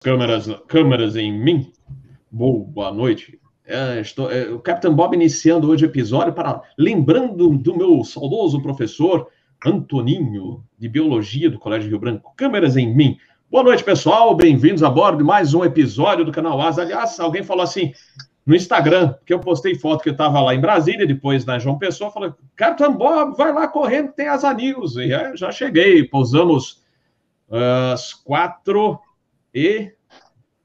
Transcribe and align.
câmeras, 0.00 0.48
câmeras 0.66 1.14
em 1.14 1.30
mim. 1.30 1.70
Boa 2.30 2.90
noite. 2.90 3.38
É, 3.66 4.00
estou, 4.00 4.32
é, 4.32 4.50
o 4.50 4.58
Capitão 4.58 4.94
Bob 4.94 5.14
iniciando 5.14 5.70
hoje 5.70 5.84
o 5.84 5.88
episódio 5.88 6.32
para 6.32 6.62
lembrando 6.76 7.50
do 7.50 7.76
meu 7.76 8.02
saudoso 8.02 8.62
professor 8.62 9.28
Antoninho 9.64 10.64
de 10.78 10.88
Biologia 10.88 11.50
do 11.50 11.58
Colégio 11.58 11.90
Rio 11.90 11.98
Branco. 11.98 12.32
Câmeras 12.34 12.78
em 12.78 12.92
mim. 12.94 13.18
Boa 13.50 13.62
noite, 13.62 13.84
pessoal. 13.84 14.34
Bem-vindos 14.34 14.82
a 14.82 14.88
bordo 14.88 15.18
de 15.18 15.24
mais 15.24 15.52
um 15.52 15.62
episódio 15.62 16.24
do 16.24 16.32
canal 16.32 16.58
Asa. 16.60 16.80
Aliás, 16.80 17.20
alguém 17.20 17.42
falou 17.42 17.62
assim 17.62 17.92
no 18.46 18.56
Instagram, 18.56 19.14
que 19.26 19.34
eu 19.34 19.38
postei 19.38 19.74
foto 19.74 20.02
que 20.02 20.08
eu 20.08 20.12
estava 20.12 20.40
lá 20.40 20.54
em 20.54 20.60
Brasília, 20.60 21.06
depois 21.06 21.44
na 21.44 21.58
João 21.58 21.78
Pessoa, 21.78 22.10
falou: 22.10 22.34
Capitão 22.56 22.96
Bob, 22.96 23.36
vai 23.36 23.52
lá 23.52 23.68
correndo, 23.68 24.12
tem 24.12 24.28
Asa 24.28 24.54
News. 24.54 24.96
E 24.96 25.12
é, 25.12 25.36
já 25.36 25.52
cheguei, 25.52 26.04
pousamos 26.04 26.82
uh, 27.50 27.92
às 27.92 28.14
quatro 28.14 28.98
e 29.54 29.92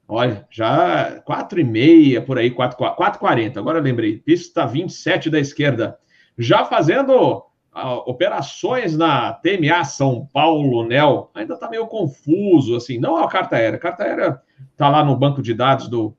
olha, 0.07 0.47
já 0.49 1.19
quatro 1.21 1.59
e 1.59 1.63
meia 1.63 2.21
por 2.21 2.37
aí, 2.37 2.51
quatro 2.51 2.77
quatro 2.77 3.19
quarenta. 3.19 3.59
Agora 3.59 3.79
lembrei, 3.79 4.17
pista 4.17 4.65
27 4.65 5.29
da 5.29 5.39
esquerda, 5.39 5.97
já 6.37 6.65
fazendo 6.65 7.37
uh, 7.75 8.03
operações 8.05 8.95
na 8.97 9.33
TMA 9.33 9.83
São 9.83 10.29
Paulo, 10.31 10.85
NEL. 10.85 11.31
Ainda 11.33 11.55
está 11.55 11.69
meio 11.69 11.87
confuso, 11.87 12.75
assim, 12.75 12.99
não 12.99 13.17
a 13.17 13.27
carta 13.27 13.55
aérea. 13.55 13.77
A 13.77 13.81
carta 13.81 14.03
aérea 14.03 14.41
está 14.71 14.89
lá 14.89 15.03
no 15.03 15.15
banco 15.15 15.41
de 15.41 15.53
dados 15.53 15.87
do, 15.87 16.15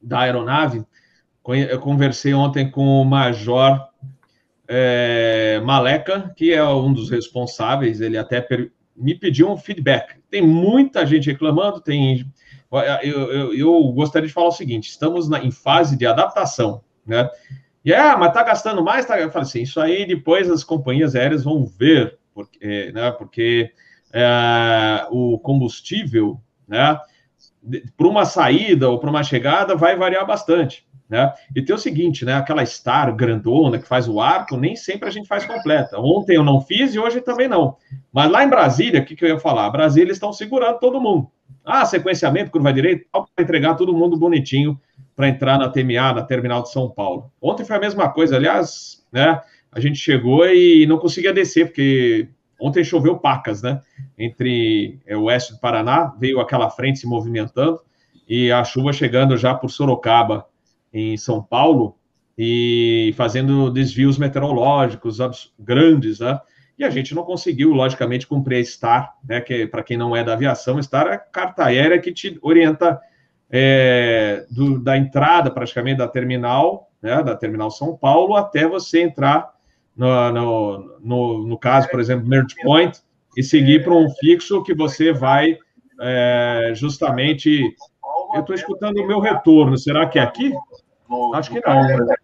da 0.00 0.20
aeronave. 0.20 0.84
Eu 1.46 1.80
conversei 1.80 2.32
ontem 2.32 2.70
com 2.70 3.02
o 3.02 3.04
Major 3.04 3.88
é, 4.68 5.60
Maleca, 5.64 6.32
que 6.36 6.52
é 6.52 6.64
um 6.64 6.92
dos 6.92 7.10
responsáveis, 7.10 8.00
ele 8.00 8.16
até 8.16 8.46
me 8.96 9.14
pediu 9.14 9.50
um 9.50 9.56
feedback. 9.56 10.21
Tem 10.32 10.40
muita 10.40 11.04
gente 11.04 11.30
reclamando, 11.30 11.78
tem. 11.78 12.24
Eu, 13.02 13.30
eu, 13.30 13.54
eu 13.54 13.82
gostaria 13.92 14.26
de 14.26 14.32
falar 14.32 14.48
o 14.48 14.52
seguinte: 14.52 14.88
estamos 14.88 15.28
na, 15.28 15.44
em 15.44 15.50
fase 15.50 15.94
de 15.94 16.06
adaptação, 16.06 16.82
né? 17.06 17.28
E 17.84 17.92
ah, 17.92 18.16
mas 18.16 18.32
tá 18.32 18.42
gastando 18.42 18.82
mais? 18.82 19.04
Tá? 19.04 19.20
Eu 19.20 19.30
falei 19.30 19.46
assim: 19.46 19.60
isso 19.60 19.78
aí 19.78 20.06
depois 20.06 20.50
as 20.50 20.64
companhias 20.64 21.14
aéreas 21.14 21.44
vão 21.44 21.66
ver, 21.66 22.18
porque, 22.32 22.90
né? 22.92 23.10
Porque 23.12 23.70
é, 24.10 25.06
o 25.10 25.38
combustível, 25.38 26.40
né? 26.66 26.98
Para 27.94 28.08
uma 28.08 28.24
saída 28.24 28.88
ou 28.88 28.98
para 28.98 29.10
uma 29.10 29.22
chegada 29.22 29.76
vai 29.76 29.96
variar 29.96 30.26
bastante. 30.26 30.88
Né? 31.12 31.30
E 31.54 31.60
tem 31.60 31.76
o 31.76 31.78
seguinte, 31.78 32.24
né? 32.24 32.32
Aquela 32.32 32.64
star 32.64 33.14
grandona 33.14 33.78
que 33.78 33.86
faz 33.86 34.08
o 34.08 34.18
arco, 34.18 34.56
nem 34.56 34.74
sempre 34.74 35.06
a 35.06 35.12
gente 35.12 35.28
faz 35.28 35.44
completa. 35.44 36.00
Ontem 36.00 36.36
eu 36.36 36.42
não 36.42 36.58
fiz 36.58 36.94
e 36.94 36.98
hoje 36.98 37.20
também 37.20 37.46
não. 37.46 37.76
Mas 38.10 38.30
lá 38.30 38.42
em 38.42 38.48
Brasília, 38.48 39.02
o 39.02 39.04
que, 39.04 39.14
que 39.14 39.22
eu 39.22 39.28
ia 39.28 39.38
falar? 39.38 39.68
Brasília 39.68 40.10
estão 40.10 40.32
segurando 40.32 40.78
todo 40.78 40.98
mundo. 40.98 41.28
Ah, 41.62 41.84
sequenciamento, 41.84 42.50
curva 42.50 42.72
direita, 42.72 43.04
para 43.12 43.44
entregar 43.44 43.74
todo 43.74 43.92
mundo 43.92 44.16
bonitinho 44.16 44.80
para 45.14 45.28
entrar 45.28 45.58
na 45.58 45.68
TMA, 45.68 46.14
na 46.14 46.22
terminal 46.22 46.62
de 46.62 46.72
São 46.72 46.88
Paulo. 46.88 47.30
Ontem 47.42 47.62
foi 47.62 47.76
a 47.76 47.80
mesma 47.80 48.08
coisa, 48.08 48.36
aliás, 48.36 49.04
né? 49.12 49.38
A 49.70 49.80
gente 49.80 49.98
chegou 49.98 50.46
e 50.46 50.86
não 50.86 50.96
conseguia 50.98 51.34
descer, 51.34 51.66
porque 51.66 52.30
ontem 52.58 52.82
choveu 52.82 53.18
pacas, 53.18 53.60
né? 53.60 53.82
Entre 54.18 54.98
é, 55.06 55.14
o 55.14 55.24
oeste 55.24 55.52
do 55.52 55.60
Paraná, 55.60 56.14
veio 56.18 56.40
aquela 56.40 56.70
frente 56.70 57.00
se 57.00 57.06
movimentando 57.06 57.78
e 58.26 58.50
a 58.50 58.64
chuva 58.64 58.94
chegando 58.94 59.36
já 59.36 59.54
por 59.54 59.68
Sorocaba 59.68 60.46
em 60.92 61.16
São 61.16 61.42
Paulo 61.42 61.96
e 62.36 63.14
fazendo 63.16 63.70
desvios 63.70 64.18
meteorológicos 64.18 65.18
grandes, 65.58 66.20
né? 66.20 66.40
E 66.78 66.84
a 66.84 66.90
gente 66.90 67.14
não 67.14 67.22
conseguiu, 67.22 67.72
logicamente, 67.72 68.26
cumprir 68.26 68.58
a 68.58 68.64
STAR, 68.64 69.14
né? 69.28 69.40
Que 69.40 69.66
para 69.66 69.82
quem 69.82 69.96
não 69.96 70.16
é 70.16 70.24
da 70.24 70.32
aviação, 70.32 70.82
STAR 70.82 71.06
é 71.08 71.14
a 71.14 71.18
carta 71.18 71.64
aérea 71.64 72.00
que 72.00 72.12
te 72.12 72.38
orienta 72.42 73.00
é, 73.50 74.46
do, 74.50 74.78
da 74.78 74.96
entrada 74.96 75.50
praticamente 75.50 75.98
da 75.98 76.08
terminal, 76.08 76.90
né? 77.00 77.22
Da 77.22 77.36
terminal 77.36 77.70
São 77.70 77.96
Paulo 77.96 78.34
até 78.34 78.66
você 78.66 79.02
entrar 79.02 79.52
no, 79.94 80.32
no, 80.32 80.98
no, 81.00 81.46
no 81.46 81.58
caso, 81.58 81.88
por 81.90 82.00
exemplo, 82.00 82.26
Merge 82.26 82.56
Point 82.62 82.98
e 83.36 83.42
seguir 83.42 83.84
para 83.84 83.94
um 83.94 84.08
fixo 84.10 84.62
que 84.62 84.74
você 84.74 85.12
vai 85.12 85.58
é, 86.00 86.72
justamente. 86.74 87.62
Eu 88.34 88.40
estou 88.40 88.54
escutando 88.54 88.98
o 88.98 89.06
meu 89.06 89.20
retorno. 89.20 89.76
Será 89.76 90.06
que 90.06 90.18
é 90.18 90.22
aqui? 90.22 90.52
Acho 91.34 91.50
que 91.50 91.60
não. 91.66 91.82
Né? 91.82 92.14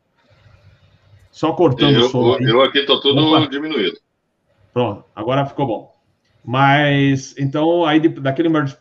Só 1.30 1.52
cortando 1.52 1.94
eu, 1.94 2.06
o 2.06 2.08
som. 2.08 2.36
Eu 2.40 2.62
aqui 2.62 2.80
estou 2.80 3.00
tudo 3.00 3.20
Opa. 3.26 3.46
diminuído. 3.46 3.98
Pronto, 4.72 5.04
agora 5.14 5.46
ficou 5.46 5.66
bom. 5.66 5.94
Mas, 6.44 7.34
então, 7.38 7.84
aí 7.84 8.00
daquele 8.08 8.48
merge 8.48 8.76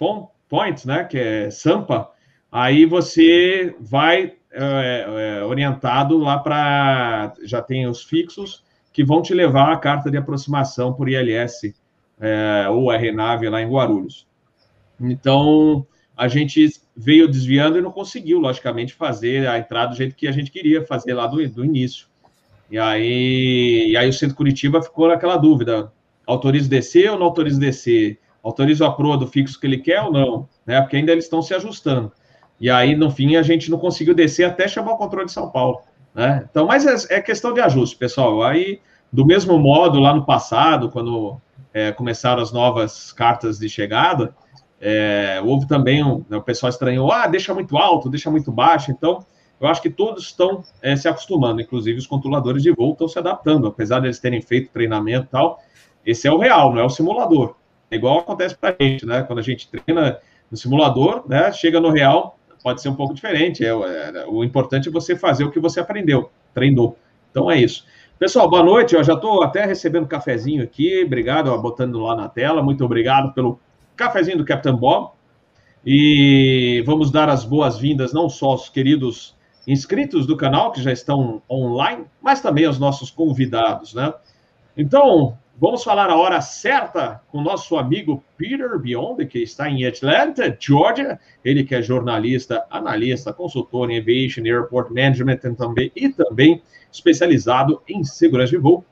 point, 0.48 0.88
né, 0.88 1.04
que 1.04 1.18
é 1.18 1.50
Sampa, 1.50 2.10
aí 2.52 2.86
você 2.86 3.76
vai 3.80 4.34
é, 4.52 5.40
é, 5.40 5.44
orientado 5.44 6.18
lá 6.18 6.40
para. 6.40 7.34
Já 7.44 7.62
tem 7.62 7.88
os 7.88 8.04
fixos 8.04 8.64
que 8.94 9.04
vão 9.04 9.22
te 9.22 9.34
levar 9.34 9.72
à 9.72 9.78
carta 9.78 10.10
de 10.10 10.18
aproximação 10.18 10.94
por 10.94 11.08
ILS 11.08 11.76
é, 12.20 12.68
ou 12.70 12.92
RNAV 12.92 13.50
lá 13.50 13.62
em 13.62 13.70
Guarulhos. 13.70 14.26
Então, 15.00 15.86
a 16.18 16.28
gente 16.28 16.68
veio 16.96 17.28
desviando 17.28 17.78
e 17.78 17.82
não 17.82 17.92
conseguiu, 17.92 18.40
logicamente, 18.40 18.94
fazer 18.94 19.48
a 19.48 19.60
entrada 19.60 19.92
do 19.92 19.96
jeito 19.96 20.16
que 20.16 20.28
a 20.28 20.32
gente 20.32 20.50
queria 20.50 20.84
fazer 20.84 21.14
lá 21.14 21.28
do, 21.28 21.48
do 21.50 21.64
início. 21.64 22.08
E 22.72 22.80
aí, 22.80 23.92
e 23.92 23.96
aí 23.96 24.10
o 24.10 24.14
Centro 24.14 24.36
Curitiba 24.36 24.82
ficou 24.82 25.08
naquela 25.08 25.38
dúvida: 25.38 25.92
autoriza 26.26 26.68
descer 26.68 27.12
ou 27.12 27.20
não 27.20 27.28
autoriza 27.28 27.60
descer? 27.60 28.20
Autoriza 28.44 28.88
a 28.88 28.92
proa 28.92 29.18
do 29.18 29.28
fixo 29.28 29.60
que 29.60 29.68
ele 29.68 29.78
quer 29.78 30.02
ou 30.02 30.12
não? 30.12 30.50
Né? 30.66 30.82
Porque 30.82 30.98
ainda 30.98 31.12
eles 31.12 31.26
estão 31.26 31.42
se 31.42 31.54
ajustando. 31.54 32.12
E 32.60 32.70
aí, 32.70 32.96
no 32.96 33.12
fim, 33.12 33.36
a 33.36 33.44
gente 33.44 33.70
não 33.70 33.78
conseguiu 33.78 34.16
descer 34.16 34.46
até 34.46 34.68
chamar 34.68 34.94
o 34.94 34.98
controle 34.98 35.28
de 35.28 35.32
São 35.32 35.52
Paulo. 35.52 35.82
Né? 36.16 36.48
Então, 36.50 36.66
mas 36.66 36.86
é, 36.86 37.18
é 37.18 37.22
questão 37.22 37.54
de 37.54 37.62
ajuste, 37.62 37.96
pessoal. 37.96 38.42
Aí, 38.42 38.80
do 39.14 39.26
mesmo 39.26 39.60
modo, 39.60 40.00
lá 40.00 40.16
no 40.16 40.26
passado, 40.26 40.90
quando 40.90 41.40
é, 41.74 41.92
começaram 41.92 42.42
as 42.42 42.52
novas 42.52 43.12
cartas 43.12 43.60
de 43.60 43.70
chegada, 43.70 44.34
é, 44.80 45.42
houve 45.44 45.68
também, 45.68 46.04
um, 46.04 46.24
né, 46.30 46.38
o 46.38 46.42
pessoal 46.42 46.70
estranhou, 46.70 47.12
ah, 47.12 47.28
deixa 47.28 47.54
muito 47.54 47.78
alto, 47.78 48.10
deixa 48.10 48.30
muito 48.30 48.52
baixo. 48.52 48.92
Então, 48.92 49.26
eu 49.60 49.68
acho 49.68 49.82
que 49.82 49.90
todos 49.90 50.26
estão 50.26 50.64
é, 50.82 50.96
se 50.96 51.08
acostumando, 51.08 51.62
inclusive 51.62 51.98
os 51.98 52.06
controladores 52.06 52.62
de 52.62 52.72
voo 52.72 52.92
estão 52.92 53.08
se 53.08 53.18
adaptando, 53.18 53.68
apesar 53.68 54.00
de 54.00 54.22
terem 54.22 54.42
feito 54.42 54.72
treinamento 54.72 55.26
e 55.26 55.30
tal. 55.30 55.60
Esse 56.06 56.28
é 56.28 56.32
o 56.32 56.38
real, 56.38 56.74
não 56.74 56.82
é 56.82 56.86
o 56.86 56.90
simulador. 56.90 57.56
É 57.90 57.96
igual 57.96 58.20
acontece 58.20 58.56
para 58.56 58.76
a 58.78 58.84
gente, 58.84 59.06
né? 59.06 59.24
Quando 59.24 59.40
a 59.40 59.42
gente 59.42 59.68
treina 59.70 60.20
no 60.52 60.58
simulador, 60.58 61.24
né? 61.28 61.52
Chega 61.52 61.80
no 61.80 61.90
real, 61.90 62.38
pode 62.64 62.82
ser 62.82 62.90
um 62.90 62.96
pouco 62.96 63.14
diferente. 63.14 63.66
É, 63.66 63.70
é, 63.70 64.26
o 64.28 64.44
importante 64.44 64.90
é 64.90 64.92
você 64.92 65.16
fazer 65.16 65.44
o 65.44 65.52
que 65.52 65.60
você 65.60 65.80
aprendeu, 65.80 66.30
treinou. 66.54 66.98
Então 67.32 67.50
é 67.50 67.58
isso. 67.58 67.86
Pessoal, 68.20 68.50
boa 68.50 68.64
noite. 68.64 68.96
Eu 68.96 69.04
já 69.04 69.14
estou 69.14 69.44
até 69.44 69.66
recebendo 69.66 70.08
cafezinho 70.08 70.64
aqui. 70.64 71.04
Obrigado, 71.04 71.48
ó, 71.48 71.58
botando 71.58 72.00
lá 72.00 72.16
na 72.16 72.28
tela. 72.30 72.62
Muito 72.62 72.84
obrigado 72.84 73.34
pelo 73.34 73.60
cafezinho 73.98 74.38
do 74.38 74.46
Capitão 74.46 74.78
Bob. 74.78 75.12
E 75.86 76.84
vamos 76.86 77.12
dar 77.12 77.30
as 77.30 77.44
boas-vindas 77.44 78.14
não 78.14 78.30
só 78.30 78.48
aos 78.48 78.70
queridos 78.70 79.36
inscritos 79.66 80.26
do 80.26 80.38
canal, 80.38 80.72
que 80.72 80.82
já 80.82 80.92
estão 80.92 81.42
online, 81.50 82.06
mas 82.22 82.42
também 82.42 82.66
aos 82.66 82.80
nossos 82.80 83.12
convidados, 83.12 83.94
né? 83.94 84.14
Então, 84.78 85.38
vamos 85.60 85.84
falar 85.84 86.10
a 86.10 86.16
hora 86.16 86.40
certa 86.40 87.22
com 87.30 87.42
nosso 87.42 87.76
amigo 87.78 88.24
Peter 88.38 88.80
Beyond, 88.80 89.26
que 89.26 89.40
está 89.40 89.70
em 89.70 89.86
Atlanta, 89.86 90.56
Georgia. 90.60 91.20
Ele 91.44 91.64
que 91.64 91.76
é 91.76 91.82
jornalista, 91.82 92.66
analista, 92.70 93.34
consultor 93.34 93.90
em 93.90 94.00
Aviation 94.00 94.44
Airport 94.46 94.90
Management 94.90 95.40
e 95.44 95.56
também, 95.56 95.92
e 95.96 96.10
também 96.10 96.62
especializado 96.92 97.82
em 97.88 98.04
segurança 98.04 98.52
de 98.52 98.58
voo. 98.58 98.86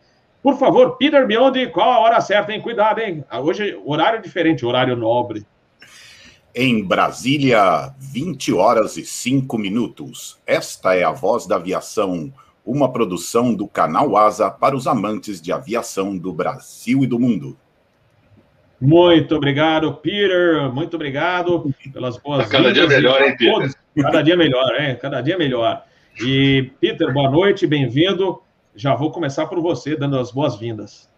Por 0.46 0.60
favor, 0.60 0.96
Peter 0.98 1.26
Biondi, 1.26 1.66
qual 1.66 1.92
a 1.92 2.00
hora 2.02 2.22
certa, 2.22 2.54
hein? 2.54 2.62
Cuidado, 2.62 3.00
hein? 3.00 3.26
Hoje, 3.42 3.76
horário 3.84 4.22
diferente, 4.22 4.64
horário 4.64 4.96
nobre. 4.96 5.44
Em 6.54 6.84
Brasília, 6.84 7.92
20 7.98 8.54
horas 8.54 8.96
e 8.96 9.04
5 9.04 9.58
minutos. 9.58 10.40
Esta 10.46 10.94
é 10.94 11.04
a 11.04 11.12
voz 11.12 11.48
da 11.48 11.56
aviação, 11.56 12.32
uma 12.64 12.94
produção 12.94 13.56
do 13.56 13.68
canal 13.68 14.16
Asa 14.16 14.52
para 14.52 14.76
os 14.76 14.86
amantes 14.86 15.42
de 15.42 15.52
aviação 15.52 16.16
do 16.16 16.32
Brasil 16.32 17.04
e 17.04 17.08
do 17.08 17.18
mundo. 17.18 17.58
Muito 18.80 19.36
obrigado, 19.36 19.96
Peter. 19.96 20.72
Muito 20.72 20.94
obrigado 20.94 21.74
pelas 21.92 22.20
boas 22.20 22.48
Cada 22.48 22.72
dia 22.72 22.86
melhor, 22.86 23.20
hein, 23.20 23.36
Peter? 23.36 23.74
Cada 24.00 24.22
dia 24.22 24.38
melhor, 24.38 24.80
hein? 24.80 24.96
Cada 25.02 25.22
dia 25.22 25.40
melhor. 25.40 25.84
E, 26.22 26.70
Peter, 26.80 27.12
boa 27.12 27.32
noite, 27.32 27.66
bem-vindo 27.66 28.45
já 28.76 28.94
vou 28.94 29.12
começar 29.12 29.46
por 29.48 29.60
você, 29.62 29.96
dando 29.96 30.18
as 30.18 30.32
boas-vindas. 30.32 31.10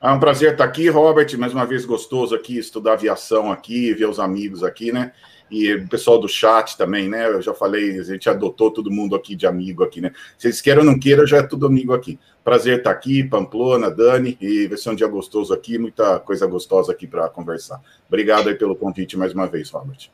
É 0.00 0.10
um 0.10 0.20
prazer 0.20 0.52
estar 0.52 0.64
aqui, 0.64 0.88
Robert. 0.88 1.36
Mais 1.38 1.52
uma 1.52 1.66
vez 1.66 1.84
gostoso 1.84 2.34
aqui 2.34 2.58
estudar 2.58 2.92
aviação 2.92 3.50
aqui, 3.50 3.92
ver 3.94 4.08
os 4.08 4.20
amigos 4.20 4.62
aqui, 4.62 4.92
né? 4.92 5.12
E 5.50 5.72
o 5.72 5.88
pessoal 5.88 6.20
do 6.20 6.28
chat 6.28 6.76
também, 6.76 7.08
né? 7.08 7.26
Eu 7.26 7.40
já 7.40 7.54
falei, 7.54 7.98
a 7.98 8.02
gente 8.02 8.28
adotou 8.28 8.70
todo 8.70 8.90
mundo 8.90 9.16
aqui 9.16 9.34
de 9.34 9.46
amigo 9.46 9.82
aqui, 9.82 10.00
né? 10.00 10.12
Vocês 10.36 10.60
querem 10.60 10.80
ou 10.80 10.84
não 10.84 11.00
queiram, 11.00 11.26
já 11.26 11.38
é 11.38 11.42
tudo 11.42 11.66
amigo 11.66 11.94
aqui. 11.94 12.18
Prazer 12.44 12.78
estar 12.78 12.90
aqui, 12.90 13.24
Pamplona, 13.24 13.90
Dani, 13.90 14.36
e 14.40 14.68
vai 14.68 14.76
ser 14.76 14.90
um 14.90 14.94
dia 14.94 15.08
gostoso 15.08 15.52
aqui, 15.52 15.78
muita 15.78 16.20
coisa 16.20 16.46
gostosa 16.46 16.92
aqui 16.92 17.06
para 17.06 17.28
conversar. 17.30 17.80
Obrigado 18.06 18.48
aí 18.48 18.54
pelo 18.54 18.76
convite 18.76 19.16
mais 19.16 19.32
uma 19.32 19.46
vez, 19.46 19.70
Robert. 19.70 20.10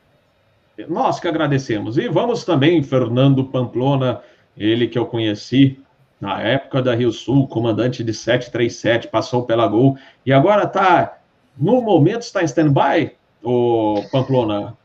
Nós 0.87 1.19
que 1.19 1.27
agradecemos. 1.27 1.97
E 1.97 2.07
vamos 2.07 2.43
também, 2.43 2.81
Fernando 2.81 3.43
Pamplona, 3.43 4.21
ele 4.57 4.87
que 4.87 4.97
eu 4.97 5.05
conheci 5.05 5.79
na 6.19 6.41
época 6.41 6.81
da 6.81 6.95
Rio 6.95 7.11
Sul, 7.11 7.47
comandante 7.47 8.03
de 8.03 8.13
737, 8.13 9.07
passou 9.07 9.43
pela 9.43 9.67
Gol, 9.67 9.97
e 10.25 10.31
agora 10.31 10.63
está, 10.63 11.19
no 11.57 11.81
momento, 11.81 12.21
está 12.21 12.41
em 12.41 12.45
stand-by, 12.45 13.11
o 13.43 14.03
Pamplona? 14.11 14.75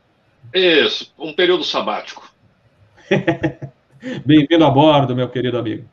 Isso, 0.53 1.13
um 1.17 1.33
período 1.33 1.63
sabático. 1.63 2.29
Bem-vindo 4.25 4.65
a 4.65 4.69
bordo, 4.69 5.15
meu 5.15 5.29
querido 5.29 5.57
amigo. 5.57 5.85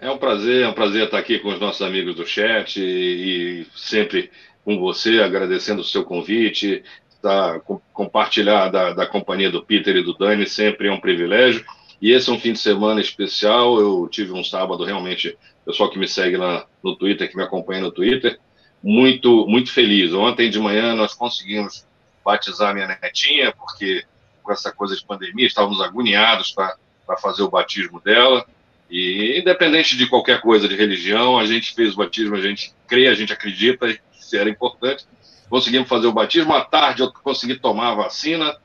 É 0.00 0.10
um 0.10 0.18
prazer, 0.18 0.64
é 0.64 0.68
um 0.68 0.72
prazer 0.72 1.04
estar 1.04 1.18
aqui 1.18 1.38
com 1.38 1.48
os 1.48 1.60
nossos 1.60 1.82
amigos 1.82 2.14
do 2.14 2.26
chat 2.26 2.80
e, 2.80 3.62
e 3.62 3.66
sempre 3.76 4.30
com 4.64 4.78
você, 4.78 5.20
agradecendo 5.20 5.80
o 5.80 5.84
seu 5.84 6.04
convite, 6.04 6.84
tá, 7.20 7.60
compartilhar 7.92 8.68
da, 8.68 8.92
da 8.92 9.06
companhia 9.06 9.50
do 9.50 9.62
Peter 9.62 9.96
e 9.96 10.04
do 10.04 10.14
Dani 10.14 10.46
sempre 10.46 10.88
é 10.88 10.92
um 10.92 11.00
privilégio. 11.00 11.64
E 12.00 12.12
esse 12.12 12.30
é 12.30 12.32
um 12.32 12.38
fim 12.38 12.52
de 12.52 12.58
semana 12.58 13.00
especial. 13.00 13.80
Eu 13.80 14.08
tive 14.10 14.32
um 14.32 14.44
sábado 14.44 14.84
realmente, 14.84 15.36
pessoal 15.64 15.90
que 15.90 15.98
me 15.98 16.06
segue 16.06 16.36
lá 16.36 16.66
no 16.82 16.96
Twitter, 16.96 17.28
que 17.28 17.36
me 17.36 17.42
acompanha 17.42 17.80
no 17.80 17.90
Twitter, 17.90 18.38
muito, 18.82 19.46
muito 19.46 19.72
feliz. 19.72 20.12
Ontem 20.12 20.48
de 20.48 20.58
manhã 20.60 20.94
nós 20.94 21.14
conseguimos 21.14 21.86
batizar 22.24 22.74
minha 22.74 22.86
netinha, 22.86 23.52
porque 23.52 24.04
com 24.42 24.52
essa 24.52 24.70
coisa 24.70 24.96
de 24.96 25.04
pandemia 25.04 25.46
estávamos 25.46 25.80
agoniados 25.80 26.52
para 26.52 27.16
fazer 27.20 27.42
o 27.42 27.50
batismo 27.50 28.00
dela. 28.00 28.46
E 28.90 29.38
independente 29.38 29.96
de 29.96 30.08
qualquer 30.08 30.40
coisa 30.40 30.66
de 30.66 30.74
religião, 30.74 31.38
a 31.38 31.44
gente 31.44 31.74
fez 31.74 31.92
o 31.94 31.96
batismo, 31.96 32.36
a 32.36 32.40
gente 32.40 32.72
crê, 32.86 33.08
a 33.08 33.14
gente 33.14 33.32
acredita 33.32 33.86
que 33.92 34.36
era 34.36 34.48
importante. 34.48 35.04
Conseguimos 35.50 35.88
fazer 35.88 36.06
o 36.06 36.12
batismo. 36.12 36.54
À 36.54 36.64
tarde 36.64 37.02
eu 37.02 37.12
consegui 37.12 37.58
tomar 37.58 37.92
a 37.92 37.94
vacina, 37.96 38.56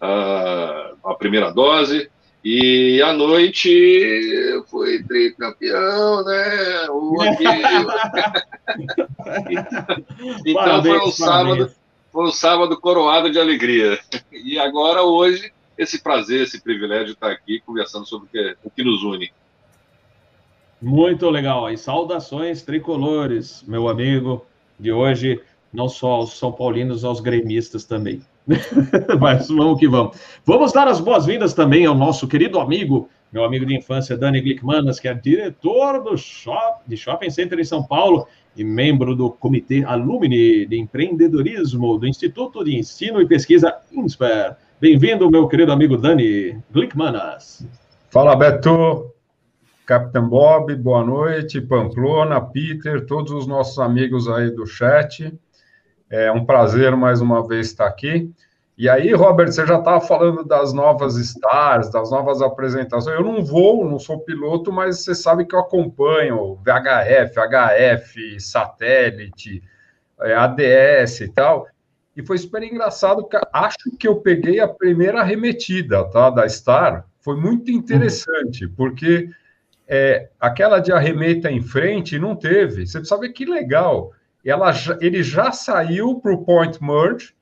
a 0.00 1.14
primeira 1.18 1.52
dose. 1.52 2.10
E 2.44 3.02
à 3.02 3.12
noite 3.12 3.68
eu 3.68 4.64
fui 4.64 5.02
tricampeão, 5.02 6.24
né? 6.24 6.88
O 6.90 7.16
então 10.46 10.54
parabéns, 10.54 10.98
foi 10.98 11.08
um 11.08 11.10
sábado, 11.10 11.72
foi 12.12 12.24
um 12.24 12.32
sábado 12.32 12.80
coroado 12.80 13.30
de 13.30 13.38
alegria. 13.40 13.98
E 14.32 14.58
agora 14.58 15.02
hoje 15.02 15.52
esse 15.78 16.02
prazer, 16.02 16.42
esse 16.42 16.60
privilégio 16.60 17.06
de 17.06 17.12
estar 17.12 17.30
aqui 17.30 17.60
conversando 17.60 18.06
sobre 18.06 18.26
o 18.26 18.30
que, 18.30 18.56
o 18.64 18.70
que 18.70 18.82
nos 18.82 19.02
une. 19.04 19.32
Muito 20.82 21.30
legal. 21.30 21.70
E 21.70 21.78
saudações 21.78 22.62
tricolores, 22.62 23.62
meu 23.66 23.88
amigo 23.88 24.44
de 24.78 24.92
hoje, 24.92 25.40
não 25.72 25.88
só 25.88 26.12
aos 26.12 26.36
São 26.36 26.52
Paulinos, 26.52 27.04
aos 27.04 27.20
gremistas 27.20 27.84
também. 27.84 28.22
Mas 29.20 29.48
vamos 29.48 29.78
que 29.78 29.88
vamos. 29.88 30.16
Vamos 30.44 30.72
dar 30.72 30.88
as 30.88 31.00
boas-vindas 31.00 31.52
também 31.52 31.84
ao 31.86 31.94
nosso 31.94 32.26
querido 32.26 32.58
amigo, 32.58 33.08
meu 33.30 33.44
amigo 33.44 33.66
de 33.66 33.76
infância, 33.76 34.16
Dani 34.16 34.40
Glickmanas, 34.40 34.98
que 34.98 35.06
é 35.06 35.14
diretor 35.14 36.02
do 36.02 36.16
shop, 36.16 36.80
de 36.86 36.96
Shopping 36.96 37.30
Center 37.30 37.58
em 37.58 37.64
São 37.64 37.82
Paulo 37.82 38.26
e 38.56 38.64
membro 38.64 39.14
do 39.14 39.30
Comitê 39.30 39.84
Alumni 39.84 40.66
de 40.66 40.78
Empreendedorismo 40.78 41.98
do 41.98 42.06
Instituto 42.06 42.64
de 42.64 42.76
Ensino 42.76 43.20
e 43.20 43.26
Pesquisa 43.26 43.76
INSPER. 43.92 44.56
Bem-vindo, 44.80 45.30
meu 45.30 45.46
querido 45.46 45.72
amigo 45.72 45.96
Dani 45.96 46.58
Glickmanas. 46.70 47.66
Fala, 48.10 48.34
Beto. 48.34 49.12
Capitão 49.84 50.28
Bob, 50.28 50.74
boa 50.76 51.04
noite. 51.04 51.60
Pamplona, 51.60 52.40
Peter, 52.40 53.06
todos 53.06 53.32
os 53.32 53.46
nossos 53.46 53.78
amigos 53.78 54.28
aí 54.28 54.50
do 54.50 54.66
chat. 54.66 55.32
É 56.10 56.32
um 56.32 56.44
prazer 56.44 56.96
mais 56.96 57.20
uma 57.20 57.46
vez 57.46 57.66
estar 57.66 57.86
aqui. 57.86 58.32
E 58.78 58.88
aí, 58.88 59.12
Robert, 59.12 59.50
você 59.50 59.66
já 59.66 59.78
estava 59.78 60.00
falando 60.00 60.44
das 60.44 60.72
novas 60.72 61.16
stars, 61.16 61.90
das 61.90 62.12
novas 62.12 62.40
apresentações. 62.40 63.16
Eu 63.16 63.24
não 63.24 63.44
vou, 63.44 63.84
não 63.84 63.98
sou 63.98 64.20
piloto, 64.20 64.72
mas 64.72 65.02
você 65.02 65.16
sabe 65.16 65.44
que 65.44 65.54
eu 65.54 65.58
acompanho 65.58 66.56
VHF, 66.64 67.34
HF, 67.40 68.40
satélite, 68.40 69.62
é, 70.20 70.32
ADS 70.32 71.22
e 71.22 71.28
tal. 71.28 71.66
E 72.16 72.22
foi 72.24 72.38
super 72.38 72.62
engraçado, 72.62 73.28
acho 73.52 73.96
que 73.98 74.06
eu 74.06 74.16
peguei 74.16 74.60
a 74.60 74.68
primeira 74.68 75.20
arremetida 75.22 76.04
tá, 76.04 76.30
da 76.30 76.48
Star. 76.48 77.04
Foi 77.20 77.36
muito 77.36 77.70
interessante, 77.72 78.64
uhum. 78.64 78.72
porque 78.76 79.28
é, 79.88 80.28
aquela 80.38 80.78
de 80.78 80.92
arremeta 80.92 81.50
em 81.50 81.60
frente 81.60 82.18
não 82.18 82.36
teve. 82.36 82.86
Você 82.86 82.98
precisa 82.98 83.20
ver 83.20 83.30
que 83.30 83.44
legal 83.44 84.12
ela, 84.44 84.72
ele 85.00 85.22
já 85.22 85.52
saiu 85.52 86.20
para 86.20 86.32
o 86.32 86.44
point 86.44 86.82
merge, 86.82 87.34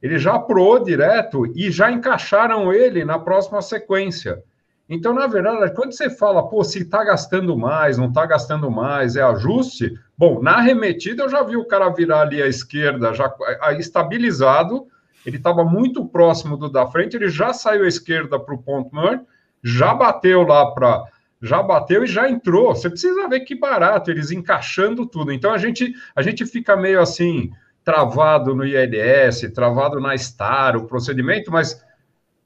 ele 0.00 0.18
já 0.18 0.38
pro 0.38 0.78
direto 0.84 1.46
e 1.56 1.70
já 1.70 1.90
encaixaram 1.90 2.72
ele 2.72 3.04
na 3.04 3.18
próxima 3.18 3.62
sequência. 3.62 4.42
Então, 4.88 5.14
na 5.14 5.26
verdade, 5.26 5.74
quando 5.74 5.92
você 5.92 6.10
fala, 6.10 6.46
pô, 6.46 6.62
se 6.62 6.80
está 6.80 7.02
gastando 7.02 7.56
mais, 7.56 7.96
não 7.96 8.08
está 8.08 8.26
gastando 8.26 8.70
mais, 8.70 9.16
é 9.16 9.22
ajuste, 9.22 9.98
bom, 10.16 10.42
na 10.42 10.56
arremetida 10.56 11.22
eu 11.22 11.28
já 11.28 11.42
vi 11.42 11.56
o 11.56 11.64
cara 11.64 11.88
virar 11.88 12.20
ali 12.20 12.42
à 12.42 12.46
esquerda, 12.46 13.14
já 13.14 13.34
estabilizado, 13.78 14.86
ele 15.24 15.38
estava 15.38 15.64
muito 15.64 16.06
próximo 16.06 16.58
do 16.58 16.70
da 16.70 16.86
frente, 16.86 17.16
ele 17.16 17.28
já 17.28 17.54
saiu 17.54 17.84
à 17.84 17.88
esquerda 17.88 18.38
para 18.38 18.54
o 18.54 18.62
ponto 18.62 18.94
merge, 18.94 19.22
já 19.62 19.94
bateu 19.94 20.42
lá 20.42 20.70
para 20.72 21.02
já 21.40 21.62
bateu 21.62 22.04
e 22.04 22.06
já 22.06 22.28
entrou. 22.28 22.74
Você 22.74 22.88
precisa 22.88 23.28
ver 23.28 23.40
que 23.40 23.54
barato, 23.54 24.10
eles 24.10 24.30
encaixando 24.30 25.06
tudo. 25.06 25.32
Então 25.32 25.52
a 25.52 25.58
gente, 25.58 25.94
a 26.14 26.22
gente 26.22 26.46
fica 26.46 26.76
meio 26.76 27.00
assim, 27.00 27.50
travado 27.84 28.54
no 28.54 28.64
ILS, 28.64 29.52
travado 29.54 30.00
na 30.00 30.16
STAR, 30.16 30.76
o 30.76 30.86
procedimento, 30.86 31.52
mas 31.52 31.82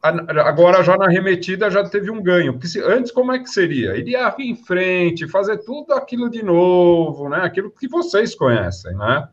agora 0.03 0.83
já 0.83 0.97
na 0.97 1.09
remetida 1.09 1.71
já 1.71 1.85
teve 1.89 2.11
um 2.11 2.23
ganho. 2.23 2.53
Porque 2.53 2.69
se, 2.69 2.81
antes, 2.83 3.11
como 3.13 3.33
é 3.33 3.39
que 3.39 3.49
seria? 3.49 3.97
Ele 3.97 4.13
ia 4.13 4.35
em 4.39 4.57
frente, 4.57 5.29
fazer 5.29 5.59
tudo 5.59 5.93
aquilo 5.93 6.31
de 6.31 6.43
novo, 6.43 7.29
né? 7.29 7.39
Aquilo 7.39 7.71
que 7.71 7.89
vocês 7.89 8.35
conhecem, 8.35 8.95
né? 8.97 9.29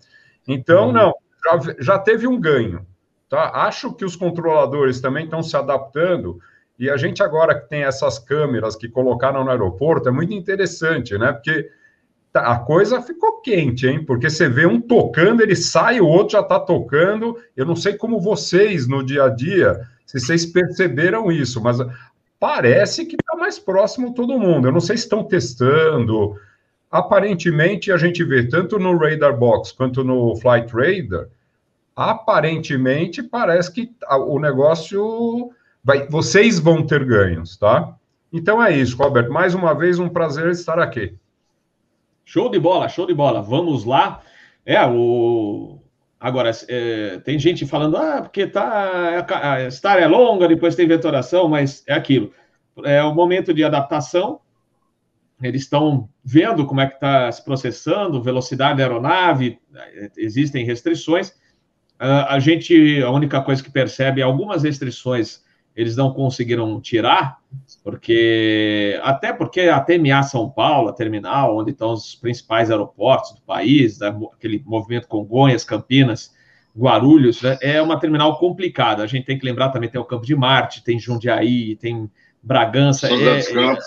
Então, 0.47 0.87
uhum. 0.87 0.91
não, 0.91 1.13
já, 1.43 1.75
já 1.79 1.99
teve 1.99 2.27
um 2.27 2.39
ganho. 2.39 2.85
Tá? 3.29 3.51
Acho 3.65 3.93
que 3.93 4.05
os 4.05 4.15
controladores 4.15 5.01
também 5.01 5.25
estão 5.25 5.41
se 5.41 5.55
adaptando 5.57 6.39
e 6.77 6.89
a 6.89 6.97
gente 6.97 7.23
agora 7.23 7.59
que 7.59 7.69
tem 7.69 7.83
essas 7.83 8.19
câmeras 8.19 8.75
que 8.75 8.89
colocaram 8.89 9.43
no 9.43 9.51
aeroporto, 9.51 10.09
é 10.09 10.11
muito 10.11 10.33
interessante, 10.33 11.17
né? 11.17 11.31
Porque 11.31 11.69
tá, 12.33 12.41
a 12.41 12.59
coisa 12.59 13.01
ficou 13.01 13.41
quente, 13.41 13.87
hein? 13.87 14.03
Porque 14.03 14.29
você 14.29 14.49
vê 14.49 14.65
um 14.65 14.81
tocando, 14.81 15.41
ele 15.41 15.55
sai, 15.55 16.01
o 16.01 16.07
outro 16.07 16.33
já 16.33 16.41
está 16.41 16.59
tocando. 16.59 17.37
Eu 17.55 17.65
não 17.65 17.75
sei 17.75 17.93
como 17.93 18.19
vocês, 18.19 18.87
no 18.87 19.03
dia 19.05 19.23
a 19.23 19.29
dia, 19.29 19.81
se 20.05 20.19
vocês 20.19 20.45
perceberam 20.45 21.31
isso, 21.31 21.61
mas 21.61 21.77
parece 22.37 23.05
que 23.05 23.15
está 23.15 23.37
mais 23.37 23.57
próximo 23.57 24.13
todo 24.13 24.37
mundo. 24.37 24.67
Eu 24.67 24.73
não 24.73 24.81
sei 24.81 24.97
se 24.97 25.03
estão 25.03 25.23
testando. 25.23 26.35
Aparentemente, 26.91 27.89
a 27.91 27.97
gente 27.97 28.23
vê 28.23 28.47
tanto 28.47 28.77
no 28.77 28.97
Radar 28.97 29.37
Box 29.37 29.71
quanto 29.71 30.03
no 30.03 30.35
Flight 30.35 30.73
Radar, 30.73 31.27
aparentemente 31.95 33.23
parece 33.23 33.71
que 33.71 33.89
o 34.09 34.37
negócio 34.39 35.51
vai, 35.85 36.07
vocês 36.07 36.57
vão 36.59 36.83
ter 36.83 37.05
ganhos, 37.05 37.55
tá? 37.55 37.95
Então 38.33 38.61
é 38.61 38.75
isso, 38.75 38.97
Robert. 38.97 39.29
Mais 39.29 39.53
uma 39.53 39.73
vez, 39.75 39.99
um 39.99 40.09
prazer 40.09 40.49
estar 40.49 40.79
aqui. 40.79 41.15
Show 42.25 42.49
de 42.49 42.59
bola, 42.59 42.89
show 42.89 43.05
de 43.05 43.13
bola. 43.13 43.39
Vamos 43.41 43.85
lá. 43.85 44.21
É, 44.65 44.83
o. 44.83 45.79
Agora, 46.19 46.49
é, 46.67 47.19
tem 47.19 47.37
gente 47.37 47.67
falando, 47.67 47.97
ah, 47.97 48.23
porque 48.23 48.47
tá, 48.47 49.25
a 49.29 49.67
história 49.67 50.01
é 50.01 50.07
longa, 50.07 50.47
depois 50.47 50.75
tem 50.75 50.87
vetoração, 50.87 51.47
mas 51.47 51.83
é 51.85 51.93
aquilo. 51.93 52.33
É 52.83 53.03
o 53.03 53.13
momento 53.13 53.53
de 53.53 53.63
adaptação. 53.63 54.39
Eles 55.39 55.63
estão 55.63 56.09
vendo 56.23 56.65
como 56.65 56.81
é 56.81 56.87
que 56.87 56.95
está 56.95 57.31
se 57.31 57.43
processando, 57.43 58.23
velocidade 58.23 58.77
da 58.77 58.85
aeronave, 58.85 59.59
existem 60.17 60.65
restrições. 60.65 61.29
Uh, 61.99 62.25
a 62.27 62.39
gente, 62.39 63.03
a 63.03 63.11
única 63.11 63.41
coisa 63.41 63.61
que 63.61 63.69
percebe 63.69 64.21
é 64.21 64.23
algumas 64.23 64.63
restrições 64.63 65.44
eles 65.75 65.97
não 65.97 66.13
conseguiram 66.13 66.79
tirar, 66.79 67.39
porque 67.83 68.99
até 69.03 69.33
porque 69.33 69.61
a 69.61 69.79
TMA 69.79 70.23
São 70.23 70.49
Paulo, 70.49 70.89
a 70.89 70.93
terminal, 70.93 71.57
onde 71.57 71.71
estão 71.71 71.91
os 71.91 72.15
principais 72.15 72.71
aeroportos 72.71 73.33
do 73.33 73.41
país, 73.41 73.99
né, 73.99 74.15
aquele 74.33 74.63
movimento 74.65 75.07
Congonhas, 75.07 75.65
Campinas, 75.65 76.33
Guarulhos, 76.77 77.41
né, 77.41 77.57
é 77.61 77.81
uma 77.81 77.99
terminal 77.99 78.39
complicada. 78.39 79.03
A 79.03 79.07
gente 79.07 79.25
tem 79.25 79.37
que 79.37 79.45
lembrar 79.45 79.69
também 79.69 79.89
tem 79.89 79.99
o 79.99 80.05
Campo 80.05 80.25
de 80.25 80.35
Marte, 80.35 80.83
tem 80.83 80.97
Jundiaí, 80.97 81.75
tem 81.75 82.09
Bragança, 82.41 83.07
São, 83.07 83.17
é, 83.17 83.39
é, 83.39 83.77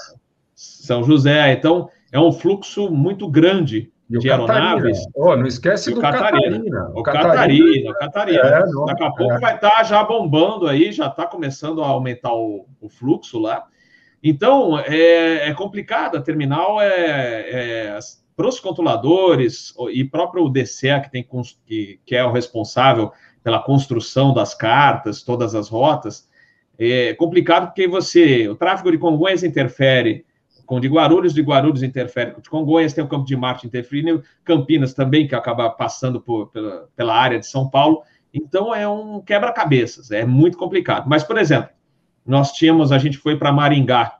São 0.54 1.04
José. 1.04 1.52
Então 1.52 1.88
é 2.12 2.20
um 2.20 2.32
fluxo 2.32 2.90
muito 2.90 3.28
grande 3.30 3.90
e 4.10 4.18
de 4.18 4.30
aeronaves. 4.30 4.98
Oh, 5.14 5.36
não 5.36 5.46
esquece 5.46 5.92
do 5.92 6.00
Catarina. 6.00 6.58
Catarina. 6.58 6.90
O 6.94 7.02
Catarina, 7.02 7.90
o 7.90 7.94
Catarina. 7.94 8.40
É, 8.40 8.66
não, 8.66 8.84
Daqui 8.86 9.04
a 9.04 9.10
pouco 9.10 9.32
é. 9.34 9.40
vai 9.40 9.54
estar 9.54 9.70
tá 9.70 9.82
já 9.82 10.02
bombando 10.02 10.66
aí, 10.66 10.92
já 10.92 11.06
está 11.08 11.26
começando 11.26 11.82
a 11.82 11.86
aumentar 11.86 12.32
o, 12.32 12.66
o, 12.80 12.88
fluxo 12.88 13.38
lá. 13.38 13.66
Então, 14.22 14.78
é, 14.78 15.48
é 15.48 15.54
complicado. 15.54 16.16
A 16.16 16.22
terminal 16.22 16.80
é, 16.80 16.88
é 17.50 17.98
para 18.34 18.48
os 18.48 18.60
controladores 18.60 19.74
e 19.92 20.04
próprio 20.04 20.44
o 20.44 20.48
DCE, 20.48 21.00
que, 21.02 21.10
tem, 21.10 21.28
que, 21.66 22.00
que 22.06 22.14
é 22.14 22.24
o 22.24 22.32
responsável 22.32 23.12
pela 23.42 23.60
construção 23.60 24.32
das 24.32 24.54
cartas, 24.54 25.22
todas 25.22 25.54
as 25.54 25.68
rotas, 25.68 26.28
é 26.78 27.12
complicado 27.14 27.66
porque 27.66 27.88
você, 27.88 28.48
o 28.48 28.54
tráfego 28.54 28.92
de 28.92 28.98
Congonhas 28.98 29.42
interfere 29.42 30.24
com 30.68 30.78
de 30.78 30.86
Guarulhos, 30.86 31.32
de 31.32 31.40
Guarulhos 31.40 31.82
interfere 31.82 32.32
com 32.32 32.42
de 32.42 32.50
Congonhas, 32.50 32.92
tem 32.92 33.02
o 33.02 33.08
Campo 33.08 33.24
de 33.24 33.34
Marte 33.34 33.66
interferindo, 33.66 34.22
Campinas 34.44 34.92
também, 34.92 35.26
que 35.26 35.34
acaba 35.34 35.70
passando 35.70 36.20
por, 36.20 36.48
pela, 36.48 36.86
pela 36.94 37.14
área 37.14 37.38
de 37.38 37.46
São 37.46 37.70
Paulo. 37.70 38.02
Então 38.34 38.74
é 38.74 38.86
um 38.86 39.18
quebra-cabeças, 39.18 40.10
é 40.10 40.26
muito 40.26 40.58
complicado. 40.58 41.08
Mas, 41.08 41.24
por 41.24 41.38
exemplo, 41.38 41.70
nós 42.24 42.52
tínhamos, 42.52 42.92
a 42.92 42.98
gente 42.98 43.16
foi 43.16 43.34
para 43.38 43.50
Maringá, 43.50 44.18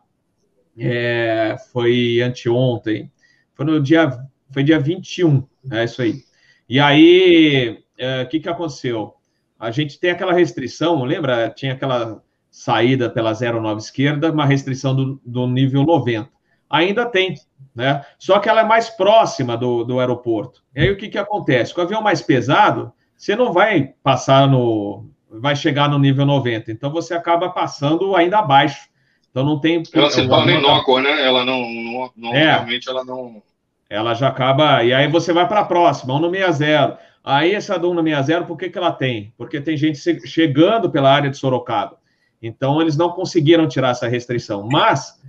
é, 0.78 1.54
foi 1.70 2.22
anteontem, 2.22 3.12
foi 3.52 3.66
no 3.66 3.78
dia, 3.78 4.18
foi 4.50 4.62
dia 4.62 4.80
21, 4.80 5.46
é 5.70 5.84
isso 5.84 6.00
aí. 6.00 6.22
E 6.66 6.80
aí, 6.80 7.78
o 7.78 7.82
é, 7.98 8.24
que, 8.24 8.40
que 8.40 8.48
aconteceu? 8.48 9.12
A 9.60 9.70
gente 9.70 10.00
tem 10.00 10.12
aquela 10.12 10.32
restrição, 10.32 11.04
lembra? 11.04 11.50
Tinha 11.50 11.74
aquela 11.74 12.22
saída 12.50 13.10
pela 13.10 13.34
09 13.34 13.82
esquerda, 13.82 14.32
uma 14.32 14.46
restrição 14.46 14.96
do, 14.96 15.20
do 15.22 15.46
nível 15.46 15.84
90. 15.84 16.37
Ainda 16.70 17.06
tem, 17.06 17.34
né? 17.74 18.04
Só 18.18 18.38
que 18.38 18.48
ela 18.48 18.60
é 18.60 18.64
mais 18.64 18.90
próxima 18.90 19.56
do, 19.56 19.84
do 19.84 20.00
aeroporto. 20.00 20.62
E 20.74 20.80
aí 20.80 20.90
o 20.90 20.96
que, 20.96 21.08
que 21.08 21.18
acontece? 21.18 21.72
Com 21.72 21.80
o 21.80 21.84
avião 21.84 22.02
mais 22.02 22.20
pesado, 22.20 22.92
você 23.16 23.34
não 23.34 23.52
vai 23.52 23.94
passar 24.02 24.46
no. 24.48 25.06
vai 25.30 25.56
chegar 25.56 25.88
no 25.88 25.98
nível 25.98 26.26
90. 26.26 26.70
Então 26.70 26.90
você 26.90 27.14
acaba 27.14 27.48
passando 27.50 28.14
ainda 28.14 28.38
abaixo. 28.38 28.88
Então 29.30 29.44
não 29.44 29.58
tem. 29.58 29.82
Ela 29.92 30.10
se 30.10 30.26
torna 30.26 30.52
inócua, 30.52 31.00
né? 31.00 31.24
Ela 31.24 31.44
não. 31.44 31.60
não, 31.60 32.10
não 32.16 32.34
é, 32.34 32.44
realmente 32.44 32.88
ela 32.88 33.04
não. 33.04 33.42
Ela 33.88 34.14
já 34.14 34.28
acaba. 34.28 34.84
E 34.84 34.92
aí 34.92 35.08
você 35.08 35.32
vai 35.32 35.48
para 35.48 35.60
a 35.60 35.64
próxima, 35.64 36.14
160. 36.18 36.98
Aí 37.24 37.54
essa 37.54 37.78
do 37.78 37.88
160, 37.88 38.44
por 38.44 38.56
que, 38.56 38.70
que 38.70 38.78
ela 38.78 38.92
tem? 38.92 39.32
Porque 39.36 39.60
tem 39.60 39.76
gente 39.76 39.98
chegando 40.26 40.90
pela 40.90 41.12
área 41.12 41.30
de 41.30 41.36
Sorocaba. 41.36 41.98
Então, 42.40 42.80
eles 42.80 42.96
não 42.96 43.10
conseguiram 43.10 43.68
tirar 43.68 43.90
essa 43.90 44.08
restrição. 44.08 44.66
Mas 44.70 45.20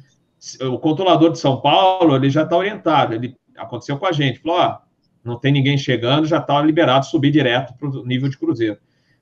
o 0.62 0.80
controlador 0.80 1.32
de 1.32 1.40
São 1.40 1.62
Paulo, 1.62 2.16
ele 2.16 2.30
já 2.30 2.44
está 2.44 2.56
orientado. 2.58 3.14
Ele 3.14 3.36
aconteceu 3.58 3.98
com 3.98 4.06
a 4.06 4.12
gente. 4.12 4.40
Falou, 4.40 4.60
ó, 4.60 4.78
não 5.24 5.38
tem 5.38 5.52
ninguém 5.52 5.78
chegando, 5.78 6.26
já 6.26 6.38
está 6.38 6.62
liberado 6.62 7.06
subir 7.06 7.32
direto 7.32 7.74
para 7.78 7.88
o 7.88 8.06
nível 8.06 8.30
de 8.30 8.38
cruzeiro. 8.38 8.78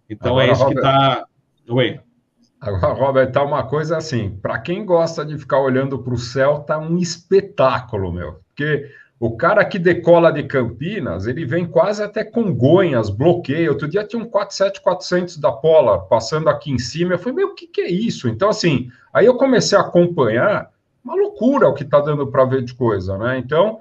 Então, 0.09 0.33
Agora, 0.33 0.47
é 0.47 0.51
isso 0.51 0.63
Robert, 0.63 0.81
que 0.81 0.87
está... 0.87 1.25
Oi. 1.69 1.99
Agora, 2.59 2.93
Robert, 2.93 3.31
tá 3.31 3.43
uma 3.43 3.63
coisa 3.63 3.97
assim, 3.97 4.31
para 4.41 4.57
quem 4.59 4.85
gosta 4.85 5.25
de 5.25 5.37
ficar 5.37 5.59
olhando 5.59 5.99
para 5.99 6.13
o 6.13 6.17
céu, 6.17 6.59
tá 6.59 6.79
um 6.79 6.97
espetáculo, 6.97 8.11
meu. 8.11 8.39
Porque 8.47 8.89
o 9.19 9.35
cara 9.35 9.65
que 9.65 9.79
decola 9.79 10.31
de 10.31 10.43
Campinas, 10.43 11.25
ele 11.25 11.43
vem 11.43 11.65
quase 11.65 12.03
até 12.03 12.23
Congonhas, 12.23 13.09
bloqueio. 13.09 13.71
Outro 13.71 13.87
dia 13.87 14.05
tinha 14.05 14.21
um 14.21 14.27
47400 14.27 15.37
da 15.37 15.51
Pola 15.51 16.05
passando 16.07 16.49
aqui 16.49 16.71
em 16.71 16.77
cima. 16.77 17.13
Eu 17.13 17.19
falei, 17.19 17.35
meu, 17.35 17.47
o 17.49 17.55
que, 17.55 17.67
que 17.67 17.81
é 17.81 17.89
isso? 17.89 18.29
Então, 18.29 18.49
assim, 18.49 18.89
aí 19.11 19.25
eu 19.25 19.35
comecei 19.35 19.77
a 19.77 19.81
acompanhar, 19.81 20.71
uma 21.07 21.15
loucura 21.15 21.69
o 21.69 21.73
que 21.73 21.83
está 21.83 22.01
dando 22.01 22.27
para 22.27 22.43
ver 22.43 22.63
de 22.63 22.73
coisa, 22.73 23.17
né? 23.17 23.37
Então, 23.37 23.79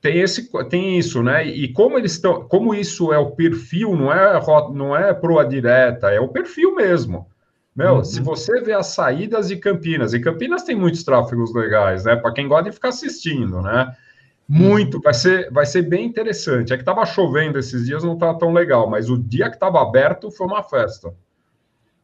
tem, 0.00 0.18
esse, 0.18 0.50
tem 0.70 0.98
isso, 0.98 1.22
né? 1.22 1.46
E 1.46 1.68
como 1.68 1.98
eles 1.98 2.12
estão, 2.12 2.48
como 2.48 2.74
isso 2.74 3.12
é 3.12 3.18
o 3.18 3.32
perfil, 3.32 3.94
não 3.94 4.10
é, 4.10 4.40
não 4.72 4.96
é 4.96 5.12
proa 5.12 5.44
direta, 5.44 6.10
é 6.10 6.18
o 6.18 6.28
perfil 6.28 6.74
mesmo. 6.74 7.28
Meu, 7.76 7.96
uhum. 7.96 8.04
se 8.04 8.20
você 8.20 8.60
vê 8.60 8.72
as 8.72 8.88
saídas 8.88 9.48
de 9.48 9.56
Campinas, 9.56 10.12
e 10.12 10.20
Campinas 10.20 10.62
tem 10.62 10.74
muitos 10.74 11.04
tráfegos 11.04 11.54
legais, 11.54 12.04
né? 12.04 12.16
Para 12.16 12.32
quem 12.32 12.48
gosta 12.48 12.64
de 12.64 12.72
ficar 12.72 12.88
assistindo, 12.88 13.60
né? 13.60 13.94
Muito, 14.48 15.00
vai 15.00 15.14
ser, 15.14 15.50
vai 15.50 15.64
ser 15.64 15.82
bem 15.82 16.04
interessante. 16.04 16.72
É 16.72 16.76
que 16.76 16.82
estava 16.82 17.06
chovendo 17.06 17.58
esses 17.58 17.86
dias, 17.86 18.02
não 18.02 18.14
estava 18.14 18.38
tão 18.38 18.52
legal, 18.52 18.88
mas 18.88 19.08
o 19.08 19.16
dia 19.16 19.48
que 19.48 19.56
estava 19.56 19.80
aberto 19.80 20.30
foi 20.30 20.46
uma 20.46 20.62
festa. 20.62 21.14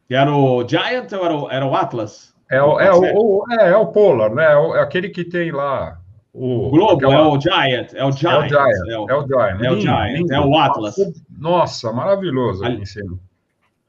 E 0.09 0.15
era 0.15 0.31
o 0.31 0.67
Giant 0.67 1.11
ou 1.11 1.25
era 1.25 1.35
o, 1.35 1.51
era 1.51 1.65
o 1.65 1.75
Atlas? 1.75 2.33
É 2.49 2.61
o, 2.61 2.79
é, 2.79 2.91
o, 2.91 3.43
é, 3.51 3.69
é 3.69 3.77
o 3.77 3.87
Polar, 3.87 4.33
né? 4.33 4.43
É, 4.43 4.77
é, 4.77 4.81
aquele 4.81 5.09
que 5.09 5.23
tem 5.23 5.51
lá. 5.51 5.99
O, 6.33 6.69
Globo 6.69 6.95
aquela... 6.95 7.15
é 7.15 7.21
o 7.21 7.39
Giant, 7.39 7.93
é 7.93 8.05
o 8.05 8.11
Giant. 8.11 8.33
É 8.33 8.39
o 8.39 8.49
Giant, 8.49 8.89
é 8.89 8.97
o, 8.97 9.09
é 9.09 9.27
Giant. 9.27 9.61
É 9.61 9.71
o, 9.71 9.79
Giant, 9.79 10.31
é 10.31 10.39
o 10.39 10.57
Atlas. 10.57 10.95
Nossa, 11.29 11.91
maravilhoso 11.91 12.63
ali 12.63 12.81
em 12.81 12.85
cima. 12.85 13.19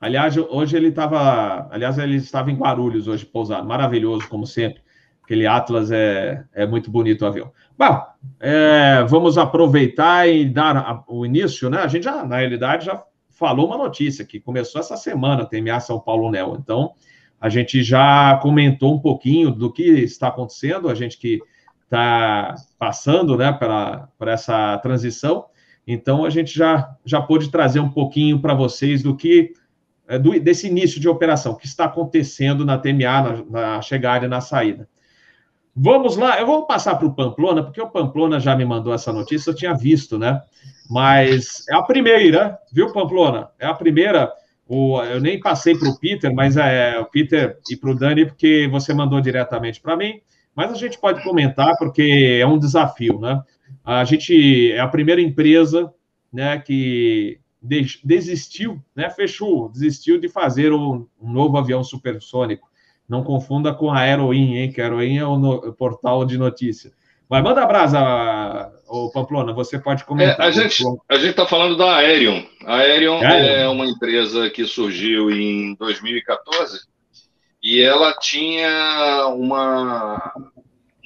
Aliás, 0.01 0.37
hoje 0.37 0.77
ele 0.77 0.89
estava. 0.89 1.69
Aliás, 1.71 1.99
ele 1.99 2.17
estava 2.17 2.51
em 2.51 2.57
Guarulhos 2.57 3.09
hoje, 3.09 3.25
pousado. 3.25 3.67
Maravilhoso, 3.67 4.29
como 4.29 4.47
sempre. 4.47 4.83
Aquele 5.23 5.47
Atlas 5.47 5.91
é, 5.91 6.43
é 6.53 6.67
muito 6.67 6.91
bonito 6.91 7.23
o 7.23 7.27
avião. 7.27 7.53
Bom, 7.79 8.03
é, 8.41 9.05
vamos 9.09 9.39
aproveitar 9.39 10.29
e 10.29 10.45
dar 10.45 10.77
a, 10.77 11.05
o 11.07 11.25
início, 11.25 11.71
né? 11.71 11.79
A 11.79 11.87
gente 11.87 12.05
já, 12.05 12.25
na 12.25 12.39
realidade, 12.39 12.87
já 12.87 13.03
falou 13.31 13.67
uma 13.67 13.79
notícia 13.79 14.25
que 14.25 14.41
começou 14.41 14.81
essa 14.81 14.97
semana, 14.97 15.47
TMA 15.47 15.79
São 15.81 16.01
Paulo 16.01 16.31
Nel. 16.31 16.57
Então, 16.59 16.95
a 17.41 17.49
gente 17.49 17.83
já 17.83 18.39
comentou 18.43 18.95
um 18.95 18.99
pouquinho 18.99 19.51
do 19.51 19.73
que 19.73 19.83
está 19.83 20.29
acontecendo, 20.29 20.89
a 20.89 20.95
gente 20.95 21.17
que 21.17 21.41
está 21.85 22.55
passando, 22.79 23.37
né, 23.37 23.53
para 23.53 24.09
essa 24.27 24.79
transição. 24.79 25.47
Então, 25.87 26.25
a 26.25 26.31
gente 26.31 26.57
já, 26.57 26.95
já 27.05 27.21
pôde 27.21 27.51
trazer 27.51 27.81
um 27.81 27.91
pouquinho 27.91 28.41
para 28.41 28.55
vocês 28.55 29.03
do 29.03 29.17
que 29.17 29.55
é, 30.07 30.19
do, 30.19 30.39
desse 30.41 30.67
início 30.67 31.01
de 31.01 31.09
operação, 31.09 31.55
que 31.55 31.67
está 31.67 31.85
acontecendo 31.85 32.65
na 32.65 32.77
TMA, 32.77 33.45
na, 33.49 33.75
na 33.77 33.83
chegada 33.83 34.27
e 34.27 34.29
na 34.29 34.41
saída. 34.41 34.89
Vamos 35.75 36.17
lá, 36.17 36.39
eu 36.41 36.47
vou 36.47 36.67
passar 36.67 36.97
para 36.97 37.07
o 37.07 37.15
Pamplona, 37.15 37.63
porque 37.63 37.81
o 37.81 37.89
Pamplona 37.89 38.41
já 38.41 38.57
me 38.57 38.65
mandou 38.65 38.93
essa 38.93 39.13
notícia, 39.13 39.51
eu 39.51 39.55
tinha 39.55 39.73
visto, 39.73 40.19
né? 40.19 40.43
Mas 40.91 41.65
é 41.69 41.77
a 41.77 41.83
primeira, 41.83 42.59
viu, 42.73 42.93
Pamplona? 42.93 43.51
É 43.57 43.67
a 43.67 43.73
primeira. 43.73 44.33
O, 44.73 45.03
eu 45.03 45.21
nem 45.21 45.41
passei 45.41 45.77
para 45.77 45.89
o 45.89 45.99
Peter, 45.99 46.33
mas 46.33 46.57
é 46.57 46.97
o 46.97 47.05
Peter 47.05 47.59
e 47.69 47.77
para 47.77 47.91
o 47.91 47.95
Dani, 47.95 48.25
porque 48.25 48.69
você 48.71 48.95
mandou 48.95 49.21
diretamente 49.21 49.81
para 49.81 49.97
mim. 49.97 50.21
Mas 50.55 50.71
a 50.71 50.77
gente 50.77 50.97
pode 50.97 51.25
comentar, 51.25 51.77
porque 51.77 52.39
é 52.41 52.47
um 52.47 52.57
desafio, 52.57 53.19
né? 53.19 53.43
A 53.85 54.05
gente 54.05 54.71
é 54.71 54.79
a 54.79 54.87
primeira 54.87 55.21
empresa 55.21 55.93
né, 56.33 56.57
que 56.61 57.41
desistiu, 57.61 58.81
né, 58.95 59.11
fechou, 59.11 59.69
desistiu 59.71 60.21
de 60.21 60.29
fazer 60.29 60.73
um, 60.73 61.05
novo 61.21 61.59
avião 61.59 61.83
supersônico. 61.83 62.69
Não 63.09 63.25
confunda 63.25 63.75
com 63.75 63.91
a 63.91 63.99
Aeroin, 63.99 64.55
hein? 64.55 64.71
Que 64.71 64.81
a 64.81 64.85
Aeroin 64.85 65.17
é 65.17 65.27
o, 65.27 65.37
no, 65.37 65.55
o 65.55 65.73
portal 65.73 66.25
de 66.25 66.39
notícia. 66.39 66.93
Mas 67.31 67.45
manda 67.45 67.65
brasa, 67.65 68.73
o 68.89 69.09
Pamplona, 69.13 69.53
você 69.53 69.79
pode 69.79 70.03
comentar. 70.03 70.41
É, 70.41 70.49
a 70.49 70.51
gente 70.51 70.83
a 71.09 71.15
está 71.15 71.47
falando 71.47 71.77
da 71.77 71.95
Aerion. 71.95 72.43
A 72.67 72.79
Aerion 72.79 73.23
é 73.23 73.69
uma 73.69 73.87
empresa 73.87 74.51
que 74.51 74.67
surgiu 74.67 75.31
em 75.31 75.77
2014 75.77 76.81
e 77.63 77.81
ela 77.81 78.13
tinha 78.15 79.29
uma, 79.29 80.35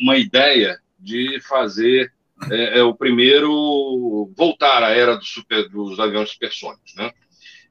uma 0.00 0.16
ideia 0.16 0.78
de 0.98 1.38
fazer 1.42 2.10
é, 2.50 2.78
é, 2.78 2.82
o 2.82 2.94
primeiro 2.94 4.32
voltar 4.34 4.82
à 4.82 4.90
era 4.92 5.16
do 5.16 5.24
super, 5.24 5.68
dos 5.68 6.00
aviões 6.00 6.30
supersônicos, 6.30 6.94
né? 6.96 7.12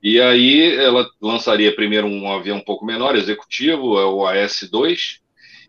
E 0.02 0.22
aí 0.22 0.76
ela 0.76 1.10
lançaria 1.20 1.76
primeiro 1.76 2.06
um 2.06 2.32
avião 2.32 2.58
um 2.58 2.64
pouco 2.64 2.86
menor, 2.86 3.16
executivo, 3.16 3.98
é 3.98 4.06
o 4.06 4.28
AS-2, 4.28 5.23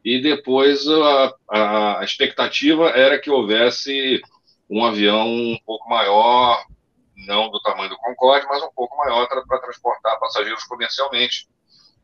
e 0.04 0.20
depois 0.20 0.87
a, 0.87 1.34
a, 1.99 2.04
expectativa 2.04 2.90
era 2.90 3.18
que 3.18 3.30
houvesse 3.30 4.20
um 4.68 4.84
avião 4.84 5.26
um 5.26 5.58
pouco 5.64 5.88
maior, 5.88 6.62
não 7.16 7.50
do 7.50 7.61
tamanho 7.61 7.88
do 7.88 7.96
Concorde, 7.96 8.46
mas 8.49 8.62
um 8.62 8.70
pouco 8.75 8.96
maior 8.99 9.26
para 9.26 9.61
transportar 9.61 10.18
passageiros 10.18 10.64
comercialmente. 10.64 11.49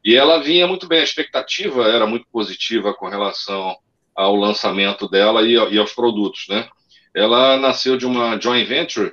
E 0.02 0.16
ela 0.16 0.42
vinha 0.42 0.66
muito 0.66 0.86
bem, 0.86 1.00
a 1.00 1.04
expectativa 1.04 1.86
era 1.88 2.06
muito 2.06 2.26
positiva 2.32 2.94
com 2.94 3.08
relação 3.08 3.76
ao 4.14 4.34
lançamento 4.34 5.06
dela 5.08 5.42
e, 5.42 5.52
e 5.52 5.78
aos 5.78 5.92
produtos, 5.92 6.46
né? 6.48 6.68
Ela 7.14 7.58
nasceu 7.58 7.98
de 7.98 8.06
uma 8.06 8.40
joint 8.40 8.66
venture 8.66 9.12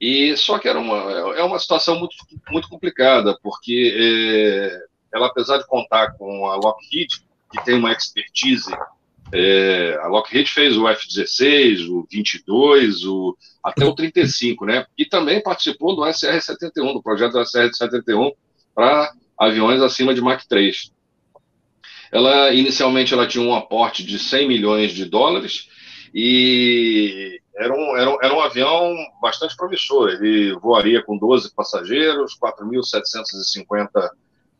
e 0.00 0.36
só 0.36 0.58
que 0.58 0.68
era 0.68 0.78
uma, 0.78 0.96
é 1.36 1.44
uma 1.44 1.58
situação 1.58 1.98
muito, 1.98 2.16
muito 2.50 2.68
complicada, 2.68 3.38
porque 3.42 3.94
é, 3.94 4.80
ela, 5.14 5.26
apesar 5.26 5.58
de 5.58 5.66
contar 5.66 6.12
com 6.16 6.46
a 6.46 6.56
Lockheed, 6.56 7.08
que 7.50 7.64
tem 7.64 7.76
uma 7.76 7.92
expertise, 7.92 8.70
é, 9.32 9.98
a 10.02 10.08
Lockheed 10.08 10.50
fez 10.50 10.76
o 10.76 10.88
F-16, 10.88 11.88
o 11.88 12.06
22, 12.10 13.04
o, 13.04 13.36
até 13.62 13.84
o 13.84 13.94
35, 13.94 14.66
né? 14.66 14.86
E 14.98 15.04
também 15.04 15.42
participou 15.42 15.94
do 15.94 16.02
SR-71, 16.02 16.92
do 16.92 17.02
projeto 17.02 17.32
do 17.32 17.40
SR-71 17.40 18.32
para 18.74 19.12
aviões 19.38 19.80
acima 19.80 20.14
de 20.14 20.20
Mach 20.20 20.44
3. 20.48 20.90
Ela, 22.12 22.52
inicialmente, 22.52 23.14
ela 23.14 23.26
tinha 23.26 23.44
um 23.44 23.54
aporte 23.54 24.04
de 24.04 24.18
100 24.18 24.48
milhões 24.48 24.92
de 24.92 25.04
dólares 25.04 25.68
e 26.12 27.40
era 27.56 27.72
um, 27.72 27.96
era, 27.96 28.10
um, 28.10 28.18
era 28.20 28.34
um 28.34 28.40
avião 28.40 28.96
bastante 29.22 29.54
promissor. 29.56 30.10
Ele 30.10 30.52
voaria 30.54 31.02
com 31.02 31.16
12 31.16 31.54
passageiros, 31.54 32.36
4.750 32.36 34.10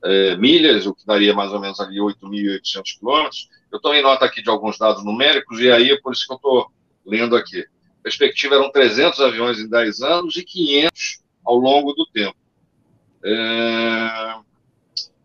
é, 0.03 0.37
milhas, 0.37 0.87
o 0.87 0.95
que 0.95 1.07
daria 1.07 1.35
mais 1.35 1.53
ou 1.53 1.61
menos 1.61 1.81
ali 1.81 1.99
8.800 1.99 2.99
quilômetros. 2.99 3.49
Eu 3.71 3.81
tomei 3.81 4.03
nota 4.03 4.25
aqui 4.25 4.43
de 4.43 4.51
alguns 4.51 4.79
dados 4.79 5.05
numéricos, 5.05 5.61
e 5.61 5.71
aí 5.71 5.91
é 5.91 6.01
por 6.01 6.13
isso 6.13 6.27
que 6.27 6.33
eu 6.33 6.37
estou 6.37 6.71
lendo 7.07 7.37
aqui. 7.37 7.61
A 7.61 8.03
perspectiva 8.03 8.55
eram 8.55 8.71
300 8.71 9.21
aviões 9.21 9.59
em 9.59 9.69
10 9.69 10.01
anos 10.01 10.37
e 10.37 10.45
500 10.45 11.21
ao 11.45 11.57
longo 11.57 11.93
do 11.93 12.07
tempo. 12.07 12.37
É... 13.25 14.41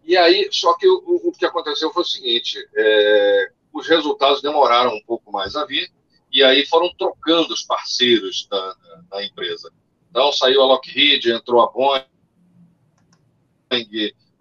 E 0.04 0.16
aí, 0.16 0.50
só 0.52 0.74
que 0.76 0.88
o, 0.88 1.02
o 1.24 1.32
que 1.32 1.46
aconteceu 1.46 1.92
foi 1.92 2.04
o 2.04 2.06
seguinte: 2.06 2.58
é, 2.76 3.52
os 3.74 3.88
resultados 3.88 4.42
demoraram 4.42 4.94
um 4.94 5.02
pouco 5.04 5.32
mais 5.32 5.56
a 5.56 5.66
vir, 5.66 5.90
e 6.32 6.44
aí 6.44 6.66
foram 6.66 6.94
trocando 6.96 7.54
os 7.54 7.64
parceiros 7.64 8.48
da, 8.50 8.76
da, 9.10 9.26
empresa. 9.26 9.72
Então, 10.10 10.32
saiu 10.32 10.62
a 10.62 10.66
Lockheed, 10.68 11.32
entrou 11.32 11.62
a 11.62 11.72
Boeing, 11.72 12.06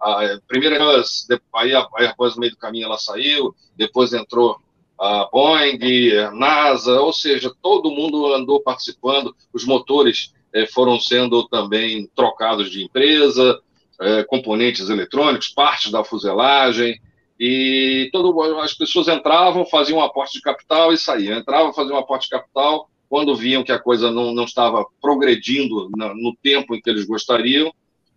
a 0.05 0.39
primeira 0.47 0.75
Airbus, 0.75 1.27
aí 1.55 1.73
a 1.73 1.87
Airbus 1.97 2.35
no 2.35 2.41
meio 2.41 2.51
do 2.51 2.57
caminho 2.57 2.85
ela 2.85 2.97
saiu, 2.97 3.55
depois 3.75 4.13
entrou 4.13 4.59
a 4.99 5.27
Boeing, 5.31 6.15
a 6.17 6.31
NASA, 6.31 7.01
ou 7.01 7.11
seja, 7.11 7.51
todo 7.61 7.91
mundo 7.91 8.33
andou 8.33 8.61
participando, 8.61 9.35
os 9.51 9.65
motores 9.65 10.33
eh, 10.53 10.67
foram 10.67 10.99
sendo 10.99 11.47
também 11.47 12.09
trocados 12.15 12.69
de 12.69 12.83
empresa, 12.83 13.59
eh, 13.99 14.23
componentes 14.23 14.89
eletrônicos, 14.89 15.49
partes 15.49 15.91
da 15.91 16.03
fuselagem, 16.03 17.01
e 17.37 18.09
todo, 18.13 18.41
as 18.61 18.73
pessoas 18.73 19.09
entravam, 19.09 19.65
faziam 19.65 19.99
um 19.99 20.03
aporte 20.03 20.33
de 20.33 20.41
capital 20.41 20.93
e 20.93 20.97
saíam, 20.97 21.37
entravam, 21.37 21.73
faziam 21.73 21.95
um 21.95 21.99
aporte 21.99 22.23
de 22.23 22.29
capital, 22.29 22.89
quando 23.09 23.35
viam 23.35 23.63
que 23.63 23.71
a 23.71 23.79
coisa 23.79 24.09
não, 24.09 24.33
não 24.33 24.45
estava 24.45 24.85
progredindo 25.01 25.89
no 25.95 26.35
tempo 26.41 26.73
em 26.73 26.81
que 26.81 26.89
eles 26.89 27.05
gostariam, 27.05 27.73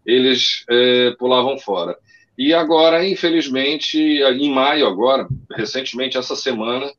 eles 0.09 0.65
eh, 0.71 1.15
pulavam 1.19 1.59
fora. 1.59 1.95
E 2.37 2.55
agora, 2.55 3.07
infelizmente, 3.07 3.99
em 3.99 4.51
maio, 4.51 4.87
agora, 4.87 5.29
recentemente, 5.55 6.17
essa 6.17 6.35
semana, 6.35 6.91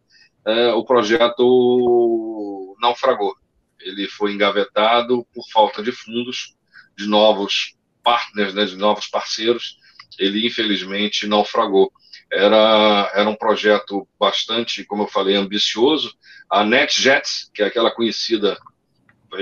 é, 0.46 0.74
o 0.74 0.84
projeto 0.84 2.76
naufragou. 2.80 3.34
Ele 3.80 4.08
foi 4.08 4.34
engavetado 4.34 5.26
por 5.34 5.44
falta 5.52 5.82
de 5.82 5.92
fundos, 5.92 6.56
de 6.96 7.08
novos 7.08 7.74
partners, 8.04 8.54
né, 8.54 8.66
de 8.66 8.76
novos 8.76 9.08
parceiros. 9.08 9.78
Ele, 10.20 10.46
infelizmente, 10.46 11.26
naufragou. 11.26 11.92
Era, 12.32 13.12
era 13.16 13.30
um 13.30 13.36
projeto 13.36 14.08
bastante, 14.20 14.84
como 14.84 15.04
eu 15.04 15.08
falei, 15.08 15.36
ambicioso. 15.36 16.14
A 16.50 16.64
NetJets, 16.64 17.50
que 17.54 17.64
é 17.64 17.66
aquela 17.66 17.90
conhecida 17.90 18.58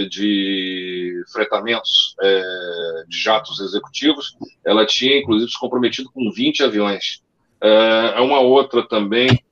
de 0.09 1.23
fretamentos 1.31 2.15
é, 2.21 3.03
de 3.07 3.17
jatos 3.17 3.59
executivos, 3.59 4.35
ela 4.65 4.85
tinha, 4.85 5.17
inclusive, 5.17 5.51
se 5.51 5.59
comprometido 5.59 6.09
com 6.11 6.31
20 6.31 6.63
aviões. 6.63 7.21
É, 7.61 8.13
é 8.17 8.21
uma 8.21 8.39
outra 8.39 8.87
também, 8.87 9.43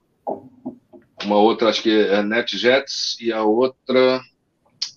uma 1.24 1.38
outra, 1.38 1.70
acho 1.70 1.82
que 1.82 1.89
é 1.89 2.22
NetJets, 2.22 3.18
e 3.20 3.32
a 3.32 3.44
outra, 3.44 4.22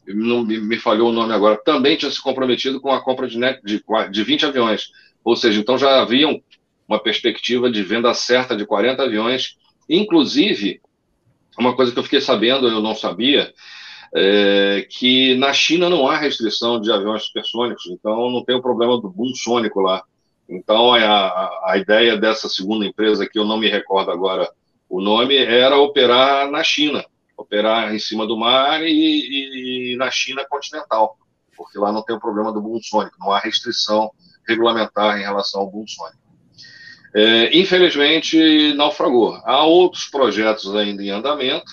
não 0.07 0.45
me, 0.45 0.59
me 0.59 0.79
falhou 0.79 1.11
o 1.11 1.13
nome 1.13 1.33
agora, 1.33 1.61
também 1.65 1.97
tinha 1.97 2.11
se 2.11 2.21
comprometido 2.21 2.81
com 2.81 2.93
a 2.93 3.03
compra 3.03 3.29
de, 3.29 3.39
net, 3.39 3.61
de, 3.65 3.83
de 4.11 4.25
20 4.25 4.47
aviões. 4.47 4.91
Ou 5.25 5.37
seja, 5.37 5.61
então 5.61 5.79
já 5.79 6.01
havia 6.01 6.29
uma 6.89 6.99
perspectiva 6.99 7.71
de 7.71 7.83
venda 7.83 8.13
certa 8.15 8.57
de 8.57 8.65
40 8.65 9.03
aviões. 9.03 9.57
Inclusive, 9.89 10.81
uma 11.59 11.75
coisa 11.75 11.93
que 11.93 11.99
eu 11.99 12.03
fiquei 12.03 12.21
sabendo, 12.21 12.69
eu 12.69 12.81
não 12.81 12.95
sabia, 12.95 13.53
é, 14.15 14.87
que 14.89 15.35
na 15.37 15.53
China 15.53 15.89
não 15.89 16.09
há 16.09 16.17
restrição 16.17 16.81
de 16.81 16.91
aviões 16.91 17.25
supersônicos, 17.25 17.87
então 17.87 18.31
não 18.31 18.45
tem 18.45 18.57
o 18.57 18.63
problema 18.63 19.01
do 19.01 19.09
boom 19.09 19.35
sônico 19.35 19.81
lá. 19.81 20.03
Então 20.49 20.95
a, 20.95 20.99
a, 20.99 21.73
a 21.73 21.79
ideia 21.79 22.17
dessa 22.17 22.49
segunda 22.49 22.87
empresa, 22.87 23.29
que 23.29 23.39
eu 23.39 23.45
não 23.45 23.59
me 23.59 23.69
recordo 23.69 24.11
agora 24.11 24.51
o 24.89 25.01
nome, 25.01 25.37
era 25.37 25.77
operar 25.77 26.51
na 26.51 26.63
China, 26.63 27.05
operar 27.37 27.95
em 27.95 27.99
cima 27.99 28.27
do 28.27 28.37
mar 28.37 28.83
e, 28.83 28.89
e, 28.89 29.93
e 29.93 29.97
na 29.97 30.11
China 30.11 30.47
continental, 30.49 31.19
porque 31.57 31.79
lá 31.79 31.93
não 31.93 32.03
tem 32.03 32.17
o 32.17 32.21
problema 32.21 32.53
do 32.53 32.63
boom 32.63 32.81
sônico, 32.81 33.17
não 33.21 33.31
há 33.31 33.39
restrição 33.39 34.11
regulamentar 34.49 35.19
em 35.19 35.23
relação 35.23 35.61
ao 35.61 35.71
boom 35.71 35.87
sônico. 35.87 36.19
É, 37.15 37.57
infelizmente, 37.57 38.73
naufragou. 38.75 39.35
Há 39.45 39.65
outros 39.65 40.07
projetos 40.07 40.75
ainda 40.75 41.03
em 41.03 41.11
andamento, 41.11 41.71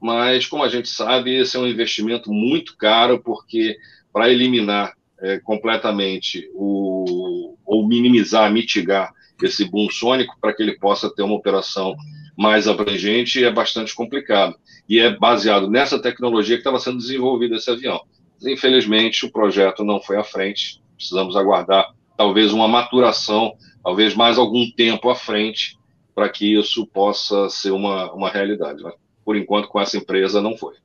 mas 0.00 0.46
como 0.46 0.62
a 0.62 0.68
gente 0.68 0.88
sabe, 0.88 1.34
esse 1.34 1.56
é 1.56 1.60
um 1.60 1.66
investimento 1.66 2.32
muito 2.32 2.76
caro, 2.76 3.20
porque 3.22 3.76
para 4.12 4.30
eliminar 4.30 4.94
é, 5.20 5.38
completamente 5.38 6.48
o, 6.54 7.56
ou 7.64 7.86
minimizar, 7.86 8.50
mitigar 8.52 9.12
esse 9.42 9.64
boom 9.64 9.90
sônico, 9.90 10.36
para 10.40 10.52
que 10.52 10.62
ele 10.62 10.78
possa 10.78 11.12
ter 11.14 11.22
uma 11.22 11.34
operação 11.34 11.94
mais 12.36 12.68
abrangente, 12.68 13.44
é 13.44 13.50
bastante 13.50 13.94
complicado. 13.94 14.56
E 14.88 14.98
é 14.98 15.16
baseado 15.16 15.70
nessa 15.70 16.00
tecnologia 16.00 16.56
que 16.56 16.60
estava 16.60 16.78
sendo 16.78 16.98
desenvolvido 16.98 17.54
esse 17.54 17.70
avião. 17.70 18.00
Infelizmente, 18.42 19.26
o 19.26 19.32
projeto 19.32 19.84
não 19.84 20.00
foi 20.00 20.16
à 20.16 20.24
frente, 20.24 20.80
precisamos 20.96 21.36
aguardar 21.36 21.92
talvez 22.16 22.52
uma 22.52 22.66
maturação, 22.66 23.54
talvez 23.82 24.14
mais 24.14 24.38
algum 24.38 24.68
tempo 24.72 25.08
à 25.08 25.14
frente, 25.14 25.78
para 26.14 26.28
que 26.28 26.58
isso 26.58 26.84
possa 26.86 27.48
ser 27.48 27.70
uma, 27.70 28.12
uma 28.12 28.28
realidade. 28.28 28.82
Né? 28.82 28.92
Por 29.28 29.36
enquanto, 29.36 29.68
com 29.68 29.78
essa 29.78 29.94
empresa, 29.94 30.40
não 30.40 30.56
foi. 30.56 30.76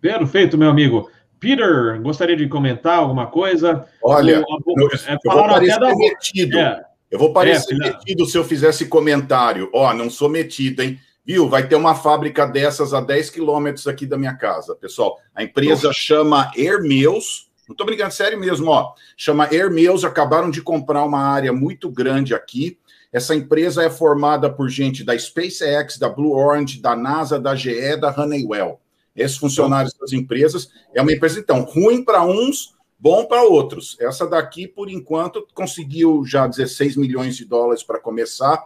Perfeito, 0.00 0.58
meu 0.58 0.68
amigo. 0.68 1.08
Peter, 1.38 2.02
gostaria 2.02 2.36
de 2.36 2.48
comentar 2.48 2.98
alguma 2.98 3.28
coisa? 3.28 3.86
Olha, 4.02 4.40
o, 4.40 4.80
eu, 4.80 4.88
é, 4.88 5.16
eu 5.24 5.32
vou 5.32 5.46
parecer 5.46 5.78
da... 5.78 5.94
metido. 5.94 6.58
É. 6.58 6.84
Eu 7.08 7.18
vou 7.20 7.32
parecer 7.32 7.74
é, 7.74 7.78
metido 7.78 8.26
se 8.26 8.36
eu 8.36 8.42
fizesse 8.42 8.88
comentário. 8.88 9.70
Ó, 9.72 9.88
oh, 9.88 9.94
não 9.94 10.10
sou 10.10 10.28
metido, 10.28 10.82
hein? 10.82 10.98
Viu? 11.24 11.48
Vai 11.48 11.68
ter 11.68 11.76
uma 11.76 11.94
fábrica 11.94 12.44
dessas 12.44 12.92
a 12.92 13.00
10 13.00 13.30
quilômetros 13.30 13.86
aqui 13.86 14.04
da 14.04 14.18
minha 14.18 14.34
casa, 14.34 14.74
pessoal. 14.74 15.20
A 15.32 15.44
empresa 15.44 15.86
Nossa. 15.86 15.92
chama 15.92 16.50
Hermeus. 16.56 17.48
Não 17.68 17.74
estou 17.74 17.86
brincando, 17.86 18.12
sério 18.12 18.40
mesmo, 18.40 18.68
ó. 18.68 18.94
Chama 19.16 19.48
Hermeus, 19.48 20.04
acabaram 20.04 20.50
de 20.50 20.60
comprar 20.60 21.04
uma 21.04 21.20
área 21.20 21.52
muito 21.52 21.88
grande 21.88 22.34
aqui. 22.34 22.80
Essa 23.14 23.32
empresa 23.32 23.84
é 23.84 23.88
formada 23.88 24.52
por 24.52 24.68
gente 24.68 25.04
da 25.04 25.16
SpaceX, 25.16 25.98
da 25.98 26.08
Blue 26.08 26.32
Orange, 26.32 26.80
da 26.80 26.96
NASA, 26.96 27.38
da 27.38 27.54
GE, 27.54 27.96
da 28.00 28.12
Honeywell. 28.12 28.80
Esses 29.14 29.36
funcionários 29.36 29.94
das 29.94 30.12
empresas 30.12 30.68
é 30.92 31.00
uma 31.00 31.12
empresa, 31.12 31.38
então, 31.38 31.62
ruim 31.62 32.04
para 32.04 32.24
uns, 32.24 32.74
bom 32.98 33.24
para 33.24 33.44
outros. 33.44 33.96
Essa 34.00 34.26
daqui, 34.26 34.66
por 34.66 34.90
enquanto, 34.90 35.46
conseguiu 35.54 36.24
já 36.26 36.48
16 36.48 36.96
milhões 36.96 37.36
de 37.36 37.44
dólares 37.44 37.84
para 37.84 38.00
começar. 38.00 38.60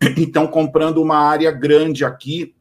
Então, 0.18 0.46
comprando 0.48 1.00
uma 1.00 1.16
área 1.16 1.50
grande 1.50 2.04
aqui, 2.04 2.54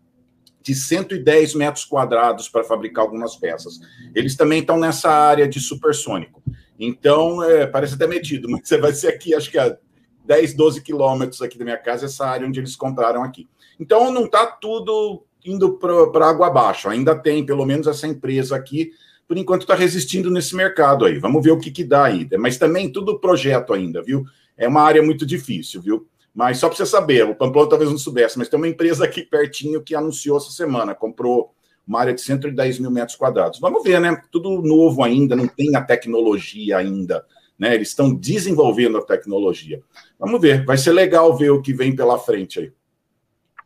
de 0.61 0.73
110 0.73 1.55
metros 1.55 1.83
quadrados 1.83 2.47
para 2.47 2.63
fabricar 2.63 3.03
algumas 3.03 3.35
peças. 3.35 3.81
Eles 4.15 4.37
também 4.37 4.61
estão 4.61 4.79
nessa 4.79 5.09
área 5.09 5.45
de 5.45 5.59
supersônico. 5.59 6.41
Então, 6.79 7.43
é, 7.43 7.67
parece 7.67 7.95
até 7.95 8.07
metido, 8.07 8.47
mas 8.49 8.61
você 8.63 8.77
vai 8.77 8.93
ser 8.93 9.09
aqui, 9.09 9.35
acho 9.35 9.51
que 9.51 9.57
a 9.57 9.77
10, 10.23 10.53
12 10.53 10.81
quilômetros 10.81 11.41
aqui 11.41 11.57
da 11.57 11.65
minha 11.65 11.77
casa, 11.77 12.05
essa 12.05 12.25
área 12.25 12.47
onde 12.47 12.59
eles 12.59 12.75
compraram 12.75 13.23
aqui. 13.23 13.47
Então 13.79 14.11
não 14.11 14.25
está 14.25 14.45
tudo 14.45 15.23
indo 15.45 15.77
para 15.77 16.29
água 16.29 16.47
abaixo, 16.47 16.87
ainda 16.87 17.15
tem 17.15 17.45
pelo 17.45 17.65
menos 17.65 17.87
essa 17.87 18.07
empresa 18.07 18.55
aqui, 18.55 18.91
por 19.27 19.37
enquanto 19.37 19.61
está 19.61 19.75
resistindo 19.75 20.31
nesse 20.31 20.55
mercado 20.55 21.05
aí. 21.05 21.17
Vamos 21.19 21.43
ver 21.43 21.51
o 21.51 21.59
que, 21.59 21.71
que 21.71 21.83
dá 21.83 22.05
aí. 22.05 22.27
Mas 22.37 22.57
também 22.57 22.91
tudo 22.91 23.19
projeto 23.19 23.73
ainda, 23.73 24.01
viu? 24.01 24.23
É 24.57 24.67
uma 24.67 24.81
área 24.81 25.01
muito 25.01 25.25
difícil, 25.25 25.81
viu? 25.81 26.07
Mas 26.33 26.57
só 26.57 26.67
para 26.67 26.77
você 26.77 26.85
saber, 26.85 27.25
o 27.25 27.35
Pamplona 27.35 27.69
talvez 27.69 27.91
não 27.91 27.97
soubesse, 27.97 28.37
mas 28.37 28.49
tem 28.49 28.57
uma 28.57 28.67
empresa 28.67 29.05
aqui 29.05 29.21
pertinho 29.21 29.83
que 29.83 29.93
anunciou 29.93 30.37
essa 30.37 30.49
semana, 30.49 30.95
comprou 30.95 31.53
uma 31.85 31.99
área 31.99 32.13
de 32.13 32.21
110 32.21 32.79
mil 32.79 32.89
metros 32.89 33.17
quadrados. 33.17 33.59
Vamos 33.59 33.83
ver, 33.83 33.99
né? 33.99 34.19
Tudo 34.31 34.61
novo 34.61 35.03
ainda, 35.03 35.35
não 35.35 35.47
tem 35.47 35.75
a 35.75 35.81
tecnologia 35.81 36.77
ainda 36.77 37.23
né? 37.57 37.75
Eles 37.75 37.89
estão 37.89 38.13
desenvolvendo 38.13 38.97
a 38.97 39.01
tecnologia. 39.01 39.81
Vamos 40.19 40.41
ver, 40.41 40.65
vai 40.65 40.77
ser 40.77 40.93
legal 40.93 41.35
ver 41.37 41.51
o 41.51 41.61
que 41.61 41.73
vem 41.73 41.95
pela 41.95 42.17
frente 42.17 42.59
aí. 42.59 42.71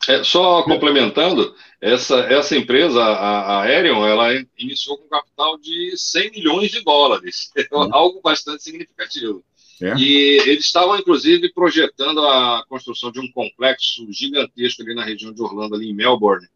É, 0.08 0.24
só 0.24 0.64
complementando, 0.64 1.54
essa, 1.82 2.20
essa 2.20 2.56
empresa, 2.56 3.02
a, 3.04 3.58
a 3.58 3.62
Aerion, 3.64 4.06
ela 4.06 4.30
iniciou 4.58 4.98
com 4.98 5.10
capital 5.10 5.58
de 5.58 5.94
100 5.98 6.32
milhões 6.32 6.72
de 6.72 6.82
dólares, 6.82 7.52
é 7.58 7.68
hum. 7.74 7.90
algo 7.92 8.22
bastante 8.22 8.64
significativo. 8.64 9.44
É. 9.82 9.96
E 9.96 10.40
eles 10.48 10.66
estavam, 10.66 10.98
inclusive, 10.98 11.52
projetando 11.54 12.22
a 12.22 12.64
construção 12.68 13.12
de 13.12 13.20
um 13.20 13.32
complexo 13.32 14.08
gigantesco 14.12 14.82
ali 14.82 14.96
na 14.96 15.04
região 15.04 15.32
de 15.32 15.42
Orlando, 15.42 15.76
ali 15.76 15.90
em 15.90 15.96
Melbourne. 15.96 16.48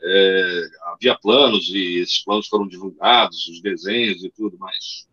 É, 0.00 0.68
havia 0.86 1.16
planos 1.18 1.68
e 1.68 1.98
esses 1.98 2.24
planos 2.24 2.48
foram 2.48 2.66
divulgados, 2.66 3.48
os 3.48 3.60
desenhos 3.60 4.24
e 4.24 4.30
tudo, 4.30 4.56
mas, 4.58 5.06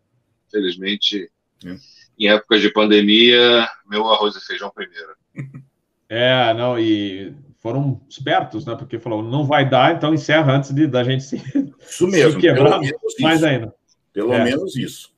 felizmente, 0.50 1.30
é. 1.64 1.76
Em 2.18 2.28
épocas 2.28 2.60
de 2.60 2.72
pandemia, 2.72 3.68
meu 3.86 4.10
arroz 4.10 4.34
e 4.36 4.44
feijão 4.44 4.70
primeiro. 4.70 5.14
É, 6.08 6.54
não, 6.54 6.78
e 6.78 7.34
foram 7.58 8.00
espertos, 8.08 8.64
né? 8.64 8.76
Porque 8.76 8.96
falou, 8.96 9.24
não 9.24 9.44
vai 9.44 9.68
dar, 9.68 9.92
então 9.92 10.14
encerra 10.14 10.52
antes 10.52 10.72
de, 10.72 10.86
da 10.86 11.02
gente 11.02 11.24
se, 11.24 11.36
isso 11.80 12.06
mesmo, 12.06 12.34
se 12.34 12.38
quebrar 12.38 12.80
mais 13.18 13.42
ainda. 13.42 13.74
Pelo 14.12 14.32
é. 14.32 14.44
menos 14.44 14.76
isso. 14.76 15.12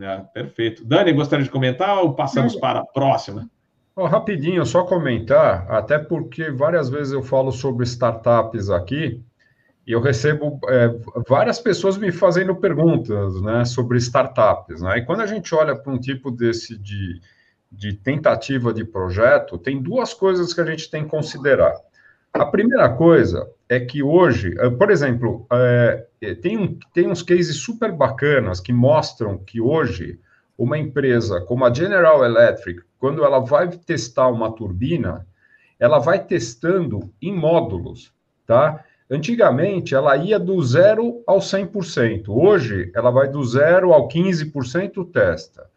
É, 0.00 0.16
perfeito. 0.32 0.82
Dani, 0.86 1.12
gostaria 1.12 1.44
de 1.44 1.50
comentar 1.50 1.98
ou 1.98 2.14
passamos 2.14 2.56
para 2.56 2.80
a 2.80 2.86
próxima? 2.86 3.50
Oh, 3.94 4.06
rapidinho, 4.06 4.64
só 4.64 4.84
comentar, 4.84 5.70
até 5.70 5.98
porque 5.98 6.50
várias 6.50 6.88
vezes 6.88 7.12
eu 7.12 7.22
falo 7.22 7.52
sobre 7.52 7.84
startups 7.84 8.70
aqui, 8.70 9.22
e 9.90 9.92
eu 9.92 10.00
recebo 10.00 10.60
é, 10.68 10.88
várias 11.28 11.58
pessoas 11.58 11.98
me 11.98 12.12
fazendo 12.12 12.54
perguntas 12.54 13.42
né, 13.42 13.64
sobre 13.64 13.98
startups. 13.98 14.80
Né? 14.80 14.98
E 14.98 15.04
quando 15.04 15.20
a 15.20 15.26
gente 15.26 15.52
olha 15.52 15.74
para 15.74 15.92
um 15.92 15.98
tipo 15.98 16.30
desse 16.30 16.78
de, 16.78 17.20
de 17.72 17.94
tentativa 17.94 18.72
de 18.72 18.84
projeto, 18.84 19.58
tem 19.58 19.82
duas 19.82 20.14
coisas 20.14 20.54
que 20.54 20.60
a 20.60 20.64
gente 20.64 20.88
tem 20.88 21.02
que 21.02 21.10
considerar. 21.10 21.74
A 22.32 22.46
primeira 22.46 22.88
coisa 22.88 23.50
é 23.68 23.80
que 23.80 24.00
hoje, 24.00 24.54
eh, 24.60 24.70
por 24.70 24.92
exemplo, 24.92 25.44
é, 25.50 26.06
tem, 26.40 26.56
um, 26.56 26.78
tem 26.94 27.08
uns 27.08 27.24
cases 27.24 27.56
super 27.56 27.90
bacanas 27.90 28.60
que 28.60 28.72
mostram 28.72 29.38
que 29.38 29.60
hoje 29.60 30.20
uma 30.56 30.78
empresa 30.78 31.40
como 31.40 31.64
a 31.64 31.74
General 31.74 32.24
Electric, 32.24 32.80
quando 32.96 33.24
ela 33.24 33.40
vai 33.40 33.66
testar 33.66 34.28
uma 34.28 34.52
turbina, 34.54 35.26
ela 35.80 35.98
vai 35.98 36.24
testando 36.24 37.12
em 37.20 37.34
módulos, 37.34 38.14
tá? 38.46 38.84
Antigamente, 39.10 39.92
ela 39.92 40.16
ia 40.16 40.38
do 40.38 40.62
zero 40.62 41.20
ao 41.26 41.38
100%. 41.38 42.28
Hoje, 42.28 42.92
ela 42.94 43.10
vai 43.10 43.28
do 43.28 43.42
zero 43.44 43.92
ao 43.92 44.06
15% 44.06 45.10
testa. 45.10 45.68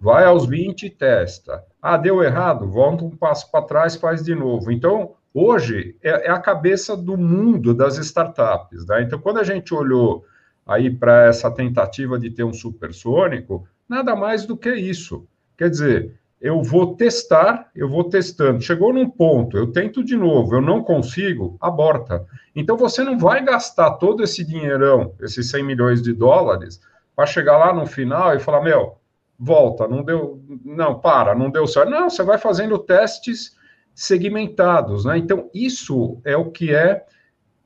Vai 0.00 0.24
aos 0.24 0.48
20% 0.48 0.96
testa. 0.96 1.62
Ah, 1.80 1.96
deu 1.96 2.20
errado? 2.20 2.68
Volta 2.68 3.04
um 3.04 3.10
passo 3.10 3.48
para 3.52 3.64
trás, 3.64 3.94
faz 3.94 4.24
de 4.24 4.34
novo. 4.34 4.72
Então, 4.72 5.12
hoje, 5.32 5.96
é, 6.02 6.26
é 6.26 6.30
a 6.30 6.40
cabeça 6.40 6.96
do 6.96 7.16
mundo 7.16 7.72
das 7.72 7.96
startups. 7.96 8.84
Né? 8.86 9.02
Então, 9.02 9.20
quando 9.20 9.38
a 9.38 9.44
gente 9.44 9.72
olhou 9.72 10.24
aí 10.66 10.90
para 10.90 11.26
essa 11.26 11.48
tentativa 11.48 12.18
de 12.18 12.30
ter 12.30 12.42
um 12.42 12.52
supersônico, 12.52 13.68
nada 13.88 14.16
mais 14.16 14.44
do 14.44 14.56
que 14.56 14.74
isso. 14.74 15.28
Quer 15.56 15.70
dizer, 15.70 16.19
eu 16.40 16.62
vou 16.62 16.96
testar, 16.96 17.70
eu 17.74 17.88
vou 17.88 18.04
testando. 18.04 18.62
Chegou 18.62 18.92
num 18.92 19.10
ponto, 19.10 19.58
eu 19.58 19.70
tento 19.70 20.02
de 20.02 20.16
novo, 20.16 20.54
eu 20.54 20.62
não 20.62 20.82
consigo, 20.82 21.56
aborta. 21.60 22.24
Então 22.56 22.76
você 22.76 23.04
não 23.04 23.18
vai 23.18 23.44
gastar 23.44 23.92
todo 23.92 24.22
esse 24.22 24.42
dinheirão, 24.44 25.14
esses 25.20 25.50
100 25.50 25.62
milhões 25.62 26.02
de 26.02 26.14
dólares, 26.14 26.80
para 27.14 27.26
chegar 27.26 27.58
lá 27.58 27.74
no 27.74 27.84
final 27.84 28.34
e 28.34 28.40
falar: 28.40 28.62
meu, 28.62 28.96
volta, 29.38 29.86
não 29.86 30.02
deu, 30.02 30.42
não, 30.64 30.98
para, 30.98 31.34
não 31.34 31.50
deu 31.50 31.66
certo. 31.66 31.90
Não, 31.90 32.08
você 32.08 32.22
vai 32.22 32.38
fazendo 32.38 32.78
testes 32.78 33.54
segmentados, 33.94 35.04
né? 35.04 35.18
Então 35.18 35.50
isso 35.52 36.18
é 36.24 36.36
o 36.36 36.50
que 36.50 36.74
é 36.74 37.04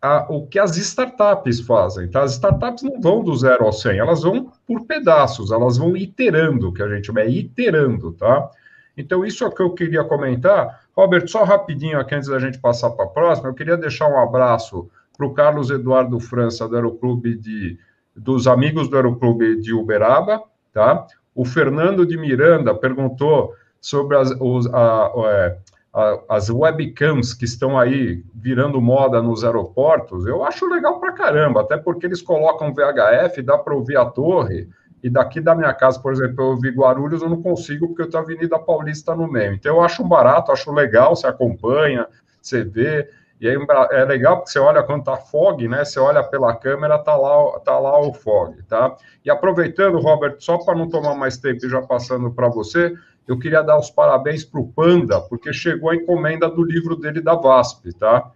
a, 0.03 0.27
o 0.29 0.47
que 0.47 0.59
as 0.59 0.77
startups 0.77 1.61
fazem, 1.61 2.11
tá? 2.11 2.23
As 2.23 2.33
startups 2.33 2.83
não 2.83 3.01
vão 3.01 3.23
do 3.23 3.35
zero 3.37 3.65
ao 3.65 3.73
100, 3.73 3.99
elas 3.99 4.23
vão 4.23 4.53
por 4.67 4.85
pedaços, 4.85 5.53
elas 5.53 5.79
vão 5.79 5.97
iterando, 5.97 6.73
que 6.73 6.83
a 6.83 6.89
gente 6.89 7.07
chama 7.07 7.21
é 7.21 7.31
iterando, 7.31 8.13
tá? 8.13 8.51
Então, 8.97 9.25
isso 9.25 9.45
é 9.45 9.47
o 9.47 9.51
que 9.51 9.63
eu 9.63 9.71
queria 9.71 10.05
comentar. 10.05 10.83
Robert, 10.97 11.27
só 11.29 11.45
rapidinho 11.45 11.99
aqui 11.99 12.15
antes 12.15 12.29
da 12.29 12.39
gente 12.39 12.59
passar 12.59 12.91
para 12.91 13.05
a 13.05 13.09
próxima, 13.09 13.49
eu 13.49 13.55
queria 13.55 13.77
deixar 13.77 14.09
um 14.09 14.19
abraço 14.19 14.89
para 15.17 15.27
o 15.27 15.35
Carlos 15.35 15.71
Eduardo 15.71 16.19
França, 16.21 16.69
do 16.69 16.77
Aeroclube 16.77 17.37
de, 17.37 17.79
dos 18.15 18.47
amigos 18.47 18.89
do 18.89 18.97
Aeroclube 18.97 19.61
de 19.61 19.73
Uberaba, 19.73 20.43
tá? 20.73 21.07
O 21.35 21.45
Fernando 21.45 22.07
de 22.07 22.17
Miranda 22.17 22.75
perguntou 22.75 23.55
sobre 23.81 24.17
as, 24.17 24.31
os, 24.41 24.67
a, 24.73 25.07
a, 25.07 25.57
a, 25.95 26.21
as 26.29 26.49
webcams 26.49 27.35
que 27.35 27.45
estão 27.45 27.79
aí 27.79 28.25
virando 28.35 28.81
moda 28.81 29.21
nos 29.21 29.45
aeroportos. 29.45 30.27
Eu 30.27 30.45
acho 30.45 30.67
legal 30.67 31.01
para 31.01 31.13
caramba, 31.13 31.61
até 31.61 31.77
porque 31.77 32.07
eles 32.07 32.23
colocam 32.23 32.73
VHF, 32.73 33.43
dá 33.43 33.59
para 33.59 33.75
ouvir 33.75 33.97
a 33.97 34.05
torre, 34.05 34.69
e 35.05 35.11
daqui 35.11 35.39
da 35.39 35.55
minha 35.55 35.75
casa, 35.75 36.01
por 36.01 36.15
exemplo, 36.15 36.53
eu 36.53 36.57
vi 36.57 36.71
Guarulhos, 36.71 37.21
eu 37.21 37.29
não 37.29 37.43
consigo 37.43 37.89
porque 37.89 38.01
eu 38.01 38.09
tenho 38.09 38.23
a 38.23 38.25
Avenida 38.25 38.59
Paulista 38.59 39.15
no 39.15 39.31
meio. 39.31 39.53
Então 39.53 39.77
eu 39.77 39.83
acho 39.83 40.03
barato, 40.03 40.51
acho 40.51 40.73
legal, 40.73 41.15
você 41.15 41.27
acompanha, 41.27 42.07
você 42.41 42.65
vê. 42.65 43.11
E 43.39 43.47
aí 43.47 43.55
é 43.91 44.05
legal 44.07 44.39
porque 44.39 44.51
você 44.51 44.59
olha 44.59 44.83
quando 44.83 45.05
tá 45.05 45.19
fog, 45.19 45.69
né? 45.69 45.85
Você 45.85 46.01
olha 46.01 46.25
pela 46.25 46.57
câmera, 46.57 46.99
tá 46.99 47.15
lá, 47.15 47.61
tá 47.61 47.79
lá 47.79 48.01
o 48.01 48.15
fog, 48.15 48.63
tá? 48.63 48.97
E 49.23 49.31
aproveitando, 49.31 49.99
Robert, 49.99 50.37
só 50.39 50.57
para 50.57 50.75
não 50.75 50.89
tomar 50.89 51.15
mais 51.15 51.37
tempo 51.37 51.67
e 51.67 51.69
já 51.69 51.83
passando 51.83 52.31
para 52.31 52.49
você, 52.49 52.95
eu 53.29 53.39
queria 53.39 53.63
dar 53.63 53.77
os 53.77 53.91
parabéns 53.91 54.43
para 54.43 54.59
o 54.59 54.69
Panda, 54.69 55.21
porque 55.21 55.53
chegou 55.53 55.91
a 55.91 55.97
encomenda 55.97 56.49
do 56.49 56.65
livro 56.65 56.97
dele 56.97 57.21
da 57.21 57.35
VASP, 57.35 57.93
tá? 57.93 58.31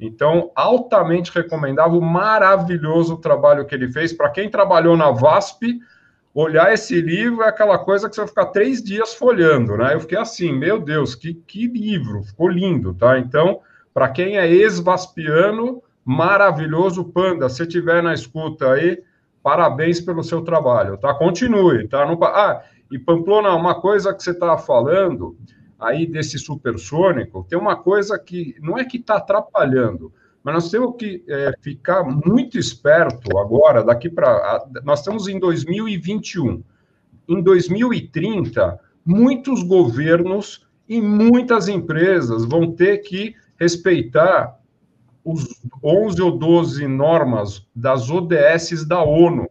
Então, 0.00 0.50
altamente 0.54 1.30
recomendável, 1.30 2.00
maravilhoso 2.00 3.12
o 3.12 3.18
trabalho 3.18 3.66
que 3.66 3.74
ele 3.74 3.92
fez. 3.92 4.10
Para 4.10 4.30
quem 4.30 4.48
trabalhou 4.48 4.96
na 4.96 5.10
VASP, 5.10 5.80
olhar 6.34 6.72
esse 6.72 7.00
livro 7.00 7.42
é 7.44 7.48
aquela 7.48 7.78
coisa 7.78 8.08
que 8.08 8.14
você 8.16 8.22
vai 8.22 8.28
ficar 8.28 8.46
três 8.46 8.82
dias 8.82 9.14
folhando, 9.14 9.76
né? 9.76 9.94
Eu 9.94 10.00
fiquei 10.00 10.18
assim, 10.18 10.52
meu 10.52 10.80
Deus, 10.80 11.14
que, 11.14 11.34
que 11.34 11.68
livro, 11.68 12.24
ficou 12.24 12.48
lindo, 12.48 12.92
tá? 12.92 13.18
Então, 13.18 13.60
para 13.92 14.08
quem 14.08 14.36
é 14.36 14.50
ex-vaspiano, 14.50 15.80
maravilhoso, 16.04 17.04
Panda, 17.04 17.48
se 17.48 17.64
tiver 17.66 18.02
na 18.02 18.12
escuta 18.12 18.72
aí, 18.72 19.00
parabéns 19.42 20.00
pelo 20.00 20.24
seu 20.24 20.42
trabalho, 20.42 20.98
tá? 20.98 21.14
Continue, 21.14 21.86
tá? 21.86 22.04
Não... 22.04 22.18
Ah, 22.24 22.64
e 22.90 22.98
Pamplona, 22.98 23.54
uma 23.54 23.80
coisa 23.80 24.12
que 24.12 24.22
você 24.22 24.32
estava 24.32 24.58
falando 24.58 25.36
aí 25.78 26.06
desse 26.06 26.38
supersônico, 26.38 27.46
tem 27.48 27.58
uma 27.58 27.76
coisa 27.76 28.18
que 28.18 28.56
não 28.60 28.76
é 28.76 28.84
que 28.84 28.96
está 28.96 29.16
atrapalhando, 29.16 30.12
mas 30.44 30.54
nós 30.54 30.70
temos 30.70 30.96
que 30.98 31.24
é, 31.26 31.54
ficar 31.62 32.04
muito 32.04 32.58
esperto 32.58 33.38
agora, 33.38 33.82
daqui 33.82 34.10
para. 34.10 34.62
Nós 34.84 34.98
estamos 34.98 35.26
em 35.26 35.40
2021. 35.40 36.62
Em 37.26 37.42
2030, 37.42 38.78
muitos 39.06 39.62
governos 39.62 40.66
e 40.86 41.00
muitas 41.00 41.66
empresas 41.66 42.44
vão 42.44 42.70
ter 42.70 42.98
que 42.98 43.34
respeitar 43.58 44.60
os 45.24 45.62
11 45.82 46.20
ou 46.20 46.32
12 46.32 46.86
normas 46.86 47.66
das 47.74 48.10
ODS 48.10 48.84
da 48.86 49.02
ONU. 49.02 49.48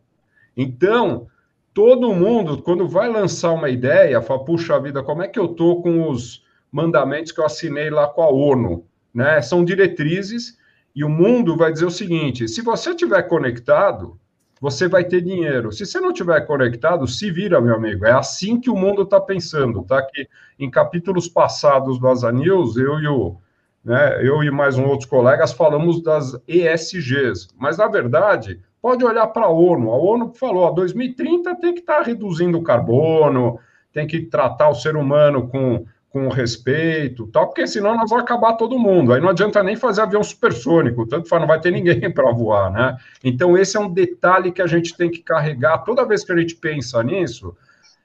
Então, 0.56 1.26
todo 1.74 2.14
mundo, 2.14 2.62
quando 2.62 2.88
vai 2.88 3.10
lançar 3.10 3.52
uma 3.54 3.70
ideia, 3.70 4.22
fala, 4.22 4.46
puxa 4.46 4.80
vida, 4.80 5.02
como 5.02 5.24
é 5.24 5.28
que 5.28 5.40
eu 5.40 5.46
estou 5.46 5.82
com 5.82 6.08
os 6.08 6.46
mandamentos 6.72 7.32
que 7.32 7.42
eu 7.42 7.46
assinei 7.46 7.90
lá 7.90 8.08
com 8.08 8.22
a 8.22 8.30
ONU? 8.30 8.86
Né? 9.12 9.42
São 9.42 9.66
diretrizes 9.66 10.62
e 10.96 11.04
o 11.04 11.10
mundo 11.10 11.58
vai 11.58 11.72
dizer 11.72 11.86
o 11.86 11.92
seguinte: 11.92 12.48
se 12.48 12.62
você 12.62 12.92
estiver 12.92 13.22
conectado, 13.24 14.20
você 14.62 14.88
vai 14.88 15.04
ter 15.04 15.22
dinheiro. 15.22 15.72
Se 15.72 15.86
você 15.86 16.00
não 16.00 16.12
estiver 16.12 16.40
conectado, 16.48 17.08
se 17.08 17.30
vira, 17.30 17.60
meu 17.60 17.76
amigo. 17.76 18.06
É 18.06 18.12
assim 18.12 18.60
que 18.60 18.70
o 18.70 18.76
mundo 18.76 19.02
está 19.02 19.20
pensando, 19.20 19.84
tá? 19.84 20.02
Que 20.02 20.28
em 20.58 20.70
capítulos 20.70 21.28
passados 21.28 22.00
do 22.00 22.08
Asa 22.08 22.32
News, 22.32 22.78
eu 22.78 23.00
e 23.00 23.08
o, 23.08 23.36
né, 23.84 24.26
eu 24.26 24.44
e 24.44 24.50
mais 24.50 24.78
um 24.78 24.86
outros 24.86 25.10
colegas 25.10 25.52
falamos 25.52 26.02
das 26.02 26.40
ESGs, 26.48 27.50
mas 27.58 27.78
na 27.78 27.88
verdade 27.88 28.62
pode 28.82 29.04
olhar 29.04 29.28
para 29.28 29.46
a 29.46 29.50
ONU. 29.50 29.92
A 29.92 29.98
ONU 29.98 30.34
falou: 30.34 30.68
a 30.68 30.72
2030 30.72 31.56
tem 31.56 31.74
que 31.74 31.82
estar 31.82 31.98
tá 31.98 32.04
reduzindo 32.04 32.58
o 32.58 32.64
carbono, 32.64 33.60
tem 33.92 34.08
que 34.08 34.22
tratar 34.22 34.70
o 34.70 34.76
ser 34.76 34.96
humano 34.96 35.48
com 35.50 35.86
com 36.14 36.28
respeito, 36.28 37.26
tal, 37.26 37.48
porque 37.48 37.66
senão 37.66 37.98
nós 37.98 38.08
vamos 38.08 38.24
acabar 38.24 38.54
todo 38.54 38.78
mundo. 38.78 39.12
Aí 39.12 39.20
não 39.20 39.30
adianta 39.30 39.64
nem 39.64 39.76
fazer 39.76 40.02
avião 40.02 40.22
supersônico, 40.22 41.08
tanto 41.08 41.28
faz, 41.28 41.42
não 41.42 41.48
vai 41.48 41.60
ter 41.60 41.72
ninguém 41.72 42.00
para 42.14 42.32
voar, 42.32 42.72
né? 42.72 42.96
Então, 43.24 43.58
esse 43.58 43.76
é 43.76 43.80
um 43.80 43.92
detalhe 43.92 44.52
que 44.52 44.62
a 44.62 44.68
gente 44.68 44.96
tem 44.96 45.10
que 45.10 45.24
carregar. 45.24 45.80
Toda 45.80 46.06
vez 46.06 46.24
que 46.24 46.32
a 46.32 46.38
gente 46.38 46.54
pensa 46.56 47.02
nisso, 47.02 47.58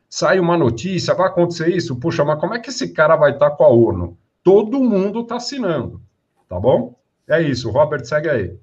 sai 0.09 0.41
uma 0.41 0.57
notícia, 0.57 1.13
vai 1.13 1.27
acontecer 1.27 1.69
isso, 1.69 1.97
puxa, 1.97 2.25
mas 2.25 2.41
como 2.41 2.55
é 2.55 2.59
que 2.59 2.71
esse 2.71 2.95
cara 2.95 3.15
vai 3.15 3.33
estar 3.33 3.51
com 3.51 3.65
a 3.65 3.69
ONU? 3.69 4.17
Todo 4.43 4.81
mundo 4.81 5.21
está 5.21 5.37
assinando, 5.37 6.01
tá 6.49 6.59
bom? 6.59 6.97
É 7.29 7.43
isso, 7.43 7.71
Robert, 7.71 8.07
segue 8.07 8.31
aí. 8.31 8.55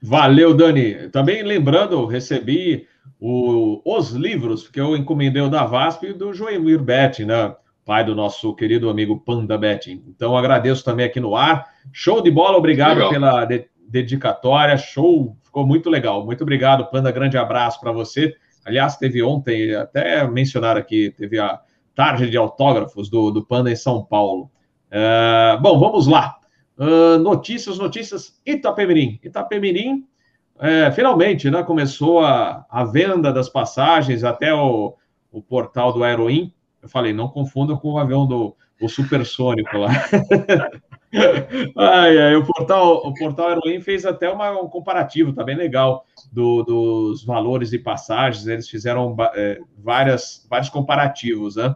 Valeu, 0.00 0.54
Dani. 0.54 1.08
Também 1.08 1.42
lembrando, 1.42 2.06
recebi 2.06 2.86
o, 3.18 3.82
os 3.84 4.12
livros 4.12 4.68
que 4.68 4.80
eu 4.80 4.96
encomendei 4.96 5.50
da 5.50 5.64
VASP 5.64 6.10
e 6.10 6.12
do 6.12 6.32
Joemir 6.32 6.80
Betti, 6.80 7.24
né? 7.24 7.52
Pai 7.86 8.04
do 8.04 8.16
nosso 8.16 8.52
querido 8.52 8.90
amigo 8.90 9.20
Panda 9.20 9.56
Betting. 9.56 10.02
Então, 10.08 10.36
agradeço 10.36 10.84
também 10.84 11.06
aqui 11.06 11.20
no 11.20 11.36
ar. 11.36 11.66
Show 11.92 12.20
de 12.20 12.32
bola, 12.32 12.58
obrigado 12.58 12.96
legal. 12.96 13.10
pela 13.10 13.44
de 13.44 13.68
dedicatória. 13.88 14.76
Show, 14.76 15.36
ficou 15.44 15.64
muito 15.64 15.88
legal. 15.88 16.26
Muito 16.26 16.42
obrigado, 16.42 16.84
Panda. 16.90 17.12
Grande 17.12 17.38
abraço 17.38 17.80
para 17.80 17.92
você. 17.92 18.34
Aliás, 18.64 18.96
teve 18.96 19.22
ontem, 19.22 19.72
até 19.72 20.26
mencionar 20.28 20.76
aqui, 20.76 21.14
teve 21.16 21.38
a 21.38 21.60
tarde 21.94 22.28
de 22.28 22.36
autógrafos 22.36 23.08
do, 23.08 23.30
do 23.30 23.46
Panda 23.46 23.70
em 23.70 23.76
São 23.76 24.04
Paulo. 24.04 24.50
Uh, 24.90 25.62
bom, 25.62 25.78
vamos 25.78 26.08
lá. 26.08 26.36
Uh, 26.76 27.18
notícias, 27.20 27.78
notícias. 27.78 28.40
Itapemirim. 28.44 29.20
Itapemirim, 29.22 30.04
é, 30.58 30.90
finalmente, 30.90 31.50
né, 31.50 31.62
começou 31.62 32.20
a, 32.20 32.64
a 32.68 32.82
venda 32.84 33.32
das 33.32 33.48
passagens 33.48 34.24
até 34.24 34.52
o, 34.54 34.94
o 35.30 35.42
portal 35.42 35.92
do 35.92 36.02
Aeroim 36.02 36.52
eu 36.82 36.88
falei, 36.88 37.12
não 37.12 37.28
confunda 37.28 37.76
com 37.76 37.92
o 37.92 37.98
avião 37.98 38.26
do 38.26 38.54
o 38.80 38.88
supersônico 38.88 39.78
lá. 39.78 39.88
ai, 41.76 42.18
ai, 42.18 42.36
o 42.36 42.44
portal, 42.44 43.06
o 43.06 43.14
portal 43.14 43.48
Aeroim 43.48 43.80
fez 43.80 44.04
até 44.04 44.28
uma, 44.28 44.50
um 44.60 44.68
comparativo, 44.68 45.32
tá 45.32 45.42
bem 45.42 45.56
legal, 45.56 46.04
do, 46.30 46.62
dos 46.62 47.24
valores 47.24 47.72
e 47.72 47.78
passagens. 47.78 48.46
Eles 48.46 48.68
fizeram 48.68 49.16
é, 49.34 49.58
várias, 49.78 50.46
vários 50.50 50.68
comparativos, 50.68 51.56
né? 51.56 51.74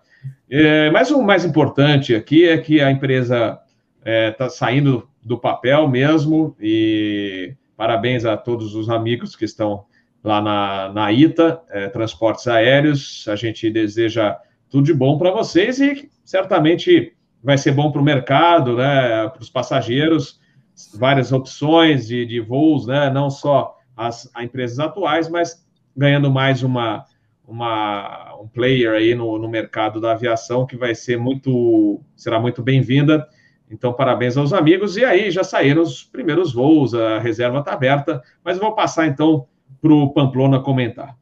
É, 0.50 0.90
mas 0.90 1.10
o 1.10 1.22
mais 1.22 1.44
importante 1.44 2.14
aqui 2.14 2.46
é 2.46 2.58
que 2.58 2.80
a 2.80 2.90
empresa 2.90 3.58
está 3.98 4.10
é, 4.10 4.30
tá 4.30 4.50
saindo 4.50 5.08
do 5.22 5.38
papel 5.38 5.88
mesmo 5.88 6.56
e 6.60 7.54
parabéns 7.76 8.24
a 8.24 8.36
todos 8.36 8.74
os 8.74 8.90
amigos 8.90 9.36
que 9.36 9.44
estão 9.44 9.84
lá 10.22 10.40
na, 10.42 10.92
na 10.92 11.12
ITA, 11.12 11.62
é, 11.70 11.88
Transportes 11.88 12.46
Aéreos. 12.46 13.26
A 13.28 13.36
gente 13.36 13.70
deseja 13.70 14.36
tudo 14.70 14.84
de 14.84 14.94
bom 14.94 15.18
para 15.18 15.32
vocês 15.32 15.80
e 15.80 16.08
certamente 16.24 17.12
vai 17.42 17.58
ser 17.58 17.72
bom 17.72 17.90
para 17.90 18.00
o 18.00 18.04
mercado, 18.04 18.76
né, 18.76 19.28
para 19.28 19.42
os 19.42 19.50
passageiros, 19.50 20.40
várias 20.94 21.32
opções 21.32 22.06
de, 22.06 22.24
de 22.24 22.40
voos, 22.40 22.86
né, 22.86 23.10
não 23.10 23.28
só 23.28 23.76
as, 23.96 24.30
as 24.34 24.44
empresas 24.44 24.78
atuais, 24.78 25.28
mas 25.28 25.66
ganhando 25.96 26.30
mais 26.30 26.62
uma, 26.62 27.04
uma, 27.46 28.38
um 28.40 28.46
player 28.46 28.92
aí 28.92 29.14
no, 29.14 29.38
no 29.38 29.48
mercado 29.48 30.00
da 30.00 30.12
aviação 30.12 30.66
que 30.66 30.76
vai 30.76 30.94
ser 30.94 31.18
muito, 31.18 32.00
será 32.16 32.38
muito 32.38 32.62
bem-vinda. 32.62 33.26
Então, 33.70 33.92
parabéns 33.92 34.36
aos 34.36 34.52
amigos. 34.52 34.96
E 34.96 35.04
aí 35.04 35.30
já 35.30 35.44
saíram 35.44 35.82
os 35.82 36.02
primeiros 36.02 36.52
voos, 36.52 36.94
a 36.94 37.18
reserva 37.18 37.60
está 37.60 37.72
aberta, 37.72 38.22
mas 38.44 38.58
vou 38.58 38.74
passar 38.74 39.06
então 39.06 39.46
para 39.80 39.92
o 39.92 40.12
Pamplona 40.12 40.60
comentar. 40.60 41.19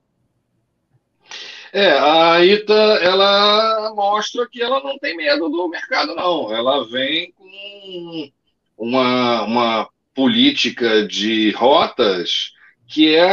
É, 1.72 1.90
a 1.92 2.44
Ita, 2.44 2.72
ela 2.72 3.92
mostra 3.94 4.48
que 4.48 4.62
ela 4.62 4.82
não 4.82 4.98
tem 4.98 5.16
medo 5.16 5.48
do 5.48 5.68
mercado, 5.68 6.14
não. 6.14 6.52
Ela 6.54 6.88
vem 6.88 7.32
com 7.32 8.30
uma, 8.76 9.42
uma 9.42 9.88
política 10.14 11.06
de 11.06 11.50
rotas 11.52 12.52
que 12.88 13.14
é 13.14 13.30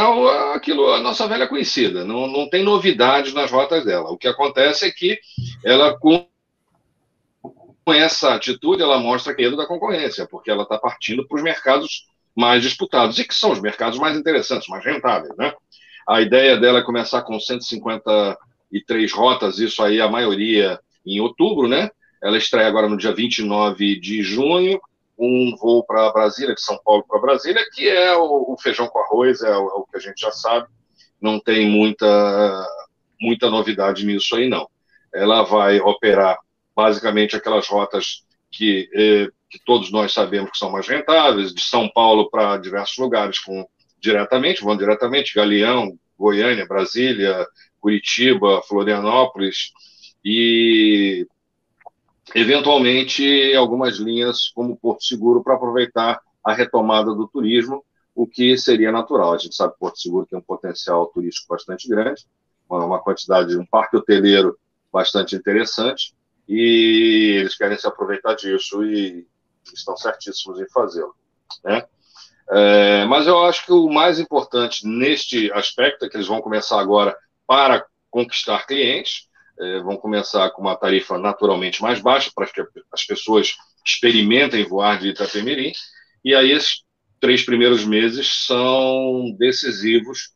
aquilo, 0.54 0.92
a 0.92 1.00
nossa 1.00 1.26
velha 1.26 1.48
conhecida. 1.48 2.04
Não, 2.04 2.26
não 2.26 2.48
tem 2.48 2.62
novidades 2.62 3.32
nas 3.32 3.50
rotas 3.50 3.84
dela. 3.84 4.10
O 4.10 4.18
que 4.18 4.28
acontece 4.28 4.86
é 4.86 4.90
que 4.90 5.18
ela, 5.64 5.98
com, 5.98 6.28
essa 7.88 8.34
atitude, 8.34 8.82
ela 8.82 8.98
mostra 8.98 9.34
medo 9.34 9.56
da 9.56 9.66
concorrência, 9.66 10.26
porque 10.26 10.50
ela 10.50 10.64
está 10.64 10.78
partindo 10.78 11.26
para 11.26 11.36
os 11.36 11.42
mercados 11.42 12.06
mais 12.36 12.62
disputados, 12.62 13.18
e 13.18 13.24
que 13.24 13.34
são 13.34 13.50
os 13.50 13.62
mercados 13.62 13.98
mais 13.98 14.14
interessantes, 14.14 14.68
mais 14.68 14.84
rentáveis, 14.84 15.34
né? 15.38 15.54
A 16.06 16.20
ideia 16.20 16.56
dela 16.56 16.78
é 16.78 16.82
começar 16.82 17.22
com 17.22 17.38
153 17.38 19.12
rotas, 19.12 19.58
isso 19.58 19.82
aí 19.82 20.00
a 20.00 20.08
maioria 20.08 20.78
em 21.04 21.20
outubro, 21.20 21.66
né? 21.66 21.90
Ela 22.22 22.38
estreia 22.38 22.68
agora 22.68 22.88
no 22.88 22.96
dia 22.96 23.12
29 23.12 23.98
de 23.98 24.22
junho, 24.22 24.80
um 25.18 25.56
voo 25.56 25.84
para 25.84 26.12
Brasília, 26.12 26.54
de 26.54 26.60
São 26.60 26.78
Paulo 26.84 27.04
para 27.08 27.20
Brasília, 27.20 27.64
que 27.72 27.88
é 27.88 28.16
o, 28.16 28.52
o 28.52 28.56
feijão 28.58 28.86
com 28.86 28.98
arroz, 29.00 29.42
é 29.42 29.50
o, 29.50 29.68
é 29.68 29.74
o, 29.74 29.86
que 29.90 29.96
a 29.96 30.00
gente 30.00 30.20
já 30.20 30.30
sabe, 30.30 30.68
não 31.20 31.40
tem 31.40 31.68
muita, 31.68 32.66
muita 33.20 33.50
novidade 33.50 34.04
nisso 34.06 34.36
aí, 34.36 34.48
não. 34.48 34.68
Ela 35.12 35.42
vai 35.42 35.80
operar 35.80 36.38
basicamente 36.74 37.34
aquelas 37.34 37.66
rotas 37.66 38.24
que, 38.50 38.88
eh, 38.94 39.28
que 39.48 39.58
todos 39.64 39.90
nós 39.90 40.12
sabemos 40.12 40.50
que 40.50 40.58
são 40.58 40.70
mais 40.70 40.86
rentáveis, 40.86 41.54
de 41.54 41.62
São 41.62 41.88
Paulo 41.88 42.28
para 42.30 42.58
diversos 42.58 42.96
lugares 42.98 43.38
com 43.38 43.66
diretamente, 44.06 44.62
vão 44.62 44.76
diretamente, 44.76 45.34
Galeão, 45.34 45.98
Goiânia, 46.18 46.66
Brasília, 46.66 47.46
Curitiba, 47.80 48.62
Florianópolis, 48.62 49.72
e 50.24 51.26
eventualmente 52.34 53.54
algumas 53.54 53.96
linhas 53.96 54.48
como 54.48 54.76
Porto 54.76 55.04
Seguro 55.04 55.42
para 55.42 55.54
aproveitar 55.54 56.20
a 56.44 56.52
retomada 56.52 57.14
do 57.14 57.28
turismo, 57.28 57.84
o 58.14 58.26
que 58.26 58.56
seria 58.56 58.92
natural. 58.92 59.34
A 59.34 59.38
gente 59.38 59.54
sabe 59.54 59.74
que 59.74 59.80
Porto 59.80 60.00
Seguro 60.00 60.26
tem 60.26 60.38
um 60.38 60.42
potencial 60.42 61.06
turístico 61.06 61.48
bastante 61.48 61.88
grande, 61.88 62.24
uma 62.68 63.00
quantidade, 63.00 63.56
um 63.58 63.66
parque 63.66 63.96
hoteleiro 63.96 64.56
bastante 64.92 65.36
interessante, 65.36 66.14
e 66.48 67.38
eles 67.40 67.56
querem 67.56 67.76
se 67.76 67.86
aproveitar 67.86 68.34
disso 68.34 68.84
e 68.84 69.26
estão 69.74 69.96
certíssimos 69.96 70.60
em 70.60 70.68
fazê-lo. 70.68 71.14
Né? 71.64 71.84
É, 72.50 73.04
mas 73.06 73.26
eu 73.26 73.44
acho 73.44 73.64
que 73.64 73.72
o 73.72 73.88
mais 73.88 74.20
importante 74.20 74.86
neste 74.86 75.50
aspecto 75.52 76.04
é 76.04 76.08
que 76.08 76.16
eles 76.16 76.28
vão 76.28 76.40
começar 76.40 76.80
agora 76.80 77.16
para 77.46 77.84
conquistar 78.10 78.66
clientes, 78.66 79.28
é, 79.58 79.80
vão 79.80 79.96
começar 79.96 80.50
com 80.50 80.62
uma 80.62 80.76
tarifa 80.76 81.18
naturalmente 81.18 81.82
mais 81.82 82.00
baixa 82.00 82.30
para 82.34 82.46
que 82.46 82.62
as 82.92 83.04
pessoas 83.04 83.56
experimentem 83.84 84.64
voar 84.64 84.98
de 84.98 85.08
Itapemirim, 85.08 85.72
e 86.24 86.34
aí 86.34 86.52
esses 86.52 86.84
três 87.20 87.44
primeiros 87.44 87.84
meses 87.84 88.46
são 88.46 89.34
decisivos 89.38 90.34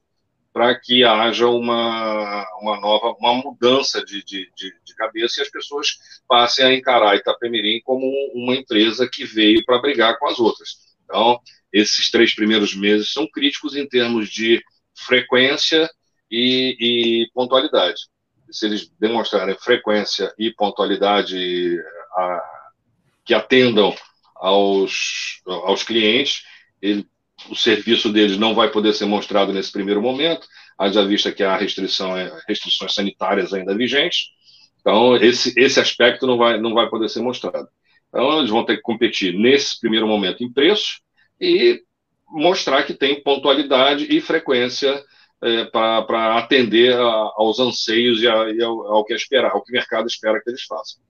para 0.52 0.78
que 0.78 1.04
haja 1.04 1.46
uma, 1.46 2.44
uma 2.60 2.80
nova 2.80 3.14
uma 3.20 3.34
mudança 3.34 4.04
de, 4.04 4.24
de, 4.24 4.50
de, 4.56 4.74
de, 4.84 4.94
cabeça 4.96 5.40
e 5.40 5.42
as 5.42 5.50
pessoas 5.50 5.98
passem 6.28 6.64
a 6.64 6.74
encarar 6.74 7.16
Itapemirim 7.16 7.80
como 7.84 8.04
uma 8.34 8.56
empresa 8.56 9.08
que 9.10 9.24
veio 9.24 9.64
para 9.64 9.80
brigar 9.80 10.18
com 10.18 10.26
as 10.26 10.40
outras. 10.40 10.70
Então, 11.04 11.40
esses 11.72 12.10
três 12.10 12.34
primeiros 12.34 12.74
meses 12.74 13.12
são 13.12 13.26
críticos 13.26 13.76
em 13.76 13.86
termos 13.86 14.28
de 14.28 14.62
frequência 15.06 15.88
e, 16.30 16.76
e 16.80 17.30
pontualidade. 17.32 18.00
Se 18.50 18.66
eles 18.66 18.90
demonstrarem 18.98 19.56
frequência 19.56 20.32
e 20.38 20.52
pontualidade 20.52 21.78
a, 22.16 22.42
que 23.24 23.34
atendam 23.34 23.94
aos, 24.34 25.40
aos 25.46 25.82
clientes, 25.82 26.42
ele, 26.80 27.06
o 27.48 27.54
serviço 27.54 28.12
deles 28.12 28.36
não 28.36 28.54
vai 28.54 28.70
poder 28.70 28.92
ser 28.92 29.06
mostrado 29.06 29.52
nesse 29.52 29.70
primeiro 29.70 30.02
momento, 30.02 30.46
haja 30.78 31.04
vista 31.04 31.30
que 31.30 31.42
há 31.42 31.56
restrição, 31.56 32.12
restrições 32.48 32.94
sanitárias 32.94 33.52
ainda 33.52 33.76
vigentes. 33.76 34.30
Então, 34.80 35.14
esse, 35.16 35.52
esse 35.56 35.78
aspecto 35.78 36.26
não 36.26 36.38
vai, 36.38 36.58
não 36.58 36.72
vai 36.72 36.88
poder 36.88 37.08
ser 37.08 37.20
mostrado. 37.20 37.68
Então, 38.08 38.38
eles 38.38 38.50
vão 38.50 38.64
ter 38.64 38.76
que 38.76 38.82
competir 38.82 39.34
nesse 39.34 39.78
primeiro 39.78 40.06
momento 40.06 40.42
em 40.42 40.52
preço, 40.52 41.00
e 41.40 41.82
mostrar 42.28 42.84
que 42.84 42.94
tem 42.94 43.22
pontualidade 43.22 44.06
e 44.08 44.20
frequência 44.20 45.02
é, 45.42 45.64
para 45.64 46.38
atender 46.38 46.94
a, 46.94 47.32
aos 47.36 47.58
anseios 47.58 48.20
e, 48.22 48.28
a, 48.28 48.50
e 48.50 48.62
ao, 48.62 48.86
ao, 48.92 49.04
que 49.04 49.14
esperar, 49.14 49.52
ao 49.52 49.62
que 49.62 49.72
o 49.72 49.74
mercado 49.74 50.06
espera 50.06 50.40
que 50.42 50.50
eles 50.50 50.64
façam. 50.64 51.02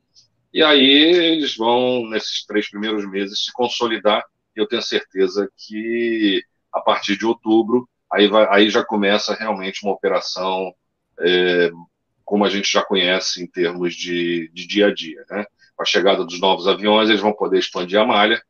E 0.52 0.62
aí 0.62 0.82
eles 0.82 1.56
vão, 1.56 2.08
nesses 2.08 2.44
três 2.44 2.68
primeiros 2.68 3.08
meses, 3.08 3.44
se 3.44 3.52
consolidar. 3.52 4.24
E 4.56 4.60
eu 4.60 4.66
tenho 4.66 4.82
certeza 4.82 5.50
que 5.56 6.42
a 6.72 6.80
partir 6.80 7.16
de 7.16 7.26
outubro, 7.26 7.88
aí, 8.12 8.28
vai, 8.28 8.46
aí 8.50 8.70
já 8.70 8.84
começa 8.84 9.34
realmente 9.34 9.84
uma 9.84 9.92
operação 9.92 10.72
é, 11.20 11.70
como 12.24 12.44
a 12.44 12.48
gente 12.48 12.70
já 12.70 12.82
conhece 12.82 13.42
em 13.42 13.46
termos 13.46 13.94
de, 13.94 14.50
de 14.52 14.66
dia 14.66 14.86
a 14.86 14.94
dia. 14.94 15.24
Né? 15.28 15.44
Com 15.76 15.82
a 15.82 15.86
chegada 15.86 16.24
dos 16.24 16.40
novos 16.40 16.66
aviões, 16.66 17.08
eles 17.08 17.20
vão 17.20 17.32
poder 17.32 17.58
expandir 17.58 17.98
a 17.98 18.06
malha 18.06 18.40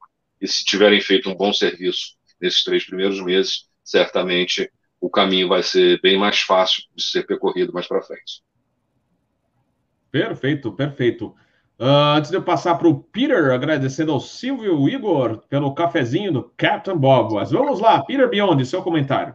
e 0.40 0.48
se 0.48 0.64
tiverem 0.64 1.00
feito 1.00 1.28
um 1.28 1.34
bom 1.34 1.52
serviço 1.52 2.16
nesses 2.40 2.64
três 2.64 2.84
primeiros 2.84 3.22
meses, 3.22 3.66
certamente 3.84 4.70
o 5.00 5.10
caminho 5.10 5.48
vai 5.48 5.62
ser 5.62 6.00
bem 6.00 6.18
mais 6.18 6.40
fácil 6.40 6.82
de 6.94 7.02
ser 7.02 7.26
percorrido 7.26 7.72
mais 7.72 7.86
para 7.86 8.02
frente. 8.02 8.42
Perfeito, 10.10 10.72
perfeito. 10.72 11.34
Uh, 11.78 12.16
antes 12.16 12.30
de 12.30 12.36
eu 12.36 12.42
passar 12.42 12.74
para 12.74 12.88
o 12.88 13.02
Peter, 13.02 13.52
agradecendo 13.52 14.12
ao 14.12 14.20
Silvio 14.20 14.88
Igor 14.88 15.38
pelo 15.48 15.74
cafezinho 15.74 16.32
do 16.32 16.52
Captain 16.56 16.96
Bob. 16.96 17.34
Mas 17.34 17.50
vamos 17.50 17.80
lá, 17.80 18.02
Peter 18.02 18.28
Beyond, 18.28 18.66
seu 18.66 18.82
comentário. 18.82 19.34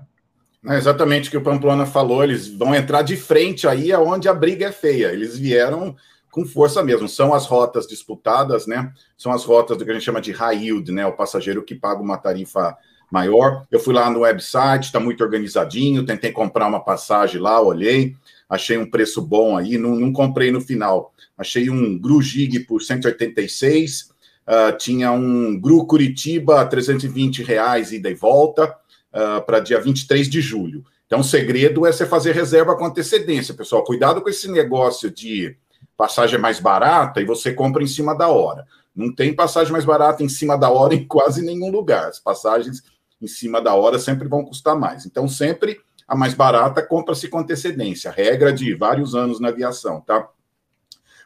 É 0.67 0.75
exatamente 0.75 1.27
o 1.27 1.31
que 1.31 1.37
o 1.37 1.43
Pamplona 1.43 1.85
falou, 1.85 2.23
eles 2.23 2.47
vão 2.47 2.73
entrar 2.73 3.03
de 3.03 3.15
frente 3.15 3.67
aí 3.67 3.91
aonde 3.91 4.27
a 4.27 4.33
briga 4.33 4.67
é 4.67 4.71
feia. 4.71 5.07
Eles 5.07 5.37
vieram 5.37 5.95
com 6.35 6.45
força 6.45 6.83
mesmo. 6.83 7.07
São 7.07 7.33
as 7.33 7.45
rotas 7.45 7.87
disputadas, 7.87 8.67
né? 8.67 8.91
São 9.17 9.31
as 9.31 9.45
rotas 9.45 9.77
do 9.77 9.85
que 9.85 9.91
a 9.91 9.93
gente 9.93 10.03
chama 10.03 10.19
de 10.19 10.33
high 10.33 10.65
yield, 10.65 10.91
né? 10.91 11.07
O 11.07 11.13
passageiro 11.13 11.63
que 11.63 11.73
paga 11.73 12.01
uma 12.01 12.17
tarifa 12.17 12.75
maior. 13.09 13.65
Eu 13.71 13.79
fui 13.79 13.93
lá 13.93 14.09
no 14.09 14.19
website, 14.19 14.87
está 14.87 14.99
muito 14.99 15.23
organizadinho, 15.23 16.05
tentei 16.05 16.33
comprar 16.33 16.67
uma 16.67 16.81
passagem 16.81 17.39
lá, 17.39 17.61
olhei, 17.61 18.17
achei 18.49 18.77
um 18.77 18.89
preço 18.89 19.21
bom 19.21 19.57
aí, 19.57 19.77
não, 19.77 19.95
não 19.95 20.11
comprei 20.11 20.51
no 20.51 20.59
final. 20.59 21.13
Achei 21.37 21.69
um 21.69 21.97
Gru 21.97 22.21
Gig 22.21 22.59
por 22.65 22.81
186, 22.81 24.01
uh, 24.01 24.11
ah, 24.45 24.71
tinha 24.73 25.13
um 25.13 25.57
Gru 25.57 25.87
Curitiba 25.87 26.65
320 26.65 27.43
reais 27.43 27.93
ida 27.93 28.09
e 28.09 28.13
volta 28.13 28.75
uh, 29.13 29.41
para 29.45 29.61
dia 29.61 29.79
23 29.79 30.29
de 30.29 30.41
julho. 30.41 30.83
Então, 31.05 31.21
o 31.21 31.23
segredo 31.23 31.85
é 31.85 31.93
você 31.93 32.05
fazer 32.05 32.33
reserva 32.33 32.75
com 32.75 32.85
antecedência, 32.85 33.53
pessoal. 33.53 33.85
Cuidado 33.85 34.21
com 34.21 34.27
esse 34.27 34.51
negócio 34.51 35.09
de 35.09 35.55
passagem 35.97 36.39
mais 36.39 36.59
barata 36.59 37.21
e 37.21 37.25
você 37.25 37.53
compra 37.53 37.83
em 37.83 37.87
cima 37.87 38.15
da 38.15 38.27
hora. 38.27 38.65
Não 38.95 39.13
tem 39.13 39.35
passagem 39.35 39.71
mais 39.71 39.85
barata 39.85 40.23
em 40.23 40.29
cima 40.29 40.57
da 40.57 40.69
hora 40.69 40.93
em 40.95 41.05
quase 41.05 41.41
nenhum 41.41 41.69
lugar. 41.69 42.09
As 42.09 42.19
passagens 42.19 42.83
em 43.21 43.27
cima 43.27 43.61
da 43.61 43.73
hora 43.73 43.99
sempre 43.99 44.27
vão 44.27 44.43
custar 44.43 44.77
mais. 44.77 45.05
Então, 45.05 45.27
sempre 45.27 45.79
a 46.07 46.15
mais 46.15 46.33
barata 46.33 46.81
compra-se 46.85 47.27
com 47.27 47.39
antecedência. 47.39 48.11
Regra 48.11 48.53
de 48.53 48.73
vários 48.75 49.15
anos 49.15 49.39
na 49.39 49.49
aviação, 49.49 50.01
tá? 50.01 50.27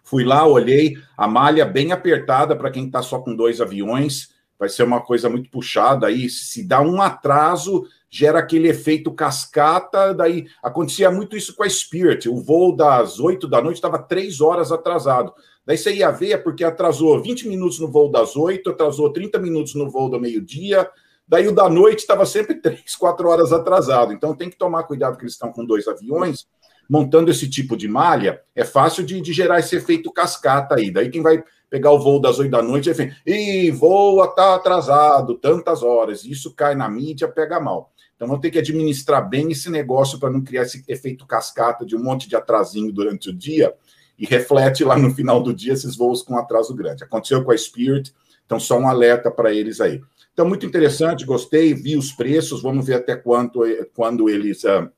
Fui 0.04 0.24
lá, 0.24 0.48
olhei, 0.48 0.96
a 1.16 1.28
malha 1.28 1.66
bem 1.66 1.92
apertada 1.92 2.56
para 2.56 2.72
quem 2.72 2.88
está 2.88 3.02
só 3.02 3.20
com 3.20 3.36
dois 3.36 3.62
aviões. 3.62 4.30
Vai 4.60 4.68
ser 4.68 4.84
uma 4.84 5.00
coisa 5.00 5.30
muito 5.30 5.50
puxada 5.50 6.08
aí. 6.08 6.30
Se 6.30 6.68
dá 6.68 6.82
um 6.82 7.02
atraso, 7.02 7.88
gera 8.10 8.40
aquele 8.40 8.68
efeito 8.68 9.12
cascata. 9.14 10.14
Daí 10.14 10.48
acontecia 10.62 11.10
muito 11.10 11.38
isso 11.38 11.56
com 11.56 11.64
a 11.64 11.70
Spirit. 11.70 12.28
O 12.28 12.42
voo 12.42 12.76
das 12.76 13.22
8 13.22 13.48
da 13.48 13.62
noite 13.62 13.78
estava 13.78 13.98
três 13.98 14.42
horas 14.42 14.72
atrasado. 14.72 15.34
Daí 15.66 15.78
você 15.78 15.94
ia 15.94 16.12
ver, 16.12 16.32
é 16.32 16.38
porque 16.38 16.64
atrasou 16.64 17.22
20 17.22 17.48
minutos 17.48 17.80
no 17.80 17.88
voo 17.88 18.12
das 18.12 18.36
8, 18.36 18.72
atrasou 18.72 19.14
30 19.14 19.40
minutos 19.40 19.76
no 19.76 19.90
voo 19.90 20.10
do 20.10 20.20
meio-dia. 20.20 20.90
Daí 21.26 21.48
o 21.48 21.56
da 21.56 21.70
noite 21.70 22.00
estava 22.00 22.26
sempre 22.26 22.56
3, 22.60 22.96
4 22.96 23.30
horas 23.30 23.54
atrasado. 23.54 24.12
Então 24.12 24.36
tem 24.36 24.50
que 24.50 24.58
tomar 24.58 24.84
cuidado 24.84 25.16
que 25.16 25.24
eles 25.24 25.34
estão 25.34 25.54
com 25.54 25.64
dois 25.64 25.88
aviões, 25.88 26.48
montando 26.90 27.32
esse 27.32 27.48
tipo 27.48 27.78
de 27.78 27.88
malha, 27.88 28.42
é 28.56 28.66
fácil 28.66 29.06
de, 29.06 29.22
de 29.22 29.32
gerar 29.32 29.60
esse 29.60 29.76
efeito 29.76 30.12
cascata 30.12 30.76
aí. 30.76 30.90
Daí 30.90 31.10
quem 31.10 31.22
vai 31.22 31.44
pegar 31.70 31.92
o 31.92 32.00
voo 32.00 32.20
das 32.20 32.40
oito 32.40 32.52
da 32.52 32.62
noite 32.62 32.90
e 33.26 33.68
e 33.68 33.72
voa, 33.72 34.28
tá 34.28 34.56
atrasado, 34.56 35.36
tantas 35.36 35.84
horas. 35.84 36.24
Isso 36.26 36.54
cai 36.54 36.76
na 36.76 36.90
mídia, 36.90 37.28
pega 37.28 37.60
mal. 37.60 37.92
Então 38.16 38.28
vamos 38.28 38.42
ter 38.42 38.52
que 38.52 38.60
administrar 38.60 39.28
bem 39.28 39.52
esse 39.52 39.70
negócio 39.70 40.20
para 40.20 40.30
não 40.30 40.42
criar 40.42 40.64
esse 40.64 40.84
efeito 40.88 41.26
cascata 41.26 41.86
de 41.86 41.96
um 41.96 42.04
monte 42.04 42.28
de 42.28 42.36
atrasinho 42.36 42.92
durante 42.92 43.30
o 43.30 43.34
dia 43.34 43.74
e 44.18 44.26
reflete 44.26 44.84
lá 44.84 44.98
no 44.98 45.14
final 45.14 45.42
do 45.42 45.54
dia 45.54 45.74
esses 45.74 45.96
voos 45.96 46.22
com 46.22 46.38
atraso 46.38 46.76
grande. 46.76 47.04
Aconteceu 47.04 47.44
com 47.44 47.52
a 47.52 47.58
Spirit, 47.58 48.14
então 48.46 48.60
só 48.60 48.78
um 48.78 48.88
alerta 48.90 49.32
para 49.32 49.54
eles 49.54 49.80
aí. 49.80 50.02
Então, 50.34 50.48
muito 50.48 50.66
interessante, 50.66 51.26
gostei, 51.26 51.74
vi 51.74 51.98
os 51.98 52.12
preços, 52.14 52.62
vamos 52.62 52.86
ver 52.86 52.96
até 52.96 53.16
quanto, 53.16 53.62
quando 53.94 54.30
eles. 54.30 54.64
Uh, 54.64 54.90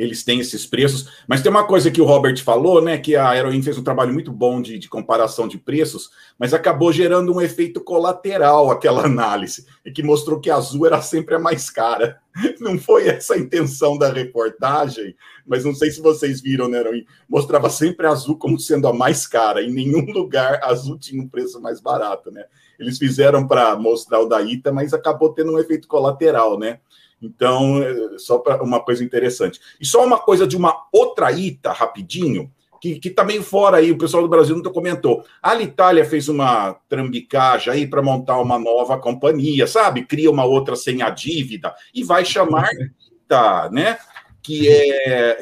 eles 0.00 0.24
têm 0.24 0.40
esses 0.40 0.64
preços. 0.64 1.08
Mas 1.28 1.42
tem 1.42 1.50
uma 1.50 1.66
coisa 1.66 1.90
que 1.90 2.00
o 2.00 2.06
Robert 2.06 2.42
falou, 2.42 2.80
né? 2.80 2.96
Que 2.96 3.16
a 3.16 3.36
Heroin 3.36 3.62
fez 3.62 3.76
um 3.76 3.84
trabalho 3.84 4.14
muito 4.14 4.32
bom 4.32 4.62
de, 4.62 4.78
de, 4.78 4.88
comparação 4.88 5.46
de 5.46 5.58
preços, 5.58 6.08
mas 6.38 6.54
acabou 6.54 6.90
gerando 6.90 7.34
um 7.34 7.40
efeito 7.40 7.82
colateral 7.82 8.70
aquela 8.70 9.04
análise, 9.04 9.66
e 9.84 9.90
que 9.92 10.02
mostrou 10.02 10.40
que 10.40 10.48
a 10.48 10.56
azul 10.56 10.86
era 10.86 11.02
sempre 11.02 11.34
a 11.34 11.38
mais 11.38 11.68
cara. 11.68 12.18
Não 12.58 12.78
foi 12.78 13.08
essa 13.08 13.34
a 13.34 13.38
intenção 13.38 13.98
da 13.98 14.10
reportagem, 14.10 15.14
mas 15.44 15.64
não 15.64 15.74
sei 15.74 15.90
se 15.90 16.00
vocês 16.00 16.40
viram, 16.40 16.68
né, 16.68 16.78
Heroin? 16.78 17.04
Mostrava 17.28 17.68
sempre 17.68 18.06
a 18.06 18.10
azul 18.10 18.38
como 18.38 18.58
sendo 18.58 18.86
a 18.86 18.92
mais 18.92 19.26
cara. 19.26 19.62
Em 19.62 19.72
nenhum 19.72 20.06
lugar 20.12 20.60
a 20.62 20.68
azul 20.68 20.96
tinha 20.96 21.20
um 21.20 21.28
preço 21.28 21.60
mais 21.60 21.80
barato, 21.80 22.30
né? 22.30 22.44
Eles 22.78 22.98
fizeram 22.98 23.46
para 23.48 23.74
mostrar 23.74 24.20
o 24.20 24.28
da 24.28 24.40
Ita, 24.40 24.70
mas 24.70 24.94
acabou 24.94 25.32
tendo 25.34 25.52
um 25.52 25.58
efeito 25.58 25.88
colateral, 25.88 26.56
né? 26.56 26.78
Então, 27.22 27.82
é, 27.82 28.18
só 28.18 28.38
para 28.38 28.62
uma 28.62 28.80
coisa 28.80 29.04
interessante. 29.04 29.60
E 29.80 29.86
só 29.86 30.04
uma 30.04 30.18
coisa 30.18 30.46
de 30.46 30.56
uma 30.56 30.86
outra 30.92 31.30
ITA, 31.30 31.72
rapidinho, 31.72 32.50
que, 32.80 32.98
está 33.04 33.22
meio 33.22 33.42
fora 33.42 33.76
aí, 33.76 33.92
o 33.92 33.98
pessoal 33.98 34.22
do 34.22 34.28
Brasil 34.28 34.56
não 34.56 34.72
comentou. 34.72 35.22
A 35.42 35.54
Itália 35.60 36.04
fez 36.04 36.28
uma 36.28 36.72
trambicagem 36.88 37.72
aí 37.72 37.86
para 37.86 38.02
montar 38.02 38.40
uma 38.40 38.58
nova 38.58 38.98
companhia, 38.98 39.66
sabe? 39.66 40.06
Cria 40.06 40.30
uma 40.30 40.44
outra 40.44 40.74
sem 40.74 41.02
a 41.02 41.10
dívida 41.10 41.74
e 41.94 42.02
vai 42.02 42.24
chamar 42.24 42.70
ITA, 43.22 43.68
né? 43.70 43.98
Que 44.42 44.66
é, 44.68 45.36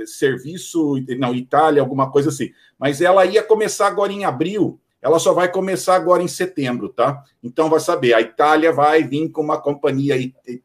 é 0.00 0.06
serviço, 0.06 0.96
não, 1.18 1.34
Itália, 1.34 1.80
alguma 1.80 2.10
coisa 2.10 2.28
assim. 2.28 2.50
Mas 2.78 3.00
ela 3.00 3.24
ia 3.24 3.42
começar 3.42 3.86
agora 3.86 4.12
em 4.12 4.26
abril 4.26 4.78
ela 5.02 5.18
só 5.18 5.32
vai 5.32 5.50
começar 5.50 5.96
agora 5.96 6.22
em 6.22 6.28
setembro, 6.28 6.88
tá? 6.88 7.24
Então 7.42 7.68
vai 7.68 7.80
saber, 7.80 8.14
a 8.14 8.20
Itália 8.20 8.72
vai 8.72 9.02
vir 9.02 9.28
com 9.30 9.42
uma 9.42 9.60
companhia 9.60 10.16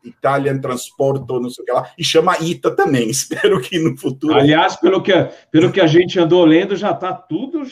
Italian 0.03 0.59
Transporto, 0.59 1.39
não 1.39 1.49
sei 1.49 1.63
o 1.63 1.65
que 1.65 1.71
lá, 1.71 1.89
e 1.97 2.03
chama 2.03 2.37
ITA 2.39 2.71
também. 2.71 3.09
Espero 3.11 3.59
que 3.59 3.79
no 3.79 3.97
futuro. 3.97 4.35
Aliás, 4.35 4.75
pelo 4.75 5.01
que, 5.01 5.11
pelo 5.51 5.71
que 5.71 5.81
a 5.81 5.87
gente 5.87 6.19
andou 6.19 6.45
lendo, 6.45 6.75
já 6.75 6.91
está 6.91 7.11
tudo 7.13 7.63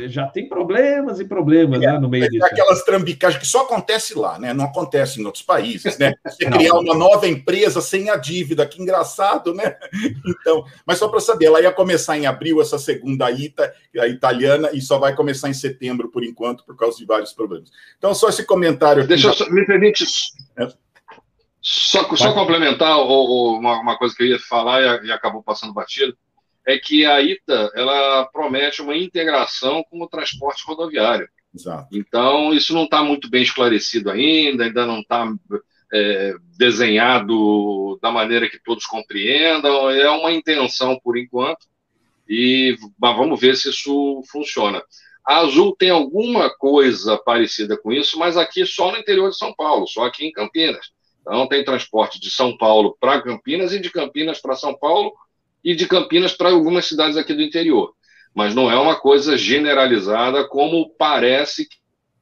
já 0.00 0.26
tem 0.26 0.48
problemas 0.48 1.20
e 1.20 1.24
problemas 1.24 1.82
é, 1.82 1.86
né, 1.86 1.98
no 1.98 2.08
meio 2.08 2.28
disso. 2.28 2.44
Aquelas 2.44 2.82
trambicagens 2.82 3.40
que 3.40 3.46
só 3.46 3.62
acontece 3.62 4.16
lá, 4.16 4.38
né? 4.38 4.54
Não 4.54 4.64
acontece 4.64 5.20
em 5.20 5.24
outros 5.24 5.44
países, 5.44 5.98
né? 5.98 6.14
Você 6.24 6.46
criar 6.46 6.74
uma 6.74 6.94
nova 6.94 7.28
empresa 7.28 7.80
sem 7.80 8.08
a 8.08 8.16
dívida, 8.16 8.66
que 8.66 8.80
engraçado, 8.80 9.54
né? 9.54 9.76
Então, 10.42 10.64
mas 10.86 10.98
só 10.98 11.08
para 11.08 11.20
saber, 11.20 11.46
ela 11.46 11.60
ia 11.60 11.72
começar 11.72 12.16
em 12.16 12.26
abril 12.26 12.60
essa 12.60 12.78
segunda 12.78 13.30
ITA, 13.30 13.72
a 13.98 14.06
italiana, 14.06 14.70
e 14.72 14.80
só 14.80 14.98
vai 14.98 15.14
começar 15.14 15.48
em 15.48 15.54
setembro 15.54 16.10
por 16.10 16.24
enquanto, 16.24 16.64
por 16.64 16.76
causa 16.76 16.96
de 16.96 17.04
vários 17.04 17.32
problemas. 17.32 17.70
Então, 17.98 18.14
só 18.14 18.28
esse 18.28 18.44
comentário. 18.44 19.06
Deixa 19.06 19.28
eu 19.28 19.34
só, 19.34 19.48
me 19.50 19.64
permite. 19.66 20.04
É. 20.56 20.68
Só, 21.60 22.04
só 22.16 22.32
complementar 22.32 22.98
uma, 22.98 23.80
uma, 23.80 23.98
coisa 23.98 24.14
que 24.14 24.22
eu 24.22 24.26
ia 24.26 24.38
falar 24.40 25.02
e, 25.02 25.06
e 25.08 25.12
acabou 25.12 25.42
passando 25.42 25.72
batido 25.72 26.16
é 26.66 26.78
que 26.78 27.04
a 27.04 27.20
ITA 27.20 27.70
ela 27.74 28.24
promete 28.26 28.82
uma 28.82 28.96
integração 28.96 29.84
com 29.90 30.00
o 30.02 30.08
transporte 30.08 30.64
rodoviário. 30.66 31.28
Exato. 31.54 31.88
Então, 31.92 32.52
isso 32.52 32.72
não 32.72 32.84
está 32.84 33.02
muito 33.02 33.28
bem 33.28 33.42
esclarecido 33.42 34.10
ainda, 34.10 34.64
ainda 34.64 34.86
não 34.86 35.00
está 35.00 35.30
é, 35.92 36.34
desenhado 36.56 37.98
da 38.00 38.10
maneira 38.10 38.48
que 38.48 38.58
todos 38.58 38.86
compreendam. 38.86 39.90
É 39.90 40.08
uma 40.10 40.32
intenção 40.32 40.98
por 41.02 41.18
enquanto, 41.18 41.66
e 42.28 42.76
mas 42.98 43.16
vamos 43.16 43.38
ver 43.38 43.56
se 43.56 43.68
isso 43.68 44.22
funciona. 44.30 44.82
A 45.24 45.38
Azul 45.38 45.76
tem 45.76 45.90
alguma 45.90 46.50
coisa 46.50 47.16
parecida 47.16 47.76
com 47.76 47.92
isso, 47.92 48.18
mas 48.18 48.36
aqui 48.36 48.66
só 48.66 48.90
no 48.90 48.98
interior 48.98 49.30
de 49.30 49.36
São 49.36 49.54
Paulo, 49.54 49.86
só 49.86 50.06
aqui 50.06 50.26
em 50.26 50.32
Campinas. 50.32 50.90
Então, 51.20 51.46
tem 51.46 51.64
transporte 51.64 52.18
de 52.18 52.30
São 52.30 52.56
Paulo 52.56 52.96
para 52.98 53.22
Campinas 53.22 53.72
e 53.72 53.78
de 53.78 53.90
Campinas 53.90 54.40
para 54.40 54.56
São 54.56 54.76
Paulo 54.76 55.12
e 55.64 55.74
de 55.74 55.86
Campinas 55.86 56.32
para 56.32 56.50
algumas 56.50 56.86
cidades 56.86 57.16
aqui 57.16 57.34
do 57.34 57.42
interior. 57.42 57.92
Mas 58.34 58.54
não 58.54 58.70
é 58.70 58.78
uma 58.78 58.96
coisa 58.96 59.36
generalizada, 59.36 60.46
como 60.48 60.94
parece 60.98 61.68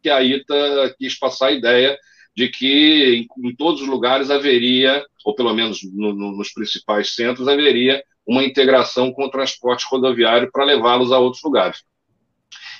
que 0.02 0.10
a 0.10 0.22
ITA 0.22 0.94
quis 0.98 1.18
passar 1.18 1.48
a 1.48 1.52
ideia 1.52 1.98
de 2.34 2.48
que 2.48 3.28
em, 3.42 3.54
todos 3.54 3.82
os 3.82 3.88
lugares 3.88 4.30
haveria, 4.30 5.04
ou 5.24 5.34
pelo 5.34 5.54
menos 5.54 5.80
no, 5.92 6.12
no, 6.12 6.32
nos 6.32 6.52
principais 6.52 7.14
centros, 7.14 7.48
haveria 7.48 8.02
uma 8.26 8.44
integração 8.44 9.12
com 9.12 9.24
o 9.24 9.30
transporte 9.30 9.84
rodoviário 9.90 10.50
para 10.52 10.64
levá-los 10.64 11.12
a 11.12 11.18
outros 11.18 11.42
lugares. 11.42 11.82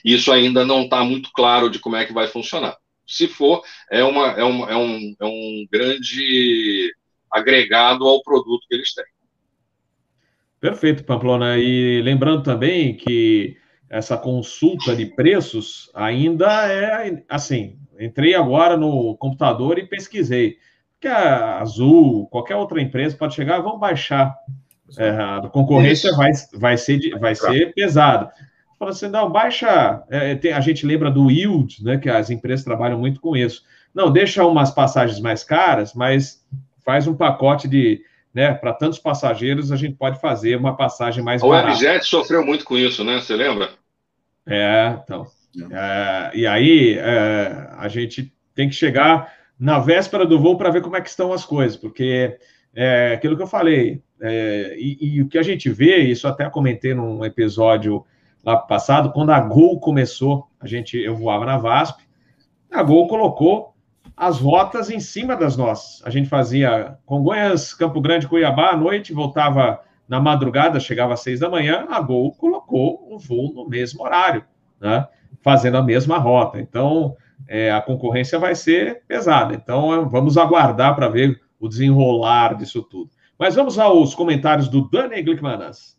Isso 0.04 0.32
ainda 0.32 0.64
não 0.64 0.82
está 0.84 1.04
muito 1.04 1.30
claro 1.32 1.68
de 1.68 1.78
como 1.78 1.96
é 1.96 2.04
que 2.04 2.12
vai 2.12 2.26
funcionar. 2.26 2.76
Se 3.06 3.26
for, 3.26 3.62
é, 3.90 4.02
uma, 4.04 4.28
é, 4.28 4.44
uma, 4.44 4.70
é, 4.70 4.76
um, 4.76 5.16
é 5.20 5.24
um 5.24 5.66
grande 5.70 6.94
agregado 7.30 8.06
ao 8.06 8.22
produto 8.22 8.66
que 8.68 8.74
eles 8.74 8.94
têm. 8.94 9.04
Perfeito, 10.60 11.04
Pamplona. 11.04 11.56
E 11.58 12.02
lembrando 12.02 12.42
também 12.42 12.94
que 12.94 13.56
essa 13.88 14.16
consulta 14.16 14.94
de 14.94 15.06
preços 15.06 15.90
ainda 15.94 16.70
é 16.70 17.22
assim. 17.28 17.78
Entrei 17.98 18.34
agora 18.34 18.76
no 18.76 19.16
computador 19.16 19.78
e 19.78 19.86
pesquisei. 19.86 20.58
Que 21.00 21.08
a 21.08 21.60
Azul, 21.60 22.26
qualquer 22.26 22.56
outra 22.56 22.80
empresa 22.80 23.16
pode 23.16 23.34
chegar, 23.34 23.60
vão 23.60 23.78
baixar. 23.78 24.36
É, 24.98 25.10
a 25.10 25.48
concorrência 25.50 26.12
vai, 26.12 26.30
vai 26.54 26.76
ser, 26.76 27.18
vai 27.18 27.34
ser 27.34 27.72
pesada. 27.72 28.30
Fala 28.78 28.90
assim, 28.90 29.08
não, 29.08 29.30
baixa. 29.30 30.02
É, 30.10 30.34
tem, 30.34 30.52
a 30.52 30.60
gente 30.60 30.86
lembra 30.86 31.10
do 31.10 31.30
yield, 31.30 31.82
né? 31.82 31.96
Que 31.96 32.08
as 32.10 32.30
empresas 32.30 32.64
trabalham 32.64 32.98
muito 32.98 33.20
com 33.20 33.36
isso. 33.36 33.62
Não, 33.94 34.12
deixa 34.12 34.44
umas 34.44 34.70
passagens 34.70 35.20
mais 35.20 35.42
caras, 35.42 35.94
mas 35.94 36.44
faz 36.84 37.06
um 37.06 37.14
pacote 37.14 37.66
de 37.66 38.02
né, 38.32 38.54
para 38.54 38.72
tantos 38.72 38.98
passageiros, 38.98 39.72
a 39.72 39.76
gente 39.76 39.96
pode 39.96 40.20
fazer 40.20 40.56
uma 40.56 40.76
passagem 40.76 41.22
mais 41.22 41.42
a 41.42 41.46
barata. 41.46 41.68
O 41.68 41.70
Webjet 41.70 42.06
sofreu 42.06 42.44
muito 42.44 42.64
com 42.64 42.76
isso, 42.76 43.04
né? 43.04 43.20
Você 43.20 43.34
lembra? 43.34 43.70
É, 44.46 44.98
então. 45.02 45.26
É, 45.72 46.30
e 46.34 46.46
aí 46.46 46.96
é, 46.96 47.70
a 47.76 47.88
gente 47.88 48.32
tem 48.54 48.68
que 48.68 48.74
chegar 48.74 49.32
na 49.58 49.78
véspera 49.78 50.24
do 50.24 50.38
voo 50.38 50.56
para 50.56 50.70
ver 50.70 50.80
como 50.80 50.96
é 50.96 51.00
que 51.00 51.08
estão 51.08 51.32
as 51.32 51.44
coisas, 51.44 51.76
porque 51.76 52.38
é 52.74 53.14
aquilo 53.14 53.36
que 53.36 53.42
eu 53.42 53.48
falei, 53.48 54.00
é, 54.20 54.76
e, 54.78 55.16
e, 55.16 55.22
o 55.22 55.28
que 55.28 55.38
a 55.38 55.42
gente 55.42 55.68
vê, 55.70 55.98
isso 55.98 56.28
até 56.28 56.48
comentei 56.48 56.94
num 56.94 57.24
episódio 57.24 58.04
lá 58.44 58.56
passado, 58.56 59.12
quando 59.12 59.30
a 59.30 59.40
Gol 59.40 59.80
começou, 59.80 60.46
a 60.60 60.66
gente, 60.66 60.96
eu 60.96 61.16
voava 61.16 61.44
na 61.44 61.58
VASP, 61.58 62.02
a 62.70 62.82
Gol 62.82 63.08
colocou 63.08 63.74
as 64.20 64.38
rotas 64.38 64.90
em 64.90 65.00
cima 65.00 65.34
das 65.34 65.56
nossas. 65.56 66.06
A 66.06 66.10
gente 66.10 66.28
fazia 66.28 66.98
Congonhas, 67.06 67.72
Campo 67.72 68.02
Grande, 68.02 68.28
Cuiabá 68.28 68.72
à 68.72 68.76
noite, 68.76 69.14
voltava 69.14 69.80
na 70.06 70.20
madrugada, 70.20 70.78
chegava 70.78 71.14
às 71.14 71.20
seis 71.20 71.40
da 71.40 71.48
manhã, 71.48 71.86
a 71.88 72.02
Gol 72.02 72.32
colocou 72.32 73.08
o 73.10 73.18
voo 73.18 73.50
no 73.54 73.66
mesmo 73.66 74.02
horário, 74.02 74.44
né? 74.78 75.08
fazendo 75.40 75.78
a 75.78 75.82
mesma 75.82 76.18
rota. 76.18 76.60
Então, 76.60 77.16
é, 77.48 77.72
a 77.72 77.80
concorrência 77.80 78.38
vai 78.38 78.54
ser 78.54 79.02
pesada. 79.08 79.54
Então, 79.54 80.06
vamos 80.10 80.36
aguardar 80.36 80.94
para 80.94 81.08
ver 81.08 81.40
o 81.58 81.66
desenrolar 81.66 82.58
disso 82.58 82.82
tudo. 82.82 83.10
Mas 83.38 83.54
vamos 83.54 83.78
aos 83.78 84.14
comentários 84.14 84.68
do 84.68 84.86
Dani 84.90 85.22
Glickmanas. 85.22 85.96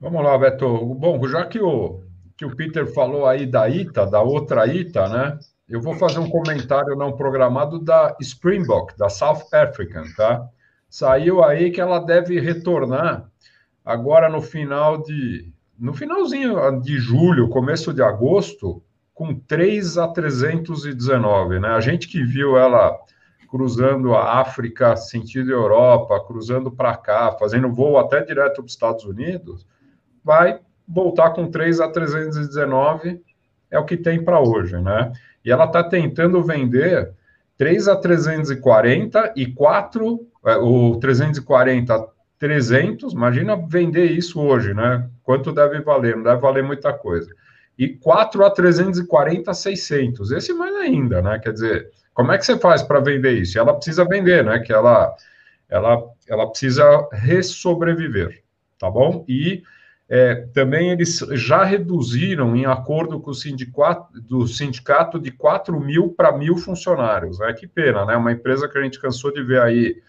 Vamos 0.00 0.24
lá, 0.24 0.36
Beto. 0.36 0.86
Bom, 0.96 1.24
já 1.28 1.46
que 1.46 1.60
o, 1.60 2.00
que 2.36 2.44
o 2.44 2.56
Peter 2.56 2.92
falou 2.92 3.26
aí 3.26 3.46
da 3.46 3.68
ITA, 3.68 4.06
da 4.06 4.20
outra 4.20 4.66
ITA, 4.66 5.08
né? 5.08 5.38
Eu 5.70 5.80
vou 5.80 5.94
fazer 5.94 6.18
um 6.18 6.28
comentário 6.28 6.96
não 6.96 7.16
programado 7.16 7.78
da 7.78 8.16
Springbok, 8.20 8.98
da 8.98 9.08
South 9.08 9.46
African, 9.52 10.02
tá? 10.16 10.44
Saiu 10.88 11.44
aí 11.44 11.70
que 11.70 11.80
ela 11.80 12.00
deve 12.00 12.40
retornar 12.40 13.30
agora 13.84 14.28
no 14.28 14.42
final 14.42 15.00
de. 15.00 15.52
No 15.78 15.94
finalzinho 15.94 16.80
de 16.80 16.98
julho, 16.98 17.48
começo 17.48 17.94
de 17.94 18.02
agosto, 18.02 18.82
com 19.14 19.34
3 19.34 19.96
a 19.96 20.08
319, 20.08 21.60
né? 21.60 21.68
A 21.68 21.80
gente 21.80 22.08
que 22.08 22.22
viu 22.24 22.58
ela 22.58 22.98
cruzando 23.48 24.14
a 24.14 24.40
África, 24.40 24.96
sentido 24.96 25.50
Europa, 25.50 26.22
cruzando 26.26 26.70
para 26.70 26.96
cá, 26.96 27.32
fazendo 27.32 27.72
voo 27.72 27.96
até 27.96 28.22
direto 28.24 28.56
para 28.56 28.64
os 28.64 28.72
Estados 28.72 29.04
Unidos, 29.04 29.66
vai 30.22 30.60
voltar 30.86 31.30
com 31.30 31.50
3 31.50 31.80
a 31.80 31.88
319, 31.88 33.22
é 33.70 33.78
o 33.78 33.84
que 33.84 33.96
tem 33.96 34.22
para 34.22 34.40
hoje, 34.40 34.76
né? 34.80 35.12
E 35.44 35.50
ela 35.50 35.64
está 35.64 35.82
tentando 35.82 36.42
vender 36.42 37.12
3 37.56 37.88
a 37.88 37.96
340 37.96 39.34
e 39.36 39.46
4, 39.46 40.26
é, 40.46 40.56
o 40.56 40.96
340 40.96 42.08
300, 42.40 43.12
imagina 43.12 43.54
vender 43.54 44.06
isso 44.12 44.40
hoje, 44.40 44.72
né? 44.72 45.06
Quanto 45.22 45.52
deve 45.52 45.82
valer? 45.82 46.16
Não 46.16 46.22
deve 46.22 46.40
valer 46.40 46.64
muita 46.64 46.90
coisa. 46.90 47.30
E 47.78 47.86
4 47.86 48.42
a 48.44 48.50
340, 48.50 49.52
600. 49.52 50.30
Esse 50.32 50.54
mais 50.54 50.74
ainda, 50.76 51.20
né? 51.20 51.38
Quer 51.38 51.52
dizer, 51.52 51.90
como 52.14 52.32
é 52.32 52.38
que 52.38 52.46
você 52.46 52.58
faz 52.58 52.82
para 52.82 52.98
vender 52.98 53.32
isso? 53.32 53.58
Ela 53.58 53.74
precisa 53.74 54.06
vender, 54.06 54.42
né? 54.42 54.58
Que 54.60 54.72
ela, 54.72 55.14
ela, 55.68 56.02
ela 56.26 56.48
precisa 56.48 57.06
ressobreviver, 57.12 58.42
tá 58.78 58.90
bom? 58.90 59.22
E 59.28 59.62
é, 60.12 60.34
também 60.52 60.90
eles 60.90 61.24
já 61.34 61.62
reduziram, 61.62 62.56
em 62.56 62.66
acordo 62.66 63.20
com 63.20 63.30
o 63.30 63.34
sindicato, 63.34 64.20
do 64.20 64.44
sindicato 64.44 65.20
de 65.20 65.30
4 65.30 65.78
mil 65.78 66.08
para 66.08 66.36
mil 66.36 66.56
funcionários. 66.56 67.38
Né? 67.38 67.52
Que 67.52 67.68
pena, 67.68 68.04
né? 68.04 68.16
Uma 68.16 68.32
empresa 68.32 68.68
que 68.68 68.76
a 68.76 68.82
gente 68.82 69.00
cansou 69.00 69.32
de 69.32 69.40
ver 69.40 69.62
aí 69.62 70.02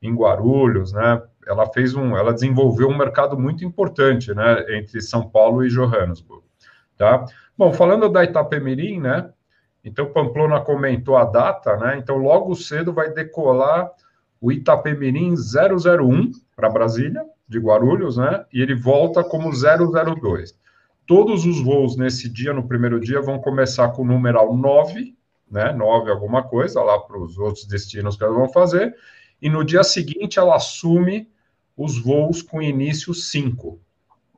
em 0.00 0.14
Guarulhos, 0.14 0.92
né? 0.92 1.20
Ela 1.44 1.66
fez 1.66 1.96
um, 1.96 2.16
ela 2.16 2.32
desenvolveu 2.32 2.88
um 2.88 2.96
mercado 2.96 3.36
muito 3.36 3.64
importante, 3.64 4.32
né? 4.32 4.78
Entre 4.78 5.00
São 5.00 5.28
Paulo 5.28 5.64
e 5.64 5.68
Johannesburg, 5.68 6.44
tá? 6.96 7.24
Bom, 7.56 7.72
falando 7.72 8.08
da 8.08 8.22
Itapemirim, 8.22 9.00
né? 9.00 9.28
Então 9.84 10.12
Pamplona 10.12 10.60
comentou 10.60 11.16
a 11.16 11.24
data, 11.24 11.76
né? 11.76 11.98
Então 11.98 12.16
logo 12.16 12.54
cedo 12.54 12.92
vai 12.92 13.10
decolar 13.10 13.90
o 14.40 14.52
Itapemirim 14.52 15.34
001 15.34 16.30
para 16.54 16.70
Brasília, 16.70 17.24
de 17.48 17.58
Guarulhos, 17.58 18.16
né? 18.16 18.44
E 18.52 18.60
ele 18.60 18.74
volta 18.74 19.24
como 19.24 19.50
002. 19.50 20.54
Todos 21.06 21.46
os 21.46 21.62
voos 21.62 21.96
nesse 21.96 22.28
dia, 22.28 22.52
no 22.52 22.68
primeiro 22.68 23.00
dia, 23.00 23.20
vão 23.20 23.38
começar 23.38 23.88
com 23.88 24.02
o 24.02 24.06
numeral 24.06 24.54
9, 24.54 25.16
né? 25.50 25.72
9 25.72 26.10
alguma 26.10 26.42
coisa, 26.42 26.82
lá 26.82 26.98
para 26.98 27.18
os 27.18 27.38
outros 27.38 27.66
destinos 27.66 28.16
que 28.16 28.22
elas 28.22 28.36
vão 28.36 28.48
fazer. 28.48 28.94
E 29.40 29.48
no 29.48 29.64
dia 29.64 29.82
seguinte 29.82 30.38
ela 30.38 30.56
assume 30.56 31.28
os 31.76 31.98
voos 31.98 32.42
com 32.42 32.60
início 32.60 33.14
5. 33.14 33.80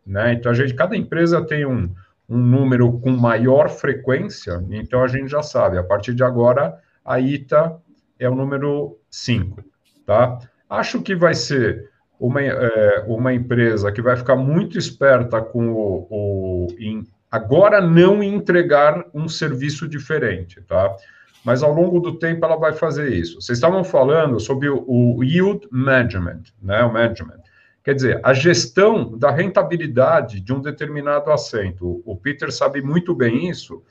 Né? 0.07 0.35
Então, 0.35 0.53
a 0.53 0.55
gente, 0.55 0.75
cada 0.75 0.97
empresa 0.97 1.45
tem 1.45 1.65
um, 1.65 1.93
um 2.29 2.39
número 2.39 3.01
com 3.01 3.11
maior 3.11 3.71
frequência, 3.71 4.63
então 4.71 5.03
a 5.03 5.09
gente 5.09 5.29
já 5.29 5.43
sabe, 5.43 5.79
a 5.79 5.83
partir 5.83 6.15
de 6.15 6.23
agora, 6.23 6.79
a 7.05 7.19
ITA 7.19 7.81
é 8.19 8.29
o 8.29 8.35
número 8.35 8.99
5. 9.11 9.65
Tá? 10.05 10.39
Acho 10.69 11.01
que 11.03 11.15
vai 11.15 11.35
ser 11.35 11.90
uma, 12.21 12.43
é, 12.43 13.05
uma 13.09 13.33
empresa 13.33 13.91
que 13.91 14.03
vai 14.03 14.15
ficar 14.15 14.37
muito 14.37 14.77
esperta 14.77 15.41
com 15.41 15.71
o, 15.73 16.07
o 16.11 16.67
em, 16.79 17.07
agora 17.31 17.81
não 17.81 18.23
entregar 18.23 19.07
um 19.15 19.27
serviço 19.27 19.89
diferente, 19.89 20.61
tá? 20.61 20.95
Mas 21.43 21.63
ao 21.63 21.73
longo 21.73 21.99
do 21.99 22.19
tempo 22.19 22.45
ela 22.45 22.57
vai 22.57 22.75
fazer 22.75 23.15
isso. 23.15 23.41
Vocês 23.41 23.57
estavam 23.57 23.83
falando 23.83 24.39
sobre 24.39 24.69
o, 24.69 24.85
o 24.87 25.25
yield 25.25 25.67
management, 25.71 26.43
né? 26.63 26.83
O 26.83 26.93
management. 26.93 27.41
Quer 27.83 27.95
dizer, 27.95 28.21
a 28.23 28.35
gestão 28.35 29.17
da 29.17 29.31
rentabilidade 29.31 30.39
de 30.41 30.53
um 30.53 30.61
determinado 30.61 31.33
assento. 31.33 32.03
O 32.05 32.15
Peter 32.15 32.53
sabe 32.53 32.83
muito 32.83 33.15
bem 33.15 33.49
isso. 33.49 33.83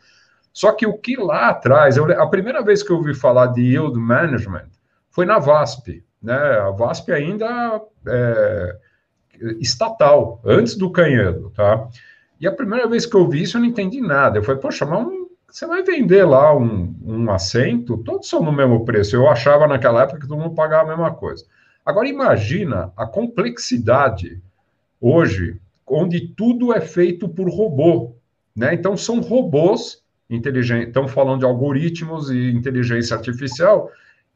Só 0.54 0.72
que 0.72 0.86
o 0.86 0.96
que 0.96 1.16
lá 1.16 1.50
atrás, 1.50 1.98
eu, 1.98 2.06
a 2.22 2.28
primeira 2.28 2.62
vez 2.62 2.84
que 2.84 2.92
eu 2.92 2.98
ouvi 2.98 3.16
falar 3.16 3.48
de 3.48 3.62
yield 3.62 3.98
management 3.98 4.70
foi 5.10 5.26
na 5.26 5.40
VASP, 5.40 6.04
né? 6.22 6.36
A 6.36 6.72
VASP 6.72 7.12
ainda 7.12 7.82
é, 8.08 8.76
estatal, 9.60 10.42
antes 10.46 10.76
do 10.76 10.92
Canhando, 10.92 11.50
tá? 11.52 11.88
E 12.40 12.48
a 12.48 12.52
primeira 12.52 12.88
vez 12.88 13.06
que 13.06 13.16
eu 13.16 13.28
vi 13.28 13.44
isso, 13.44 13.58
eu 13.58 13.62
não 13.62 13.68
entendi 13.68 14.02
nada. 14.02 14.38
Eu 14.38 14.44
falei, 14.44 14.62
poxa, 14.62 14.86
mas 14.86 15.06
um, 15.06 15.28
você 15.48 15.66
vai 15.66 15.84
vender 15.84 16.24
lá 16.24 16.56
um, 16.56 16.96
um 17.04 17.32
assento, 17.32 17.98
todos 17.98 18.30
são 18.30 18.42
no 18.42 18.52
mesmo 18.52 18.86
preço. 18.86 19.16
Eu 19.16 19.28
achava 19.28 19.68
naquela 19.68 20.04
época 20.04 20.20
que 20.20 20.28
todo 20.28 20.40
mundo 20.40 20.56
pagava 20.56 20.84
a 20.84 20.96
mesma 20.96 21.14
coisa. 21.14 21.46
Agora 21.86 22.08
imagina 22.08 22.94
a 22.96 23.06
complexidade 23.06 24.42
hoje, 25.02 25.60
onde 25.88 26.28
tudo 26.28 26.74
é 26.74 26.80
feito 26.80 27.28
por 27.28 27.50
robô, 27.50 28.16
né? 28.56 28.74
Então 28.74 28.96
são 28.96 29.20
robôs 29.22 30.04
inteligentes, 30.30 30.90
estão 30.90 31.08
falando 31.08 31.40
de 31.40 31.46
algoritmos 31.46 32.30
e 32.30 32.52
inteligência 32.52 33.16
artificial 33.16 33.90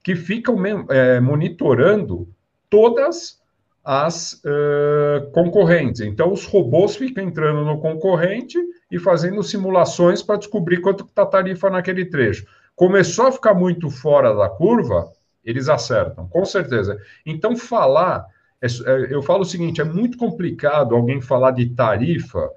que 0.04 0.16
ficam 0.16 0.58
é, 0.89 1.20
monitorando 1.20 2.28
todas 2.70 3.41
as 3.84 4.41
uh, 4.45 5.30
concorrentes. 5.32 6.01
Então, 6.01 6.32
os 6.32 6.45
robôs 6.45 6.95
ficam 6.95 7.24
entrando 7.24 7.66
no 7.66 7.80
concorrente 7.80 8.58
e 8.89 8.97
fazendo 8.97 9.43
simulações 9.43 10.22
para 10.22 10.38
descobrir 10.38 10.80
quanto 10.80 11.04
está 11.04 11.24
a 11.24 11.28
tarifa 11.28 11.70
naquele 11.70 12.06
trecho. 12.06 12.45
Começou 12.76 13.28
a 13.28 13.32
ficar 13.32 13.54
muito 13.54 13.89
fora 13.89 14.34
da 14.34 14.49
curva, 14.49 15.12
eles 15.43 15.68
acertam, 15.68 16.28
com 16.28 16.45
certeza. 16.45 16.97
Então, 17.26 17.58
falar, 17.58 18.26
é, 18.62 18.68
é, 18.68 19.14
eu 19.14 19.22
falo 19.22 19.41
o 19.41 19.45
seguinte: 19.45 19.82
é 19.82 19.84
muito 19.84 20.18
complicado 20.18 20.95
alguém 20.95 21.20
falar 21.20 21.51
de 21.51 21.66
tarifa, 21.68 22.49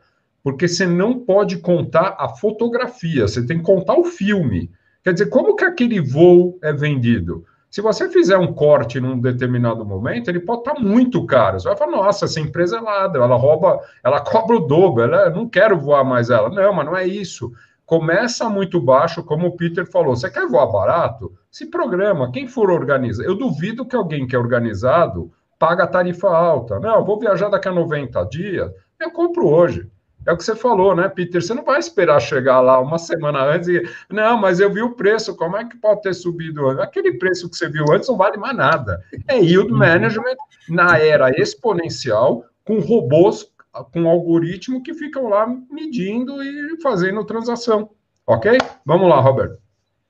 porque 0.45 0.69
você 0.69 0.87
não 0.87 1.19
pode 1.19 1.59
contar 1.59 2.15
a 2.19 2.29
fotografia, 2.29 3.27
você 3.27 3.45
tem 3.45 3.59
que 3.59 3.65
contar 3.65 3.99
o 3.99 4.05
filme. 4.05 4.71
Quer 5.07 5.13
dizer, 5.13 5.27
como 5.27 5.55
que 5.55 5.63
aquele 5.63 6.01
voo 6.01 6.59
é 6.61 6.73
vendido? 6.73 7.45
Se 7.71 7.81
você 7.81 8.09
fizer 8.09 8.37
um 8.39 8.53
corte 8.53 8.99
num 8.99 9.21
determinado 9.21 9.87
momento, 9.87 10.29
ele 10.29 10.41
pode 10.41 10.63
estar 10.63 10.81
muito 10.81 11.25
caro. 11.25 11.61
Você 11.61 11.69
vai 11.69 11.77
falar, 11.77 11.93
nossa, 11.93 12.25
essa 12.25 12.41
empresa 12.41 12.79
é 12.79 12.81
ladra, 12.81 13.23
ela 13.23 13.37
rouba, 13.37 13.79
ela 14.03 14.19
cobra 14.27 14.57
o 14.57 14.67
dobro, 14.67 15.05
ela, 15.05 15.31
não 15.31 15.49
quero 15.49 15.79
voar 15.79 16.03
mais 16.03 16.29
ela. 16.29 16.51
Não, 16.51 16.73
mas 16.73 16.87
não 16.87 16.97
é 16.97 17.07
isso. 17.07 17.53
Começa 17.85 18.49
muito 18.49 18.81
baixo, 18.81 19.23
como 19.23 19.47
o 19.47 19.57
Peter 19.57 19.89
falou. 19.89 20.17
Você 20.17 20.29
quer 20.29 20.49
voar 20.49 20.67
barato? 20.67 21.33
Se 21.53 21.67
programa. 21.67 22.33
Quem 22.33 22.49
for 22.49 22.69
organizado, 22.69 23.29
eu 23.29 23.37
duvido 23.37 23.87
que 23.87 23.95
alguém 23.95 24.27
que 24.27 24.35
é 24.35 24.39
organizado 24.41 25.31
paga 25.57 25.87
tarifa 25.87 26.29
alta. 26.29 26.81
Não, 26.81 27.05
vou 27.05 27.21
viajar 27.21 27.49
daqui 27.49 27.69
a 27.69 27.73
90 27.73 28.25
dias, 28.25 28.73
eu 28.99 29.13
compro 29.13 29.47
hoje. 29.47 29.89
É 30.27 30.33
o 30.33 30.37
que 30.37 30.43
você 30.43 30.57
falou, 30.57 30.95
né, 30.97 31.09
Peter? 31.09 31.41
Você 31.41 31.55
não 31.55 31.65
vai 31.65 31.79
esperar 31.79 32.21
chegar 32.21 32.61
lá 32.61 32.81
uma 32.81 32.99
semana 32.99 33.45
antes 33.45 33.69
e. 33.69 33.81
Não, 34.11 34.37
mas 34.37 34.59
eu 34.59 34.73
vi 34.73 34.83
o 34.83 34.97
preço, 34.97 35.37
como 35.37 35.57
é 35.57 35.65
que 35.65 35.77
pode 35.77 36.03
ter 36.03 36.15
subido? 36.15 36.69
Aquele 36.81 37.17
preço 37.17 37.49
que 37.49 37.57
você 37.57 37.69
viu 37.69 37.85
antes 37.93 38.09
não 38.09 38.17
vale 38.17 38.37
mais 38.37 38.57
nada. 38.57 39.01
É 39.29 39.39
yield 39.39 39.71
uhum. 39.71 39.79
management 39.79 40.37
na 40.69 40.99
era 40.99 41.31
exponencial, 41.31 42.45
com 42.65 42.81
robôs, 42.81 43.47
com 43.93 44.09
algoritmo 44.09 44.83
que 44.83 44.93
ficam 44.95 45.29
lá 45.29 45.47
medindo 45.71 46.43
e 46.43 46.81
fazendo 46.83 47.25
transação. 47.25 47.91
Ok? 48.27 48.59
Vamos 48.85 49.09
lá, 49.09 49.21
Roberto. 49.21 49.59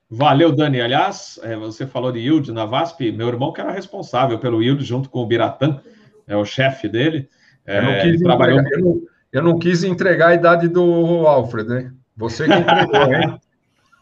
Valeu, 0.09 0.51
Dani. 0.51 0.81
Aliás, 0.81 1.39
é, 1.43 1.55
você 1.55 1.85
falou 1.85 2.11
de 2.11 2.19
yield 2.19 2.51
na 2.51 2.65
VASP, 2.65 3.11
meu 3.11 3.27
irmão 3.27 3.53
que 3.53 3.61
era 3.61 3.71
responsável 3.71 4.39
pelo 4.39 4.63
yield 4.63 4.83
junto 4.83 5.09
com 5.09 5.19
o 5.19 5.27
Biratã, 5.27 5.79
é 6.25 6.35
o 6.35 6.45
chefe 6.45 6.89
dele. 6.89 7.29
É, 7.65 7.77
eu 7.77 7.83
não 7.83 7.99
quis 8.01 8.21
trabalhou... 8.21 8.59
Entregar, 8.59 8.79
eu 8.79 8.85
não 8.85 9.16
quis 9.59 9.83
entregar 9.83 10.29
a 10.29 10.33
idade 10.35 10.67
do 10.67 11.27
Alfred, 11.27 11.69
né? 11.69 11.93
Você 12.15 12.45
que 12.45 12.53
entregou, 12.53 13.13
hein? 13.13 13.39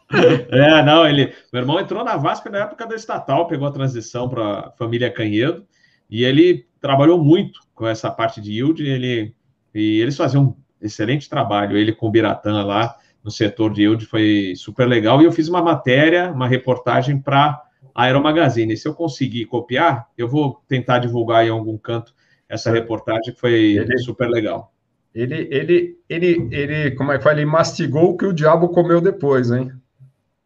É, 0.07 0.83
não, 0.83 1.07
ele. 1.07 1.33
Meu 1.51 1.63
irmão 1.63 1.79
entrou 1.79 2.03
na 2.03 2.15
VASP 2.15 2.47
na 2.49 2.59
época 2.59 2.85
da 2.85 2.95
estatal, 2.95 3.47
pegou 3.47 3.67
a 3.67 3.71
transição 3.71 4.29
para 4.29 4.59
a 4.59 4.71
família 4.77 5.11
Canhedo, 5.11 5.65
e 6.07 6.23
ele 6.23 6.67
trabalhou 6.79 7.17
muito 7.17 7.59
com 7.73 7.87
essa 7.87 8.11
parte 8.11 8.39
de 8.39 8.51
yield, 8.51 8.83
e, 8.83 8.87
ele, 8.87 9.35
e 9.73 9.99
eles 9.99 10.15
faziam 10.15 10.43
um 10.43 10.55
excelente 10.79 11.27
trabalho. 11.27 11.75
Ele 11.75 11.91
com 11.91 12.07
o 12.07 12.11
Biratã 12.11 12.63
lá 12.63 12.95
no 13.23 13.31
setor 13.31 13.73
de 13.73 13.81
yield 13.81 14.05
foi 14.05 14.53
super 14.55 14.87
legal. 14.87 15.19
E 15.19 15.25
eu 15.25 15.31
fiz 15.31 15.47
uma 15.47 15.61
matéria, 15.61 16.31
uma 16.31 16.47
reportagem 16.47 17.19
para 17.19 17.59
a 17.93 18.03
Aeromagazine. 18.03 18.77
Se 18.77 18.87
eu 18.87 18.93
conseguir 18.93 19.45
copiar, 19.45 20.07
eu 20.15 20.27
vou 20.27 20.61
tentar 20.67 20.99
divulgar 20.99 21.43
em 21.43 21.49
algum 21.49 21.77
canto 21.77 22.13
essa 22.47 22.71
reportagem, 22.71 23.33
que 23.33 23.39
foi 23.39 23.53
ele, 23.53 23.97
super 23.97 24.29
legal. 24.29 24.71
Ele, 25.15 25.47
ele, 25.49 25.97
ele, 26.09 26.49
ele, 26.51 26.91
como 26.91 27.13
é 27.13 27.17
que 27.17 27.23
fala? 27.23 27.37
Ele 27.37 27.45
mastigou 27.45 28.11
o 28.11 28.17
que 28.17 28.25
o 28.25 28.33
diabo 28.33 28.67
comeu 28.67 28.99
depois, 28.99 29.49
hein? 29.49 29.71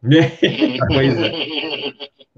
pois 0.00 1.18
é. 1.18 1.32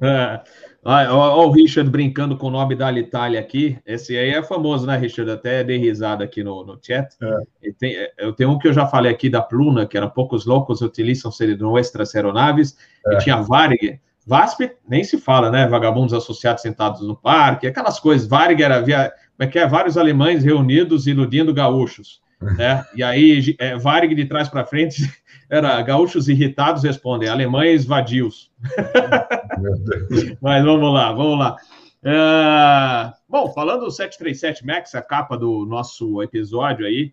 é. 0.03 0.43
Olha 0.85 1.12
o 1.12 1.53
Richard 1.53 1.89
brincando 1.89 2.37
com 2.37 2.49
o 2.49 2.51
nome 2.51 2.74
da 2.74 2.89
Alitalia 2.89 3.39
aqui. 3.39 3.78
Esse 3.87 4.16
aí 4.16 4.30
é 4.30 4.43
famoso, 4.43 4.85
né, 4.87 4.97
Richard? 4.97 5.30
Até 5.30 5.62
dei 5.62 5.76
risada 5.76 6.24
aqui 6.24 6.43
no, 6.43 6.64
no 6.64 6.80
chat. 6.83 7.14
É. 7.22 7.72
Tem, 7.78 7.95
eu 8.18 8.33
tenho 8.33 8.51
um 8.51 8.59
que 8.59 8.66
eu 8.66 8.72
já 8.72 8.87
falei 8.87 9.12
aqui 9.12 9.28
da 9.28 9.43
Pluna, 9.43 9.87
que 9.87 9.97
era 9.97 10.09
Poucos 10.09 10.45
Loucos 10.47 10.80
Utilizam 10.80 11.30
Nuestras 11.61 12.14
Aeronaves, 12.14 12.76
é. 13.07 13.14
e 13.14 13.18
tinha 13.18 13.37
Varig. 13.43 14.01
VASP 14.26 14.70
nem 14.89 15.05
se 15.05 15.18
fala, 15.18 15.51
né? 15.51 15.66
Vagabundos 15.66 16.14
associados 16.14 16.62
sentados 16.62 17.07
no 17.07 17.16
parque, 17.16 17.66
aquelas 17.66 18.01
coisas. 18.01 18.26
Varig 18.26 18.62
era 18.62 18.80
via, 18.80 19.12
como 19.37 19.49
é 19.49 19.53
que 19.53 19.59
é? 19.59 19.66
Vários 19.66 19.97
alemães 19.97 20.45
reunidos 20.45 21.07
iludindo 21.07 21.55
gaúchos. 21.55 22.20
Né? 22.59 22.85
E 22.97 23.05
aí, 23.05 23.55
é, 23.61 23.76
Varig 23.78 24.16
de 24.16 24.24
trás 24.24 24.49
para 24.49 24.66
frente, 24.66 25.01
era 25.49 25.80
gaúchos 25.80 26.28
irritados 26.28 26.83
respondem, 26.83 27.28
alemães 27.28 27.85
vadios. 27.85 28.51
Mas 30.43 30.64
vamos 30.64 30.93
lá, 30.93 31.12
vamos 31.12 31.39
lá. 31.39 31.57
É, 32.05 33.12
bom, 33.28 33.53
falando 33.53 33.85
do 33.85 33.93
737 33.93 34.66
MAX, 34.66 34.93
a 34.97 35.03
capa 35.03 35.39
do 35.39 35.64
nosso 35.66 36.20
episódio 36.20 36.85
aí, 36.85 37.12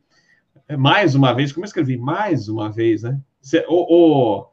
é 0.68 0.76
mais 0.76 1.14
uma 1.14 1.32
vez, 1.32 1.52
como 1.52 1.64
eu 1.64 1.68
escrevi? 1.68 1.96
Mais 1.96 2.50
uma 2.50 2.72
vez, 2.72 3.04
né? 3.04 3.20
O, 3.68 4.40
o, 4.40 4.48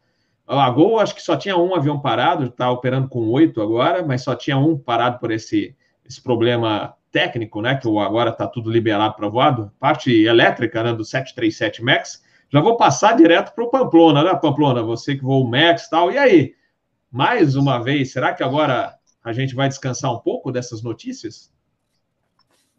a 0.47 0.71
Gol 0.71 1.01
acho 1.01 1.14
que 1.14 1.23
só 1.23 1.37
tinha 1.37 1.57
um 1.57 1.75
avião 1.75 1.99
parado, 1.99 2.45
está 2.45 2.71
operando 2.71 3.09
com 3.09 3.29
oito 3.31 3.62
agora, 3.62 4.05
mas 4.05 4.23
só 4.23 4.35
tinha 4.35 4.59
um 4.59 4.77
parado 4.77 5.19
por 5.19 5.31
esse, 5.31 5.75
esse 6.05 6.23
problema 6.23 6.95
técnico, 7.17 7.62
né, 7.62 7.77
que 7.77 7.89
agora 7.89 8.29
está 8.29 8.47
tudo 8.47 8.71
liberado 8.71 9.17
para 9.17 9.27
voado, 9.27 9.73
parte 9.81 10.12
elétrica 10.12 10.83
né, 10.83 10.93
do 10.93 11.03
737 11.03 11.83
MAX, 11.83 12.23
já 12.53 12.61
vou 12.61 12.77
passar 12.77 13.17
direto 13.17 13.55
para 13.55 13.64
o 13.64 13.71
Pamplona, 13.71 14.23
né, 14.23 14.35
Pamplona? 14.35 14.83
Você 14.83 15.17
que 15.17 15.23
voa 15.23 15.43
o 15.43 15.51
Max 15.51 15.87
e 15.87 15.91
tal. 15.91 16.12
E 16.12 16.19
aí? 16.19 16.55
Mais 17.11 17.57
uma 17.57 17.83
vez, 17.83 18.12
será 18.12 18.35
que 18.35 18.43
agora 18.43 18.95
a 19.25 19.33
gente 19.33 19.55
vai 19.55 19.67
descansar 19.67 20.12
um 20.12 20.19
pouco 20.19 20.53
dessas 20.53 20.83
notícias? 20.83 21.51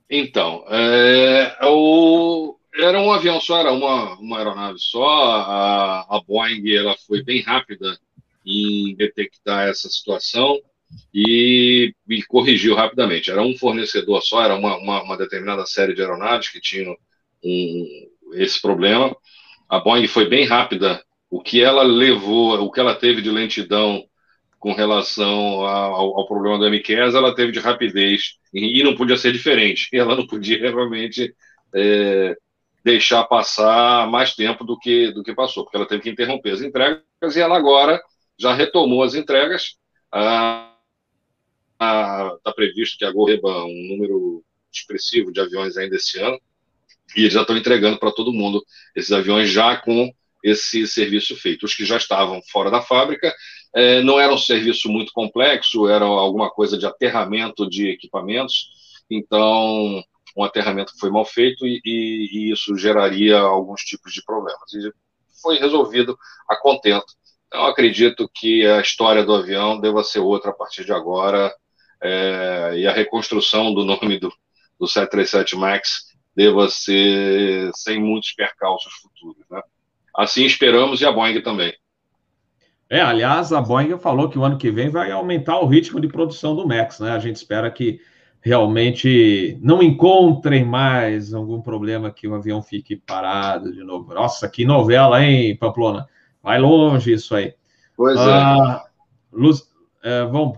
Então, 0.08 0.64
é, 0.70 1.58
o, 1.64 2.56
era 2.76 3.02
um 3.02 3.12
avião 3.12 3.42
só, 3.42 3.60
era 3.60 3.74
uma, 3.74 4.20
uma 4.20 4.38
aeronave 4.38 4.78
só. 4.78 5.32
A, 5.32 6.02
a 6.02 6.22
Boeing 6.28 6.70
ela 6.70 6.96
foi 7.08 7.24
bem 7.24 7.42
rápida 7.42 7.98
em 8.46 8.96
detectar 8.96 9.68
essa 9.68 9.90
situação 9.90 10.62
e, 11.14 11.94
e 12.10 12.24
corrigiu 12.24 12.76
rapidamente. 12.76 13.32
Era 13.32 13.42
um 13.42 13.58
fornecedor 13.58 14.22
só, 14.22 14.44
era 14.44 14.56
uma, 14.56 14.78
uma, 14.78 15.04
uma 15.04 15.18
determinada 15.18 15.66
série 15.66 15.94
de 15.94 16.02
aeronaves 16.02 16.50
que 16.50 16.62
tinham 16.62 16.96
um, 17.44 18.10
esse 18.34 18.62
problema. 18.62 19.16
A 19.70 19.80
Boeing 19.80 20.08
foi 20.08 20.28
bem 20.28 20.46
rápida. 20.46 21.04
O 21.30 21.42
que 21.42 21.62
ela 21.62 21.84
levou, 21.84 22.60
o 22.62 22.72
que 22.72 22.80
ela 22.80 22.96
teve 22.96 23.22
de 23.22 23.30
lentidão 23.30 24.04
com 24.60 24.74
relação 24.74 25.62
ao, 25.66 26.20
ao 26.20 26.28
problema 26.28 26.58
do 26.58 26.66
MQS, 26.66 27.16
ela 27.16 27.36
teve 27.36 27.52
de 27.52 27.60
rapidez 27.60 28.38
e, 28.54 28.84
não 28.84 28.96
podia 28.96 29.18
ser 29.18 29.32
diferente. 29.32 29.88
Ela 29.94 30.16
não 30.16 30.26
podia 30.26 30.60
realmente 30.60 31.34
é, 31.76 32.36
deixar 32.84 33.24
passar 33.26 34.10
mais 34.10 34.34
tempo 34.34 34.64
do 34.64 34.78
que, 34.80 35.12
do 35.12 35.24
que 35.24 35.36
passou, 35.36 35.64
porque 35.64 35.78
ela 35.78 35.86
teve 35.86 36.02
que 36.02 36.10
interromper 36.10 36.52
as 36.52 36.62
entregas 36.62 37.04
e 37.36 37.40
ela 37.40 37.58
agora 37.58 38.02
já 38.40 38.54
retomou 38.54 39.04
as 39.04 39.14
entregas. 39.14 39.76
Está 41.80 42.40
ah, 42.44 42.54
previsto 42.56 42.98
que 42.98 43.06
a 43.06 43.12
Gol 43.12 43.28
receba 43.28 43.66
um 43.66 43.88
número 43.90 44.44
expressivo 44.74 45.32
de 45.32 45.40
aviões 45.40 45.78
ainda 45.78 45.96
esse 45.96 46.20
ano 46.20 46.40
e 47.16 47.22
eles 47.22 47.34
já 47.34 47.42
estão 47.42 47.56
entregando 47.56 48.00
para 48.00 48.12
todo 48.12 48.34
mundo 48.34 48.64
esses 48.96 49.12
aviões 49.12 49.50
já 49.50 49.78
com 49.78 50.12
esse 50.44 50.88
serviço 50.88 51.36
feito. 51.36 51.66
Os 51.66 51.76
que 51.76 51.86
já 51.86 51.98
estavam 51.98 52.42
fora 52.52 52.72
da 52.72 52.82
fábrica 52.82 53.34
eh, 53.76 54.02
não 54.02 54.20
era 54.20 54.34
um 54.34 54.38
serviço 54.38 54.90
muito 54.90 55.12
complexo, 55.14 55.88
era 55.88 56.06
alguma 56.06 56.50
coisa 56.50 56.78
de 56.78 56.86
aterramento 56.86 57.70
de 57.70 57.90
equipamentos, 57.90 58.70
então 59.10 60.04
um 60.36 60.44
aterramento 60.44 60.94
foi 61.00 61.10
mal 61.10 61.26
feito 61.26 61.66
e, 61.66 61.82
e, 61.84 62.30
e, 62.32 62.52
isso 62.52 62.78
geraria 62.78 63.40
alguns 63.40 63.82
tipos 63.82 64.14
de 64.14 64.24
problemas. 64.24 64.72
E 64.74 64.92
foi 65.42 65.58
resolvido 65.58 66.18
a 66.48 66.56
contento. 66.56 67.06
Então, 67.48 67.66
acredito 67.66 68.30
que 68.34 68.66
a 68.66 68.82
história 68.82 69.24
do 69.24 69.34
avião 69.34 69.80
deva 69.80 70.04
ser 70.04 70.20
outra 70.20 70.52
a 70.52 70.54
partir 70.54 70.86
de 70.86 70.92
agora, 70.92 71.54
é, 72.02 72.74
e 72.76 72.88
a 72.88 72.94
reconstrução 72.94 73.74
do 73.74 73.84
nome 73.84 74.20
do, 74.20 74.32
do 74.80 74.88
737 74.88 75.56
MAX 75.56 76.08
deva 76.36 76.70
ser 76.70 77.72
sem 77.74 78.00
muitos 78.00 78.32
percalços 78.34 78.94
futuros. 78.94 79.44
Né? 79.50 79.62
Assim 80.16 80.46
esperamos 80.46 81.02
e 81.02 81.06
a 81.06 81.12
Boeing 81.12 81.42
também. 81.42 81.74
É, 82.90 83.02
aliás, 83.02 83.52
a 83.52 83.60
Boeing 83.60 83.98
falou 83.98 84.30
que 84.30 84.38
o 84.38 84.44
ano 84.44 84.58
que 84.58 84.72
vem 84.72 84.90
vai 84.90 85.12
aumentar 85.12 85.60
o 85.60 85.66
ritmo 85.66 86.00
de 86.00 86.08
produção 86.08 86.56
do 86.56 86.68
MAX, 86.68 87.00
né? 87.00 87.12
A 87.12 87.20
gente 87.20 87.36
espera 87.36 87.70
que 87.70 88.00
realmente 88.40 89.58
não 89.62 89.84
encontrem 89.84 90.64
mais 90.64 91.34
algum 91.34 91.62
problema 91.62 92.12
que 92.12 92.28
o 92.28 92.36
avião 92.36 92.62
fique 92.62 92.96
parado 92.96 93.74
de 93.74 93.84
novo. 93.84 94.14
Nossa, 94.14 94.48
que 94.48 94.64
novela, 94.64 95.22
hein, 95.22 95.58
Pamplona? 95.58 96.08
Vai 96.42 96.60
longe 96.60 97.12
isso 97.12 97.36
aí. 97.36 97.54
Pois 97.96 98.18
ah, 98.18 98.86
é. 98.86 98.90
Luz, 99.36 99.70
é, 100.02 100.24
vamos 100.24 100.58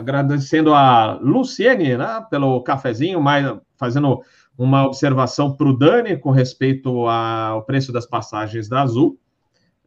agradecendo 0.00 0.74
a 0.74 1.18
Luciene, 1.20 1.96
né, 1.96 2.24
pelo 2.30 2.62
cafezinho, 2.62 3.20
mas 3.20 3.46
fazendo 3.76 4.20
uma 4.56 4.84
observação 4.84 5.54
para 5.54 5.68
o 5.68 5.76
Dani 5.76 6.16
com 6.16 6.30
respeito 6.30 7.06
ao 7.06 7.62
preço 7.64 7.92
das 7.92 8.06
passagens 8.06 8.68
da 8.68 8.82
Azul. 8.82 9.18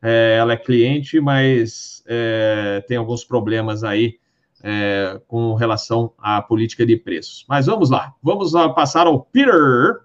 É, 0.02 0.38
ela 0.40 0.54
é 0.54 0.58
cliente, 0.58 1.20
mas 1.20 2.04
é, 2.08 2.84
tem 2.88 2.98
alguns 2.98 3.24
problemas 3.24 3.84
aí 3.84 4.18
é, 4.64 5.20
com 5.28 5.54
relação 5.54 6.14
à 6.18 6.42
política 6.42 6.86
de 6.86 6.96
preços. 6.98 7.46
Mas 7.48 7.66
vamos 7.66 7.90
lá, 7.90 8.14
vamos 8.22 8.52
passar 8.76 9.08
ao 9.08 9.22
Peter. 9.22 10.02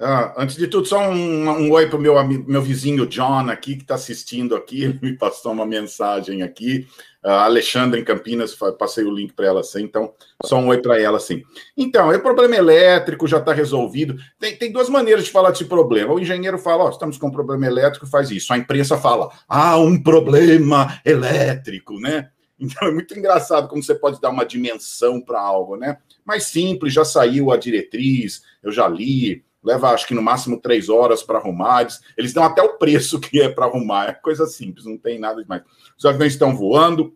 Ah, 0.00 0.32
antes 0.36 0.56
de 0.56 0.68
tudo, 0.68 0.86
só 0.86 1.10
um, 1.10 1.48
um 1.48 1.72
oi 1.72 1.88
para 1.88 1.98
o 1.98 2.00
meu, 2.00 2.14
meu 2.24 2.62
vizinho 2.62 3.04
John 3.04 3.50
aqui, 3.50 3.74
que 3.74 3.82
está 3.82 3.96
assistindo 3.96 4.54
aqui, 4.54 4.82
ele 4.84 4.98
me 5.02 5.16
passou 5.16 5.50
uma 5.50 5.66
mensagem 5.66 6.42
aqui. 6.42 6.86
A 7.20 7.46
Alexandra 7.46 7.98
em 7.98 8.04
Campinas, 8.04 8.56
passei 8.78 9.02
o 9.02 9.10
link 9.10 9.32
para 9.32 9.46
ela 9.46 9.60
assim, 9.60 9.82
então 9.82 10.14
só 10.44 10.56
um 10.56 10.68
oi 10.68 10.78
para 10.78 11.00
ela 11.00 11.16
assim. 11.16 11.42
Então, 11.76 12.10
o 12.10 12.20
problema 12.20 12.54
elétrico 12.54 13.26
já 13.26 13.38
está 13.38 13.52
resolvido. 13.52 14.16
Tem, 14.38 14.54
tem 14.56 14.70
duas 14.70 14.88
maneiras 14.88 15.24
de 15.24 15.32
falar 15.32 15.50
desse 15.50 15.64
problema. 15.64 16.14
O 16.14 16.20
engenheiro 16.20 16.58
fala, 16.58 16.84
oh, 16.84 16.90
estamos 16.90 17.18
com 17.18 17.26
um 17.26 17.32
problema 17.32 17.66
elétrico, 17.66 18.06
faz 18.06 18.30
isso. 18.30 18.52
A 18.52 18.58
imprensa 18.58 18.96
fala, 18.96 19.28
ah, 19.48 19.76
um 19.78 20.00
problema 20.00 21.00
elétrico, 21.04 21.98
né? 21.98 22.30
Então 22.58 22.88
é 22.88 22.92
muito 22.92 23.18
engraçado 23.18 23.68
como 23.68 23.82
você 23.82 23.96
pode 23.96 24.20
dar 24.20 24.30
uma 24.30 24.44
dimensão 24.44 25.20
para 25.20 25.40
algo, 25.40 25.76
né? 25.76 25.98
Mais 26.24 26.44
simples, 26.44 26.92
já 26.92 27.04
saiu 27.04 27.50
a 27.50 27.56
diretriz, 27.56 28.42
eu 28.62 28.72
já 28.72 28.88
li, 28.88 29.44
leva 29.62 29.90
acho 29.90 30.06
que 30.06 30.14
no 30.14 30.22
máximo 30.22 30.60
três 30.60 30.88
horas 30.88 31.22
para 31.22 31.38
arrumar. 31.38 31.82
Eles, 31.82 32.00
eles 32.16 32.32
dão 32.32 32.44
até 32.44 32.62
o 32.62 32.78
preço 32.78 33.20
que 33.20 33.40
é 33.40 33.48
para 33.48 33.66
arrumar, 33.66 34.08
é 34.08 34.12
coisa 34.12 34.46
simples, 34.46 34.86
não 34.86 34.96
tem 34.96 35.18
nada 35.18 35.42
demais. 35.42 35.62
Os 35.96 36.04
aviões 36.04 36.32
estão 36.32 36.56
voando, 36.56 37.12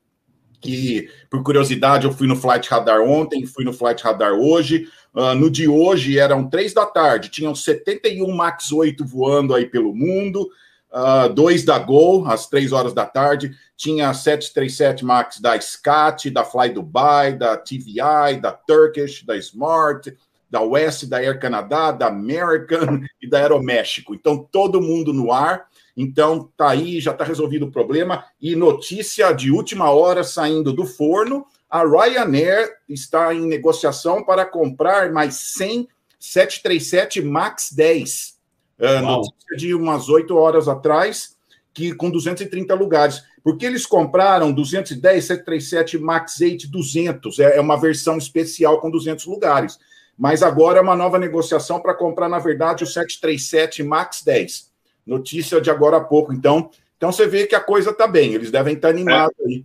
e 0.65 1.09
por 1.29 1.43
curiosidade 1.43 2.07
eu 2.07 2.13
fui 2.13 2.27
no 2.27 2.37
Flight 2.37 2.69
Radar 2.71 3.01
ontem, 3.01 3.45
fui 3.47 3.65
no 3.65 3.73
Flight 3.73 4.03
Radar 4.03 4.35
hoje. 4.35 4.89
Uh, 5.13 5.35
no 5.35 5.51
de 5.51 5.69
hoje 5.69 6.19
eram 6.19 6.49
três 6.49 6.73
da 6.73 6.87
tarde, 6.87 7.29
tinham 7.29 7.55
71 7.55 8.31
Max 8.35 8.73
8 8.73 9.05
voando 9.05 9.55
aí 9.55 9.67
pelo 9.67 9.95
mundo 9.95 10.49
uh, 10.93 11.33
dois 11.33 11.65
da 11.65 11.79
Gol, 11.79 12.27
às 12.27 12.47
três 12.47 12.73
horas 12.73 12.93
da 12.93 13.07
tarde. 13.07 13.57
Tinha 13.77 14.13
737 14.13 15.05
MAX 15.05 15.41
da 15.41 15.59
SCAT, 15.61 16.31
da 16.31 16.45
Fly 16.45 16.71
Dubai, 16.71 17.35
da 17.37 17.57
TVI, 17.57 18.41
da 18.41 18.53
Turkish, 18.53 19.25
da 19.25 19.37
Smart, 19.37 20.15
da 20.53 20.61
West, 20.61 21.07
da 21.07 21.17
Air 21.17 21.41
Canada, 21.41 21.91
da 21.93 22.09
American 22.09 23.01
e 23.23 23.27
da 23.27 23.39
Aeroméxico. 23.39 24.15
Então, 24.15 24.47
todo 24.53 24.83
mundo 24.83 25.11
no 25.11 25.33
ar. 25.33 25.65
Então, 25.97 26.51
tá 26.55 26.69
aí, 26.69 27.01
já 27.01 27.13
está 27.13 27.25
resolvido 27.25 27.65
o 27.65 27.73
problema. 27.73 28.25
E 28.39 28.55
notícia 28.55 29.33
de 29.33 29.51
última 29.51 29.91
hora 29.91 30.23
saindo 30.23 30.71
do 30.71 30.85
forno: 30.85 31.47
a 31.71 31.83
Ryanair 31.83 32.71
está 32.87 33.35
em 33.35 33.47
negociação 33.47 34.23
para 34.23 34.45
comprar 34.45 35.11
mais 35.11 35.35
100 35.35 35.89
737 36.21 37.21
MAX 37.23 37.73
10 37.73 38.43
Uh, 38.79 39.01
notícia 39.01 39.57
de 39.57 39.75
umas 39.75 40.09
oito 40.09 40.37
horas 40.37 40.67
atrás, 40.67 41.37
que 41.73 41.95
com 41.95 42.11
230 42.11 42.75
lugares. 42.75 43.23
Porque 43.45 43.65
eles 43.65 43.87
compraram 43.87 44.53
210 44.53 45.25
737 45.25 45.99
MAX 45.99 46.41
8 46.41 46.69
200, 46.69 47.39
é, 47.39 47.59
é 47.59 47.61
uma 47.61 47.77
versão 47.77 48.19
especial 48.19 48.81
com 48.81 48.91
200 48.91 49.25
lugares. 49.27 49.79
Mas 50.19 50.43
agora 50.43 50.79
é 50.79 50.83
uma 50.83 50.97
nova 50.97 51.19
negociação 51.19 51.81
para 51.81 51.95
comprar, 51.95 52.29
na 52.29 52.39
verdade, 52.39 52.85
o 52.85 52.87
737 52.87 53.83
MAX 53.83 54.23
10. 54.23 54.71
Notícia 55.07 55.61
de 55.61 55.71
agora 55.71 55.97
a 55.97 56.05
pouco. 56.05 56.33
Então, 56.33 56.71
então 56.97 57.11
você 57.11 57.27
vê 57.27 57.47
que 57.47 57.55
a 57.55 57.61
coisa 57.61 57.91
está 57.91 58.07
bem, 58.07 58.35
eles 58.35 58.51
devem 58.51 58.75
estar 58.75 58.89
tá 58.89 58.95
animados 58.95 59.35
é. 59.41 59.49
aí. 59.49 59.65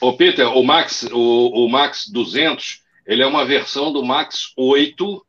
Ô, 0.00 0.16
Peter, 0.16 0.46
o 0.46 0.62
Max, 0.62 1.02
o, 1.12 1.64
o 1.64 1.68
Max 1.68 2.08
200, 2.08 2.82
ele 3.06 3.22
é 3.22 3.26
uma 3.26 3.44
versão 3.44 3.92
do 3.92 4.04
Max 4.04 4.52
8 4.56 5.26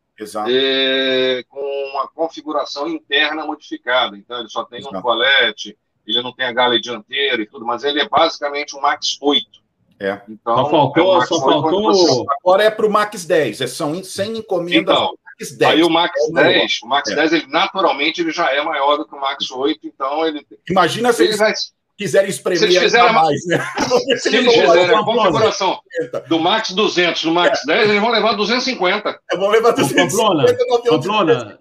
é, 0.47 1.43
com 1.49 1.89
uma 1.91 2.07
configuração 2.07 2.87
interna 2.87 3.45
modificada. 3.45 4.17
Então, 4.17 4.39
ele 4.39 4.49
só 4.49 4.63
tem 4.63 4.79
Exato. 4.79 4.97
um 4.97 5.01
colete, 5.01 5.77
ele 6.07 6.21
não 6.21 6.31
tem 6.31 6.45
a 6.45 6.53
gale 6.53 6.79
dianteira 6.79 7.41
e 7.41 7.45
tudo, 7.45 7.65
mas 7.65 7.83
ele 7.83 7.99
é 7.99 8.07
basicamente 8.07 8.75
um 8.75 8.81
Max 8.81 9.17
8. 9.21 9.64
É. 9.99 10.21
Então, 10.27 10.55
só 10.55 10.69
faltou, 10.69 11.23
é 11.23 11.25
só 11.25 11.39
faltou. 11.39 11.93
Você... 11.93 12.25
Agora 12.41 12.63
é 12.63 12.69
para 12.69 12.85
o 12.85 12.89
Max 12.89 13.25
10, 13.25 13.61
é, 13.61 13.67
são 13.67 14.03
sem 14.03 14.37
encomendas. 14.37 14.95
Então, 14.95 15.13
Max 15.39 15.57
10. 15.57 15.71
Aí 15.71 15.83
o 15.83 15.89
Max 15.89 16.13
é 16.29 16.43
10, 16.43 16.79
o 16.83 16.87
Max 16.87 17.09
é. 17.09 17.15
10, 17.15 17.33
ele, 17.33 17.47
naturalmente, 17.47 18.21
ele 18.21 18.31
já 18.31 18.51
é 18.51 18.61
maior 18.61 18.97
do 18.97 19.07
que 19.07 19.15
o 19.15 19.21
Max 19.21 19.49
8, 19.49 19.79
então 19.83 20.25
ele. 20.25 20.45
Imagina 20.69 21.13
se 21.13 21.23
ele 21.23 21.37
vai 21.37 21.53
quiserem 21.97 22.29
espremer 22.29 22.59
se 22.59 22.65
eles 22.65 22.77
fizerem 22.77 23.13
mais, 23.13 23.45
né? 23.45 23.57
Se, 24.19 24.35
eles 24.35 24.53
fizerem 24.53 24.95
a 24.95 25.03
configuração 25.03 25.79
do 26.27 26.39
Max 26.39 26.71
200 26.71 27.23
no 27.23 27.33
Max 27.33 27.61
é. 27.63 27.73
10, 27.73 27.89
eles 27.89 28.01
vão 28.01 28.11
levar 28.11 28.33
250. 28.33 29.19
Vão 29.37 29.49
levar 29.49 29.71
250 29.71 30.17
Pamplona, 30.17 30.89
Pamplona, 30.89 31.59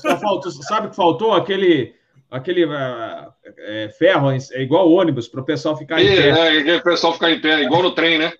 só 0.00 0.18
faltou, 0.18 0.52
sabe 0.52 0.88
que 0.88 0.96
faltou 0.96 1.34
aquele 1.34 1.94
aquele 2.36 2.64
uh, 2.64 3.32
é, 3.58 3.88
ferro 3.98 4.30
é 4.30 4.62
igual 4.62 4.90
ônibus 4.90 5.28
para 5.28 5.40
o 5.40 5.44
pessoal 5.44 5.76
ficar 5.76 6.00
e, 6.00 6.06
em 6.06 6.16
pé. 6.16 6.68
É, 6.68 6.76
o 6.76 6.82
pessoal 6.82 7.12
ficar 7.12 7.30
em 7.30 7.40
pé, 7.40 7.62
igual 7.62 7.82
no 7.82 7.94
trem, 7.94 8.18
né? 8.18 8.32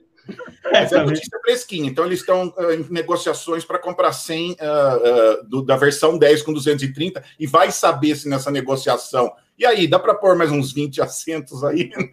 É 0.64 0.96
a 0.96 1.04
notícia 1.04 1.38
fresquinha. 1.42 1.88
Então, 1.88 2.06
eles 2.06 2.20
estão 2.20 2.48
uh, 2.56 2.72
em 2.72 2.86
negociações 2.90 3.64
para 3.64 3.78
comprar 3.78 4.12
100 4.12 4.52
uh, 4.52 4.54
uh, 4.54 5.48
do, 5.48 5.62
da 5.62 5.76
versão 5.76 6.16
10 6.16 6.42
com 6.42 6.52
230 6.52 7.22
e 7.38 7.46
vai 7.46 7.70
saber 7.70 8.16
se 8.16 8.28
nessa 8.28 8.50
negociação 8.50 9.30
e 9.56 9.64
aí, 9.64 9.86
dá 9.86 10.00
para 10.00 10.14
pôr 10.14 10.34
mais 10.34 10.50
uns 10.50 10.72
20 10.72 11.00
assentos 11.00 11.62
aí? 11.62 11.90
Né? 11.90 12.10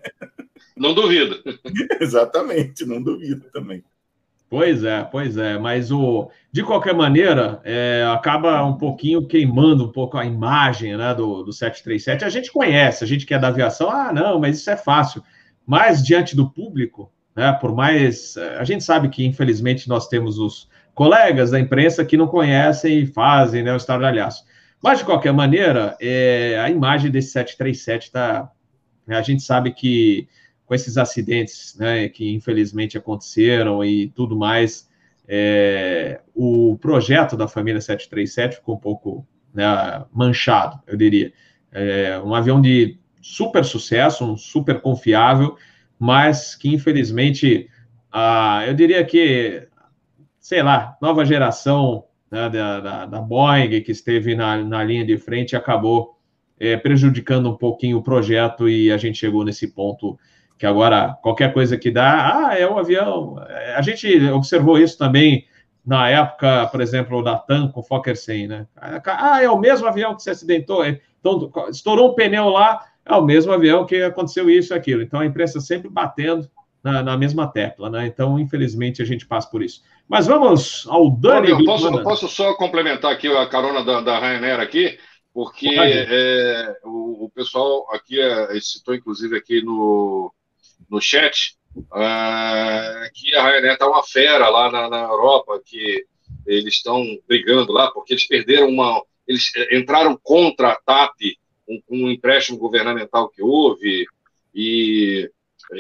Não 0.78 0.94
duvido. 0.94 1.42
Exatamente, 2.00 2.86
não 2.86 3.02
duvido 3.02 3.50
também. 3.52 3.84
Pois 4.52 4.84
é, 4.84 5.02
pois 5.06 5.38
é, 5.38 5.58
mas 5.58 5.94
o 5.94 6.30
de 6.52 6.62
qualquer 6.62 6.94
maneira 6.94 7.62
é, 7.64 8.06
acaba 8.14 8.62
um 8.66 8.78
pouquinho 8.78 9.26
queimando 9.26 9.86
um 9.86 9.92
pouco 9.94 10.18
a 10.18 10.26
imagem 10.26 10.98
né, 10.98 11.16
do, 11.16 11.42
do 11.42 11.54
737. 11.54 12.26
A 12.26 12.30
gente 12.30 12.52
conhece, 12.52 13.02
a 13.02 13.08
gente 13.08 13.26
que 13.26 13.34
é 13.34 13.40
da 13.40 13.48
aviação, 13.48 13.90
ah, 13.90 14.12
não, 14.12 14.42
mas 14.42 14.58
isso 14.58 14.70
é 14.70 14.76
fácil. 14.76 15.24
Mas 15.66 16.04
diante 16.04 16.36
do 16.36 16.50
público, 16.50 17.10
né, 17.34 17.54
por 17.62 17.74
mais. 17.74 18.36
A 18.60 18.66
gente 18.66 18.84
sabe 18.84 19.08
que, 19.08 19.26
infelizmente, 19.26 19.88
nós 19.88 20.10
temos 20.10 20.38
os 20.38 20.68
colegas 20.94 21.52
da 21.52 21.58
imprensa 21.58 22.04
que 22.04 22.18
não 22.18 22.28
conhecem 22.28 23.00
e 23.00 23.06
fazem 23.06 23.64
né, 23.64 23.72
o 23.72 23.78
estardalhaço. 23.78 24.44
Mas, 24.84 25.00
de 25.00 25.06
qualquer 25.06 25.32
maneira, 25.32 25.96
é, 26.02 26.60
a 26.60 26.70
imagem 26.70 27.10
desse 27.10 27.32
737 27.32 28.08
está. 28.08 28.52
A 29.08 29.22
gente 29.22 29.44
sabe 29.44 29.72
que 29.72 30.28
com 30.72 30.76
esses 30.76 30.98
acidentes 30.98 31.76
né, 31.78 32.08
que 32.08 32.34
infelizmente 32.34 32.98
aconteceram 32.98 33.84
e 33.84 34.08
tudo 34.08 34.38
mais, 34.38 34.90
é, 35.28 36.22
o 36.34 36.78
projeto 36.78 37.36
da 37.36 37.46
família 37.46 37.82
737 37.82 38.56
ficou 38.56 38.76
um 38.76 38.80
pouco 38.80 39.28
né, 39.54 39.66
manchado, 40.14 40.80
eu 40.88 40.96
diria. 40.96 41.34
É, 41.74 42.18
um 42.24 42.34
avião 42.34 42.62
de 42.62 42.98
super 43.22 43.66
sucesso, 43.66 44.24
um 44.24 44.38
super 44.38 44.80
confiável, 44.80 45.58
mas 46.00 46.56
que 46.56 46.74
infelizmente, 46.74 47.70
ah, 48.10 48.64
eu 48.66 48.74
diria 48.74 49.04
que, 49.04 49.68
sei 50.40 50.64
lá, 50.64 50.96
nova 51.02 51.26
geração 51.26 52.06
né, 52.32 52.50
da, 52.50 52.80
da, 52.80 53.06
da, 53.08 53.20
Boeing 53.20 53.82
que 53.82 53.92
esteve 53.92 54.36
na, 54.36 54.64
na 54.64 54.82
linha 54.86 55.06
de 55.06 55.18
frente 55.18 55.54
acabou 55.54 56.18
é, 56.58 56.78
prejudicando 56.78 57.50
um 57.50 57.58
pouquinho 57.58 57.98
o 57.98 58.02
projeto 58.02 58.70
e 58.70 58.90
a 58.90 58.96
gente 58.96 59.18
chegou 59.18 59.44
nesse 59.44 59.68
ponto 59.68 60.18
que 60.62 60.66
agora 60.68 61.18
qualquer 61.24 61.52
coisa 61.52 61.76
que 61.76 61.90
dá, 61.90 62.50
ah, 62.50 62.56
é 62.56 62.70
um 62.70 62.78
avião. 62.78 63.44
É, 63.50 63.74
a 63.74 63.82
gente 63.82 64.08
observou 64.30 64.78
isso 64.78 64.96
também 64.96 65.48
na 65.84 66.08
época, 66.08 66.68
por 66.68 66.82
exemplo, 66.82 67.24
da 67.24 67.36
TAM 67.36 67.70
com 67.70 67.80
o 67.80 67.84
Fokker 67.84 68.16
100, 68.16 68.48
né? 68.48 68.68
Ah, 68.78 69.42
é 69.42 69.50
o 69.50 69.58
mesmo 69.58 69.88
avião 69.88 70.16
que 70.16 70.22
se 70.22 70.30
acidentou, 70.30 70.86
é, 70.86 71.02
então 71.20 71.52
estourou 71.68 72.12
um 72.12 72.14
pneu 72.14 72.48
lá, 72.50 72.86
é 73.04 73.16
o 73.16 73.24
mesmo 73.24 73.52
avião 73.52 73.88
que 73.88 74.04
aconteceu 74.04 74.52
isso 74.52 74.72
e 74.72 74.78
aquilo. 74.78 75.02
Então 75.02 75.22
a 75.22 75.26
imprensa 75.26 75.60
sempre 75.60 75.90
batendo 75.90 76.48
na, 76.84 77.02
na, 77.02 77.18
mesma 77.18 77.48
tecla, 77.48 77.90
né? 77.90 78.06
Então, 78.06 78.40
infelizmente, 78.40 79.02
a 79.02 79.06
gente 79.06 79.26
passa 79.26 79.50
por 79.50 79.64
isso. 79.64 79.82
Mas 80.08 80.28
vamos 80.28 80.86
ao 80.88 81.10
Dani. 81.10 81.50
Eu 81.50 81.66
posso, 81.66 82.04
posso 82.04 82.28
só 82.28 82.54
complementar 82.54 83.12
aqui 83.12 83.28
a 83.36 83.48
carona 83.48 83.84
da, 83.84 84.02
da 84.02 84.20
Ryanair 84.20 84.60
aqui, 84.60 85.00
porque 85.34 85.70
é, 85.76 86.76
o, 86.84 87.26
o, 87.26 87.32
pessoal 87.34 87.88
aqui 87.92 88.22
é, 88.22 88.60
citou, 88.62 88.94
inclusive, 88.94 89.36
aqui 89.36 89.64
no, 89.64 90.32
no 90.90 91.02
chat 91.02 91.56
uh, 91.78 93.10
que 93.14 93.36
a 93.36 93.44
Ryanair 93.44 93.74
está 93.74 93.88
uma 93.88 94.04
fera 94.04 94.50
lá 94.50 94.72
na, 94.72 94.90
na 94.90 95.02
Europa, 95.04 95.62
que 95.66 96.06
eles 96.46 96.76
estão 96.76 97.04
brigando 97.28 97.72
lá, 97.72 97.92
porque 97.92 98.14
eles 98.14 98.28
perderam 98.28 98.70
uma. 98.70 99.02
Eles 99.28 99.52
eh, 99.56 99.78
entraram 99.78 100.18
contra 100.22 100.72
a 100.72 100.76
TAP, 100.76 101.16
um, 101.68 101.82
um 101.90 102.12
empréstimo 102.12 102.58
governamental 102.58 103.30
que 103.30 103.42
houve, 103.42 104.06
e. 104.54 105.30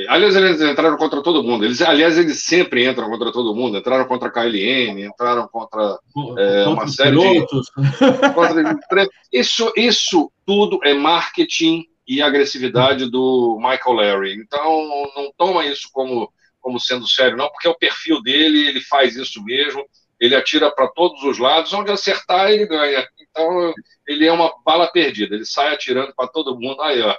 Aliás, 0.08 0.38
eles 0.38 0.62
entraram 0.62 0.96
contra 0.96 1.22
todo 1.22 1.44
mundo. 1.44 1.66
Eles, 1.66 1.82
aliás, 1.82 2.18
eles 2.18 2.44
sempre 2.44 2.88
entram 2.88 3.10
contra 3.10 3.30
todo 3.30 3.54
mundo. 3.54 3.78
Entraram 3.78 4.06
contra 4.06 4.30
a 4.30 4.32
KLM, 4.32 5.04
entraram 5.04 5.50
contra 5.50 6.00
é, 6.38 6.66
uma 6.66 6.88
série 6.88 7.18
de. 7.18 7.46
Contra... 8.34 9.10
Isso, 9.34 9.74
isso 9.76 10.32
tudo 10.46 10.80
é 10.86 10.94
marketing 10.94 11.86
e 12.12 12.22
agressividade 12.22 13.10
do 13.10 13.58
Michael 13.58 13.96
Larry. 13.96 14.34
Então, 14.34 14.86
não 15.16 15.32
toma 15.38 15.66
isso 15.66 15.88
como, 15.94 16.30
como 16.60 16.78
sendo 16.78 17.08
sério, 17.08 17.38
não, 17.38 17.48
porque 17.48 17.70
é 17.70 17.72
o 17.72 17.78
perfil 17.78 18.22
dele, 18.22 18.68
ele 18.68 18.82
faz 18.82 19.16
isso 19.16 19.42
mesmo, 19.46 19.82
ele 20.20 20.36
atira 20.36 20.70
para 20.70 20.90
todos 20.90 21.24
os 21.24 21.40
lados, 21.40 21.72
onde 21.72 21.90
acertar, 21.90 22.52
ele 22.52 22.66
ganha. 22.66 23.08
Então, 23.18 23.74
ele 24.06 24.28
é 24.28 24.32
uma 24.32 24.52
bala 24.66 24.92
perdida, 24.92 25.36
ele 25.36 25.46
sai 25.46 25.74
atirando 25.74 26.14
para 26.14 26.28
todo 26.28 26.60
mundo. 26.60 26.82
Aí, 26.82 27.02
ó. 27.02 27.16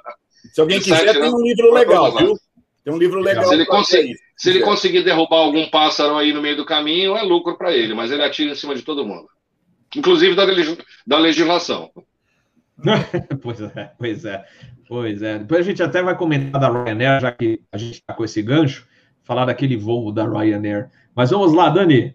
Se 0.52 0.60
alguém 0.60 0.76
ele 0.76 0.84
quiser, 0.84 1.14
tem 1.14 1.34
um 1.34 1.42
livro 1.42 1.72
legal, 1.72 2.14
viu? 2.14 2.38
Tem 2.84 2.92
um 2.92 2.98
livro 2.98 3.20
legal. 3.20 3.46
Se 3.46 3.54
ele, 3.54 3.64
conseguir, 3.64 4.16
se 4.36 4.50
ele 4.50 4.60
conseguir 4.60 5.02
derrubar 5.02 5.38
algum 5.38 5.70
pássaro 5.70 6.18
aí 6.18 6.34
no 6.34 6.42
meio 6.42 6.56
do 6.56 6.66
caminho, 6.66 7.16
é 7.16 7.22
lucro 7.22 7.56
para 7.56 7.72
ele, 7.72 7.94
mas 7.94 8.12
ele 8.12 8.22
atira 8.22 8.50
em 8.50 8.56
cima 8.56 8.74
de 8.74 8.82
todo 8.82 9.06
mundo. 9.06 9.26
Inclusive 9.96 10.34
da, 10.34 10.44
da 11.06 11.18
legislação. 11.18 11.90
pois 13.42 13.60
é, 13.60 13.92
pois 13.98 14.24
é. 14.26 14.44
Pois 14.92 15.22
é. 15.22 15.38
Depois 15.38 15.60
a 15.60 15.62
gente 15.62 15.82
até 15.82 16.02
vai 16.02 16.14
comentar 16.14 16.60
da 16.60 16.68
Ryanair, 16.68 17.18
já 17.18 17.32
que 17.32 17.62
a 17.72 17.78
gente 17.78 17.94
está 17.94 18.12
com 18.12 18.22
esse 18.26 18.42
gancho, 18.42 18.86
falar 19.22 19.46
daquele 19.46 19.74
voo 19.74 20.12
da 20.12 20.28
Ryanair. 20.28 20.90
Mas 21.14 21.30
vamos 21.30 21.54
lá, 21.54 21.70
Dani. 21.70 22.14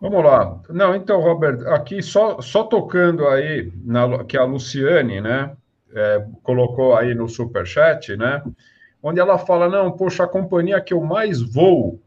Vamos 0.00 0.24
lá. 0.24 0.60
Não, 0.68 0.96
então, 0.96 1.20
Robert, 1.20 1.64
aqui 1.68 2.02
só, 2.02 2.40
só 2.40 2.64
tocando 2.64 3.24
aí, 3.28 3.72
na, 3.84 4.24
que 4.24 4.36
a 4.36 4.42
Luciane, 4.42 5.20
né, 5.20 5.52
é, 5.94 6.26
colocou 6.42 6.96
aí 6.96 7.14
no 7.14 7.28
superchat, 7.28 8.16
né, 8.16 8.42
onde 9.00 9.20
ela 9.20 9.38
fala, 9.38 9.68
não, 9.68 9.92
poxa, 9.92 10.24
a 10.24 10.28
companhia 10.28 10.80
que 10.80 10.92
eu 10.92 11.00
mais 11.00 11.40
vou 11.40 12.02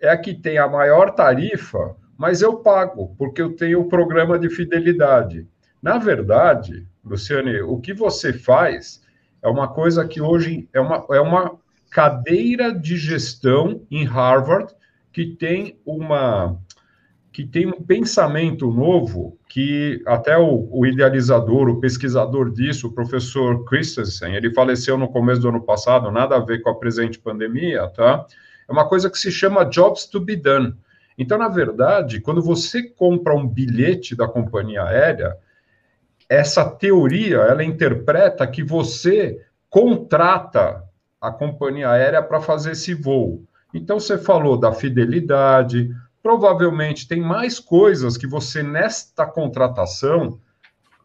é 0.00 0.08
a 0.08 0.16
que 0.16 0.32
tem 0.32 0.56
a 0.56 0.66
maior 0.66 1.10
tarifa, 1.10 1.94
mas 2.16 2.40
eu 2.40 2.56
pago, 2.60 3.14
porque 3.18 3.42
eu 3.42 3.54
tenho 3.54 3.82
o 3.82 3.88
programa 3.90 4.38
de 4.38 4.48
fidelidade. 4.48 5.46
Na 5.82 5.98
verdade, 5.98 6.86
Luciane, 7.04 7.60
o 7.60 7.78
que 7.78 7.92
você 7.92 8.32
faz 8.32 9.06
é 9.42 9.48
uma 9.48 9.68
coisa 9.68 10.06
que 10.06 10.20
hoje 10.20 10.68
é 10.72 10.80
uma, 10.80 11.04
é 11.10 11.20
uma 11.20 11.58
cadeira 11.90 12.72
de 12.72 12.96
gestão 12.96 13.82
em 13.90 14.04
Harvard 14.04 14.72
que 15.12 15.26
tem 15.26 15.80
uma 15.84 16.58
que 17.32 17.44
tem 17.44 17.68
um 17.68 17.82
pensamento 17.82 18.68
novo 18.68 19.38
que 19.48 20.02
até 20.06 20.36
o, 20.36 20.68
o, 20.72 20.84
idealizador, 20.84 21.68
o 21.68 21.78
pesquisador 21.78 22.50
disso, 22.50 22.88
o 22.88 22.92
professor 22.92 23.64
Christensen, 23.64 24.34
ele 24.34 24.52
faleceu 24.52 24.98
no 24.98 25.06
começo 25.06 25.40
do 25.40 25.48
ano 25.48 25.62
passado, 25.62 26.10
nada 26.10 26.34
a 26.34 26.40
ver 26.40 26.62
com 26.62 26.70
a 26.70 26.74
presente 26.74 27.16
pandemia, 27.16 27.86
tá? 27.90 28.26
É 28.68 28.72
uma 28.72 28.88
coisa 28.88 29.08
que 29.08 29.16
se 29.16 29.30
chama 29.30 29.64
jobs 29.64 30.06
to 30.06 30.18
be 30.18 30.34
done. 30.34 30.74
Então, 31.16 31.38
na 31.38 31.48
verdade, 31.48 32.20
quando 32.20 32.42
você 32.42 32.82
compra 32.82 33.36
um 33.36 33.46
bilhete 33.46 34.16
da 34.16 34.26
companhia 34.26 34.82
aérea, 34.82 35.36
essa 36.28 36.68
teoria, 36.68 37.38
ela 37.38 37.64
interpreta 37.64 38.46
que 38.46 38.62
você 38.62 39.40
contrata 39.70 40.84
a 41.20 41.30
companhia 41.30 41.90
aérea 41.90 42.22
para 42.22 42.40
fazer 42.40 42.72
esse 42.72 42.94
voo. 42.94 43.42
Então, 43.72 43.98
você 43.98 44.18
falou 44.18 44.56
da 44.56 44.72
fidelidade, 44.72 45.90
provavelmente 46.22 47.08
tem 47.08 47.20
mais 47.20 47.58
coisas 47.58 48.16
que 48.16 48.26
você, 48.26 48.62
nesta 48.62 49.26
contratação, 49.26 50.38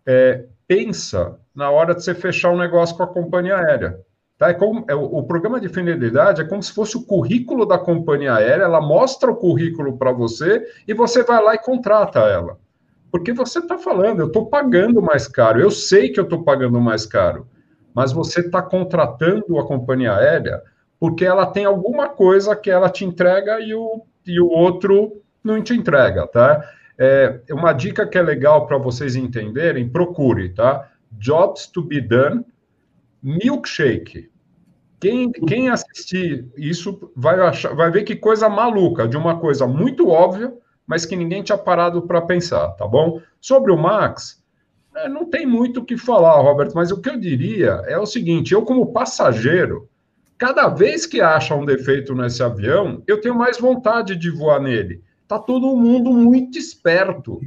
é, 0.05 0.45
pensa 0.67 1.37
na 1.55 1.69
hora 1.69 1.93
de 1.95 2.03
você 2.03 2.13
fechar 2.13 2.51
um 2.51 2.57
negócio 2.57 2.95
com 2.95 3.03
a 3.03 3.07
companhia 3.07 3.57
aérea. 3.57 3.99
Tá? 4.37 4.49
É 4.49 4.53
como, 4.53 4.83
é, 4.87 4.95
o 4.95 5.23
programa 5.23 5.59
de 5.59 5.69
fidelidade 5.69 6.41
é 6.41 6.45
como 6.45 6.61
se 6.61 6.73
fosse 6.73 6.97
o 6.97 7.05
currículo 7.05 7.65
da 7.65 7.77
companhia 7.77 8.35
aérea, 8.35 8.63
ela 8.63 8.81
mostra 8.81 9.31
o 9.31 9.35
currículo 9.35 9.97
para 9.97 10.11
você 10.11 10.65
e 10.87 10.93
você 10.93 11.23
vai 11.23 11.41
lá 11.43 11.55
e 11.55 11.59
contrata 11.59 12.19
ela. 12.19 12.57
Porque 13.13 13.31
você 13.31 13.59
está 13.59 13.77
falando, 13.77 14.21
eu 14.21 14.25
estou 14.25 14.47
pagando 14.47 14.99
mais 14.99 15.27
caro, 15.27 15.61
eu 15.61 15.69
sei 15.69 16.09
que 16.09 16.19
eu 16.19 16.23
estou 16.23 16.43
pagando 16.43 16.81
mais 16.81 17.05
caro, 17.05 17.47
mas 17.93 18.11
você 18.11 18.39
está 18.39 18.59
contratando 18.59 19.59
a 19.59 19.67
companhia 19.67 20.15
aérea 20.15 20.63
porque 20.99 21.23
ela 21.23 21.45
tem 21.45 21.63
alguma 21.63 22.09
coisa 22.09 22.55
que 22.55 22.71
ela 22.71 22.89
te 22.89 23.05
entrega 23.05 23.59
e 23.59 23.75
o, 23.75 24.01
e 24.25 24.41
o 24.41 24.47
outro 24.47 25.21
não 25.43 25.61
te 25.61 25.75
entrega, 25.75 26.25
tá? 26.25 26.67
É, 26.97 27.39
uma 27.51 27.71
dica 27.71 28.07
que 28.07 28.17
é 28.17 28.21
legal 28.23 28.65
para 28.65 28.79
vocês 28.79 29.15
entenderem, 29.15 29.87
procure, 29.87 30.49
tá? 30.49 30.89
Jobs 31.11 31.67
to 31.67 31.83
be 31.83 32.01
done, 32.01 32.43
milkshake. 33.21 34.31
Quem, 34.99 35.31
quem 35.31 35.69
assistir 35.69 36.47
isso 36.57 37.11
vai, 37.15 37.39
achar, 37.41 37.75
vai 37.75 37.91
ver 37.91 38.05
que 38.05 38.15
coisa 38.15 38.49
maluca, 38.49 39.07
de 39.07 39.17
uma 39.17 39.39
coisa 39.39 39.67
muito 39.67 40.09
óbvia 40.09 40.51
mas 40.85 41.05
que 41.05 41.15
ninguém 41.15 41.43
tinha 41.43 41.57
parado 41.57 42.01
para 42.01 42.21
pensar, 42.21 42.69
tá 42.71 42.87
bom? 42.87 43.21
Sobre 43.39 43.71
o 43.71 43.77
Max, 43.77 44.43
é, 44.95 45.09
não 45.09 45.25
tem 45.25 45.45
muito 45.45 45.79
o 45.79 45.85
que 45.85 45.97
falar, 45.97 46.39
Roberto, 46.41 46.73
mas 46.75 46.91
o 46.91 47.01
que 47.01 47.09
eu 47.09 47.19
diria 47.19 47.81
é 47.87 47.97
o 47.97 48.05
seguinte: 48.05 48.53
eu, 48.53 48.63
como 48.63 48.93
passageiro, 48.93 49.89
cada 50.37 50.67
vez 50.67 51.05
que 51.05 51.21
acha 51.21 51.55
um 51.55 51.65
defeito 51.65 52.13
nesse 52.13 52.43
avião, 52.43 53.01
eu 53.07 53.19
tenho 53.19 53.35
mais 53.35 53.57
vontade 53.57 54.15
de 54.15 54.29
voar 54.29 54.61
nele. 54.61 55.01
Tá 55.27 55.39
todo 55.39 55.75
mundo 55.75 56.11
muito 56.11 56.57
esperto. 56.57 57.41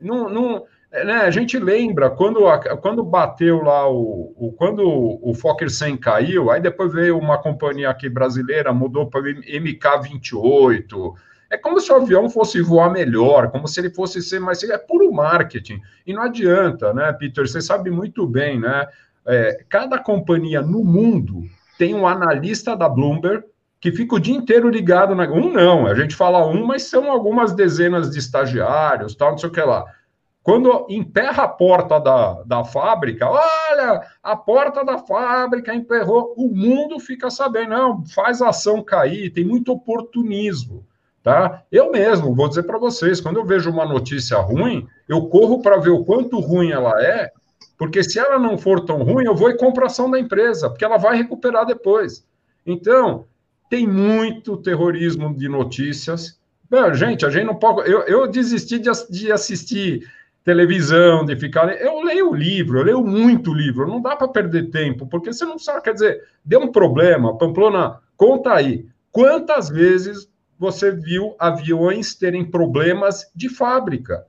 Não, 0.00 0.28
não, 0.28 0.64
é, 0.92 1.04
né, 1.04 1.14
a 1.14 1.30
gente 1.30 1.58
lembra 1.58 2.10
quando, 2.10 2.40
quando 2.80 3.04
bateu 3.04 3.62
lá 3.62 3.88
o, 3.88 4.34
o 4.36 4.52
quando 4.52 4.82
o 4.86 5.32
Fokker 5.34 5.70
100 5.70 5.96
caiu, 5.96 6.50
aí 6.50 6.60
depois 6.60 6.92
veio 6.92 7.16
uma 7.16 7.38
companhia 7.38 7.88
aqui 7.88 8.08
brasileira, 8.08 8.72
mudou 8.72 9.06
para 9.06 9.20
MK28, 9.22 11.14
é 11.50 11.58
como 11.58 11.80
se 11.80 11.92
o 11.92 11.96
avião 11.96 12.30
fosse 12.30 12.62
voar 12.62 12.90
melhor, 12.90 13.50
como 13.50 13.66
se 13.66 13.80
ele 13.80 13.90
fosse 13.90 14.22
ser 14.22 14.38
mais. 14.38 14.62
É 14.62 14.78
puro 14.78 15.12
marketing. 15.12 15.80
E 16.06 16.12
não 16.12 16.22
adianta, 16.22 16.94
né, 16.94 17.12
Peter? 17.12 17.46
Você 17.46 17.60
sabe 17.60 17.90
muito 17.90 18.24
bem, 18.26 18.60
né? 18.60 18.86
É, 19.26 19.64
cada 19.68 19.98
companhia 19.98 20.62
no 20.62 20.84
mundo 20.84 21.42
tem 21.76 21.94
um 21.94 22.06
analista 22.06 22.76
da 22.76 22.88
Bloomberg 22.88 23.44
que 23.80 23.90
fica 23.90 24.14
o 24.14 24.20
dia 24.20 24.34
inteiro 24.34 24.68
ligado 24.68 25.14
na. 25.14 25.24
Um 25.24 25.52
não, 25.52 25.86
a 25.86 25.94
gente 25.94 26.14
fala 26.14 26.46
um, 26.46 26.64
mas 26.64 26.84
são 26.84 27.10
algumas 27.10 27.52
dezenas 27.52 28.10
de 28.10 28.18
estagiários, 28.18 29.16
tal, 29.16 29.32
não 29.32 29.38
sei 29.38 29.48
o 29.48 29.52
que 29.52 29.60
lá. 29.60 29.84
Quando 30.42 30.86
emperra 30.88 31.44
a 31.44 31.48
porta 31.48 31.98
da, 31.98 32.42
da 32.44 32.64
fábrica, 32.64 33.28
olha, 33.28 34.02
a 34.22 34.36
porta 34.36 34.84
da 34.84 34.98
fábrica 34.98 35.74
emperrou, 35.74 36.34
o 36.36 36.48
mundo 36.54 36.98
fica 36.98 37.30
sabendo, 37.30 37.70
não, 37.70 38.06
faz 38.06 38.40
a 38.40 38.48
ação 38.48 38.82
cair, 38.82 39.30
tem 39.30 39.44
muito 39.44 39.72
oportunismo, 39.72 40.86
tá? 41.22 41.62
Eu 41.70 41.90
mesmo, 41.90 42.34
vou 42.34 42.48
dizer 42.48 42.62
para 42.62 42.78
vocês, 42.78 43.20
quando 43.20 43.36
eu 43.36 43.44
vejo 43.44 43.70
uma 43.70 43.84
notícia 43.84 44.38
ruim, 44.38 44.86
eu 45.08 45.26
corro 45.26 45.60
para 45.62 45.78
ver 45.78 45.90
o 45.90 46.04
quanto 46.04 46.40
ruim 46.40 46.70
ela 46.70 47.02
é, 47.02 47.30
porque 47.76 48.02
se 48.02 48.18
ela 48.18 48.38
não 48.38 48.58
for 48.58 48.84
tão 48.84 49.02
ruim, 49.02 49.24
eu 49.24 49.34
vou 49.34 49.50
e 49.50 49.56
compro 49.56 49.86
ação 49.86 50.10
da 50.10 50.18
empresa, 50.18 50.68
porque 50.68 50.84
ela 50.84 50.98
vai 50.98 51.16
recuperar 51.16 51.64
depois. 51.64 52.26
Então, 52.66 53.26
tem 53.70 53.86
muito 53.86 54.56
terrorismo 54.56 55.34
de 55.34 55.48
notícias. 55.48 56.38
Não, 56.70 56.92
gente, 56.92 57.24
a 57.24 57.30
gente 57.30 57.46
não 57.46 57.54
pode. 57.54 57.90
Eu, 57.90 58.00
eu 58.02 58.26
desisti 58.26 58.78
de, 58.78 58.90
de 59.10 59.32
assistir 59.32 60.06
televisão, 60.44 61.24
de 61.24 61.36
ficar. 61.36 61.68
Eu 61.80 62.02
leio 62.02 62.34
livro, 62.34 62.78
eu 62.78 62.84
leio 62.84 63.04
muito 63.04 63.52
livro, 63.52 63.86
não 63.86 64.00
dá 64.00 64.16
para 64.16 64.28
perder 64.28 64.70
tempo, 64.70 65.06
porque 65.06 65.32
você 65.32 65.44
não 65.44 65.58
sabe, 65.58 65.82
quer 65.82 65.94
dizer, 65.94 66.22
deu 66.44 66.60
um 66.60 66.72
problema, 66.72 67.36
Pamplona, 67.36 67.98
conta 68.16 68.52
aí, 68.52 68.86
quantas 69.12 69.68
vezes 69.68 70.28
você 70.60 70.90
viu 70.90 71.34
aviões 71.38 72.14
terem 72.14 72.44
problemas 72.44 73.30
de 73.34 73.48
fábrica? 73.48 74.26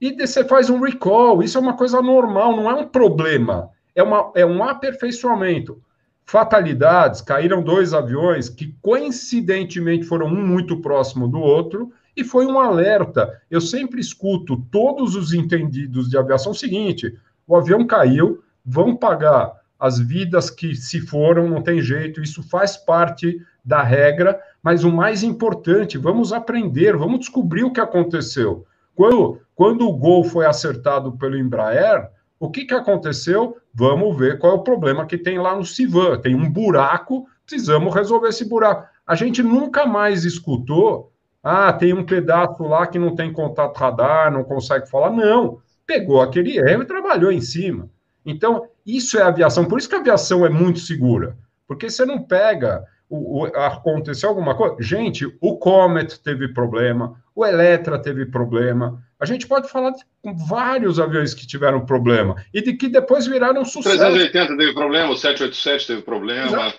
E 0.00 0.14
você 0.14 0.44
faz 0.44 0.70
um 0.70 0.78
recall, 0.78 1.42
isso 1.42 1.58
é 1.58 1.60
uma 1.60 1.76
coisa 1.76 2.00
normal, 2.00 2.56
não 2.56 2.70
é 2.70 2.74
um 2.74 2.86
problema, 2.86 3.70
é, 3.92 4.00
uma, 4.00 4.30
é 4.36 4.46
um 4.46 4.62
aperfeiçoamento. 4.62 5.82
Fatalidades, 6.24 7.20
caíram 7.20 7.64
dois 7.64 7.92
aviões 7.92 8.48
que 8.48 8.76
coincidentemente 8.80 10.04
foram 10.04 10.28
um 10.28 10.46
muito 10.46 10.80
próximo 10.80 11.26
do 11.26 11.40
outro, 11.40 11.92
e 12.16 12.22
foi 12.22 12.46
um 12.46 12.60
alerta. 12.60 13.42
Eu 13.50 13.60
sempre 13.60 14.00
escuto 14.00 14.64
todos 14.70 15.16
os 15.16 15.32
entendidos 15.32 16.08
de 16.08 16.16
aviação 16.16 16.52
o 16.52 16.54
seguinte: 16.54 17.12
o 17.44 17.56
avião 17.56 17.84
caiu, 17.84 18.40
vão 18.64 18.94
pagar 18.94 19.52
as 19.78 19.98
vidas 19.98 20.48
que 20.48 20.76
se 20.76 21.00
foram, 21.00 21.48
não 21.48 21.60
tem 21.60 21.82
jeito, 21.82 22.22
isso 22.22 22.40
faz 22.42 22.76
parte 22.76 23.40
da 23.66 23.82
regra, 23.82 24.40
mas 24.62 24.84
o 24.84 24.92
mais 24.92 25.22
importante, 25.22 25.98
vamos 25.98 26.32
aprender, 26.32 26.96
vamos 26.96 27.20
descobrir 27.20 27.64
o 27.64 27.72
que 27.72 27.80
aconteceu. 27.80 28.64
Quando, 28.94 29.40
quando 29.54 29.88
o 29.88 29.96
gol 29.96 30.24
foi 30.24 30.46
acertado 30.46 31.12
pelo 31.18 31.36
Embraer, 31.36 32.08
o 32.38 32.48
que, 32.48 32.64
que 32.64 32.74
aconteceu? 32.74 33.56
Vamos 33.74 34.16
ver 34.16 34.38
qual 34.38 34.52
é 34.52 34.56
o 34.56 34.62
problema 34.62 35.04
que 35.04 35.18
tem 35.18 35.38
lá 35.38 35.54
no 35.54 35.64
Civan. 35.64 36.18
Tem 36.20 36.34
um 36.34 36.50
buraco, 36.50 37.26
precisamos 37.44 37.94
resolver 37.94 38.28
esse 38.28 38.48
buraco. 38.48 38.88
A 39.06 39.14
gente 39.14 39.42
nunca 39.42 39.84
mais 39.84 40.24
escutou 40.24 41.12
ah, 41.48 41.72
tem 41.72 41.92
um 41.92 42.02
pedaço 42.02 42.64
lá 42.64 42.88
que 42.88 42.98
não 42.98 43.14
tem 43.14 43.32
contato 43.32 43.78
radar, 43.78 44.32
não 44.32 44.42
consegue 44.42 44.90
falar. 44.90 45.10
Não, 45.10 45.60
pegou 45.86 46.20
aquele 46.20 46.58
erro 46.58 46.82
e 46.82 46.86
trabalhou 46.86 47.30
em 47.30 47.40
cima. 47.40 47.88
Então, 48.24 48.66
isso 48.84 49.16
é 49.16 49.22
aviação. 49.22 49.64
Por 49.64 49.78
isso 49.78 49.88
que 49.88 49.94
a 49.94 50.00
aviação 50.00 50.44
é 50.44 50.48
muito 50.48 50.80
segura. 50.80 51.36
Porque 51.68 51.88
você 51.88 52.04
não 52.04 52.20
pega. 52.20 52.84
O, 53.08 53.42
o, 53.42 53.46
aconteceu 53.46 54.28
alguma 54.28 54.54
coisa? 54.54 54.76
Gente, 54.80 55.26
o 55.40 55.56
Comet 55.56 56.18
teve 56.20 56.48
problema, 56.48 57.22
o 57.34 57.46
Electra 57.46 57.98
teve 57.98 58.26
problema. 58.26 59.02
A 59.18 59.24
gente 59.24 59.46
pode 59.46 59.68
falar 59.68 59.90
de 59.90 60.04
vários 60.48 60.98
aviões 60.98 61.32
que 61.32 61.46
tiveram 61.46 61.86
problema 61.86 62.36
e 62.52 62.60
de 62.60 62.74
que 62.74 62.88
depois 62.88 63.26
viraram 63.26 63.64
sucesso. 63.64 63.96
O 63.96 63.98
380 63.98 64.56
teve 64.56 64.74
problema, 64.74 65.10
o 65.10 65.16
787 65.16 65.86
teve 65.86 66.02
problema. 66.02 66.74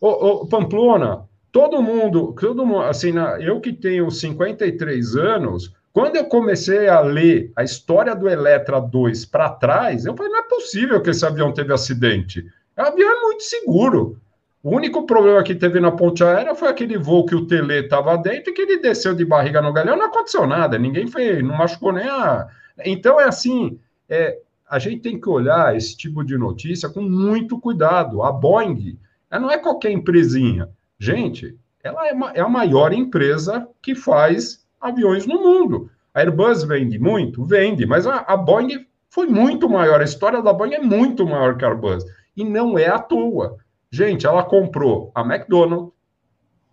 O, 0.00 0.42
o 0.42 0.46
Pamplona, 0.46 1.26
todo 1.50 1.82
mundo, 1.82 2.34
todo 2.38 2.66
mundo, 2.66 2.82
assim, 2.82 3.12
na, 3.12 3.40
eu 3.40 3.60
que 3.60 3.72
tenho 3.72 4.10
53 4.10 5.16
anos, 5.16 5.72
quando 5.92 6.16
eu 6.16 6.24
comecei 6.24 6.88
a 6.88 7.00
ler 7.00 7.52
a 7.54 7.62
história 7.62 8.14
do 8.14 8.28
Eletra 8.28 8.80
2 8.80 9.26
para 9.26 9.50
trás, 9.50 10.06
eu 10.06 10.16
falei, 10.16 10.32
não 10.32 10.40
é 10.40 10.48
possível 10.48 11.00
que 11.02 11.10
esse 11.10 11.24
avião 11.24 11.52
teve 11.52 11.72
acidente. 11.72 12.46
O 12.76 12.80
avião 12.80 13.10
é 13.10 13.20
muito 13.20 13.42
seguro. 13.42 14.18
O 14.62 14.76
único 14.76 15.04
problema 15.06 15.42
que 15.42 15.56
teve 15.56 15.80
na 15.80 15.90
ponte 15.90 16.22
aérea 16.22 16.54
foi 16.54 16.68
aquele 16.68 16.96
voo 16.96 17.26
que 17.26 17.34
o 17.34 17.46
Tele 17.46 17.80
estava 17.80 18.16
dentro 18.16 18.50
e 18.50 18.54
que 18.54 18.62
ele 18.62 18.78
desceu 18.78 19.12
de 19.12 19.24
barriga 19.24 19.60
no 19.60 19.72
galhão, 19.72 19.96
não 19.96 20.06
aconteceu 20.06 20.46
nada, 20.46 20.78
ninguém 20.78 21.08
foi, 21.08 21.42
não 21.42 21.56
machucou 21.56 21.92
nem 21.92 22.06
a. 22.06 22.46
Então 22.84 23.20
é 23.20 23.24
assim, 23.24 23.80
é, 24.08 24.38
a 24.70 24.78
gente 24.78 25.02
tem 25.02 25.20
que 25.20 25.28
olhar 25.28 25.76
esse 25.76 25.96
tipo 25.96 26.24
de 26.24 26.38
notícia 26.38 26.88
com 26.88 27.02
muito 27.02 27.58
cuidado. 27.58 28.22
A 28.22 28.30
Boeing, 28.30 28.98
ela 29.28 29.42
não 29.42 29.50
é 29.50 29.58
qualquer 29.58 29.90
empresinha. 29.90 30.68
Gente, 30.96 31.58
ela 31.82 32.06
é, 32.08 32.12
uma, 32.12 32.30
é 32.30 32.40
a 32.40 32.48
maior 32.48 32.92
empresa 32.92 33.68
que 33.82 33.96
faz 33.96 34.64
aviões 34.80 35.26
no 35.26 35.42
mundo. 35.42 35.90
A 36.14 36.20
Airbus 36.20 36.62
vende 36.62 36.98
muito? 36.98 37.44
Vende, 37.44 37.84
mas 37.84 38.06
a, 38.06 38.18
a 38.20 38.36
Boeing 38.36 38.86
foi 39.10 39.26
muito 39.26 39.68
maior. 39.68 40.00
A 40.00 40.04
história 40.04 40.40
da 40.40 40.52
Boeing 40.52 40.74
é 40.74 40.80
muito 40.80 41.26
maior 41.26 41.56
que 41.56 41.64
a 41.64 41.68
Airbus. 41.68 42.04
E 42.36 42.44
não 42.44 42.78
é 42.78 42.86
à 42.86 42.98
toa. 42.98 43.58
Gente, 43.92 44.26
ela 44.26 44.42
comprou 44.42 45.12
a 45.14 45.20
McDonnell, 45.20 45.92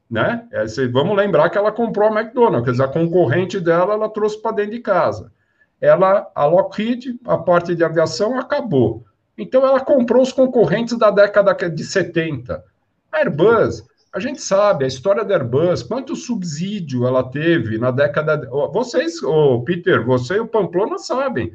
né? 0.09 0.47
É, 0.53 0.63
vamos 0.87 1.17
lembrar 1.17 1.49
que 1.49 1.57
ela 1.57 1.69
comprou 1.69 2.07
a 2.07 2.21
McDonnell, 2.21 2.63
quer 2.63 2.71
dizer, 2.71 2.83
a 2.83 2.87
concorrente 2.87 3.59
dela 3.59 3.93
ela 3.93 4.07
trouxe 4.07 4.41
para 4.41 4.55
dentro 4.55 4.71
de 4.71 4.79
casa. 4.79 5.29
Ela, 5.81 6.31
a 6.33 6.45
Lockheed, 6.45 7.19
a 7.25 7.37
parte 7.37 7.75
de 7.75 7.83
aviação 7.83 8.39
acabou. 8.39 9.03
Então 9.37 9.65
ela 9.67 9.81
comprou 9.81 10.21
os 10.21 10.31
concorrentes 10.31 10.97
da 10.97 11.11
década 11.11 11.53
de 11.69 11.83
70. 11.83 12.63
A 13.11 13.17
Airbus, 13.17 13.83
a 14.13 14.19
gente 14.21 14.41
sabe 14.41 14.85
a 14.85 14.87
história 14.87 15.25
da 15.25 15.35
Airbus, 15.35 15.83
quanto 15.83 16.15
subsídio 16.15 17.05
ela 17.05 17.29
teve 17.29 17.77
na 17.77 17.91
década. 17.91 18.49
Vocês, 18.71 19.21
o 19.23 19.61
Peter, 19.63 20.05
você 20.05 20.35
e 20.35 20.39
o 20.39 20.47
Pamplona 20.47 20.97
sabem. 20.97 21.53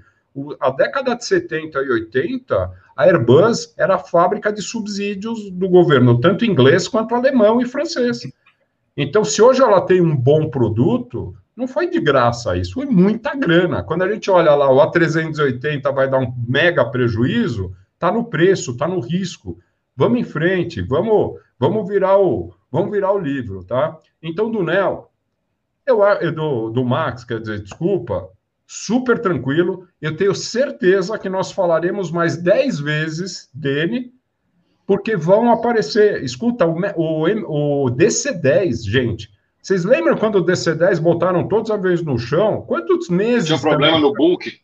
A 0.61 0.71
década 0.71 1.15
de 1.15 1.25
70 1.25 1.83
e 1.83 1.91
80, 1.91 2.73
a 2.97 3.05
Airbus 3.05 3.75
era 3.79 3.95
a 3.95 3.99
fábrica 3.99 4.53
de 4.53 4.61
subsídios 4.63 5.51
do 5.51 5.69
governo, 5.69 6.21
tanto 6.21 6.45
inglês 6.45 6.89
quanto 6.89 7.15
alemão 7.15 7.61
e 7.61 7.67
francês. 7.67 8.21
Então, 8.97 9.25
se 9.25 9.41
hoje 9.41 9.63
ela 9.63 9.81
tem 9.81 10.01
um 10.01 10.17
bom 10.17 10.49
produto, 10.49 11.35
não 11.57 11.69
foi 11.69 11.89
de 11.89 12.01
graça 12.01 12.57
isso, 12.57 12.75
foi 12.75 12.87
muita 12.87 13.35
grana. 13.35 13.83
Quando 13.83 14.03
a 14.03 14.13
gente 14.13 14.31
olha 14.31 14.55
lá, 14.55 14.71
o 14.71 14.79
A380 14.79 15.95
vai 15.95 16.11
dar 16.11 16.19
um 16.19 16.33
mega 16.49 16.85
prejuízo, 16.85 17.73
está 17.95 18.11
no 18.11 18.25
preço, 18.25 18.73
está 18.73 18.89
no 18.89 19.01
risco. 19.01 19.59
Vamos 19.97 20.19
em 20.19 20.25
frente, 20.25 20.83
vamos 20.83 21.39
Vamos 21.59 21.89
virar 21.89 22.19
o, 22.19 22.53
vamos 22.71 22.91
virar 22.91 23.13
o 23.13 23.19
livro, 23.19 23.65
tá? 23.65 23.99
Então, 24.23 24.51
do 24.51 24.63
Nel, 24.63 25.11
eu, 25.87 25.99
do, 26.33 26.71
do 26.71 26.85
Max, 26.85 27.25
quer 27.25 27.41
dizer, 27.41 27.61
desculpa, 27.61 28.29
super 28.67 29.19
tranquilo. 29.19 29.87
Eu 30.01 30.17
tenho 30.17 30.35
certeza 30.35 31.19
que 31.19 31.29
nós 31.29 31.53
falaremos 31.53 32.11
mais 32.11 32.37
10 32.37 32.81
vezes 32.81 33.49
dele, 33.53 34.13
porque 34.87 35.17
vão 35.17 35.51
aparecer. 35.51 36.23
Escuta, 36.23 36.67
o, 36.67 36.79
o, 36.97 37.87
o 37.87 37.91
DC-10, 37.91 38.89
gente. 38.89 39.31
Vocês 39.63 39.85
lembram 39.85 40.17
quando 40.17 40.37
o 40.37 40.45
DC-10 40.45 41.01
botaram 41.01 41.49
todos 41.49 41.71
os 41.71 41.75
aviões 41.75 42.03
no 42.03 42.19
chão? 42.19 42.63
Quantos 42.63 43.09
meses? 43.09 43.47
Tinha 43.47 43.57
um 43.57 43.61
problema 43.61 43.97
também? 43.97 44.11
no 44.11 44.15
book. 44.15 44.61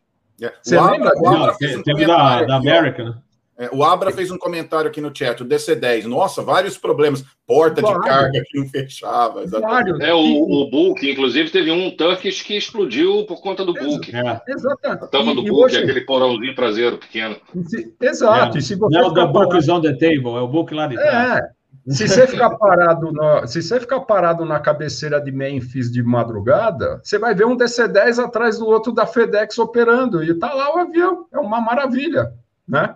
Você 0.63 0.81
lembra? 0.81 1.11
Abra, 1.27 1.57
teve 1.59 2.07
da, 2.07 2.45
da 2.45 2.57
American, 2.57 3.07
né? 3.07 3.15
É, 3.61 3.69
o 3.75 3.85
Abra 3.85 4.11
fez 4.11 4.31
um 4.31 4.39
comentário 4.39 4.89
aqui 4.89 5.03
no 5.03 5.15
chat, 5.15 5.43
o 5.43 5.45
DC-10. 5.45 6.05
Nossa, 6.05 6.41
vários 6.41 6.79
problemas. 6.79 7.23
Porta 7.47 7.83
de 7.83 8.01
carga 8.01 8.43
que 8.47 8.59
não 8.59 8.67
fechava. 8.67 9.43
Exatamente. 9.43 10.03
É, 10.03 10.15
o, 10.15 10.19
o 10.19 10.71
Book, 10.71 11.11
inclusive, 11.11 11.51
teve 11.51 11.71
um 11.71 11.95
Turkish 11.95 12.43
que 12.43 12.57
explodiu 12.57 13.27
por 13.27 13.43
conta 13.43 13.63
do 13.63 13.75
Book. 13.75 14.17
É. 14.17 14.41
Exatamente. 14.49 15.05
A 15.05 15.09
tampa 15.09 15.35
do 15.35 15.43
e, 15.43 15.51
Book, 15.51 15.65
hoje... 15.65 15.77
aquele 15.77 16.01
porãozinho 16.01 16.55
traseiro 16.55 16.97
pequeno. 16.97 17.37
Se, 17.67 17.95
exato. 18.01 18.57
É. 18.57 18.61
E 18.61 18.63
se 18.63 18.77
você 18.77 18.99
não, 18.99 19.13
the 19.13 19.27
Book 19.27 19.55
is 19.55 19.69
on 19.69 19.83
the 19.83 19.93
table, 19.93 20.37
é 20.37 20.41
o 20.41 20.49
Book 20.49 20.73
lá 20.73 20.87
de 20.87 20.95
trás. 20.95 21.41
É. 21.41 21.51
Se 21.87 22.09
você 22.09 22.27
ficar 22.27 22.57
parado, 22.57 23.13
no, 23.13 23.47
se 23.47 23.63
você 23.63 23.79
ficar 23.79 24.01
parado 24.01 24.47
na 24.47 24.59
cabeceira 24.59 25.21
de 25.21 25.31
Memphis 25.31 25.93
de 25.93 26.03
madrugada, 26.03 26.99
você 27.05 27.19
vai 27.19 27.35
ver 27.35 27.45
um 27.45 27.57
DC-10 27.57 28.25
atrás 28.25 28.59
do 28.59 28.67
outro 28.67 28.91
da 28.91 29.05
FedEx 29.05 29.59
operando 29.59 30.25
e 30.25 30.33
tá 30.33 30.55
lá 30.55 30.75
o 30.75 30.79
avião. 30.79 31.27
É 31.31 31.39
uma 31.39 31.61
maravilha, 31.61 32.33
né? 32.67 32.95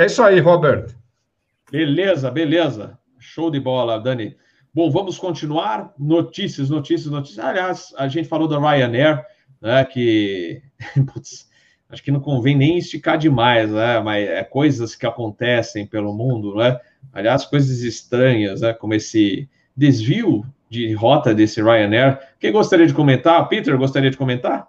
É 0.00 0.06
isso 0.06 0.22
aí, 0.22 0.40
Roberto. 0.40 0.96
Beleza, 1.70 2.30
beleza. 2.30 2.98
Show 3.18 3.50
de 3.50 3.60
bola, 3.60 4.00
Dani. 4.00 4.34
Bom, 4.72 4.90
vamos 4.90 5.18
continuar. 5.18 5.92
Notícias, 5.98 6.70
notícias, 6.70 7.12
notícias. 7.12 7.44
Aliás, 7.44 7.92
a 7.98 8.08
gente 8.08 8.26
falou 8.26 8.48
da 8.48 8.58
Ryanair, 8.58 9.22
né? 9.60 9.84
Que 9.84 10.62
putz, 11.12 11.50
acho 11.90 12.02
que 12.02 12.10
não 12.10 12.18
convém 12.18 12.56
nem 12.56 12.78
esticar 12.78 13.18
demais, 13.18 13.70
né? 13.70 14.00
Mas 14.00 14.26
é 14.26 14.42
coisas 14.42 14.94
que 14.94 15.04
acontecem 15.04 15.86
pelo 15.86 16.14
mundo, 16.14 16.54
né? 16.54 16.80
Aliás, 17.12 17.44
coisas 17.44 17.82
estranhas, 17.82 18.62
né? 18.62 18.72
Como 18.72 18.94
esse 18.94 19.50
desvio 19.76 20.46
de 20.70 20.94
rota 20.94 21.34
desse 21.34 21.60
Ryanair. 21.60 22.18
Quem 22.38 22.52
gostaria 22.52 22.86
de 22.86 22.94
comentar? 22.94 23.46
Peter, 23.50 23.76
gostaria 23.76 24.10
de 24.10 24.16
comentar? 24.16 24.66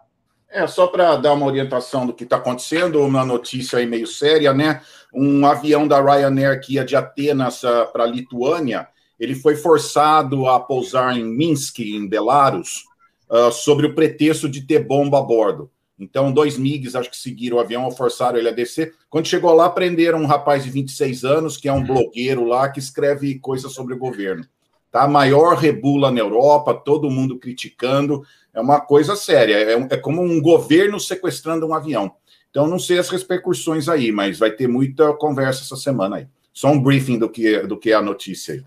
É, 0.52 0.68
só 0.68 0.86
para 0.88 1.16
dar 1.16 1.34
uma 1.34 1.46
orientação 1.46 2.06
do 2.06 2.14
que 2.14 2.26
está 2.26 2.36
acontecendo, 2.36 3.02
uma 3.02 3.24
notícia 3.24 3.80
aí 3.80 3.86
meio 3.86 4.06
séria, 4.06 4.54
né? 4.54 4.82
Um 5.14 5.46
avião 5.46 5.88
da 5.88 6.02
Ryanair 6.02 6.60
que 6.60 6.74
ia 6.74 6.84
de 6.84 6.96
Atenas 6.96 7.62
para 7.94 8.04
a 8.04 8.08
Lituânia, 8.08 8.88
ele 9.18 9.34
foi 9.34 9.56
forçado 9.56 10.48
a 10.48 10.60
pousar 10.60 11.16
em 11.16 11.24
Minsk, 11.24 11.80
em 11.80 12.08
Belarus, 12.08 12.84
uh, 13.30 13.52
sobre 13.52 13.86
o 13.86 13.96
pretexto 13.96 14.50
de 14.50 14.62
ter 14.62 14.80
bomba 14.80 15.20
a 15.20 15.22
bordo. 15.22 15.70
Então, 15.98 16.32
dois 16.32 16.58
MIGs, 16.58 16.96
acho 16.96 17.12
que 17.12 17.16
seguiram 17.16 17.58
o 17.58 17.60
avião, 17.60 17.92
forçaram 17.92 18.40
ele 18.40 18.50
a 18.50 18.52
descer. 18.52 18.96
Quando 19.08 19.28
chegou 19.28 19.54
lá, 19.54 19.70
prenderam 19.70 20.20
um 20.20 20.26
rapaz 20.26 20.64
de 20.64 20.72
26 20.72 21.24
anos, 21.24 21.58
que 21.58 21.70
é 21.70 21.72
um 21.72 21.78
uhum. 21.78 21.86
blogueiro 21.86 22.44
lá, 22.44 22.68
que 22.68 22.80
escreve 22.80 23.38
coisas 23.38 23.72
sobre 23.72 23.94
o 23.94 24.00
governo. 24.00 24.44
Tá? 24.92 25.08
Maior 25.08 25.56
rebula 25.56 26.12
na 26.12 26.20
Europa, 26.20 26.74
todo 26.74 27.10
mundo 27.10 27.40
criticando. 27.40 28.24
É 28.54 28.60
uma 28.60 28.82
coisa 28.82 29.16
séria. 29.16 29.56
É, 29.56 29.74
é 29.94 29.98
como 29.98 30.22
um 30.22 30.42
governo 30.42 31.00
sequestrando 31.00 31.66
um 31.66 31.74
avião. 31.74 32.12
Então, 32.50 32.68
não 32.68 32.78
sei 32.78 33.00
as 33.00 33.10
repercussões 33.10 33.88
aí, 33.88 34.12
mas 34.12 34.38
vai 34.38 34.52
ter 34.52 34.68
muita 34.68 35.14
conversa 35.14 35.64
essa 35.64 35.78
semana 35.78 36.18
aí. 36.18 36.28
Só 36.54 36.70
um 36.70 36.82
briefing 36.82 37.18
do 37.18 37.30
que, 37.30 37.60
do 37.62 37.78
que 37.78 37.92
é 37.92 37.96
a 37.96 38.02
notícia 38.02 38.56
aí. 38.56 38.64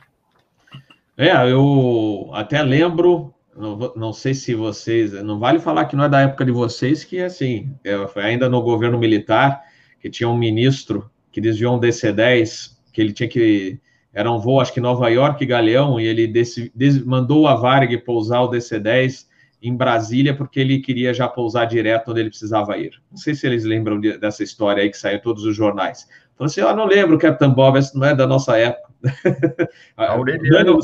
É, 1.16 1.52
eu 1.52 2.30
até 2.32 2.62
lembro, 2.62 3.32
não, 3.54 3.92
não, 3.94 4.12
sei 4.12 4.34
se 4.34 4.54
vocês, 4.54 5.12
não 5.22 5.38
vale 5.38 5.60
falar 5.60 5.84
que 5.84 5.94
não 5.94 6.04
é 6.04 6.08
da 6.08 6.22
época 6.22 6.44
de 6.44 6.50
vocês, 6.50 7.04
que 7.04 7.20
assim, 7.20 7.72
é, 7.84 8.06
foi 8.08 8.22
ainda 8.22 8.48
no 8.48 8.62
governo 8.62 8.98
militar, 8.98 9.62
que 10.00 10.10
tinha 10.10 10.28
um 10.28 10.36
ministro 10.36 11.08
que 11.30 11.40
desviou 11.40 11.76
um 11.76 11.80
DC-10, 11.80 12.72
que 12.92 13.00
ele 13.00 13.12
tinha 13.12 13.28
que, 13.28 13.78
era 14.14 14.30
um 14.30 14.38
voo, 14.38 14.60
acho 14.60 14.72
que 14.72 14.80
Nova 14.80 15.08
York 15.08 15.42
e 15.42 15.46
Galeão, 15.46 15.98
e 15.98 16.06
ele 16.06 16.26
desse, 16.28 16.70
des, 16.74 17.04
mandou 17.04 17.48
a 17.48 17.56
Varg 17.56 17.98
pousar 17.98 18.42
o 18.42 18.48
DC-10 18.48 19.26
em 19.60 19.76
Brasília, 19.76 20.36
porque 20.36 20.60
ele 20.60 20.78
queria 20.78 21.12
já 21.12 21.26
pousar 21.26 21.64
direto 21.64 22.12
onde 22.12 22.20
ele 22.20 22.28
precisava 22.28 22.78
ir. 22.78 22.92
Não 23.10 23.16
sei 23.16 23.34
se 23.34 23.46
eles 23.46 23.64
lembram 23.64 23.98
de, 23.98 24.16
dessa 24.16 24.44
história 24.44 24.82
aí 24.82 24.90
que 24.90 24.96
saiu 24.96 25.16
em 25.16 25.20
todos 25.20 25.44
os 25.44 25.56
jornais. 25.56 26.06
Falou 26.36 26.46
assim, 26.46 26.60
oh, 26.60 26.76
não 26.76 26.86
lembro, 26.86 27.18
Capitão 27.18 27.52
Bob, 27.52 27.76
essa 27.76 27.98
não 27.98 28.06
é 28.06 28.14
da 28.14 28.26
nossa 28.26 28.56
época. 28.56 28.92
Aureliano, 29.96 30.78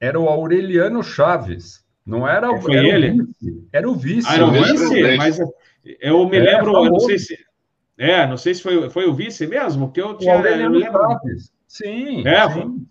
era 0.00 0.18
o 0.18 0.28
Aureliano 0.28 1.02
Chaves, 1.04 1.84
não 2.04 2.26
era, 2.26 2.50
o, 2.50 2.60
Foi 2.60 2.76
era 2.76 2.86
ele? 2.88 3.10
O 3.12 3.24
vice, 3.26 3.68
era 3.72 3.88
o 3.88 3.94
vice. 3.94 4.28
Ah, 4.28 4.34
era 4.34 4.46
o 4.46 4.50
vice, 4.50 5.16
mas 5.16 5.38
eu 6.00 6.28
me 6.28 6.36
é, 6.38 6.40
lembro, 6.40 6.84
eu 6.84 6.90
não 6.90 7.00
sei 7.00 7.18
se... 7.18 7.38
É, 7.98 8.26
não 8.26 8.36
sei 8.36 8.54
se 8.54 8.62
foi, 8.62 8.90
foi 8.90 9.06
o 9.06 9.14
vice 9.14 9.46
mesmo, 9.46 9.86
porque 9.86 10.00
eu 10.00 10.16
tinha... 10.16 10.32
O 10.32 10.36
Aureliano 10.36 10.78
eu 10.78 10.92
Chaves, 10.92 11.52
sim. 11.66 12.26
É, 12.26 12.50
sim. 12.50 12.86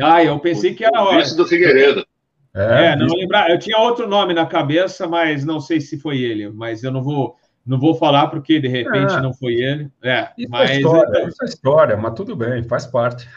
Ah, 0.00 0.22
eu 0.22 0.38
pensei 0.38 0.74
que 0.74 0.84
era... 0.84 1.02
O 1.02 1.16
vice 1.16 1.36
do 1.36 1.46
Figueiredo. 1.46 2.06
É, 2.54 2.86
é 2.86 2.96
não 2.96 3.06
lembrar. 3.06 3.50
Eu 3.50 3.58
tinha 3.58 3.78
outro 3.78 4.08
nome 4.08 4.34
na 4.34 4.46
cabeça, 4.46 5.06
mas 5.06 5.44
não 5.44 5.60
sei 5.60 5.80
se 5.80 5.98
foi 5.98 6.18
ele. 6.18 6.48
Mas 6.50 6.82
eu 6.82 6.90
não 6.90 7.02
vou, 7.02 7.36
não 7.64 7.78
vou 7.78 7.94
falar 7.94 8.28
porque 8.28 8.58
de 8.58 8.68
repente 8.68 9.14
é. 9.14 9.20
não 9.20 9.32
foi 9.32 9.54
ele. 9.54 9.90
É, 10.02 10.30
isso 10.36 10.50
mas 10.50 10.70
é 10.70 10.76
história, 10.76 11.08
então... 11.08 11.28
isso 11.28 11.42
é 11.42 11.46
história, 11.46 11.96
mas 11.96 12.14
tudo 12.14 12.34
bem, 12.34 12.62
faz 12.64 12.86
parte. 12.86 13.28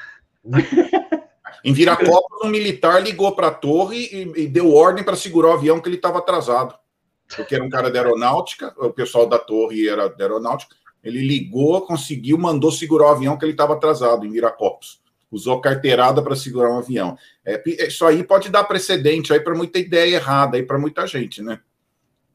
em 1.63 1.73
Viracopos, 1.73 2.41
um 2.43 2.49
militar 2.49 3.01
ligou 3.01 3.35
para 3.35 3.47
a 3.47 3.53
torre 3.53 4.09
e, 4.11 4.43
e, 4.43 4.47
deu 4.47 4.73
ordem 4.73 5.03
para 5.03 5.15
segurar 5.15 5.49
o 5.49 5.53
avião 5.53 5.79
que 5.79 5.87
ele 5.87 5.97
estava 5.97 6.17
atrasado. 6.17 6.73
Porque 7.35 7.55
era 7.55 7.63
um 7.63 7.69
cara 7.69 7.89
da 7.89 7.99
aeronáutica, 7.99 8.73
o 8.77 8.91
pessoal 8.91 9.27
da 9.27 9.37
torre 9.37 9.87
era 9.87 10.09
da 10.09 10.23
aeronáutica. 10.25 10.75
Ele 11.03 11.25
ligou, 11.25 11.81
conseguiu, 11.81 12.37
mandou 12.37 12.71
segurar 12.71 13.05
o 13.07 13.15
avião 13.15 13.37
que 13.37 13.45
ele 13.45 13.53
estava 13.53 13.73
atrasado 13.73 14.25
em 14.25 14.31
Viracopos 14.31 15.01
usou 15.31 15.61
carteirada 15.61 16.21
para 16.21 16.35
segurar 16.35 16.73
um 16.73 16.79
avião. 16.79 17.17
É, 17.45 17.63
isso 17.87 18.05
aí 18.05 18.23
pode 18.23 18.49
dar 18.49 18.65
precedente 18.65 19.31
aí 19.31 19.39
para 19.39 19.55
muita 19.55 19.79
ideia 19.79 20.15
errada 20.15 20.57
aí 20.57 20.63
para 20.63 20.77
muita 20.77 21.07
gente, 21.07 21.41
né? 21.41 21.59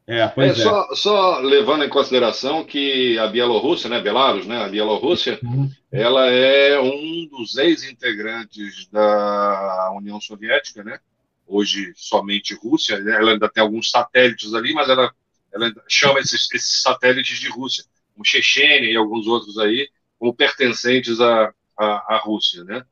É, 0.07 0.27
pois 0.29 0.57
é, 0.59 0.61
é. 0.61 0.65
Só, 0.65 0.95
só, 0.95 1.39
levando 1.41 1.85
em 1.85 1.89
consideração 1.89 2.65
que 2.65 3.19
a 3.19 3.27
Bielorrússia, 3.27 3.91
né, 3.91 4.01
Belarus, 4.01 4.47
né, 4.47 4.65
a 4.65 4.69
Bielorrússia, 4.69 5.39
uhum. 5.43 5.69
ela 5.91 6.27
é 6.31 6.79
um 6.81 7.27
dos 7.29 7.57
ex-integrantes 7.57 8.87
da 8.91 9.93
União 9.97 10.21
Soviética, 10.21 10.85
né? 10.85 10.99
Hoje 11.47 11.93
somente 11.97 12.55
Rússia, 12.55 12.99
né, 13.01 13.17
ela 13.17 13.33
ainda 13.33 13.49
tem 13.49 13.63
alguns 13.63 13.91
satélites 13.91 14.55
ali, 14.55 14.73
mas 14.73 14.89
ela, 14.89 15.13
ela 15.53 15.73
chama 15.89 16.21
esses, 16.21 16.49
esses 16.55 16.83
satélites 16.83 17.39
de 17.39 17.49
Rússia, 17.49 17.85
como 18.17 18.25
Chechênia 18.25 18.91
e 18.91 18.97
alguns 18.97 19.27
outros 19.27 19.59
aí, 19.59 19.89
como 20.19 20.35
pertencentes 20.35 21.21
a, 21.21 21.53
a, 21.79 22.15
a 22.15 22.21
Rússia, 22.25 22.65
né? 22.65 22.83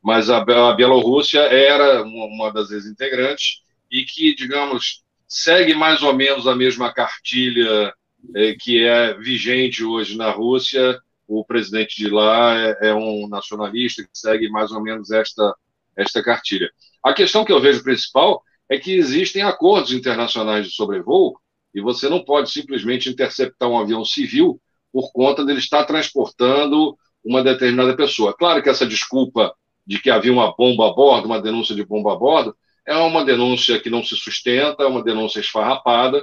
Mas 0.00 0.30
a, 0.30 0.38
a 0.38 0.72
Bielorrússia 0.74 1.40
era 1.40 2.02
uma, 2.04 2.52
das 2.52 2.70
ex-integrantes 2.70 3.62
e 3.90 4.04
que, 4.04 4.34
digamos, 4.34 5.02
segue 5.26 5.74
mais 5.74 6.02
ou 6.02 6.14
menos 6.14 6.46
a 6.46 6.54
mesma 6.54 6.92
cartilha 6.92 7.92
é, 8.36 8.54
que 8.54 8.84
é 8.84 9.14
vigente 9.14 9.84
hoje 9.84 10.16
na 10.16 10.30
Rússia. 10.30 10.98
O 11.26 11.44
presidente 11.44 11.96
de 11.96 12.08
lá 12.08 12.56
é, 12.56 12.88
é, 12.88 12.94
um 12.94 13.28
nacionalista 13.28 14.02
que 14.02 14.10
segue 14.14 14.48
mais 14.48 14.70
ou 14.70 14.80
menos 14.80 15.10
esta, 15.10 15.54
esta 15.96 16.22
cartilha. 16.22 16.70
A 17.04 17.12
questão 17.12 17.44
que 17.44 17.52
eu 17.52 17.60
vejo 17.60 17.82
principal 17.82 18.42
é 18.70 18.78
que 18.78 18.92
existem 18.92 19.42
acordos 19.42 19.92
internacionais 19.92 20.66
de 20.66 20.72
sobrevoo 20.72 21.38
e 21.74 21.80
você 21.80 22.08
não 22.08 22.24
pode 22.24 22.50
simplesmente 22.50 23.10
interceptar 23.10 23.68
um 23.68 23.78
avião 23.78 24.04
civil 24.04 24.60
por 24.98 25.12
conta 25.12 25.44
dele 25.44 25.60
estar 25.60 25.84
transportando 25.84 26.98
uma 27.24 27.40
determinada 27.40 27.94
pessoa. 27.94 28.34
Claro 28.36 28.60
que 28.60 28.68
essa 28.68 28.84
desculpa 28.84 29.54
de 29.86 30.00
que 30.00 30.10
havia 30.10 30.32
uma 30.32 30.52
bomba 30.52 30.88
a 30.88 30.92
bordo, 30.92 31.26
uma 31.26 31.40
denúncia 31.40 31.72
de 31.72 31.84
bomba 31.84 32.14
a 32.14 32.16
bordo, 32.16 32.56
é 32.84 32.96
uma 32.96 33.24
denúncia 33.24 33.78
que 33.78 33.88
não 33.88 34.02
se 34.02 34.16
sustenta, 34.16 34.82
é 34.82 34.86
uma 34.86 35.04
denúncia 35.04 35.38
esfarrapada, 35.38 36.20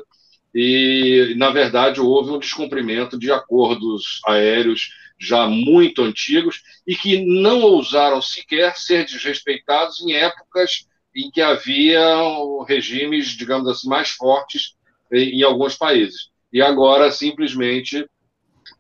e, 0.54 1.36
na 1.38 1.52
verdade, 1.52 2.02
houve 2.02 2.32
um 2.32 2.38
descumprimento 2.38 3.18
de 3.18 3.32
acordos 3.32 4.20
aéreos 4.28 4.90
já 5.18 5.48
muito 5.48 6.02
antigos 6.02 6.62
e 6.86 6.98
que 6.98 7.26
não 7.26 7.62
ousaram 7.62 8.22
sequer 8.22 8.76
ser 8.76 9.06
desrespeitados 9.06 10.02
em 10.02 10.12
épocas 10.12 10.86
em 11.16 11.32
que 11.32 11.42
havia 11.42 12.04
regimes, 12.68 13.28
digamos 13.28 13.70
assim, 13.70 13.88
mais 13.88 14.10
fortes 14.10 14.76
em, 15.10 15.40
em 15.40 15.44
alguns 15.44 15.78
países. 15.78 16.30
E 16.52 16.62
agora, 16.62 17.10
simplesmente, 17.10 18.06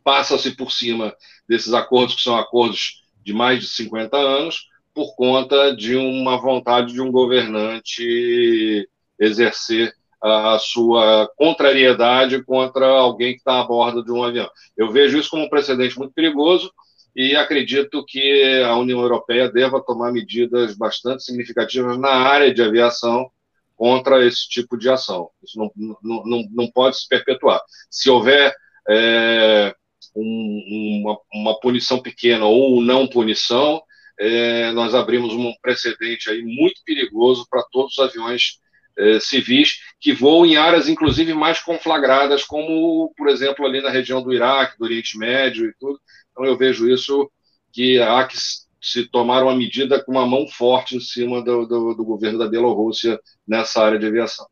passa-se 0.05 0.55
por 0.55 0.71
cima 0.71 1.13
desses 1.49 1.73
acordos, 1.73 2.15
que 2.15 2.21
são 2.21 2.37
acordos 2.37 3.03
de 3.23 3.33
mais 3.33 3.59
de 3.59 3.67
50 3.67 4.15
anos, 4.15 4.69
por 4.93 5.15
conta 5.15 5.75
de 5.75 5.95
uma 5.95 6.39
vontade 6.39 6.93
de 6.93 7.01
um 7.01 7.11
governante 7.11 8.87
exercer 9.19 9.93
a 10.21 10.57
sua 10.59 11.29
contrariedade 11.35 12.41
contra 12.43 12.87
alguém 12.87 13.33
que 13.33 13.39
está 13.39 13.59
a 13.59 13.63
bordo 13.63 14.03
de 14.03 14.11
um 14.11 14.23
avião. 14.23 14.49
Eu 14.77 14.91
vejo 14.91 15.17
isso 15.17 15.29
como 15.29 15.43
um 15.43 15.49
precedente 15.49 15.97
muito 15.97 16.13
perigoso 16.13 16.71
e 17.15 17.35
acredito 17.35 18.05
que 18.05 18.63
a 18.63 18.75
União 18.75 19.01
Europeia 19.01 19.51
deva 19.51 19.83
tomar 19.83 20.11
medidas 20.11 20.75
bastante 20.75 21.23
significativas 21.23 21.97
na 21.97 22.11
área 22.11 22.53
de 22.53 22.61
aviação 22.61 23.29
contra 23.75 24.25
esse 24.25 24.47
tipo 24.47 24.77
de 24.77 24.89
ação. 24.89 25.29
Isso 25.43 25.57
não, 25.57 25.71
não, 25.75 26.23
não, 26.25 26.43
não 26.51 26.71
pode 26.71 26.97
se 26.97 27.07
perpetuar. 27.07 27.61
Se 27.89 28.09
houver 28.09 28.53
é, 28.89 29.75
um, 30.15 31.01
uma, 31.01 31.17
uma, 31.33 31.59
punição 31.59 32.01
pequena 32.01 32.45
ou 32.45 32.81
não 32.81 33.07
punição, 33.07 33.81
é, 34.19 34.71
nós 34.71 34.95
abrimos 34.95 35.33
um 35.33 35.53
precedente 35.61 36.29
aí 36.29 36.41
muito 36.41 36.81
perigoso 36.85 37.45
para 37.49 37.63
todos 37.71 37.97
os 37.97 37.99
aviões 37.99 38.59
é, 38.97 39.19
civis 39.19 39.79
que 39.99 40.13
voam 40.13 40.45
em 40.45 40.55
áreas, 40.55 40.87
inclusive, 40.87 41.33
mais 41.33 41.59
conflagradas, 41.59 42.43
como, 42.43 43.13
por 43.17 43.27
exemplo, 43.27 43.65
ali 43.65 43.81
na 43.81 43.89
região 43.89 44.21
do 44.21 44.33
Iraque, 44.33 44.77
do 44.77 44.85
Oriente 44.85 45.17
Médio 45.17 45.67
e 45.67 45.73
tudo. 45.79 45.99
Então, 46.31 46.45
eu 46.45 46.57
vejo 46.57 46.89
isso 46.89 47.29
que 47.73 47.99
há 47.99 48.25
que 48.25 48.37
se 48.81 49.09
tomar 49.09 49.43
uma 49.43 49.55
medida 49.55 50.01
com 50.03 50.11
uma 50.11 50.25
mão 50.25 50.47
forte 50.47 50.95
em 50.95 50.99
cima 50.99 51.43
do, 51.43 51.65
do, 51.65 51.93
do 51.95 52.05
governo 52.05 52.37
da 52.37 52.47
Bielorrússia 52.47 53.19
nessa 53.45 53.83
área 53.83 53.99
de 53.99 54.05
aviação. 54.05 54.45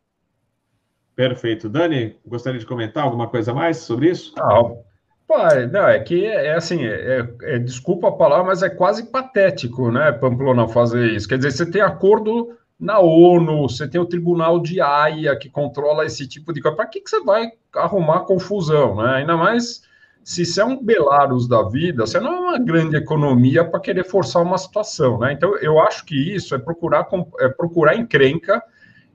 Perfeito. 1.15 1.69
Dani, 1.69 2.17
gostaria 2.25 2.59
de 2.59 2.65
comentar 2.65 3.03
alguma 3.03 3.29
coisa 3.29 3.53
mais 3.53 3.77
sobre 3.77 4.09
isso? 4.09 4.33
Não, 4.35 4.83
Pai, 5.27 5.67
não, 5.67 5.87
é 5.87 5.99
que 5.99 6.25
é, 6.25 6.47
é 6.47 6.55
assim, 6.55 6.83
é, 6.85 7.27
é, 7.43 7.59
desculpa 7.59 8.09
a 8.09 8.11
palavra, 8.11 8.45
mas 8.45 8.61
é 8.61 8.69
quase 8.69 9.03
patético, 9.09 9.91
né, 9.91 10.11
Pamplona, 10.11 10.67
fazer 10.67 11.11
isso. 11.11 11.27
Quer 11.27 11.37
dizer, 11.37 11.51
você 11.51 11.65
tem 11.65 11.81
acordo 11.81 12.55
na 12.79 12.99
ONU, 12.99 13.69
você 13.69 13.87
tem 13.87 13.99
o 13.99 14.05
Tribunal 14.05 14.59
de 14.59 14.81
Haia 14.81 15.35
que 15.37 15.49
controla 15.49 16.05
esse 16.05 16.27
tipo 16.27 16.51
de 16.51 16.61
coisa. 16.61 16.75
Para 16.75 16.85
que, 16.87 16.99
que 16.99 17.09
você 17.09 17.21
vai 17.21 17.51
arrumar 17.75 18.21
confusão, 18.21 18.97
né? 18.97 19.15
Ainda 19.15 19.37
mais 19.37 19.83
se 20.23 20.45
você 20.45 20.61
é 20.61 20.65
um 20.65 20.81
Belarus 20.81 21.47
da 21.47 21.63
vida, 21.63 22.05
você 22.05 22.19
não 22.19 22.33
é 22.33 22.39
uma 22.39 22.59
grande 22.59 22.95
economia 22.95 23.63
para 23.65 23.79
querer 23.79 24.05
forçar 24.05 24.41
uma 24.41 24.57
situação, 24.57 25.19
né? 25.19 25.33
Então, 25.33 25.57
eu 25.57 25.79
acho 25.79 26.05
que 26.05 26.15
isso 26.15 26.55
é 26.55 26.57
procurar, 26.57 27.07
é 27.39 27.49
procurar 27.49 27.95
encrenca 27.95 28.63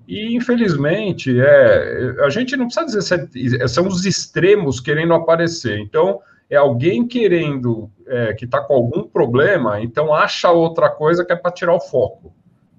e, 0.09 0.34
infelizmente, 0.34 1.38
é, 1.38 2.16
a 2.24 2.30
gente 2.30 2.56
não 2.56 2.64
precisa 2.64 2.86
dizer 2.86 3.02
se 3.02 3.62
é, 3.62 3.68
são 3.68 3.86
os 3.86 4.06
extremos 4.06 4.80
querendo 4.80 5.12
aparecer. 5.12 5.78
Então, 5.78 6.20
é 6.48 6.56
alguém 6.56 7.06
querendo, 7.06 7.90
é, 8.06 8.32
que 8.32 8.46
está 8.46 8.59
com 8.59 8.72
algum 8.72 9.02
problema, 9.02 9.82
então 9.82 10.14
acha 10.14 10.50
outra 10.50 10.88
coisa 10.88 11.26
que 11.26 11.32
é 11.34 11.36
para 11.36 11.52
tirar 11.52 11.74
o 11.74 11.80
foco. 11.80 12.32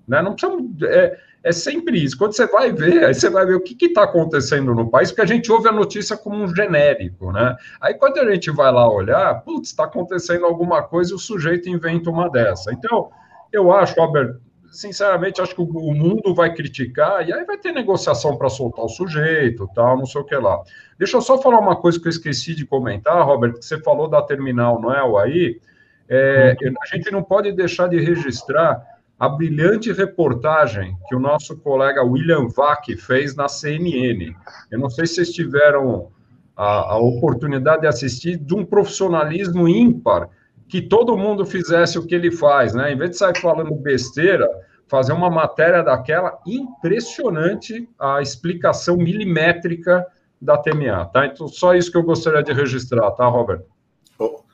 Né? 0.08 0.24
Não 0.24 0.34
precisa, 0.34 0.58
é, 0.88 1.20
é, 1.44 1.52
sempre 1.52 2.04
isso. 2.04 2.18
Quando 2.18 2.34
você 2.34 2.48
vai 2.48 2.72
ver, 2.72 3.06
aí 3.06 3.14
você 3.14 3.30
vai 3.30 3.46
ver 3.46 3.54
o 3.54 3.62
que 3.62 3.78
está 3.86 4.06
acontecendo 4.06 4.74
no 4.74 4.90
país, 4.90 5.12
porque 5.12 5.22
a 5.22 5.28
gente 5.28 5.52
ouve 5.52 5.70
a 5.70 5.72
notícia 5.72 6.18
como 6.18 6.36
um 6.36 6.56
genérico. 6.56 7.32
Né? 7.32 7.56
Aí, 7.80 7.94
quando 7.94 8.18
a 8.18 8.32
gente 8.32 8.50
vai 8.50 8.72
lá 8.72 8.92
olhar, 8.92 9.44
putz, 9.44 9.70
está 9.70 9.84
acontecendo 9.84 10.46
alguma 10.46 10.82
coisa 10.82 11.12
e 11.12 11.16
o 11.16 11.20
sujeito 11.20 11.70
inventa 11.70 12.10
uma 12.10 12.28
dessa. 12.28 12.74
Então, 12.74 13.12
eu 13.54 13.72
acho, 13.72 13.94
Robert, 14.02 14.36
sinceramente, 14.72 15.42
acho 15.42 15.56
que 15.56 15.62
o 15.62 15.94
mundo 15.94 16.34
vai 16.34 16.54
criticar 16.54 17.28
e 17.28 17.34
aí 17.34 17.44
vai 17.46 17.58
ter 17.58 17.72
negociação 17.72 18.38
para 18.38 18.50
soltar 18.50 18.86
o 18.86 18.90
sujeito, 18.90 19.70
tal, 19.74 19.98
não 19.98 20.06
sei 20.06 20.22
o 20.22 20.24
que 20.24 20.36
lá. 20.36 20.62
Deixa 20.98 21.18
eu 21.18 21.22
só 21.22 21.42
falar 21.42 21.60
uma 21.60 21.76
coisa 21.76 22.00
que 22.00 22.08
eu 22.08 22.12
esqueci 22.12 22.54
de 22.54 22.66
comentar, 22.66 23.26
Robert, 23.26 23.54
que 23.54 23.66
você 23.66 23.80
falou 23.82 24.08
da 24.08 24.22
Terminal 24.22 24.82
Noel 24.82 25.18
aí. 25.18 25.60
É, 26.08 26.56
a 26.82 26.96
gente 26.96 27.12
não 27.12 27.24
pode 27.24 27.52
deixar 27.52 27.88
de 27.88 28.00
registrar 28.00 28.84
a 29.20 29.28
brilhante 29.28 29.92
reportagem 29.92 30.96
que 31.08 31.16
o 31.16 31.20
nosso 31.20 31.58
colega 31.58 32.04
William 32.04 32.48
Vac 32.48 32.96
fez 32.96 33.36
na 33.36 33.48
CNN. 33.48 34.34
Eu 34.72 34.80
não 34.80 34.90
sei 34.90 35.06
se 35.06 35.16
vocês 35.16 35.32
tiveram 35.32 36.10
a, 36.56 36.94
a 36.94 36.98
oportunidade 36.98 37.82
de 37.82 37.88
assistir, 37.88 38.38
de 38.38 38.56
um 38.56 38.66
profissionalismo 38.66 39.68
ímpar 39.68 40.30
que 40.70 40.82
todo 40.82 41.18
mundo 41.18 41.46
fizesse 41.46 41.98
o 41.98 42.06
que 42.06 42.14
ele 42.14 42.32
faz, 42.32 42.76
né? 42.76 42.94
Em 42.94 42.98
vez 42.98 43.10
de 43.10 43.18
sair 43.18 43.36
falando 43.42 43.74
besteira, 43.74 44.48
fazer 44.88 45.14
uma 45.14 45.30
matéria 45.30 45.84
daquela 45.84 46.40
impressionante 46.46 47.90
a 48.00 48.22
explicação 48.22 48.96
milimétrica 48.96 50.06
da 50.40 50.58
TMA, 50.58 51.06
tá? 51.12 51.26
Então, 51.26 51.48
só 51.48 51.76
isso 51.76 51.92
que 51.92 51.98
eu 51.98 52.04
gostaria 52.04 52.44
de 52.44 52.54
registrar, 52.54 53.10
tá, 53.12 53.26
Robert? 53.28 53.64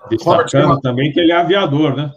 Destacando 0.10 0.68
Robert, 0.68 0.82
também 0.82 1.12
que 1.12 1.20
ele 1.20 1.34
é 1.34 1.36
aviador, 1.36 1.96
né? 1.96 2.12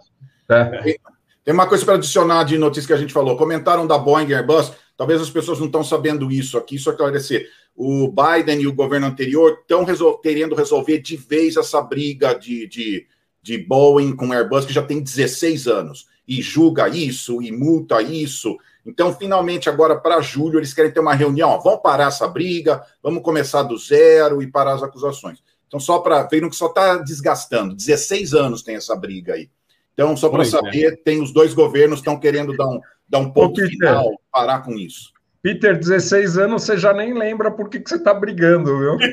É. 0.49 0.97
Tem 1.45 1.53
uma 1.53 1.67
coisa 1.67 1.85
para 1.85 1.95
adicionar 1.95 2.45
de 2.45 2.57
notícia 2.57 2.87
que 2.87 2.93
a 2.93 2.99
gente 2.99 3.13
falou. 3.13 3.37
Comentaram 3.37 3.87
da 3.87 3.99
Boeing 3.99 4.33
Airbus. 4.33 4.73
Talvez 4.97 5.21
as 5.21 5.31
pessoas 5.31 5.59
não 5.59 5.67
estão 5.67 5.83
sabendo 5.83 6.31
isso 6.31 6.57
aqui, 6.59 6.79
só 6.79 6.91
esclarecer. 6.91 7.49
O 7.75 8.13
Biden 8.13 8.63
e 8.63 8.67
o 8.67 8.75
governo 8.75 9.07
anterior 9.07 9.59
estão 9.61 9.85
resol 9.85 10.19
querendo 10.19 10.55
resolver 10.55 10.99
de 10.99 11.17
vez 11.17 11.57
essa 11.57 11.81
briga 11.81 12.35
de, 12.35 12.67
de 12.67 13.07
de 13.49 13.57
Boeing 13.57 14.15
com 14.15 14.31
Airbus, 14.31 14.67
que 14.67 14.75
já 14.75 14.83
tem 14.83 15.01
16 15.01 15.67
anos, 15.67 16.07
e 16.27 16.43
julga 16.43 16.87
isso, 16.87 17.41
e 17.41 17.51
multa 17.51 18.03
isso. 18.03 18.59
Então, 18.85 19.15
finalmente, 19.15 19.71
agora 19.71 19.99
para 19.99 20.21
julho, 20.21 20.59
eles 20.59 20.75
querem 20.75 20.93
ter 20.93 21.01
uma 21.01 21.15
reunião. 21.15 21.49
Ó, 21.49 21.59
vamos 21.59 21.81
parar 21.81 22.09
essa 22.09 22.29
briga, 22.29 22.85
vamos 23.03 23.23
começar 23.23 23.63
do 23.63 23.79
zero 23.79 24.43
e 24.43 24.47
parar 24.47 24.75
as 24.75 24.83
acusações. 24.83 25.43
Então, 25.67 25.81
só 25.81 25.99
para. 26.01 26.25
Vendo 26.25 26.51
que 26.51 26.57
só 26.57 26.67
está 26.67 26.99
desgastando. 26.99 27.75
16 27.75 28.35
anos 28.35 28.63
tem 28.63 28.77
essa 28.77 28.95
briga 28.95 29.33
aí. 29.33 29.49
Então, 29.95 30.15
só 30.15 30.29
para 30.29 30.43
é. 30.43 30.47
saber, 30.47 30.93
é. 30.93 30.97
tem 30.97 31.23
os 31.23 31.33
dois 31.33 31.55
governos 31.55 32.01
estão 32.01 32.21
querendo 32.21 32.55
dar 32.55 32.69
um, 32.69 32.81
dar 33.09 33.19
um 33.19 33.31
ponto 33.31 33.67
final, 33.67 34.11
parar 34.31 34.61
com 34.61 34.75
isso. 34.75 35.11
Peter, 35.41 35.79
16 35.79 36.37
anos, 36.37 36.65
você 36.65 36.77
já 36.77 36.93
nem 36.93 37.15
lembra 37.15 37.51
por 37.51 37.69
que, 37.69 37.79
que 37.79 37.89
você 37.89 37.95
está 37.97 38.13
brigando, 38.13 38.77
viu? 38.77 38.99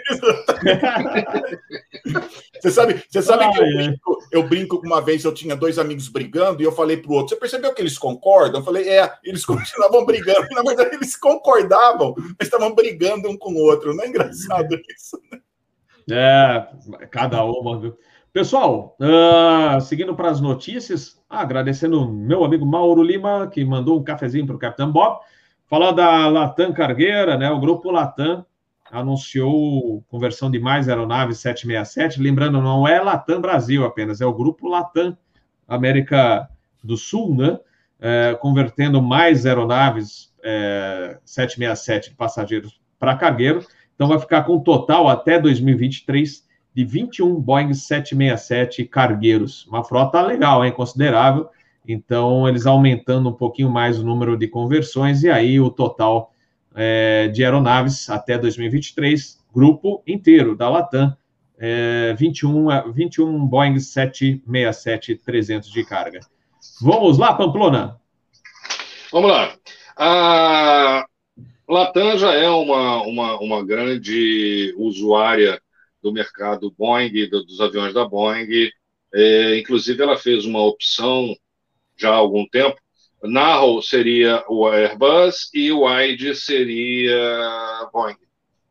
você 2.60 2.72
sabe, 2.72 3.04
você 3.08 3.22
sabe 3.22 3.44
ah, 3.44 3.52
que 3.52 3.60
eu, 3.60 3.66
é. 3.66 3.74
brinco, 3.74 4.18
eu 4.32 4.44
brinco 4.44 4.82
uma 4.84 5.02
vez, 5.02 5.24
eu 5.24 5.34
tinha 5.34 5.56
dois 5.56 5.78
amigos 5.78 6.08
brigando 6.08 6.64
e 6.64 6.66
eu 6.66 6.72
falei 6.72 6.98
para 6.98 7.12
o 7.12 7.14
outro, 7.14 7.30
você 7.30 7.40
percebeu 7.40 7.74
que 7.74 7.82
eles 7.82 7.98
concordam? 7.98 8.62
Eu 8.62 8.66
falei, 8.66 8.90
é, 8.90 9.14
eles 9.24 9.46
continuavam 9.46 10.04
brigando. 10.04 10.48
Na 10.56 10.64
verdade, 10.64 10.96
eles 10.96 11.16
concordavam, 11.16 12.16
mas 12.18 12.48
estavam 12.48 12.74
brigando 12.74 13.30
um 13.30 13.38
com 13.38 13.54
o 13.54 13.60
outro. 13.60 13.94
Não 13.94 14.04
é 14.04 14.08
engraçado 14.08 14.76
isso? 14.96 15.22
Né? 15.32 15.40
É, 16.12 16.68
cada 17.12 17.44
uma, 17.44 17.80
viu? 17.80 17.96
Pessoal, 18.34 18.98
uh, 19.00 19.80
seguindo 19.80 20.14
para 20.14 20.30
as 20.30 20.42
notícias, 20.42 21.24
agradecendo 21.30 22.12
meu 22.12 22.44
amigo 22.44 22.66
Mauro 22.66 23.02
Lima, 23.02 23.48
que 23.48 23.64
mandou 23.64 23.98
um 23.98 24.04
cafezinho 24.04 24.46
para 24.46 24.56
o 24.56 24.60
Capitão 24.60 24.92
Bob. 24.92 25.20
Falar 25.68 25.92
da 25.92 26.28
Latam 26.28 26.72
Cargueira, 26.72 27.38
né? 27.38 27.50
O 27.50 27.60
grupo 27.60 27.90
Latam 27.90 28.46
anunciou 28.92 30.04
conversão 30.08 30.50
de 30.52 30.60
mais 30.60 30.88
aeronaves 30.88 31.40
767. 31.40 32.22
Lembrando, 32.22 32.62
não 32.62 32.88
é 32.88 33.02
Latam 33.02 33.42
Brasil 33.42 33.84
apenas, 33.84 34.22
é 34.22 34.26
o 34.26 34.34
grupo 34.34 34.68
Latam 34.68 35.18
América 35.68 36.48
do 36.84 36.96
Sul, 36.96 37.36
né? 37.36 37.60
É, 38.00 38.38
convertendo 38.40 39.02
mais 39.02 39.46
aeronaves 39.46 40.34
é, 40.44 41.18
767 41.26 42.12
de 42.12 42.16
passageiros 42.16 42.80
para 43.00 43.16
cargueiro. 43.16 43.66
Então, 43.96 44.08
vai 44.08 44.20
ficar 44.20 44.44
com 44.44 44.58
um 44.58 44.60
total 44.60 45.08
até 45.08 45.40
2023 45.40 46.46
de 46.76 46.86
21 46.86 47.40
Boeing 47.40 47.74
767 47.74 48.86
cargueiros. 48.86 49.66
Uma 49.66 49.84
frota 49.84 50.22
legal, 50.22 50.64
hein? 50.64 50.72
Considerável. 50.72 51.50
Então, 51.88 52.48
eles 52.48 52.66
aumentando 52.66 53.30
um 53.30 53.34
pouquinho 53.34 53.70
mais 53.70 54.00
o 54.00 54.04
número 54.04 54.38
de 54.38 54.48
conversões, 54.48 55.24
e 55.24 55.30
aí 55.30 55.60
o 55.60 55.70
total 55.70 56.32
é, 56.76 57.28
de 57.28 57.44
aeronaves 57.44 58.10
até 58.10 58.38
2023, 58.38 59.44
grupo 59.54 60.04
inteiro 60.06 60.56
da 60.56 60.70
Latam, 60.70 61.16
é, 61.58 62.14
21, 62.18 62.92
21 62.92 63.46
Boeing 63.46 63.76
767-300 63.76 65.72
de 65.72 65.86
carga. 65.86 66.20
Vamos 66.82 67.18
lá, 67.18 67.34
Pamplona? 67.34 68.00
Vamos 69.12 69.32
lá. 69.32 69.56
A 69.96 71.06
Latam 71.68 72.18
já 72.18 72.34
é 72.34 72.50
uma, 72.50 73.02
uma, 73.04 73.40
uma 73.40 73.66
grande 73.66 74.74
usuária 74.78 75.62
do 76.04 76.12
mercado 76.12 76.74
Boeing, 76.78 77.30
dos 77.30 77.62
aviões 77.62 77.94
da 77.94 78.06
Boeing. 78.06 78.70
É, 79.14 79.58
inclusive, 79.58 80.04
ela 80.04 80.18
fez 80.18 80.46
uma 80.46 80.62
opção 80.62 81.34
já 81.98 82.12
há 82.12 82.16
algum 82.16 82.48
tempo. 82.48 82.78
Narrow 83.24 83.82
seria 83.82 84.44
o 84.48 84.68
Airbus 84.68 85.50
e 85.54 85.72
Wide 85.72 86.36
seria 86.36 87.90
Boeing. 87.92 88.18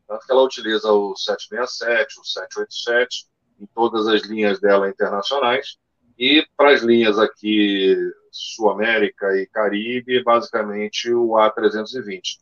Tanto 0.07 0.25
que 0.25 0.31
ela 0.31 0.43
utiliza 0.43 0.91
o 0.91 1.15
767, 1.15 2.19
o 2.19 2.23
787 2.23 3.25
em 3.59 3.65
todas 3.73 4.07
as 4.07 4.21
linhas 4.23 4.59
dela 4.59 4.89
internacionais. 4.89 5.77
E 6.17 6.45
para 6.55 6.71
as 6.71 6.81
linhas 6.81 7.19
aqui, 7.19 7.97
Sul 8.31 8.69
América 8.69 9.27
e 9.35 9.47
Caribe, 9.47 10.23
basicamente 10.23 11.11
o 11.11 11.31
A320. 11.31 12.39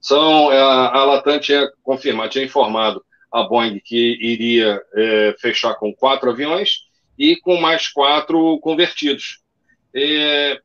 São, 0.00 0.50
a, 0.50 0.98
a 0.98 1.04
Latam 1.04 1.40
tinha 1.40 1.68
confirmado, 1.82 2.30
tinha 2.30 2.44
informado 2.44 3.04
a 3.32 3.42
Boeing 3.42 3.80
que 3.84 4.16
iria 4.20 4.80
é, 4.94 5.34
fechar 5.40 5.74
com 5.74 5.92
quatro 5.92 6.30
aviões 6.30 6.86
e 7.18 7.36
com 7.36 7.56
mais 7.60 7.88
quatro 7.88 8.58
convertidos. 8.60 9.42
É, 9.96 10.60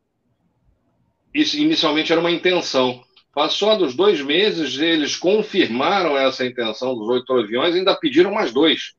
isso 1.33 1.57
inicialmente 1.57 2.11
era 2.11 2.19
uma 2.19 2.31
intenção. 2.31 3.01
Passou 3.33 3.77
dos 3.77 3.95
dois 3.95 4.19
meses, 4.19 4.77
eles 4.77 5.15
confirmaram 5.15 6.17
essa 6.17 6.45
intenção 6.45 6.93
dos 6.93 7.07
oito 7.07 7.31
aviões 7.33 7.73
e 7.73 7.79
ainda 7.79 7.95
pediram 7.95 8.33
mais 8.33 8.51
dois. 8.51 8.93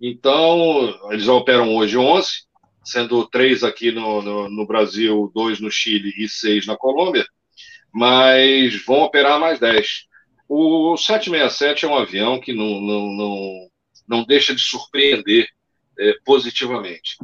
Então, 0.00 0.94
eles 1.10 1.26
operam 1.26 1.74
hoje 1.74 1.96
11, 1.96 2.28
sendo 2.84 3.26
três 3.26 3.64
aqui 3.64 3.90
no, 3.90 4.22
no, 4.22 4.48
no 4.48 4.66
Brasil, 4.66 5.32
dois 5.34 5.58
no 5.58 5.70
Chile 5.70 6.12
e 6.16 6.28
seis 6.28 6.64
na 6.64 6.76
Colômbia, 6.76 7.26
mas 7.92 8.84
vão 8.84 9.02
operar 9.02 9.40
mais 9.40 9.58
dez. 9.58 10.06
O 10.48 10.96
767 10.96 11.84
é 11.84 11.88
um 11.88 11.96
avião 11.96 12.38
que 12.38 12.52
não, 12.52 12.80
não, 12.80 13.12
não, 13.12 13.68
não 14.06 14.24
deixa 14.24 14.54
de 14.54 14.60
surpreender 14.60 15.48
é, 15.98 16.14
positivamente. 16.24 17.16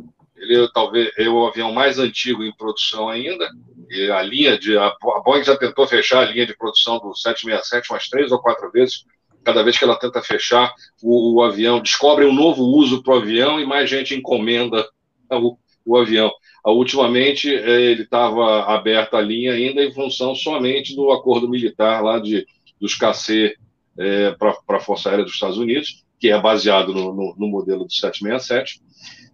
Ele 0.42 0.68
talvez 0.74 1.12
é 1.16 1.28
o 1.28 1.46
avião 1.46 1.72
mais 1.72 2.00
antigo 2.00 2.42
em 2.42 2.52
produção 2.52 3.08
ainda. 3.08 3.48
E 3.88 4.10
a 4.10 4.20
linha 4.22 4.58
de 4.58 4.76
a, 4.76 4.92
Boeing 5.24 5.44
já 5.44 5.56
tentou 5.56 5.86
fechar 5.86 6.20
a 6.20 6.30
linha 6.30 6.44
de 6.44 6.56
produção 6.56 6.98
do 6.98 7.14
767 7.14 7.90
umas 7.90 8.08
três 8.08 8.32
ou 8.32 8.40
quatro 8.40 8.68
vezes. 8.72 9.04
Cada 9.44 9.62
vez 9.62 9.78
que 9.78 9.84
ela 9.84 9.98
tenta 9.98 10.20
fechar, 10.20 10.72
o, 11.00 11.36
o 11.36 11.42
avião 11.42 11.80
descobre 11.80 12.24
um 12.24 12.34
novo 12.34 12.64
uso 12.64 13.04
para 13.04 13.14
o 13.14 13.18
avião 13.18 13.60
e 13.60 13.66
mais 13.66 13.88
gente 13.88 14.16
encomenda 14.16 14.84
o, 15.30 15.56
o 15.86 15.96
avião. 15.96 16.32
Ultimamente, 16.64 17.54
é, 17.54 17.80
ele 17.80 18.02
estava 18.02 18.64
aberta 18.64 19.18
a 19.18 19.20
linha 19.20 19.52
ainda 19.52 19.84
em 19.84 19.92
função 19.92 20.34
somente 20.34 20.94
do 20.96 21.12
acordo 21.12 21.48
militar 21.48 22.02
lá 22.02 22.18
de, 22.18 22.46
dos 22.80 22.96
KC 22.96 23.54
é, 23.96 24.32
para 24.32 24.56
a 24.76 24.80
Força 24.80 25.08
Aérea 25.08 25.24
dos 25.24 25.34
Estados 25.34 25.58
Unidos, 25.58 26.04
que 26.18 26.30
é 26.30 26.40
baseado 26.40 26.92
no, 26.92 27.14
no, 27.14 27.34
no 27.36 27.48
modelo 27.48 27.84
do 27.84 27.92
767 27.92 28.80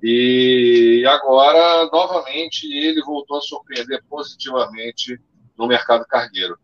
e 0.03 1.05
agora, 1.07 1.89
novamente, 1.93 2.67
ele 2.73 3.03
voltou 3.03 3.39
a 3.39 3.41
surpreender 3.41 4.03
positivamente 4.09 5.21
no 5.57 5.67
mercado 5.67 6.05
cargueiro. 6.07 6.57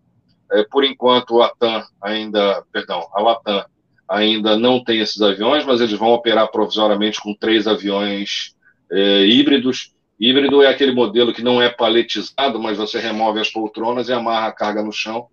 É, 0.52 0.64
por 0.64 0.84
enquanto, 0.84 1.42
a 1.42 1.48
TAM 1.50 1.84
ainda, 2.00 2.64
perdão, 2.72 3.06
a 3.12 3.20
Latam 3.20 3.64
ainda 4.08 4.56
não 4.56 4.82
tem 4.82 5.00
esses 5.00 5.20
aviões, 5.20 5.64
mas 5.64 5.80
eles 5.80 5.98
vão 5.98 6.10
operar 6.10 6.48
provisoriamente 6.48 7.20
com 7.20 7.34
três 7.34 7.66
aviões 7.66 8.54
é, 8.90 9.26
híbridos. 9.26 9.92
Híbrido 10.20 10.62
é 10.62 10.68
aquele 10.68 10.92
modelo 10.92 11.32
que 11.32 11.42
não 11.42 11.60
é 11.60 11.68
paletizado, 11.68 12.60
mas 12.60 12.76
você 12.76 13.00
remove 13.00 13.40
as 13.40 13.50
poltronas 13.50 14.08
e 14.08 14.12
amarra 14.12 14.48
a 14.48 14.52
carga 14.52 14.82
no 14.82 14.92
chão, 14.92 15.26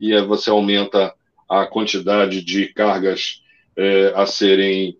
e 0.00 0.18
você 0.22 0.48
aumenta 0.48 1.14
a 1.48 1.66
quantidade 1.66 2.42
de 2.42 2.72
cargas 2.72 3.42
é, 3.76 4.12
a 4.16 4.24
serem 4.24 4.96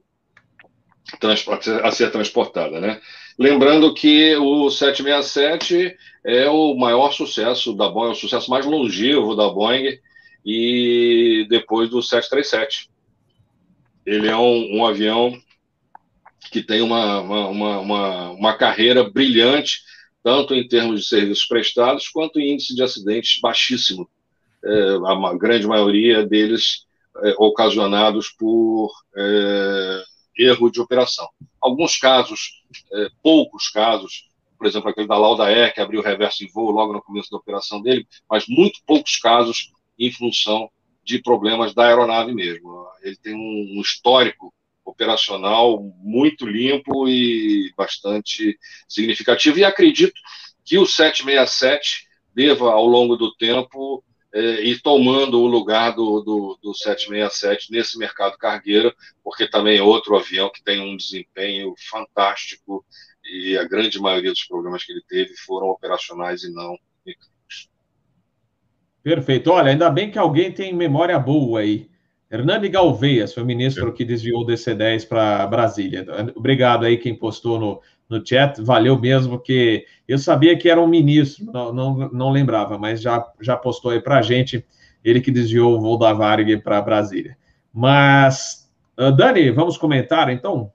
a 1.83 1.91
ser 1.91 2.11
transportada, 2.11 2.81
né? 2.81 3.01
Lembrando 3.39 3.95
que 3.95 4.37
o 4.37 4.71
767 4.71 5.97
é 6.25 6.49
o 6.49 6.75
maior 6.75 7.13
sucesso 7.13 7.73
da 7.75 7.89
Boeing, 7.89 8.11
é 8.11 8.13
o 8.13 8.17
sucesso 8.17 8.51
mais 8.51 8.67
longevo 8.67 9.35
da 9.35 9.49
Boeing, 9.49 9.99
e 10.45 11.47
depois 11.49 11.89
do 11.89 12.03
737. 12.03 12.91
Ele 14.05 14.29
é 14.29 14.37
um, 14.37 14.79
um 14.79 14.87
avião 14.87 15.33
que 16.51 16.63
tem 16.63 16.83
uma, 16.83 17.21
uma, 17.21 17.79
uma, 17.79 18.31
uma, 18.31 18.55
carreira 18.55 19.09
brilhante, 19.09 19.81
tanto 20.23 20.55
em 20.55 20.67
termos 20.67 21.01
de 21.01 21.07
serviços 21.07 21.47
prestados, 21.47 22.09
quanto 22.09 22.39
em 22.39 22.53
índice 22.53 22.75
de 22.75 22.83
acidentes 22.83 23.41
baixíssimo, 23.41 24.09
é, 24.65 24.71
a 25.07 25.35
grande 25.37 25.67
maioria 25.67 26.27
deles 26.27 26.85
é, 27.19 27.35
ocasionados 27.39 28.29
por 28.29 28.93
é, 29.17 30.03
erro 30.39 30.71
de 30.71 30.81
operação. 30.81 31.29
Alguns 31.61 31.97
casos, 31.97 32.63
é, 32.93 33.09
poucos 33.23 33.69
casos, 33.69 34.29
por 34.59 34.67
exemplo, 34.67 34.89
aquele 34.91 35.09
da 35.09 35.19
Lauda 35.19 35.45
Air, 35.45 35.75
que 35.75 35.81
abriu 35.81 36.01
o 36.01 36.05
reverso 36.05 36.45
em 36.45 36.49
voo 36.49 36.71
logo 36.71 36.93
no 36.93 37.03
começo 37.03 37.31
da 37.31 37.37
operação 37.37 37.83
dele, 37.83 38.07
mas 38.31 38.47
muito 38.47 38.81
poucos 38.87 39.17
casos 39.17 39.73
em 39.99 40.11
função 40.11 40.71
de 41.05 41.21
problemas 41.21 41.75
da 41.75 41.87
aeronave 41.87 42.33
mesmo. 42.33 42.87
Ele 43.03 43.17
tem 43.17 43.35
um 43.35 43.81
histórico 43.81 44.55
operacional 44.85 45.83
muito 45.99 46.47
limpo 46.47 47.09
e 47.09 47.73
bastante 47.77 48.59
significativo, 48.89 49.59
e 49.59 49.65
acredito 49.65 50.15
que 50.65 50.79
o 50.79 50.87
767 50.87 52.07
deva, 52.35 52.73
ao 52.73 52.87
longo 52.87 53.17
do 53.17 53.35
tempo, 53.35 54.03
é, 54.35 54.63
ir 54.63 54.81
tomando 54.81 55.41
o 55.41 55.47
lugar 55.47 55.95
do, 55.95 56.21
do, 56.21 56.59
do 56.63 56.75
767 56.75 57.71
nesse 57.71 57.99
mercado 57.99 58.39
cargueiro, 58.39 58.95
porque 59.23 59.47
também 59.47 59.79
é 59.79 59.83
outro 59.83 60.17
avião 60.17 60.51
que 60.51 60.63
tem 60.63 60.81
um 60.81 60.97
desempenho 60.97 61.75
fantástico 61.91 62.85
e 63.25 63.57
a 63.57 63.65
grande 63.65 64.01
maioria 64.01 64.31
dos 64.31 64.45
problemas 64.45 64.85
que 64.85 64.93
ele 64.93 65.03
teve 65.09 65.35
foram 65.37 65.69
operacionais 65.69 66.43
e 66.43 66.53
não 66.53 66.77
mecânicos. 67.05 67.69
Perfeito. 69.03 69.51
Olha, 69.51 69.71
ainda 69.71 69.91
bem 69.91 70.11
que 70.11 70.19
alguém 70.19 70.51
tem 70.51 70.73
memória 70.73 71.19
boa 71.19 71.61
aí. 71.61 71.91
Hernani 72.31 72.71
Galveias 72.71 73.35
foi 73.35 73.43
o 73.43 73.47
ministro 73.47 73.93
que 73.93 74.07
desviou 74.07 74.41
o 74.41 74.47
DC-10 74.47 75.07
para 75.07 75.47
Brasília. 75.47 76.07
Obrigado 76.35 76.87
aí 76.87 76.97
quem 76.97 77.15
postou 77.15 77.61
no, 77.61 77.83
no 78.13 78.27
chat, 78.27 78.61
valeu 78.63 78.99
mesmo, 78.99 79.39
que 79.39 79.85
eu 80.07 80.19
sabia 80.19 80.57
que 80.57 80.69
era 80.69 80.81
um 80.81 80.87
ministro, 80.87 81.47
não, 81.53 81.73
não, 81.73 81.97
não 82.11 82.31
lembrava, 82.31 82.79
mas 82.79 83.01
já, 83.01 83.27
já 83.41 83.57
postou 83.57 83.91
aí 83.91 84.01
para 84.01 84.19
a 84.19 84.23
gente, 84.23 84.65
ele 85.03 85.21
que 85.21 85.31
desviou 85.31 85.75
o 85.75 85.81
voo 85.81 85.99
da 85.99 86.13
Varg 86.13 86.59
para 86.59 86.83
Brasília. 86.83 87.37
Mas, 87.73 88.71
uh, 88.99 89.11
Dani, 89.11 89.51
vamos 89.51 89.79
comentar 89.79 90.29
então? 90.29 90.71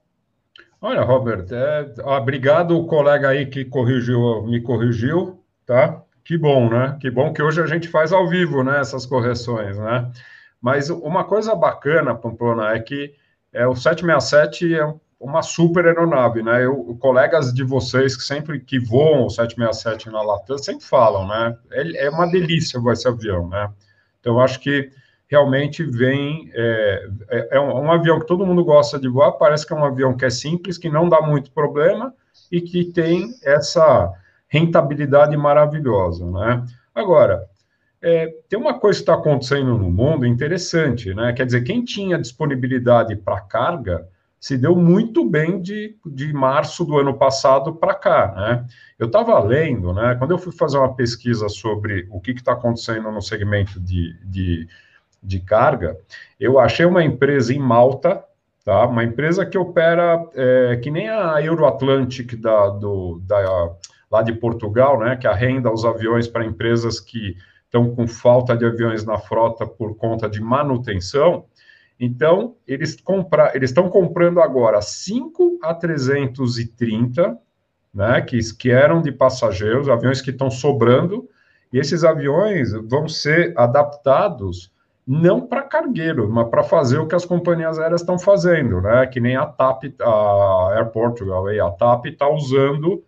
Olha, 0.82 1.02
Robert, 1.02 1.46
é, 1.52 1.94
obrigado 2.04 2.78
o 2.78 2.86
colega 2.86 3.30
aí 3.30 3.46
que 3.46 3.66
corrigiu, 3.66 4.44
me 4.44 4.62
corrigiu, 4.62 5.44
tá? 5.66 6.04
Que 6.24 6.38
bom, 6.38 6.70
né? 6.70 6.98
Que 7.00 7.10
bom 7.10 7.32
que 7.32 7.42
hoje 7.42 7.62
a 7.62 7.66
gente 7.66 7.88
faz 7.88 8.12
ao 8.12 8.28
vivo, 8.28 8.64
né? 8.64 8.80
Essas 8.80 9.06
correções, 9.06 9.78
né? 9.78 10.12
Mas 10.62 10.90
uma 10.90 11.24
coisa 11.24 11.56
bacana, 11.56 12.14
Pamplona, 12.14 12.74
é 12.74 12.80
que 12.80 13.14
é, 13.54 13.66
o 13.66 13.76
767 13.76 14.76
é 14.76 14.94
uma 15.20 15.42
super 15.42 15.86
aeronave, 15.86 16.44
né? 16.44 16.64
Eu, 16.64 16.96
colegas 17.00 17.54
de 17.54 17.64
vocês 17.64 18.16
que 18.16 18.24
sempre 18.24 18.60
que 18.60 18.80
voam 18.80 19.26
o 19.26 19.30
767 19.30 20.10
na 20.12 20.22
Latam 20.22 20.58
sempre 20.58 20.86
falam, 20.86 21.28
né? 21.28 21.58
É, 21.72 22.06
é 22.06 22.10
uma 22.10 22.28
delícia 22.28 22.80
voar 22.80 22.94
esse 22.94 23.08
avião, 23.08 23.48
né? 23.48 23.70
Então, 24.20 24.40
acho 24.40 24.60
que 24.60 24.92
realmente 25.28 25.84
vem. 25.84 26.52
É, 26.54 27.10
é, 27.30 27.48
é, 27.58 27.60
um, 27.60 27.86
um, 27.86 27.92
avião 27.92 28.20
que 28.20 28.28
todo 28.28 28.46
mundo 28.46 28.64
gosta 28.64 29.00
de 29.00 29.08
voar, 29.08 29.34
parece 29.34 29.66
que 29.66 29.74
é 29.74 29.76
um 29.76 29.86
avião 29.86 30.16
que 30.16 30.26
é 30.26 30.30
simples, 30.30 30.78
que 30.78 30.90
não 30.90 31.10
dá 31.10 31.22
muito 31.22 31.52
problema 31.52 32.14
e 32.52 32.62
que 32.62 32.86
tem 32.86 33.34
essa 33.44 34.12
rentabilidade 34.48 35.36
maravilhosa, 35.36 36.26
né? 36.30 36.64
Agora, 36.94 37.46
é, 38.02 38.28
tem 38.48 38.58
uma 38.58 38.80
coisa 38.80 39.00
que 39.00 39.04
está 39.04 39.16
acontecendo 39.16 39.78
no 39.78 39.90
mundo 39.90 40.26
interessante, 40.26 41.14
né? 41.14 41.34
Quer 41.34 41.46
dizer, 41.48 41.64
quem 41.64 41.84
tinha 41.84 42.20
disponibilidade 42.20 43.16
para 43.16 43.42
carga 43.42 44.08
se 44.40 44.58
deu 44.58 44.76
muito 44.76 45.28
bem 45.28 45.62
de, 45.62 45.96
de 46.06 46.32
março 46.32 46.86
do 46.86 46.98
ano 46.98 47.18
passado 47.18 47.74
para 47.74 47.96
cá, 47.96 48.34
né? 48.36 48.66
Eu 48.98 49.08
estava 49.08 49.40
lendo, 49.40 49.94
né? 49.94 50.16
Quando 50.18 50.32
eu 50.32 50.38
fui 50.38 50.52
fazer 50.52 50.78
uma 50.78 50.94
pesquisa 50.94 51.50
sobre 51.50 52.08
o 52.12 52.20
que 52.20 52.32
está 52.32 52.54
acontecendo 52.54 53.12
no 53.12 53.22
segmento 53.22 53.80
de, 53.80 54.16
de, 54.24 54.68
de, 55.22 55.40
carga, 55.40 55.98
eu 56.40 56.60
achei 56.60 56.86
uma 56.86 57.04
empresa 57.04 57.54
em 57.54 57.60
Malta, 57.60 58.24
tá? 58.64 58.86
Uma 58.86 59.04
empresa 59.04 59.46
que 59.46 59.58
opera 59.58 60.24
é, 60.34 60.78
que 60.78 60.92
nem 60.92 61.10
a 61.10 61.42
Euroatlantic 61.42 62.36
da, 62.36 62.70
do, 62.70 63.20
da, 63.24 63.76
lá 64.10 64.22
de 64.22 64.34
Portugal, 64.34 65.00
né? 65.00 65.16
Que 65.16 65.28
arrenda 65.28 65.72
os 65.72 65.84
aviões 65.84 66.28
para 66.28 66.46
empresas 66.46 67.00
que 67.00 67.36
estão 67.66 67.94
com 67.94 68.08
falta 68.08 68.56
de 68.56 68.66
aviões 68.66 69.04
na 69.04 69.18
frota 69.18 69.66
por 69.66 69.96
conta 69.98 70.30
de 70.30 70.42
manutenção. 70.42 71.46
Então, 72.00 72.56
eles 72.68 73.00
compra, 73.02 73.52
eles 73.56 73.72
estão 73.72 73.90
comprando 73.90 74.40
agora 74.40 74.82
5 74.82 75.60
a 75.64 75.74
330, 75.74 77.38
né, 77.94 78.22
que, 78.22 78.38
que 78.56 78.70
eram 78.70 79.02
de 79.02 79.12
passageiros, 79.12 79.90
aviões 79.90 80.22
que 80.22 80.30
estão 80.30 80.52
sobrando, 80.52 81.28
e 81.74 81.80
esses 81.80 82.04
aviões 82.04 82.72
vão 82.72 83.08
ser 83.08 83.54
adaptados 83.58 84.72
não 85.06 85.48
para 85.48 85.64
cargueiro, 85.64 86.30
mas 86.30 86.50
para 86.50 86.64
fazer 86.64 86.98
o 86.98 87.08
que 87.08 87.16
as 87.16 87.26
companhias 87.26 87.80
aéreas 87.80 88.02
estão 88.02 88.20
fazendo, 88.20 88.82
né? 88.82 89.08
Que 89.08 89.22
nem 89.22 89.38
a 89.38 89.46
TAP, 89.46 89.86
a 90.02 90.74
Air 90.76 90.88
Portugal, 90.88 91.48
a 91.48 91.72
TAP 91.72 92.08
está 92.08 92.30
usando 92.30 93.04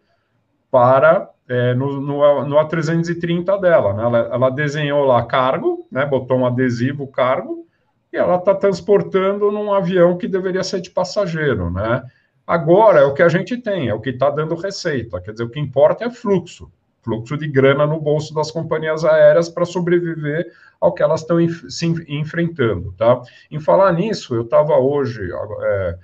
para 0.72 1.30
é, 1.50 1.74
no, 1.74 2.00
no, 2.00 2.46
no, 2.46 2.56
A330 2.56 3.60
dela. 3.60 3.94
Né? 3.94 4.04
Ela, 4.04 4.18
ela, 4.32 4.50
desenhou 4.50 5.04
lá 5.04 5.26
cargo, 5.26 5.86
né? 5.92 6.06
botou 6.06 6.38
um 6.38 6.46
adesivo 6.46 7.08
cargo, 7.08 7.66
e 8.12 8.18
ela 8.18 8.36
está 8.36 8.56
transportando 8.56 9.52
num 9.52 9.74
avião 9.74 10.18
que 10.18 10.28
deveria 10.28 10.64
ser 10.64 10.82
de 10.82 10.90
passageiro. 10.90 11.70
Né? 11.70 12.04
Agora 12.46 13.00
é 13.00 13.06
o 13.06 13.14
que 13.14 13.22
a 13.22 13.30
gente 13.30 13.58
tem, 13.58 13.90
é 13.90 13.94
o 13.94 14.02
que 14.02 14.10
está 14.10 14.30
dando 14.30 14.56
receita. 14.56 15.22
Quer 15.22 15.32
dizer, 15.32 15.44
o 15.44 15.50
que 15.50 15.60
importa 15.60 16.06
é 16.06 16.10
fluxo 16.10 16.72
fluxo 17.02 17.38
de 17.38 17.48
grana 17.48 17.86
no 17.86 18.00
bolso 18.00 18.34
das 18.34 18.52
companhias 18.52 19.04
aéreas 19.04 19.50
para 19.50 19.66
sobreviver 19.66 20.52
ao 20.80 20.94
que 20.94 21.04
elas 21.04 21.22
estão 21.22 21.38
se 21.68 21.86
enfrentando. 22.08 22.94
Tá? 22.94 23.22
Em 23.50 23.60
falar 23.60 23.92
nisso, 23.94 24.36
eu 24.36 24.44
estava 24.44 24.78
hoje. 24.78 25.22
É, 25.62 25.98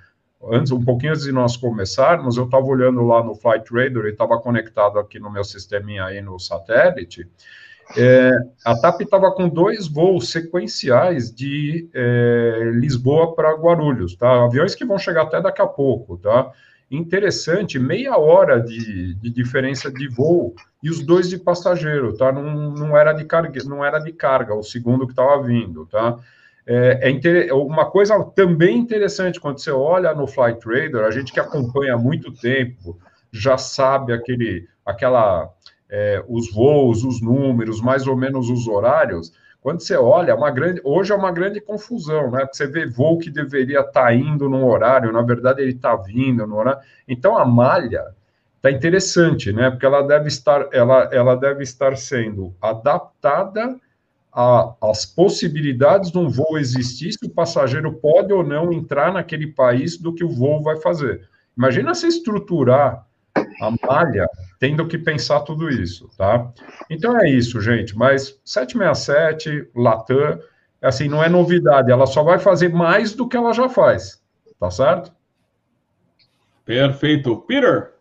antes, 0.50 0.72
um 0.72 0.82
pouquinho 0.82 1.12
antes 1.12 1.24
de 1.24 1.32
nós 1.32 1.56
começarmos, 1.56 2.36
eu 2.36 2.44
estava 2.44 2.66
olhando 2.66 3.02
lá 3.02 3.22
no 3.22 3.34
Flight 3.34 3.72
Radar 3.72 4.06
e 4.06 4.10
estava 4.10 4.38
conectado 4.38 4.98
aqui 4.98 5.18
no 5.18 5.30
meu 5.30 5.44
sisteminha 5.44 6.04
aí 6.04 6.20
no 6.20 6.38
satélite. 6.38 7.28
É, 7.96 8.32
a 8.64 8.74
TAP 8.80 9.02
estava 9.02 9.30
com 9.32 9.48
dois 9.48 9.86
voos 9.86 10.30
sequenciais 10.30 11.32
de 11.32 11.88
é, 11.94 12.70
Lisboa 12.74 13.34
para 13.34 13.54
Guarulhos, 13.54 14.16
tá? 14.16 14.44
Aviões 14.44 14.74
que 14.74 14.84
vão 14.84 14.98
chegar 14.98 15.22
até 15.22 15.40
daqui 15.40 15.62
a 15.62 15.66
pouco, 15.66 16.16
tá? 16.16 16.50
Interessante, 16.90 17.78
meia 17.78 18.16
hora 18.16 18.60
de, 18.60 19.14
de 19.14 19.30
diferença 19.30 19.90
de 19.90 20.08
voo 20.08 20.54
e 20.82 20.90
os 20.90 21.02
dois 21.02 21.28
de 21.28 21.38
passageiro, 21.38 22.16
tá? 22.16 22.32
Não, 22.32 22.70
não 22.72 22.96
era 22.96 23.12
de 23.12 23.24
carga, 23.24 23.60
não 23.64 23.84
era 23.84 23.98
de 23.98 24.12
carga, 24.12 24.54
o 24.54 24.62
segundo 24.62 25.06
que 25.06 25.12
estava 25.12 25.42
vindo, 25.42 25.86
tá? 25.86 26.18
É, 26.66 27.12
é 27.48 27.54
uma 27.54 27.88
coisa 27.88 28.22
também 28.34 28.78
interessante 28.78 29.40
quando 29.40 29.60
você 29.60 29.70
olha 29.70 30.12
no 30.12 30.26
Flight 30.26 30.60
Radar, 30.66 31.04
a 31.04 31.12
gente 31.12 31.32
que 31.32 31.38
acompanha 31.38 31.94
há 31.94 31.98
muito 31.98 32.32
tempo 32.32 32.98
já 33.32 33.56
sabe 33.56 34.12
aquele, 34.12 34.66
aquela, 34.84 35.48
é, 35.88 36.22
os 36.28 36.52
voos, 36.52 37.04
os 37.04 37.20
números, 37.20 37.80
mais 37.80 38.06
ou 38.06 38.16
menos 38.16 38.50
os 38.50 38.66
horários. 38.66 39.32
Quando 39.60 39.80
você 39.80 39.96
olha, 39.96 40.30
é 40.30 40.34
uma 40.34 40.50
grande, 40.50 40.80
hoje 40.84 41.12
é 41.12 41.16
uma 41.16 41.32
grande 41.32 41.60
confusão, 41.60 42.30
né? 42.30 42.46
Você 42.50 42.66
vê 42.66 42.86
voo 42.86 43.18
que 43.18 43.30
deveria 43.30 43.80
estar 43.80 43.92
tá 43.92 44.14
indo 44.14 44.48
num 44.48 44.64
horário, 44.64 45.12
na 45.12 45.22
verdade 45.22 45.62
ele 45.62 45.72
está 45.72 45.96
vindo 45.96 46.46
no 46.46 46.56
horário. 46.56 46.80
Então 47.08 47.36
a 47.36 47.44
malha 47.44 48.14
está 48.56 48.70
interessante, 48.70 49.52
né? 49.52 49.70
Porque 49.70 49.86
ela 49.86 50.02
deve 50.02 50.28
estar, 50.28 50.68
ela, 50.72 51.08
ela 51.12 51.34
deve 51.34 51.62
estar 51.62 51.96
sendo 51.96 52.54
adaptada 52.60 53.76
as 54.82 55.06
possibilidades 55.06 56.10
de 56.10 56.18
um 56.18 56.28
voo 56.28 56.58
existir, 56.58 57.12
se 57.12 57.24
o 57.24 57.30
passageiro 57.30 57.94
pode 57.94 58.34
ou 58.34 58.44
não 58.44 58.70
entrar 58.70 59.10
naquele 59.10 59.46
país 59.46 59.96
do 59.96 60.12
que 60.12 60.22
o 60.22 60.28
voo 60.28 60.62
vai 60.62 60.76
fazer. 60.76 61.26
Imagina 61.56 61.94
se 61.94 62.06
estruturar 62.06 63.06
a 63.34 63.70
malha 63.86 64.28
tendo 64.58 64.86
que 64.86 64.98
pensar 64.98 65.40
tudo 65.40 65.70
isso, 65.70 66.10
tá? 66.16 66.52
Então 66.90 67.18
é 67.20 67.28
isso, 67.28 67.60
gente. 67.60 67.96
Mas 67.96 68.38
767, 68.44 69.68
Latam, 69.74 70.40
assim, 70.80 71.08
não 71.08 71.22
é 71.22 71.28
novidade. 71.28 71.90
Ela 71.90 72.06
só 72.06 72.22
vai 72.22 72.38
fazer 72.38 72.70
mais 72.70 73.14
do 73.14 73.28
que 73.28 73.36
ela 73.36 73.52
já 73.52 73.68
faz, 73.68 74.22
tá 74.58 74.70
certo? 74.70 75.12
Perfeito. 76.64 77.36
Peter? 77.42 77.92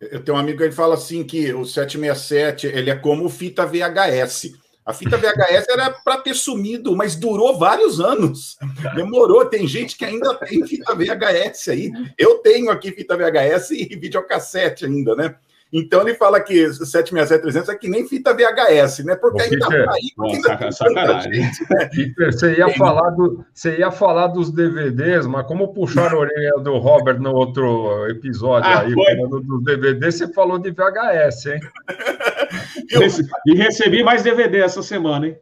Eu 0.00 0.22
tenho 0.22 0.36
um 0.36 0.40
amigo 0.40 0.58
que 0.58 0.70
fala 0.70 0.94
assim 0.94 1.22
que 1.22 1.52
o 1.52 1.66
767 1.66 2.66
ele 2.66 2.88
é 2.88 2.96
como 2.96 3.28
fita 3.28 3.66
VHS. 3.66 4.52
A 4.84 4.94
fita 4.94 5.18
VHS 5.18 5.68
era 5.68 5.90
para 5.90 6.16
ter 6.16 6.34
sumido, 6.34 6.96
mas 6.96 7.14
durou 7.14 7.58
vários 7.58 8.00
anos. 8.00 8.56
Demorou. 8.94 9.44
Tem 9.44 9.66
gente 9.66 9.96
que 9.96 10.04
ainda 10.04 10.34
tem 10.34 10.66
fita 10.66 10.94
VHS 10.94 11.68
aí. 11.68 11.92
Eu 12.16 12.38
tenho 12.38 12.70
aqui 12.70 12.90
fita 12.90 13.16
VHS 13.16 13.70
e 13.72 13.84
videocassete 13.94 14.86
ainda, 14.86 15.14
né? 15.14 15.36
Então 15.72 16.00
ele 16.02 16.14
fala 16.14 16.40
que 16.40 16.54
767-300 16.66 17.68
é 17.68 17.74
que 17.76 17.88
nem 17.88 18.06
fita 18.08 18.34
VHS, 18.34 19.04
né? 19.04 19.14
Porque 19.14 19.42
ainda 19.42 19.68
Peter, 19.68 19.84
tá 19.86 19.92
aí, 19.92 20.10
porque 20.16 20.36
Nossa, 20.36 20.50
ainda 20.52 20.56
tem 20.58 20.72
sacanagem. 20.72 21.32
gente, 21.34 21.66
né? 21.70 21.88
Peter, 21.94 22.32
você 22.32 22.54
ia, 22.56 22.68
falar 22.76 23.10
do, 23.10 23.44
você 23.54 23.78
ia 23.78 23.90
falar 23.90 24.26
dos 24.28 24.50
DVDs, 24.50 25.26
mas 25.26 25.46
como 25.46 25.72
puxar 25.72 26.12
a 26.12 26.18
orelha 26.18 26.54
do 26.62 26.76
Robert 26.78 27.20
no 27.20 27.32
outro 27.32 28.06
episódio 28.08 28.68
Ah, 28.68 28.80
aí, 28.80 28.92
foi. 28.92 29.16
falando 29.16 29.40
dos 29.40 29.62
DVDs, 29.64 30.14
você 30.16 30.32
falou 30.32 30.58
de 30.58 30.70
VHS, 30.72 31.46
hein? 31.46 31.60
Rece- 32.90 33.26
E 33.46 33.54
recebi 33.54 34.02
mais 34.02 34.22
DVD 34.22 34.58
essa 34.58 34.82
semana, 34.82 35.28
hein? 35.28 35.36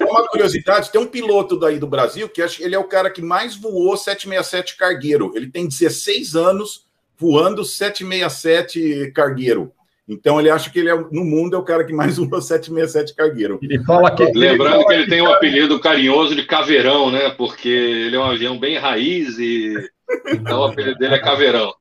Uma 0.00 0.26
curiosidade, 0.28 0.90
tem 0.90 1.00
um 1.00 1.06
piloto 1.06 1.58
daí 1.58 1.78
do 1.78 1.86
Brasil 1.86 2.28
que 2.28 2.40
acho 2.42 2.56
que 2.58 2.64
ele 2.64 2.74
é 2.74 2.78
o 2.78 2.84
cara 2.84 3.10
que 3.10 3.20
mais 3.22 3.54
voou 3.54 3.96
767 3.96 4.76
cargueiro. 4.76 5.32
Ele 5.34 5.50
tem 5.50 5.66
16 5.68 6.34
anos 6.34 6.87
voando 7.18 7.64
767 7.64 9.12
cargueiro. 9.14 9.72
Então 10.08 10.40
ele 10.40 10.48
acha 10.48 10.70
que 10.70 10.78
ele 10.78 10.88
é 10.88 10.94
no 10.94 11.24
mundo 11.24 11.54
é 11.54 11.58
o 11.58 11.64
cara 11.64 11.84
que 11.84 11.92
mais 11.92 12.16
voou 12.16 12.40
767 12.40 13.14
cargueiro. 13.14 13.58
Ele 13.62 13.82
fala 13.84 14.10
que. 14.10 14.24
Lembrando 14.32 14.86
que 14.86 14.92
ele 14.94 15.06
tem 15.06 15.20
um 15.20 15.30
apelido 15.30 15.78
carinhoso 15.78 16.34
de 16.34 16.44
Caveirão, 16.44 17.10
né? 17.10 17.30
Porque 17.30 17.68
ele 17.68 18.16
é 18.16 18.18
um 18.18 18.24
avião 18.24 18.58
bem 18.58 18.78
raiz 18.78 19.38
e 19.38 19.74
então 20.32 20.60
o 20.60 20.64
apelido 20.64 20.98
dele 20.98 21.16
é 21.16 21.18
Caveirão. 21.18 21.74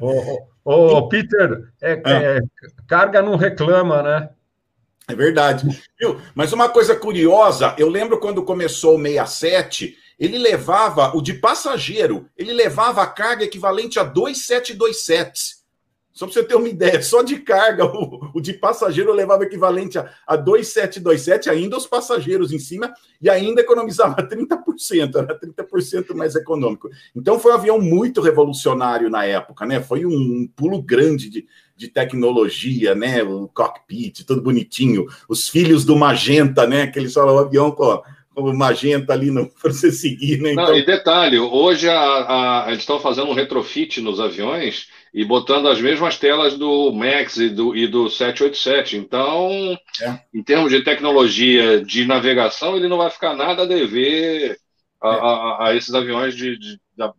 Ô, 0.00 0.38
ô, 0.64 0.96
ô, 0.96 1.08
Peter, 1.08 1.64
é, 1.82 2.00
Ah. 2.04 2.10
é, 2.10 2.40
carga 2.88 3.20
não 3.20 3.36
reclama, 3.36 4.02
né? 4.02 4.30
É 5.06 5.14
verdade. 5.14 5.66
Viu? 6.00 6.18
Mas 6.34 6.52
uma 6.54 6.70
coisa 6.70 6.96
curiosa, 6.96 7.74
eu 7.76 7.90
lembro 7.90 8.18
quando 8.18 8.42
começou 8.42 8.96
o 8.96 9.02
67, 9.02 9.94
ele 10.24 10.38
levava 10.38 11.16
o 11.16 11.20
de 11.20 11.34
passageiro, 11.34 12.28
ele 12.36 12.52
levava 12.52 13.02
a 13.02 13.06
carga 13.06 13.44
equivalente 13.44 13.98
a 13.98 14.04
dois 14.04 14.46
727. 14.46 15.64
Só 16.14 16.26
para 16.26 16.34
você 16.34 16.44
ter 16.44 16.54
uma 16.54 16.68
ideia, 16.68 17.02
só 17.02 17.22
de 17.22 17.38
carga, 17.40 17.84
o, 17.84 18.30
o 18.32 18.40
de 18.40 18.52
passageiro 18.52 19.12
levava 19.12 19.42
equivalente 19.42 19.98
a, 19.98 20.08
a 20.24 20.36
2727, 20.36 21.50
ainda 21.50 21.76
os 21.76 21.88
passageiros 21.88 22.52
em 22.52 22.58
cima, 22.60 22.94
e 23.20 23.28
ainda 23.28 23.60
economizava 23.60 24.14
30%, 24.22 25.16
era 25.16 25.36
30% 25.36 26.14
mais 26.14 26.36
econômico. 26.36 26.88
Então 27.16 27.40
foi 27.40 27.50
um 27.50 27.56
avião 27.56 27.80
muito 27.80 28.20
revolucionário 28.20 29.10
na 29.10 29.24
época, 29.24 29.66
né? 29.66 29.82
Foi 29.82 30.06
um 30.06 30.48
pulo 30.54 30.80
grande 30.80 31.28
de, 31.28 31.48
de 31.76 31.88
tecnologia, 31.88 32.94
né? 32.94 33.24
O 33.24 33.48
cockpit, 33.48 34.22
tudo 34.24 34.40
bonitinho. 34.40 35.06
Os 35.28 35.48
filhos 35.48 35.84
do 35.84 35.96
Magenta, 35.96 36.64
né? 36.64 36.86
Que 36.86 37.00
eles 37.00 37.12
falam 37.12 37.34
o 37.34 37.38
avião 37.40 37.72
com 37.72 38.00
o 38.36 38.52
Magenta 38.56 39.12
ali 39.12 39.30
para 39.60 39.72
você 39.72 39.90
seguir, 39.92 40.40
né? 40.40 40.52
Não, 40.54 40.74
e 40.76 40.84
detalhe, 40.84 41.38
hoje 41.38 41.88
a, 41.88 42.64
a- 42.64 42.64
eles 42.68 42.80
estão 42.80 42.98
fazendo 43.00 43.28
um 43.28 43.34
retrofit 43.34 44.00
nos 44.00 44.20
aviões 44.20 44.88
e 45.12 45.24
botando 45.24 45.68
as 45.68 45.80
mesmas 45.80 46.18
telas 46.18 46.56
do 46.58 46.92
Max 46.92 47.36
e 47.36 47.48
do, 47.48 47.76
e 47.76 47.86
do 47.86 48.08
787. 48.10 48.96
Então, 48.96 49.50
É. 50.02 50.18
em 50.34 50.42
termos 50.42 50.70
de 50.70 50.82
tecnologia 50.82 51.84
de 51.84 52.04
navegação, 52.04 52.76
ele 52.76 52.88
não 52.88 52.98
vai 52.98 53.10
ficar 53.10 53.34
nada 53.36 53.62
a 53.62 53.66
dever 53.66 54.58
a, 55.00 55.08
a- 55.08 55.68
a 55.68 55.74
esses 55.76 55.94
aviões 55.94 56.34
de, 56.36 56.58
de- 56.58 56.80
da 56.96 57.12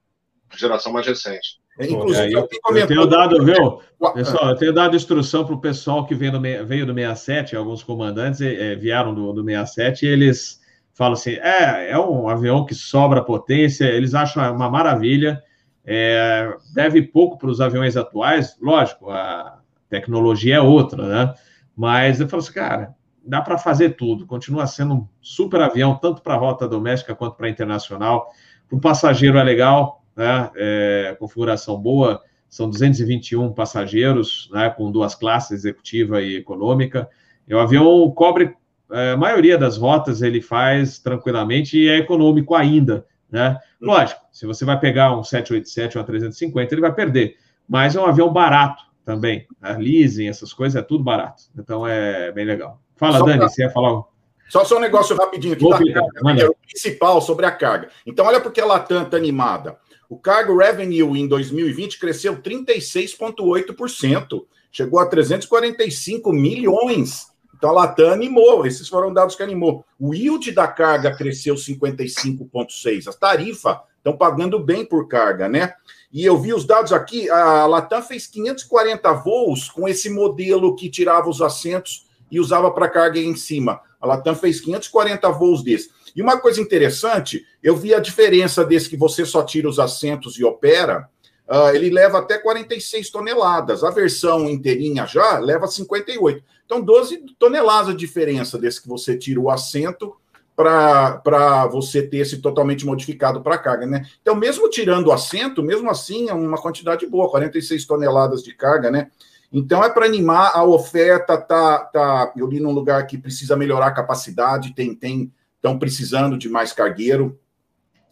geração 0.58 0.92
mais 0.92 1.06
recente. 1.08 1.64
Inclusive, 1.80 2.28
É, 2.28 2.34
eu, 2.34 2.40
alguém 2.40 2.58
eu 2.58 2.62
comentou- 2.62 2.88
tenho 2.88 3.06
dado, 3.06 3.44
viu? 3.44 3.82
Ah, 4.02 4.12
Pessoal, 4.12 4.50
eu 4.52 4.56
tenho 4.56 4.72
dado 4.74 4.96
instrução 4.96 5.46
para 5.46 5.56
o 5.56 5.60
pessoal 5.60 6.06
que 6.06 6.16
veio 6.16 6.32
do, 6.32 6.40
veio 6.40 6.86
do 6.86 6.94
67, 6.94 7.56
alguns 7.56 7.84
comandantes 7.84 8.40
eh, 8.40 8.76
vieram 8.76 9.14
do, 9.14 9.34
do 9.34 9.44
67, 9.44 10.06
e 10.06 10.10
eles 10.10 10.62
falam 10.96 11.14
assim: 11.14 11.34
é, 11.34 11.92
é 11.92 12.00
um 12.00 12.28
avião 12.28 12.66
que 12.66 12.74
sobra 12.74 13.24
potência, 13.24 13.86
eles 13.86 14.16
acham 14.16 14.56
uma 14.56 14.70
maravilha, 14.70 15.44
é, 15.86 16.52
deve 16.74 17.04
pouco 17.04 17.38
para 17.38 17.50
os 17.50 17.62
aviões 17.62 17.96
atuais, 17.96 18.58
lógico, 18.60 19.12
a 19.12 19.60
tecnologia 19.90 20.56
é 20.56 20.62
outra, 20.62 21.08
né? 21.08 21.34
Mas 21.76 22.20
eu 22.20 22.28
falo 22.28 22.42
assim, 22.42 22.54
cara, 22.54 22.96
dá 23.24 23.42
para 23.42 23.58
fazer 23.58 23.92
tudo, 23.92 24.26
continua 24.26 24.66
sendo 24.66 24.94
um 24.96 25.08
super 25.22 25.62
avião, 25.62 25.96
tanto 25.96 26.22
para 26.22 26.34
a 26.34 26.38
rota 26.38 26.68
doméstica 26.68 27.14
quanto 27.14 27.36
para 27.36 27.50
internacional. 27.50 28.28
Para 28.68 28.78
o 28.78 28.82
passageiro 28.82 29.38
é 29.38 29.44
legal, 29.44 30.04
né? 30.16 30.50
É, 30.56 31.16
configuração 31.20 31.80
boa, 31.80 32.22
são 32.48 32.70
221 32.70 33.52
passageiros, 33.54 34.50
né, 34.54 34.70
com 34.70 34.90
duas 34.90 35.14
classes, 35.14 35.52
executiva 35.52 36.22
e 36.22 36.38
econômica. 36.38 37.10
E 37.48 37.54
o 37.54 37.60
avião 37.60 38.10
cobre 38.12 38.46
é, 38.46 38.56
a 38.90 39.18
maioria 39.18 39.58
das 39.58 39.78
rotas, 39.78 40.22
ele 40.22 40.42
faz 40.42 41.00
tranquilamente 41.00 41.78
e 41.78 41.90
é 41.90 41.98
econômico 41.98 42.56
ainda, 42.56 43.06
né? 43.32 43.58
Lógico, 43.82 44.22
se 44.32 44.46
você 44.46 44.64
vai 44.66 44.80
pegar 44.80 45.18
um 45.18 45.24
787 45.24 45.98
ou 45.98 46.02
uma 46.02 46.08
350, 46.08 46.74
ele 46.74 46.82
vai 46.82 46.94
perder, 46.94 47.38
mas 47.68 47.96
é 47.96 48.00
um 48.02 48.06
avião 48.06 48.32
barato 48.32 48.84
também. 49.04 49.46
A 49.62 49.74
leasing, 49.74 50.28
essas 50.28 50.54
coisas, 50.54 50.82
é 50.82 50.86
tudo 50.86 51.04
barato. 51.04 51.44
Então 51.58 51.86
é 51.86 52.32
bem 52.32 52.46
legal. 52.46 52.80
Fala, 52.96 53.20
Só 53.20 53.26
Dani, 53.26 53.40
pra- 53.40 53.50
você 53.50 53.64
ia 53.64 53.70
falar? 53.70 54.00
um- 54.00 54.04
Só, 54.50 54.64
só 54.64 54.78
um 54.78 54.82
negócio 54.82 55.16
rapidinho 55.16 55.54
aqui 55.54 55.66
Ô, 55.66 55.70
da 55.70 55.78
Peter, 55.80 55.94
carga, 55.96 56.34
né? 56.34 56.46
o 56.48 56.56
principal 56.68 57.22
sobre 57.22 57.46
a 57.46 57.52
carga. 57.52 57.90
Então, 58.06 58.26
olha 58.26 58.40
porque 58.40 58.62
a 58.62 58.66
Latam 58.66 59.04
está 59.04 59.18
animada. 59.18 59.78
O 60.08 60.18
cargo 60.20 60.56
revenue 60.58 61.20
em 61.20 61.28
2020 61.28 62.00
cresceu 62.00 62.40
36,8%, 62.42 64.46
chegou 64.72 65.00
a 65.00 65.06
345 65.08 66.32
milhões. 66.32 67.28
Então, 67.58 67.70
a 67.70 67.74
Latam 67.74 68.12
animou, 68.12 68.66
esses 68.66 68.88
foram 68.88 69.14
dados 69.14 69.36
que 69.36 69.44
animou. 69.44 69.86
O 70.00 70.14
yield 70.14 70.52
da 70.52 70.68
carga 70.68 71.16
cresceu 71.16 71.56
55,6%. 71.56 73.08
As 73.08 73.16
tarifas 73.16 73.78
estão 73.98 74.16
pagando 74.18 74.60
bem 74.60 74.86
por 74.86 75.08
carga, 75.08 75.48
né? 75.48 75.74
E 76.12 76.24
eu 76.24 76.38
vi 76.38 76.54
os 76.54 76.66
dados 76.66 76.94
aqui, 76.94 77.30
a 77.30 77.66
Latam 77.66 78.02
fez 78.02 78.28
540 78.28 79.12
voos 79.14 79.70
com 79.70 79.88
esse 79.88 80.10
modelo 80.10 80.76
que 80.76 80.90
tirava 80.90 81.30
os 81.30 81.42
assentos 81.42 82.06
e 82.30 82.40
usava 82.40 82.72
para 82.72 82.90
carga 82.90 83.20
em 83.20 83.36
cima. 83.36 83.82
A 84.00 84.08
Latam 84.08 84.36
fez 84.36 84.62
540 84.62 85.30
voos 85.32 85.64
desses. 85.64 85.90
E 86.16 86.22
uma 86.22 86.40
coisa 86.40 86.62
interessante, 86.62 87.44
eu 87.62 87.76
vi 87.76 87.94
a 87.94 88.00
diferença 88.00 88.64
desse 88.64 88.90
que 88.90 88.96
você 88.96 89.26
só 89.26 89.44
tira 89.44 89.68
os 89.68 89.80
assentos 89.80 90.38
e 90.38 90.44
opera. 90.44 91.10
ah, 91.48 91.74
ele 91.74 91.90
leva 91.90 92.20
até 92.20 92.38
46 92.38 93.10
toneladas. 93.10 93.84
A 93.84 93.92
versão 93.92 94.50
inteirinha 94.50 95.06
já 95.06 95.38
leva 95.40 95.68
58. 95.68 96.44
Então, 96.66 96.82
12 96.82 97.36
toneladas 97.38 97.94
de 97.94 98.00
diferença 98.00 98.58
desse 98.58 98.82
que 98.82 98.88
você 98.88 99.18
tira 99.18 99.40
o 99.40 99.50
assento 99.50 100.16
para 100.56 101.68
você 101.68 102.02
ter 102.02 102.18
esse 102.18 102.38
totalmente 102.38 102.86
modificado 102.86 103.42
para 103.42 103.58
carga, 103.58 103.86
né? 103.86 104.06
Então, 104.22 104.36
mesmo 104.36 104.70
tirando 104.70 105.08
o 105.08 105.12
assento, 105.12 105.62
mesmo 105.62 105.90
assim, 105.90 106.30
é 106.30 106.34
uma 106.34 106.58
quantidade 106.58 107.06
boa, 107.06 107.30
46 107.30 107.86
toneladas 107.86 108.42
de 108.42 108.56
carga, 108.56 108.90
né? 108.90 109.12
Então 109.52 109.84
é 109.84 109.90
para 109.90 110.06
animar 110.06 110.52
a 110.54 110.64
oferta, 110.66 111.38
tá, 111.38 111.80
tá. 111.80 112.34
Eu 112.36 112.48
li 112.48 112.60
num 112.60 112.72
lugar 112.72 113.06
que 113.08 113.18
precisa 113.18 113.56
melhorar 113.56 113.88
a 113.88 113.94
capacidade, 113.94 114.74
tem, 114.74 114.94
tem, 114.94 115.32
estão 115.56 115.80
precisando 115.80 116.38
de 116.38 116.50
mais 116.50 116.74
cargueiro. 116.74 117.40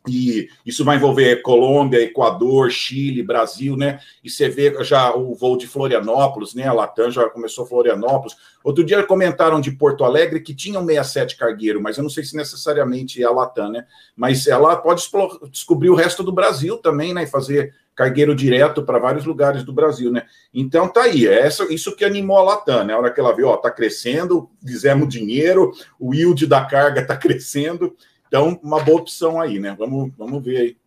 E 0.08 0.50
isso 0.66 0.84
vai 0.84 0.98
envolver 0.98 1.42
Colômbia, 1.42 2.02
Equador, 2.02 2.70
Chile, 2.70 3.24
Brasil, 3.24 3.78
né? 3.78 4.00
E 4.22 4.30
você 4.30 4.50
vê 4.50 4.84
já 4.84 5.16
o 5.16 5.34
voo 5.34 5.58
de 5.58 5.66
Florianópolis, 5.66 6.54
né? 6.54 6.68
A 6.68 6.74
Latam 6.74 7.10
já 7.10 7.30
começou 7.30 7.66
Florianópolis. 7.66 8.36
Outro 8.62 8.84
dia 8.84 9.02
comentaram 9.04 9.62
de 9.62 9.72
Porto 9.72 10.04
Alegre 10.04 10.42
que 10.42 10.54
tinha 10.54 10.80
um 10.80 10.86
67 10.86 11.38
cargueiro, 11.38 11.82
mas 11.82 11.98
eu 11.98 12.04
não 12.04 12.10
sei 12.10 12.24
se 12.24 12.36
necessariamente 12.36 13.24
é 13.24 13.26
a 13.26 13.32
Latam, 13.32 13.72
né? 13.72 13.86
Mas 14.16 14.46
ela 14.46 14.76
pode 14.76 15.10
descobrir 15.50 15.90
o 15.90 15.96
resto 15.96 16.22
do 16.22 16.34
Brasil 16.34 16.78
também, 16.78 17.14
né? 17.14 17.24
E 17.24 17.28
fazer 17.28 17.74
cargueiro 17.96 18.36
direto 18.36 18.84
para 18.84 19.00
vários 19.00 19.24
lugares 19.24 19.64
do 19.64 19.72
Brasil, 19.72 20.12
né? 20.12 20.26
Então 20.54 20.88
tá 20.88 21.04
aí, 21.04 21.28
é 21.28 21.46
essa, 21.46 21.72
isso 21.72 21.96
que 21.96 22.04
animou 22.04 22.38
a 22.38 22.44
Latam, 22.44 22.84
né? 22.84 22.94
A 22.94 22.98
hora 22.98 23.12
que 23.12 23.20
ela 23.20 23.36
viu, 23.36 23.48
ó, 23.48 23.58
tá 23.58 23.70
crescendo, 23.70 24.50
fizemos 24.66 25.08
dinheiro, 25.08 25.72
o 26.00 26.14
yield 26.14 26.46
da 26.48 26.66
carga 26.66 27.06
tá 27.06 27.16
crescendo, 27.16 27.96
então 28.34 28.60
uma 28.64 28.84
boa 28.84 29.00
opção 29.00 29.40
aí, 29.40 29.60
né? 29.60 29.76
Vamos, 29.78 30.12
vamos 30.18 30.44
ver 30.44 30.58
aí. 30.58 30.78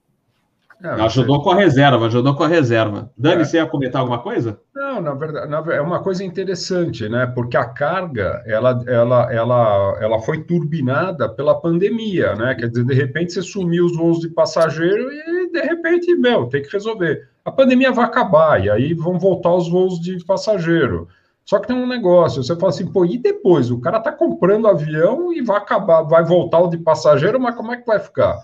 É, 0.83 1.03
Ajudou 1.05 1.43
com 1.43 1.51
a 1.51 1.55
reserva, 1.55 2.07
ajudou 2.07 2.35
com 2.35 2.43
a 2.43 2.49
reserva. 2.49 3.09
Dani, 3.17 3.43
É. 3.43 3.45
você 3.45 3.57
ia 3.59 3.67
comentar 3.67 4.01
alguma 4.01 4.19
coisa? 4.19 4.61
Não, 4.75 5.01
na 5.01 5.15
verdade, 5.15 5.49
na 5.49 5.59
é 5.73 5.81
uma 5.81 6.03
coisa 6.03 6.23
interessante, 6.25 7.09
né? 7.09 7.25
Porque 7.25 7.57
a 7.57 7.65
carga, 7.65 8.43
ela, 8.45 8.83
ela, 8.87 9.33
ela, 9.33 9.99
ela 10.03 10.19
foi 10.19 10.43
turbinada 10.43 11.29
pela 11.31 11.59
pandemia, 11.59 12.35
né? 12.35 12.55
Quer 12.57 12.69
dizer, 12.69 12.85
de 12.85 12.95
repente 12.95 13.33
você 13.33 13.43
sumiu 13.43 13.87
os 13.87 13.97
voos 13.97 14.19
de 14.19 14.29
passageiro 14.29 15.11
e 15.13 15.51
de 15.51 15.61
repente, 15.63 16.15
meu, 16.17 16.47
tem 16.47 16.63
que 16.63 16.71
resolver. 16.73 17.27
A 17.45 17.51
pandemia 17.53 17.93
vai 17.93 18.05
acabar 18.05 18.63
e 18.63 18.69
aí 18.69 18.93
vão 18.93 19.19
voltar 19.19 19.55
os 19.55 19.71
voos 19.71 19.99
de 20.01 20.23
passageiro. 20.27 21.09
Só 21.47 21.61
que 21.61 21.69
tem 21.69 21.77
um 21.77 21.87
negócio, 21.87 22.43
você 22.43 22.57
fala 22.57 22.71
assim, 22.71 22.91
pô, 22.93 23.05
e 23.07 23.17
depois? 23.19 23.71
O 23.71 23.81
cara 23.81 24.01
tá 24.01 24.13
comprando 24.13 24.69
avião 24.69 25.33
e 25.33 25.41
vai 25.41 25.57
acabar, 25.59 26.03
vai 26.03 26.25
voltar 26.25 26.59
o 26.61 26.69
de 26.69 26.77
passageiro, 26.77 27.41
mas 27.41 27.55
como 27.55 27.73
é 27.73 27.77
que 27.79 27.87
vai 27.87 28.01
ficar? 28.01 28.37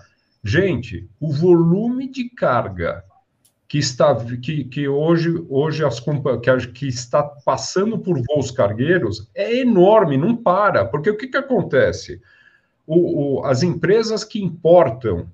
Gente, 0.42 1.08
o 1.20 1.32
volume 1.32 2.08
de 2.08 2.30
carga 2.30 3.04
que 3.68 3.78
está 3.78 4.14
que, 4.14 4.64
que 4.64 4.88
hoje 4.88 5.44
hoje 5.48 5.84
as 5.84 5.98
que, 5.98 6.68
que 6.72 6.88
está 6.88 7.22
passando 7.22 7.98
por 7.98 8.20
voos 8.22 8.50
cargueiros 8.50 9.28
é 9.34 9.56
enorme, 9.60 10.16
não 10.16 10.36
para, 10.36 10.84
porque 10.84 11.10
o 11.10 11.16
que, 11.16 11.26
que 11.28 11.36
acontece? 11.38 12.20
O, 12.86 13.40
o- 13.40 13.44
as 13.44 13.62
empresas 13.62 14.24
que 14.24 14.42
importam 14.42 15.28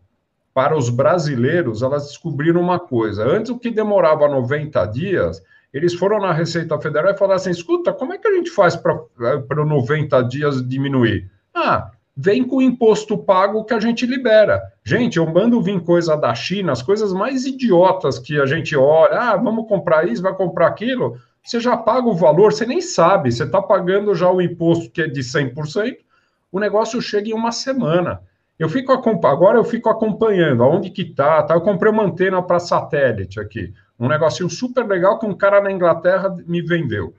para 0.55 0.77
os 0.77 0.90
brasileiros, 0.90 1.82
elas 1.82 2.09
descobriram 2.09 2.61
uma 2.61 2.78
coisa. 2.81 3.24
Antes, 3.24 3.51
o 3.51 3.59
que 3.59 3.70
demorava 3.70 4.28
90 4.28 4.85
dias, 4.86 5.43
Eles 5.73 5.95
foram 5.95 6.19
na 6.19 6.32
Receita 6.32 6.78
Federal 6.81 7.12
e 7.12 7.16
falaram 7.19 7.36
assim: 7.36 7.51
escuta, 7.51 7.93
como 7.93 8.12
é 8.12 8.19
que 8.19 8.28
a 8.28 8.35
gente 8.35 8.51
faz 8.51 8.74
para 8.77 9.65
90 9.65 10.23
dias 10.23 10.66
diminuir? 10.66 11.31
Ah, 11.55 11.90
vem 12.16 12.43
com 12.43 12.57
o 12.57 12.62
imposto 12.62 13.16
pago 13.16 13.65
que 13.65 13.73
a 13.73 13.78
gente 13.78 14.05
libera. 14.05 14.61
Gente, 14.85 15.19
eu 15.19 15.27
mando 15.27 15.62
vir 15.62 15.81
coisa 15.81 16.16
da 16.16 16.35
China, 16.35 16.73
as 16.73 16.82
coisas 16.82 17.12
mais 17.12 17.47
idiotas 17.47 18.19
que 18.19 18.40
a 18.40 18.45
gente 18.45 18.77
olha, 18.77 19.20
ah, 19.20 19.36
vamos 19.36 19.69
comprar 19.69 20.09
isso, 20.09 20.23
vai 20.23 20.35
comprar 20.35 20.66
aquilo, 20.66 21.16
você 21.45 21.61
já 21.61 21.77
paga 21.77 22.09
o 22.09 22.15
valor, 22.15 22.53
você 22.53 22.66
nem 22.66 22.81
sabe, 22.81 23.31
você 23.31 23.45
está 23.45 23.62
pagando 23.62 24.15
já 24.15 24.31
o 24.31 24.43
imposto 24.43 24.90
que 24.90 25.03
é 25.03 25.07
de 25.07 25.20
100%, 25.20 25.97
o 26.51 26.59
negócio 26.59 27.01
chega 27.01 27.28
em 27.28 27.35
uma 27.35 27.53
semana. 27.53 28.20
Eu 28.59 28.69
fico 28.69 28.93
agora 28.93 29.57
eu 29.57 29.65
fico 29.65 29.89
acompanhando 29.89 30.65
aonde 30.65 30.90
que 30.90 31.05
tá, 31.05 31.43
tá? 31.45 31.55
Eu 31.55 31.61
comprei 31.61 31.93
uma 31.93 32.03
antena 32.03 32.43
para 32.43 32.59
satélite 32.59 33.39
aqui, 33.39 33.73
um 33.99 34.09
negocinho 34.09 34.49
super 34.49 34.87
legal 34.87 35.19
que 35.19 35.27
um 35.27 35.35
cara 35.35 35.61
na 35.61 35.73
Inglaterra 35.73 36.35
me 36.47 36.62
vendeu. 36.62 37.15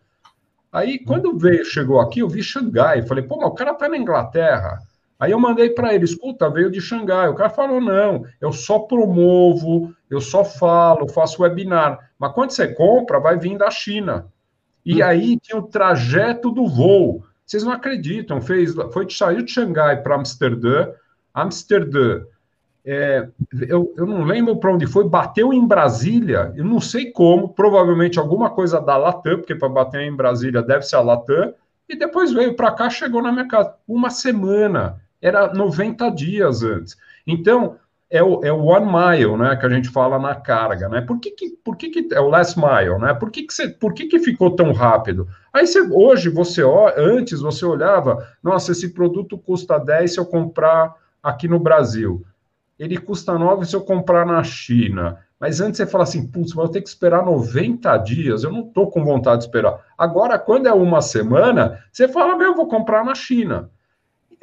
Aí 0.72 1.00
quando 1.00 1.38
veio, 1.38 1.66
chegou 1.66 2.00
aqui, 2.00 2.20
eu 2.20 2.30
vi 2.30 2.44
Xangai, 2.44 3.02
falei, 3.02 3.24
pô, 3.24 3.38
mas 3.38 3.50
o 3.50 3.56
cara 3.56 3.74
tá 3.74 3.90
na 3.90 3.98
Inglaterra. 3.98 4.80
Aí 5.20 5.32
eu 5.32 5.40
mandei 5.40 5.72
para 5.72 5.94
ele, 5.94 6.06
escuta, 6.06 6.50
veio 6.50 6.72
de 6.72 6.80
Xangai. 6.80 7.28
O 7.28 7.36
cara 7.36 7.50
falou, 7.50 7.82
não, 7.82 8.24
eu 8.40 8.54
só 8.54 8.80
promovo, 8.80 9.94
eu 10.10 10.22
só 10.22 10.46
falo, 10.46 11.10
faço 11.10 11.42
webinar. 11.42 12.12
Mas 12.18 12.32
quando 12.32 12.52
você 12.52 12.68
compra, 12.70 13.20
vai 13.20 13.38
vir 13.38 13.58
da 13.58 13.70
China. 13.70 14.28
E 14.86 15.04
hum. 15.04 15.06
aí 15.06 15.38
tinha 15.40 15.60
o 15.60 15.68
trajeto 15.68 16.52
do 16.52 16.68
voo. 16.68 17.26
Vocês 17.46 17.64
não 17.64 17.74
acreditam, 17.74 18.40
fez, 18.42 18.74
foi 18.94 19.06
de 19.06 19.14
sair 19.14 19.44
de 19.44 19.52
Xangai 19.52 20.02
para 20.02 20.16
Amsterdã, 20.16 20.88
Amsterdã, 21.34 22.24
é, 22.92 23.30
eu, 23.68 23.94
eu 23.96 24.06
não 24.08 24.24
lembro 24.24 24.58
para 24.58 24.74
onde 24.74 24.88
foi, 24.88 25.08
bateu 25.08 25.54
em 25.54 25.68
Brasília, 25.68 26.52
eu 26.56 26.66
não 26.66 26.82
sei 26.82 27.12
como, 27.12 27.50
provavelmente 27.50 28.18
alguma 28.18 28.50
coisa 28.50 28.82
da 28.82 28.98
Latam, 28.98 29.38
porque 29.38 29.54
para 29.54 29.70
bater 29.70 30.02
em 30.02 30.16
Brasília 30.16 30.64
deve 30.64 30.82
ser 30.82 30.96
a 30.96 31.02
Latam, 31.02 31.54
e 31.88 31.96
depois 31.96 32.34
veio 32.34 32.56
para 32.56 32.72
cá, 32.72 32.90
chegou 32.90 33.22
na 33.22 33.32
minha 33.32 33.48
casa. 33.48 33.76
Uma 33.88 34.10
semana 34.10 35.00
era 35.22 35.54
90 35.54 36.10
dias 36.10 36.64
antes. 36.64 36.98
Então, 37.28 37.76
é 38.10 38.24
o, 38.24 38.44
é 38.44 38.52
o 38.52 38.64
one 38.64 38.88
mile, 38.88 39.38
né, 39.38 39.56
que 39.56 39.68
a 39.68 39.70
gente 39.70 39.90
fala 39.90 40.18
na 40.18 40.34
carga, 40.34 40.90
né? 40.90 41.02
Por 41.02 41.20
que, 41.20 41.30
que, 41.30 41.52
por 41.64 41.78
que, 41.78 41.90
que 41.90 42.12
é 42.12 42.20
o 42.20 42.28
last 42.28 42.60
mile, 42.60 42.98
né? 42.98 43.14
Por 43.14 43.30
que, 43.30 43.44
que, 43.44 43.54
você, 43.54 43.70
por 43.70 43.94
que, 43.94 44.08
que 44.08 44.18
ficou 44.18 44.56
tão 44.56 44.72
rápido? 44.72 45.28
Aí 45.54 45.68
você, 45.68 45.82
hoje 45.82 46.28
você 46.30 46.64
antes 46.98 47.40
você 47.40 47.64
olhava, 47.66 48.28
nossa, 48.42 48.72
esse 48.72 48.90
produto 48.90 49.38
custa 49.38 49.78
10 49.78 50.12
se 50.12 50.20
eu 50.20 50.26
comprar 50.26 50.96
aqui 51.22 51.48
no 51.48 51.60
Brasil. 51.60 52.26
Ele 52.80 52.98
custa 52.98 53.38
9 53.38 53.66
se 53.66 53.76
eu 53.76 53.82
comprar 53.82 54.26
na 54.26 54.42
China. 54.44 55.20
Mas 55.40 55.60
antes 55.62 55.78
você 55.78 55.86
fala 55.86 56.04
assim, 56.04 56.26
putz, 56.28 56.54
vou 56.54 56.68
ter 56.68 56.82
que 56.82 56.90
esperar 56.90 57.24
90 57.24 57.98
dias, 57.98 58.44
eu 58.44 58.52
não 58.52 58.62
estou 58.62 58.90
com 58.90 59.04
vontade 59.04 59.40
de 59.40 59.46
esperar. 59.46 59.80
Agora, 59.98 60.40
quando 60.40 60.68
é 60.68 60.74
uma 60.74 61.02
semana, 61.02 61.84
você 61.92 62.08
fala, 62.08 62.38
meu, 62.38 62.50
eu 62.50 62.56
vou 62.56 62.68
comprar 62.68 63.04
na 63.04 63.14
China 63.14 63.70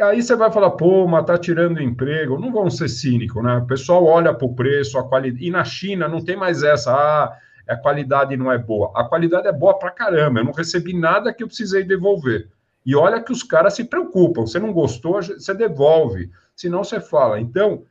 aí 0.01 0.23
você 0.23 0.37
vai 0.37 0.51
falar, 0.53 0.71
pô, 0.73 1.07
mas 1.07 1.25
tá 1.25 1.39
tirando 1.39 1.83
emprego. 1.83 2.39
Não 2.39 2.53
vamos 2.53 2.77
ser 2.77 2.89
cínicos, 2.89 3.43
né? 3.43 3.59
O 3.59 3.67
pessoal 3.67 4.05
olha 4.05 4.35
para 4.35 4.47
o 4.47 4.55
preço, 4.55 4.99
a 4.99 5.09
qualidade. 5.09 5.45
E 5.45 5.51
na 5.51 5.65
China 5.65 6.09
não 6.09 6.25
tem 6.25 6.37
mais 6.37 6.63
essa, 6.63 6.93
ah, 6.93 7.37
a 7.69 7.77
qualidade 7.77 8.37
não 8.37 8.53
é 8.53 8.59
boa. 8.59 8.93
A 8.95 9.05
qualidade 9.05 9.47
é 9.49 9.53
boa 9.53 9.79
pra 9.79 9.91
caramba. 9.91 10.41
Eu 10.41 10.45
não 10.45 10.53
recebi 10.53 10.93
nada 10.93 11.33
que 11.33 11.43
eu 11.43 11.47
precisei 11.47 11.85
devolver. 11.85 12.49
E 12.85 12.95
olha 12.95 13.21
que 13.21 13.33
os 13.33 13.43
caras 13.43 13.75
se 13.75 13.85
preocupam. 13.85 14.43
Você 14.43 14.59
não 14.59 14.73
gostou, 14.73 15.15
você 15.15 15.55
devolve. 15.55 16.31
Senão 16.55 16.85
você 16.85 17.01
fala. 17.01 17.41
Então, 17.41 17.83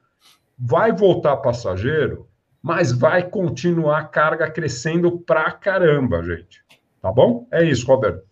vai 0.58 0.92
voltar 0.92 1.38
passageiro, 1.38 2.28
mas 2.62 2.92
vai 2.92 3.30
continuar 3.30 4.00
a 4.00 4.06
carga 4.06 4.50
crescendo 4.50 5.20
pra 5.20 5.52
caramba, 5.52 6.24
gente. 6.24 6.64
Tá 7.02 7.12
bom? 7.12 7.48
É 7.52 7.64
isso, 7.64 7.86
Roberto. 7.86 8.24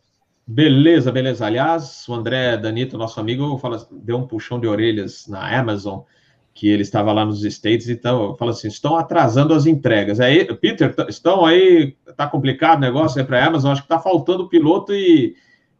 Beleza, 0.45 1.11
beleza. 1.11 1.45
Aliás, 1.45 2.07
o 2.07 2.13
André 2.13 2.57
Danito, 2.57 2.97
nosso 2.97 3.19
amigo, 3.19 3.57
fala, 3.57 3.85
deu 3.91 4.17
um 4.17 4.27
puxão 4.27 4.59
de 4.59 4.67
orelhas 4.67 5.27
na 5.27 5.57
Amazon, 5.57 6.01
que 6.53 6.67
ele 6.67 6.81
estava 6.81 7.13
lá 7.13 7.25
nos 7.25 7.43
States, 7.43 7.87
então 7.87 8.35
fala 8.35 8.51
assim: 8.51 8.67
estão 8.67 8.95
atrasando 8.97 9.53
as 9.53 9.65
entregas. 9.65 10.19
Aí, 10.19 10.45
Peter, 10.55 10.93
estão 11.07 11.45
aí, 11.45 11.95
tá 12.17 12.27
complicado 12.27 12.77
o 12.77 12.81
negócio 12.81 13.19
aí 13.19 13.25
para 13.25 13.43
a 13.43 13.47
Amazon, 13.47 13.71
acho 13.71 13.83
que 13.83 13.87
tá 13.87 13.99
faltando 13.99 14.49
piloto 14.49 14.93
e, 14.93 15.35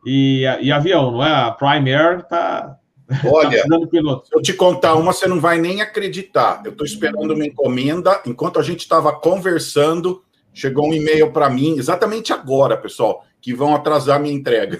e, 0.06 0.44
e, 0.61 0.72
avião, 0.72 1.11
não 1.11 1.24
é? 1.24 1.32
A 1.32 1.52
Prime 1.52 1.94
Air 1.94 2.24
tá. 2.24 2.78
Olha, 3.26 3.64
tá 3.68 3.78
se 4.24 4.34
eu 4.34 4.42
te 4.42 4.54
contar 4.54 4.96
uma, 4.96 5.14
você 5.14 5.28
não 5.28 5.40
vai 5.40 5.60
nem 5.60 5.82
acreditar. 5.82 6.62
Eu 6.64 6.72
estou 6.72 6.86
esperando 6.86 7.34
uma 7.34 7.46
encomenda. 7.46 8.22
Enquanto 8.26 8.60
a 8.60 8.64
gente 8.64 8.80
estava 8.80 9.12
conversando, 9.12 10.24
chegou 10.54 10.88
um 10.88 10.94
e-mail 10.94 11.32
para 11.32 11.50
mim, 11.50 11.78
exatamente 11.78 12.32
agora, 12.32 12.78
pessoal 12.78 13.26
que 13.44 13.54
vão 13.54 13.76
atrasar 13.76 14.22
minha 14.22 14.34
entrega. 14.34 14.80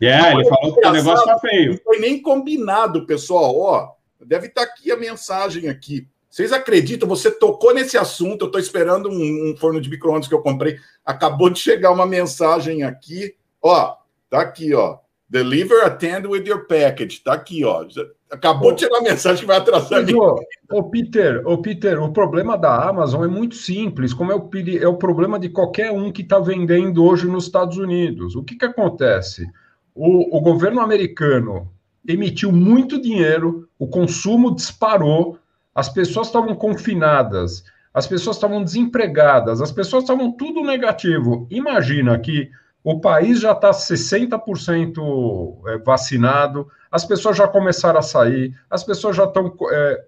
É, 0.00 0.32
ele 0.32 0.44
falou 0.44 0.72
que 0.72 0.86
o 0.86 0.92
negócio 0.92 1.26
tá 1.26 1.36
feio. 1.40 1.72
Não 1.72 1.78
foi 1.82 1.98
nem 1.98 2.22
combinado, 2.22 3.04
pessoal. 3.06 3.58
Ó, 3.58 3.92
deve 4.24 4.46
estar 4.46 4.64
tá 4.64 4.70
aqui 4.70 4.92
a 4.92 4.96
mensagem 4.96 5.68
aqui. 5.68 6.06
Vocês 6.30 6.52
acreditam? 6.52 7.08
Você 7.08 7.28
tocou 7.28 7.74
nesse 7.74 7.98
assunto. 7.98 8.42
Eu 8.42 8.46
estou 8.46 8.60
esperando 8.60 9.08
um, 9.08 9.50
um, 9.50 9.56
forno 9.56 9.80
de 9.80 9.90
micro-ondas 9.90 10.28
que 10.28 10.34
eu 10.34 10.42
comprei. 10.42 10.78
Acabou 11.04 11.50
de 11.50 11.58
chegar 11.58 11.90
uma 11.90 12.06
mensagem 12.06 12.84
aqui. 12.84 13.34
Ó, 13.60 13.96
tá 14.30 14.42
aqui, 14.42 14.72
ó. 14.72 14.98
Deliver 15.28 15.84
attend 15.84 16.26
with 16.26 16.46
your 16.46 16.66
package. 16.66 17.20
Tá 17.22 17.34
aqui, 17.34 17.64
ó. 17.64 17.84
Acabou 18.30 18.72
de 18.72 18.82
chegar 18.82 18.98
a 18.98 19.02
mensagem 19.02 19.40
que 19.40 19.46
vai 19.46 19.56
atrasar. 19.56 20.02
Mas, 20.02 20.14
ô, 20.14 20.36
ô, 20.72 20.84
Peter, 20.84 21.42
ô, 21.44 21.58
Peter, 21.58 22.00
o 22.00 22.12
problema 22.12 22.56
da 22.56 22.88
Amazon 22.88 23.24
é 23.24 23.28
muito 23.28 23.56
simples, 23.56 24.14
como 24.14 24.30
é 24.30 24.36
o, 24.36 24.50
é 24.80 24.86
o 24.86 24.96
problema 24.96 25.38
de 25.38 25.48
qualquer 25.48 25.90
um 25.90 26.12
que 26.12 26.22
está 26.22 26.38
vendendo 26.38 27.04
hoje 27.04 27.26
nos 27.26 27.44
Estados 27.44 27.76
Unidos. 27.76 28.36
O 28.36 28.44
que, 28.44 28.54
que 28.54 28.64
acontece? 28.64 29.48
O, 29.94 30.36
o 30.36 30.40
governo 30.40 30.80
americano 30.80 31.72
emitiu 32.06 32.52
muito 32.52 33.00
dinheiro, 33.00 33.68
o 33.78 33.88
consumo 33.88 34.54
disparou, 34.54 35.38
as 35.74 35.88
pessoas 35.88 36.28
estavam 36.28 36.54
confinadas, 36.54 37.64
as 37.92 38.06
pessoas 38.06 38.36
estavam 38.36 38.62
desempregadas, 38.62 39.60
as 39.60 39.72
pessoas 39.72 40.04
estavam 40.04 40.30
tudo 40.30 40.62
negativo. 40.62 41.46
Imagina 41.50 42.18
que 42.18 42.50
o 42.86 43.00
país 43.00 43.40
já 43.40 43.50
está 43.50 43.72
60% 43.72 45.58
é, 45.66 45.78
vacinado, 45.78 46.68
as 46.88 47.04
pessoas 47.04 47.36
já 47.36 47.48
começaram 47.48 47.98
a 47.98 48.02
sair, 48.02 48.54
as 48.70 48.84
pessoas 48.84 49.16
já 49.16 49.24
estão. 49.24 49.52
É... 49.72 50.04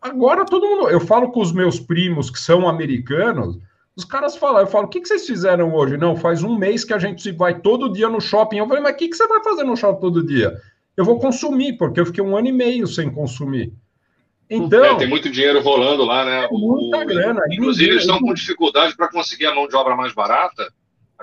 Agora 0.00 0.46
todo 0.46 0.66
mundo. 0.66 0.88
Eu 0.88 0.98
falo 0.98 1.30
com 1.30 1.42
os 1.42 1.52
meus 1.52 1.78
primos 1.78 2.30
que 2.30 2.38
são 2.38 2.66
americanos, 2.66 3.58
os 3.94 4.06
caras 4.06 4.34
falam, 4.34 4.62
eu 4.62 4.66
falo, 4.66 4.86
o 4.86 4.88
que, 4.88 5.02
que 5.02 5.08
vocês 5.08 5.26
fizeram 5.26 5.74
hoje? 5.74 5.98
Não, 5.98 6.16
faz 6.16 6.42
um 6.42 6.56
mês 6.56 6.84
que 6.84 6.94
a 6.94 6.98
gente 6.98 7.30
vai 7.32 7.60
todo 7.60 7.92
dia 7.92 8.08
no 8.08 8.18
shopping. 8.18 8.56
Eu 8.56 8.66
falei, 8.66 8.82
mas 8.82 8.94
o 8.94 8.96
que, 8.96 9.08
que 9.08 9.14
você 9.14 9.28
vai 9.28 9.44
fazer 9.44 9.64
no 9.64 9.76
shopping 9.76 10.00
todo 10.00 10.26
dia? 10.26 10.56
Eu 10.96 11.04
vou 11.04 11.18
consumir, 11.18 11.76
porque 11.76 12.00
eu 12.00 12.06
fiquei 12.06 12.24
um 12.24 12.34
ano 12.34 12.48
e 12.48 12.52
meio 12.52 12.86
sem 12.86 13.10
consumir. 13.10 13.74
Então, 14.48 14.82
é, 14.82 14.96
tem 14.96 15.06
muito 15.06 15.30
dinheiro 15.30 15.60
rolando 15.60 16.02
lá, 16.06 16.24
né? 16.24 16.48
Muita 16.50 16.96
o, 16.96 17.04
grana. 17.04 17.42
Inclusive, 17.50 17.90
eles 17.90 18.04
estão 18.04 18.18
com 18.20 18.32
dificuldade 18.32 18.96
para 18.96 19.10
conseguir 19.10 19.44
a 19.44 19.54
mão 19.54 19.68
de 19.68 19.76
obra 19.76 19.94
mais 19.94 20.14
barata 20.14 20.72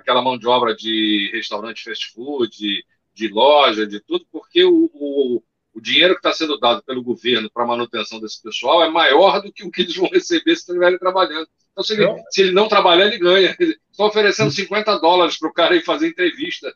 aquela 0.10 0.23
mão 0.23 0.38
de 0.38 0.48
obra 0.48 0.76
de 0.76 1.30
restaurante 1.31 1.84
fast 1.84 2.11
food, 2.14 2.49
de, 2.57 2.84
de 3.14 3.27
loja, 3.27 3.86
de 3.86 3.99
tudo, 3.99 4.26
porque 4.31 4.64
o, 4.64 4.90
o, 4.91 5.44
o 5.76 5.80
dinheiro 5.80 6.15
que 6.15 6.19
está 6.19 6.34
sendo 6.34 6.60
dado 6.60 6.84
pelo 6.84 7.03
governo 7.03 7.49
para 7.53 7.65
manutenção 7.65 8.19
desse 8.19 8.41
pessoal 8.41 8.84
é 8.84 8.90
maior 8.90 9.40
do 9.40 9.52
que 9.52 9.64
o 9.64 9.69
que 9.69 9.84
eles 9.84 9.95
vão 9.95 10.10
receber 10.10 10.56
se 10.56 10.61
estiverem 10.61 10.98
trabalhando. 10.98 11.48
Então, 11.72 11.84
se 11.84 11.94
ele, 11.94 12.07
não. 12.07 12.23
se 12.31 12.41
ele 12.41 12.52
não 12.52 12.68
trabalhar, 12.68 13.06
ele 13.06 13.19
ganha. 13.19 13.56
Estão 13.91 14.07
oferecendo 14.07 14.49
50 14.49 14.98
dólares 14.99 15.38
para 15.38 15.49
o 15.49 15.53
cara 15.53 15.76
ir 15.76 15.84
fazer 15.84 16.07
entrevista. 16.07 16.73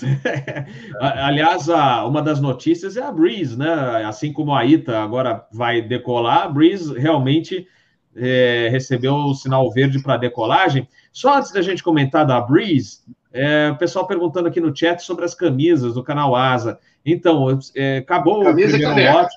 Aliás, 0.98 1.68
uma 1.68 2.22
das 2.22 2.40
notícias 2.40 2.96
é 2.96 3.02
a 3.02 3.12
Breeze, 3.12 3.58
né? 3.58 4.04
Assim 4.06 4.32
como 4.32 4.54
a 4.54 4.64
ITA 4.64 4.98
agora 4.98 5.46
vai 5.52 5.82
decolar, 5.82 6.44
a 6.44 6.48
Breeze 6.48 6.98
realmente 6.98 7.68
é, 8.16 8.68
recebeu 8.70 9.14
o 9.14 9.34
sinal 9.34 9.70
verde 9.70 10.02
para 10.02 10.16
decolagem. 10.16 10.88
Só 11.12 11.38
antes 11.38 11.52
da 11.52 11.62
gente 11.62 11.82
comentar 11.82 12.26
da 12.26 12.40
Breeze, 12.40 13.00
é, 13.32 13.70
o 13.70 13.76
pessoal 13.76 14.06
perguntando 14.06 14.48
aqui 14.48 14.60
no 14.60 14.74
chat 14.74 15.02
sobre 15.02 15.24
as 15.24 15.34
camisas 15.34 15.94
do 15.94 16.02
canal 16.02 16.34
Asa. 16.34 16.78
Então, 17.04 17.58
é, 17.74 17.98
acabou 17.98 18.42
Camisa 18.42 18.76
o 18.76 18.80
primeiro 18.80 19.12
lote. 19.12 19.34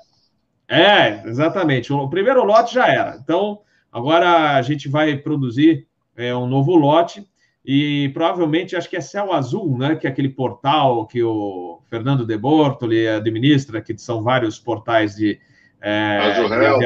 É, 0.68 1.28
exatamente. 1.28 1.94
O 1.94 2.10
primeiro 2.10 2.44
lote 2.44 2.74
já 2.74 2.88
era. 2.88 3.18
Então, 3.22 3.60
agora 3.92 4.56
a 4.56 4.62
gente 4.62 4.90
vai 4.90 5.16
produzir 5.18 5.88
é, 6.16 6.36
um 6.36 6.48
novo 6.48 6.76
lote 6.76 7.28
e 7.66 8.10
provavelmente 8.14 8.76
acho 8.76 8.90
que 8.90 8.98
é 8.98 9.02
Céu 9.02 9.32
Azul, 9.32 9.78
né? 9.78 9.96
Que 9.96 10.08
é 10.08 10.10
aquele 10.10 10.30
portal 10.30 11.06
que 11.08 11.24
o 11.24 11.82
Fernando 11.90 12.26
De 12.26 12.38
Bortoli 12.38 13.08
administra, 13.08 13.82
que 13.82 13.98
são 13.98 14.22
vários 14.22 14.60
portais 14.60 15.16
de. 15.16 15.40
É, 15.82 16.18
Azul 16.20 16.50
de 16.50 16.86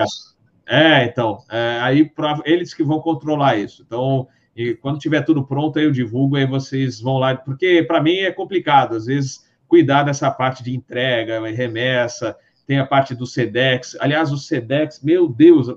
é, 0.69 1.05
então, 1.05 1.45
é, 1.49 1.79
aí 1.81 2.03
pra, 2.03 2.41
eles 2.43 2.73
que 2.73 2.83
vão 2.83 2.99
controlar 2.99 3.55
isso. 3.55 3.83
Então, 3.87 4.27
e 4.57 4.73
quando 4.73 4.97
tiver 4.97 5.21
tudo 5.21 5.45
pronto, 5.45 5.77
aí 5.77 5.85
eu 5.85 5.91
divulgo, 5.91 6.35
aí 6.35 6.47
vocês 6.47 6.99
vão 6.99 7.17
lá, 7.17 7.35
porque 7.35 7.83
para 7.83 8.01
mim 8.01 8.17
é 8.17 8.31
complicado, 8.31 8.95
às 8.95 9.05
vezes, 9.05 9.45
cuidar 9.67 10.01
dessa 10.03 10.31
parte 10.31 10.63
de 10.63 10.75
entrega, 10.75 11.39
remessa, 11.51 12.35
tem 12.65 12.79
a 12.79 12.85
parte 12.85 13.13
do 13.13 13.27
SEDEX. 13.27 13.95
Aliás, 13.99 14.31
o 14.31 14.37
SEDEX, 14.37 15.01
meu 15.03 15.29
Deus, 15.29 15.67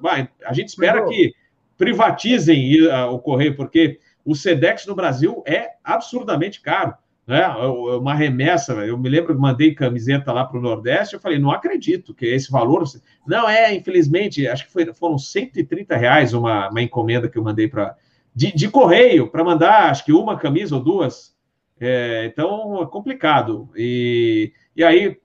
a 0.45 0.53
gente 0.55 0.69
espera 0.69 1.07
que 1.07 1.33
privatizem 1.77 2.83
o 3.11 3.19
correio, 3.19 3.55
porque 3.55 4.01
o 4.25 4.35
Sedex 4.35 4.87
no 4.87 4.95
Brasil 4.95 5.43
é 5.47 5.73
absurdamente 5.85 6.61
caro. 6.61 6.95
Né? 7.27 7.47
Uma 7.47 8.15
remessa, 8.15 8.73
eu 8.85 8.99
me 8.99 9.09
lembro 9.09 9.35
que 9.35 9.41
mandei 9.41 9.75
camiseta 9.75 10.33
lá 10.33 10.45
para 10.45 10.59
o 10.59 10.63
Nordeste, 10.63 11.15
eu 11.15 11.21
falei, 11.21 11.39
não 11.39 11.51
acredito 11.51 12.13
que 12.13 12.27
esse 12.27 12.51
valor. 12.51 12.83
Não, 13.27 13.49
é, 13.49 13.75
infelizmente, 13.75 14.49
acho 14.49 14.67
que 14.67 14.73
foi, 14.73 14.93
foram 14.93 15.17
130 15.17 15.97
reais 15.97 16.35
uma, 16.35 16.69
uma 16.71 16.83
encomenda 16.83 17.29
que 17.29 17.39
eu 17.39 17.45
mandei 17.45 17.69
para. 17.69 17.97
De, 18.35 18.53
de, 18.55 18.69
correio, 18.69 19.29
para 19.29 19.45
mandar, 19.45 19.91
acho 19.91 20.05
que 20.05 20.13
uma 20.13 20.39
camisa 20.39 20.77
ou 20.77 20.83
duas. 20.83 21.35
É, 21.81 22.27
então, 22.27 22.83
é 22.83 22.87
complicado. 22.87 23.69
E, 23.77 24.53
e 24.77 24.85
aí, 24.85 25.17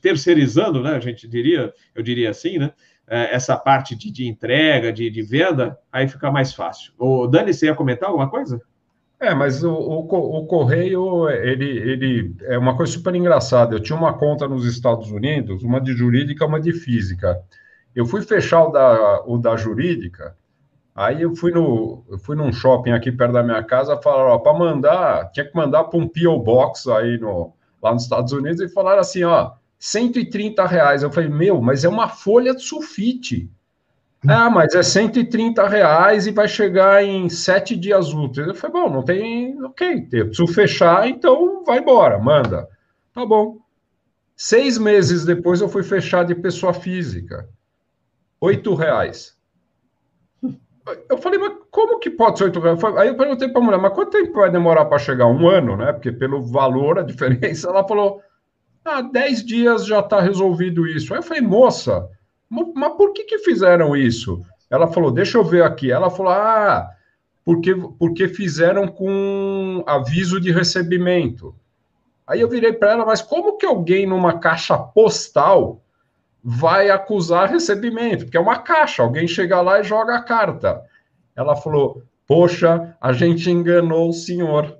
terceirizando, 0.00 0.82
né, 0.82 0.96
a 0.96 1.00
gente 1.00 1.28
diria, 1.28 1.72
eu 1.94 2.02
diria 2.02 2.30
assim, 2.30 2.58
né? 2.58 2.72
É, 3.08 3.34
essa 3.34 3.56
parte 3.56 3.94
de, 3.94 4.10
de 4.10 4.26
entrega, 4.26 4.92
de, 4.92 5.08
de, 5.08 5.22
venda, 5.22 5.78
aí 5.92 6.08
fica 6.08 6.30
mais 6.30 6.52
fácil. 6.52 6.92
O 6.98 7.28
Dani, 7.28 7.54
você 7.54 7.66
ia 7.66 7.74
comentar 7.74 8.08
alguma 8.08 8.28
coisa? 8.28 8.60
É, 9.20 9.32
mas 9.32 9.62
o, 9.62 9.72
o, 9.72 10.00
o, 10.00 10.46
correio, 10.46 11.28
ele, 11.30 11.64
ele 11.64 12.36
é 12.42 12.58
uma 12.58 12.76
coisa 12.76 12.92
super 12.92 13.14
engraçada. 13.14 13.74
Eu 13.74 13.80
tinha 13.80 13.96
uma 13.96 14.12
conta 14.12 14.48
nos 14.48 14.66
Estados 14.66 15.10
Unidos, 15.10 15.62
uma 15.62 15.80
de 15.80 15.92
jurídica, 15.92 16.44
uma 16.44 16.60
de 16.60 16.72
física. 16.72 17.40
Eu 17.94 18.04
fui 18.04 18.22
fechar 18.22 18.64
o 18.64 18.72
da, 18.72 19.22
o 19.24 19.38
da 19.38 19.56
jurídica, 19.56 20.36
aí 20.96 21.22
eu 21.22 21.36
fui, 21.36 21.52
no, 21.52 22.04
eu 22.08 22.18
fui 22.18 22.34
num 22.34 22.52
shopping 22.52 22.92
aqui 22.92 23.12
perto 23.12 23.32
da 23.32 23.42
minha 23.42 23.62
casa, 23.62 24.00
falaram, 24.00 24.40
para 24.40 24.58
mandar, 24.58 25.30
tinha 25.30 25.46
que 25.46 25.54
mandar 25.54 25.84
para 25.84 26.00
um 26.00 26.08
P.O. 26.08 26.38
Box 26.38 26.88
aí 26.88 27.18
no, 27.18 27.52
lá 27.82 27.92
nos 27.92 28.04
Estados 28.04 28.32
Unidos, 28.32 28.60
e 28.60 28.68
falaram 28.68 29.00
assim, 29.00 29.22
ó, 29.22 29.52
130 29.78 30.66
reais. 30.66 31.02
Eu 31.02 31.12
falei, 31.12 31.28
meu, 31.28 31.60
mas 31.60 31.84
é 31.84 31.88
uma 31.88 32.08
folha 32.08 32.54
de 32.54 32.62
sulfite. 32.62 33.50
Ah, 34.26 34.50
mas 34.50 34.74
é 34.74 34.82
130 34.82 35.68
reais 35.68 36.26
e 36.26 36.32
vai 36.32 36.48
chegar 36.48 37.04
em 37.04 37.28
sete 37.28 37.76
dias 37.76 38.12
úteis. 38.12 38.48
Eu 38.48 38.54
falei, 38.54 38.82
bom, 38.82 38.90
não 38.90 39.02
tem. 39.02 39.62
Ok, 39.62 40.08
eu 40.12 40.26
preciso 40.26 40.52
fechar, 40.52 41.06
então 41.06 41.62
vai 41.64 41.78
embora, 41.78 42.18
manda. 42.18 42.66
Tá 43.12 43.24
bom. 43.24 43.58
Seis 44.34 44.78
meses 44.78 45.24
depois 45.24 45.60
eu 45.60 45.68
fui 45.68 45.82
fechar 45.82 46.24
de 46.24 46.34
pessoa 46.34 46.72
física. 46.74 47.48
Oito 48.40 48.74
reais. 48.74 49.35
Eu 51.08 51.18
falei, 51.18 51.38
mas 51.38 51.52
como 51.70 51.98
que 51.98 52.08
pode 52.08 52.38
ser 52.38 52.44
oito 52.44 52.60
reais? 52.60 52.82
Aí 52.96 53.08
eu 53.08 53.16
perguntei 53.16 53.48
para 53.48 53.60
a 53.60 53.64
mulher, 53.64 53.78
mas 53.78 53.92
quanto 53.92 54.10
tempo 54.10 54.34
vai 54.34 54.50
demorar 54.50 54.84
para 54.84 54.98
chegar? 54.98 55.26
Um 55.26 55.48
ano, 55.48 55.76
né? 55.76 55.92
Porque 55.92 56.12
pelo 56.12 56.42
valor, 56.42 56.98
a 56.98 57.02
diferença, 57.02 57.68
ela 57.68 57.86
falou, 57.86 58.20
ah, 58.84 59.02
dez 59.02 59.44
dias 59.44 59.84
já 59.84 59.98
está 59.98 60.20
resolvido 60.20 60.86
isso. 60.86 61.12
Aí 61.12 61.18
eu 61.18 61.24
falei, 61.24 61.42
moça, 61.42 62.08
mas 62.48 62.92
por 62.96 63.12
que, 63.12 63.24
que 63.24 63.38
fizeram 63.38 63.96
isso? 63.96 64.40
Ela 64.70 64.86
falou, 64.86 65.10
deixa 65.10 65.38
eu 65.38 65.44
ver 65.44 65.64
aqui. 65.64 65.90
Ela 65.90 66.08
falou, 66.08 66.32
ah, 66.32 66.88
porque, 67.44 67.74
porque 67.98 68.28
fizeram 68.28 68.86
com 68.86 69.82
aviso 69.86 70.40
de 70.40 70.52
recebimento. 70.52 71.54
Aí 72.26 72.40
eu 72.40 72.48
virei 72.48 72.72
para 72.72 72.92
ela, 72.92 73.06
mas 73.06 73.22
como 73.22 73.56
que 73.56 73.66
alguém 73.66 74.06
numa 74.06 74.38
caixa 74.38 74.76
postal 74.76 75.80
vai 76.48 76.90
acusar 76.90 77.50
recebimento? 77.50 78.24
Porque 78.24 78.36
é 78.36 78.40
uma 78.40 78.58
caixa, 78.58 79.02
alguém 79.02 79.26
chega 79.26 79.60
lá 79.60 79.80
e 79.80 79.82
joga 79.82 80.14
a 80.14 80.22
carta. 80.22 80.80
Ela 81.34 81.56
falou, 81.56 82.04
poxa, 82.24 82.96
a 83.00 83.12
gente 83.12 83.50
enganou 83.50 84.10
o 84.10 84.12
senhor. 84.12 84.78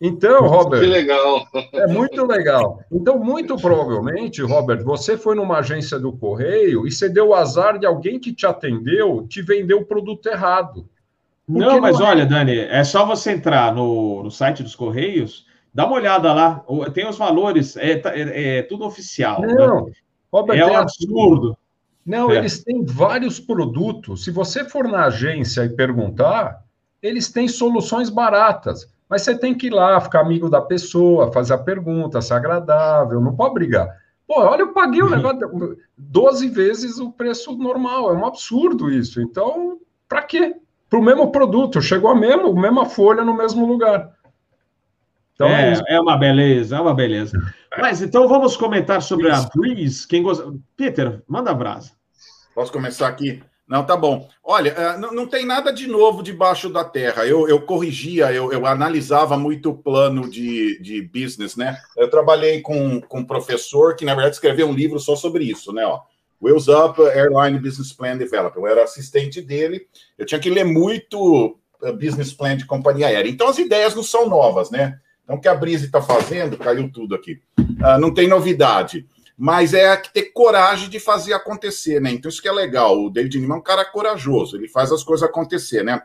Então, 0.00 0.46
Robert. 0.46 0.80
Que 0.80 0.86
legal. 0.86 1.46
É 1.74 1.86
muito 1.86 2.24
legal. 2.24 2.80
Então, 2.90 3.18
muito 3.18 3.54
provavelmente, 3.56 4.40
Robert, 4.40 4.82
você 4.82 5.18
foi 5.18 5.34
numa 5.34 5.58
agência 5.58 5.98
do 5.98 6.10
Correio 6.10 6.86
e 6.86 6.90
você 6.90 7.06
deu 7.06 7.28
o 7.28 7.34
azar 7.34 7.78
de 7.78 7.84
alguém 7.84 8.18
que 8.18 8.32
te 8.32 8.46
atendeu 8.46 9.26
te 9.28 9.42
vendeu 9.42 9.80
o 9.80 9.84
produto 9.84 10.26
errado. 10.26 10.88
Não, 11.46 11.82
mas 11.82 11.98
não 11.98 12.06
é... 12.06 12.10
olha, 12.10 12.26
Dani, 12.26 12.58
é 12.58 12.82
só 12.82 13.04
você 13.04 13.32
entrar 13.32 13.74
no, 13.74 14.22
no 14.22 14.30
site 14.30 14.62
dos 14.62 14.74
Correios, 14.74 15.46
dá 15.72 15.84
uma 15.84 15.96
olhada 15.96 16.32
lá, 16.32 16.64
tem 16.94 17.06
os 17.06 17.18
valores, 17.18 17.76
é, 17.76 17.92
é, 17.92 18.58
é 18.58 18.62
tudo 18.62 18.86
oficial. 18.86 19.42
Não, 19.42 19.84
né? 19.84 19.92
Robert, 20.34 20.58
é 20.58 20.66
um 20.66 20.76
absurdo. 20.76 21.56
Não, 22.04 22.32
é. 22.32 22.38
eles 22.38 22.64
têm 22.64 22.84
vários 22.84 23.38
produtos. 23.38 24.24
Se 24.24 24.32
você 24.32 24.68
for 24.68 24.88
na 24.88 25.04
agência 25.04 25.64
e 25.64 25.68
perguntar, 25.68 26.60
eles 27.00 27.30
têm 27.30 27.46
soluções 27.46 28.10
baratas. 28.10 28.92
Mas 29.08 29.22
você 29.22 29.38
tem 29.38 29.54
que 29.54 29.68
ir 29.68 29.70
lá, 29.70 30.00
ficar 30.00 30.22
amigo 30.22 30.50
da 30.50 30.60
pessoa, 30.60 31.30
fazer 31.30 31.54
a 31.54 31.58
pergunta, 31.58 32.20
ser 32.20 32.34
agradável, 32.34 33.20
não 33.20 33.36
pode 33.36 33.54
brigar. 33.54 33.88
Pô, 34.26 34.40
olha, 34.40 34.62
eu 34.62 34.72
paguei 34.72 35.02
o 35.02 35.04
uhum. 35.04 35.10
negócio 35.10 35.78
12 35.96 36.48
vezes 36.48 36.98
o 36.98 37.12
preço 37.12 37.56
normal, 37.56 38.10
é 38.10 38.14
um 38.14 38.26
absurdo 38.26 38.90
isso. 38.90 39.20
Então, 39.20 39.78
para 40.08 40.22
quê? 40.22 40.56
Para 40.90 40.98
o 40.98 41.02
mesmo 41.02 41.30
produto, 41.30 41.80
chegou 41.80 42.10
a 42.10 42.14
mesma, 42.14 42.52
mesma 42.52 42.86
folha 42.86 43.24
no 43.24 43.36
mesmo 43.36 43.64
lugar. 43.66 44.12
Então, 45.34 45.48
é, 45.48 45.72
é, 45.72 45.94
é, 45.96 46.00
uma 46.00 46.16
beleza, 46.16 46.76
é 46.76 46.80
uma 46.80 46.94
beleza. 46.94 47.38
Mas 47.78 48.02
então 48.02 48.28
vamos 48.28 48.56
comentar 48.56 49.02
sobre 49.02 49.30
isso. 49.30 49.46
a 49.46 49.58
Breeze. 49.58 50.06
Quem 50.06 50.22
gosta... 50.22 50.52
Peter, 50.76 51.22
manda 51.26 51.50
a 51.50 51.54
brasa. 51.54 51.92
Posso 52.54 52.72
começar 52.72 53.08
aqui? 53.08 53.42
Não, 53.66 53.82
tá 53.82 53.96
bom. 53.96 54.28
Olha, 54.42 54.70
é, 54.70 54.98
não, 54.98 55.12
não 55.12 55.26
tem 55.26 55.46
nada 55.46 55.72
de 55.72 55.86
novo 55.86 56.22
debaixo 56.22 56.68
da 56.68 56.84
terra. 56.84 57.26
Eu, 57.26 57.48
eu 57.48 57.62
corrigia, 57.62 58.30
eu, 58.30 58.52
eu 58.52 58.66
analisava 58.66 59.38
muito 59.38 59.70
o 59.70 59.76
plano 59.76 60.28
de, 60.28 60.78
de 60.82 61.02
business, 61.02 61.56
né? 61.56 61.78
Eu 61.96 62.10
trabalhei 62.10 62.60
com, 62.60 63.00
com 63.00 63.20
um 63.20 63.24
professor 63.24 63.96
que, 63.96 64.04
na 64.04 64.14
verdade, 64.14 64.36
escreveu 64.36 64.68
um 64.68 64.74
livro 64.74 65.00
só 65.00 65.16
sobre 65.16 65.44
isso, 65.44 65.72
né? 65.72 65.84
Ó, 65.86 66.00
Wheels 66.42 66.68
Up 66.68 67.00
Airline 67.00 67.58
Business 67.58 67.90
Plan 67.90 68.18
Developer. 68.18 68.60
Eu 68.60 68.66
era 68.66 68.84
assistente 68.84 69.40
dele, 69.40 69.86
eu 70.18 70.26
tinha 70.26 70.38
que 70.38 70.50
ler 70.50 70.64
muito 70.64 71.58
uh, 71.82 71.92
business 71.94 72.34
plan 72.34 72.56
de 72.56 72.66
companhia 72.66 73.06
aérea. 73.06 73.30
Então, 73.30 73.48
as 73.48 73.56
ideias 73.56 73.94
não 73.94 74.02
são 74.02 74.28
novas, 74.28 74.70
né? 74.70 75.00
Então, 75.24 75.36
o 75.36 75.40
que 75.40 75.48
a 75.48 75.54
Brise 75.54 75.86
está 75.86 76.00
fazendo, 76.00 76.56
caiu 76.56 76.90
tudo 76.92 77.14
aqui. 77.14 77.40
Uh, 77.58 77.98
não 77.98 78.12
tem 78.12 78.28
novidade 78.28 79.06
mas 79.36 79.74
é 79.74 79.96
ter 79.96 80.32
coragem 80.32 80.88
de 80.88 81.00
fazer 81.00 81.32
acontecer, 81.32 82.00
né? 82.00 82.10
Então 82.12 82.28
isso 82.28 82.40
que 82.40 82.48
é 82.48 82.52
legal. 82.52 83.04
O 83.04 83.10
David 83.10 83.40
Nima 83.40 83.56
é 83.56 83.58
um 83.58 83.62
cara 83.62 83.84
corajoso, 83.84 84.56
ele 84.56 84.68
faz 84.68 84.92
as 84.92 85.02
coisas 85.02 85.28
acontecer, 85.28 85.82
né? 85.82 86.02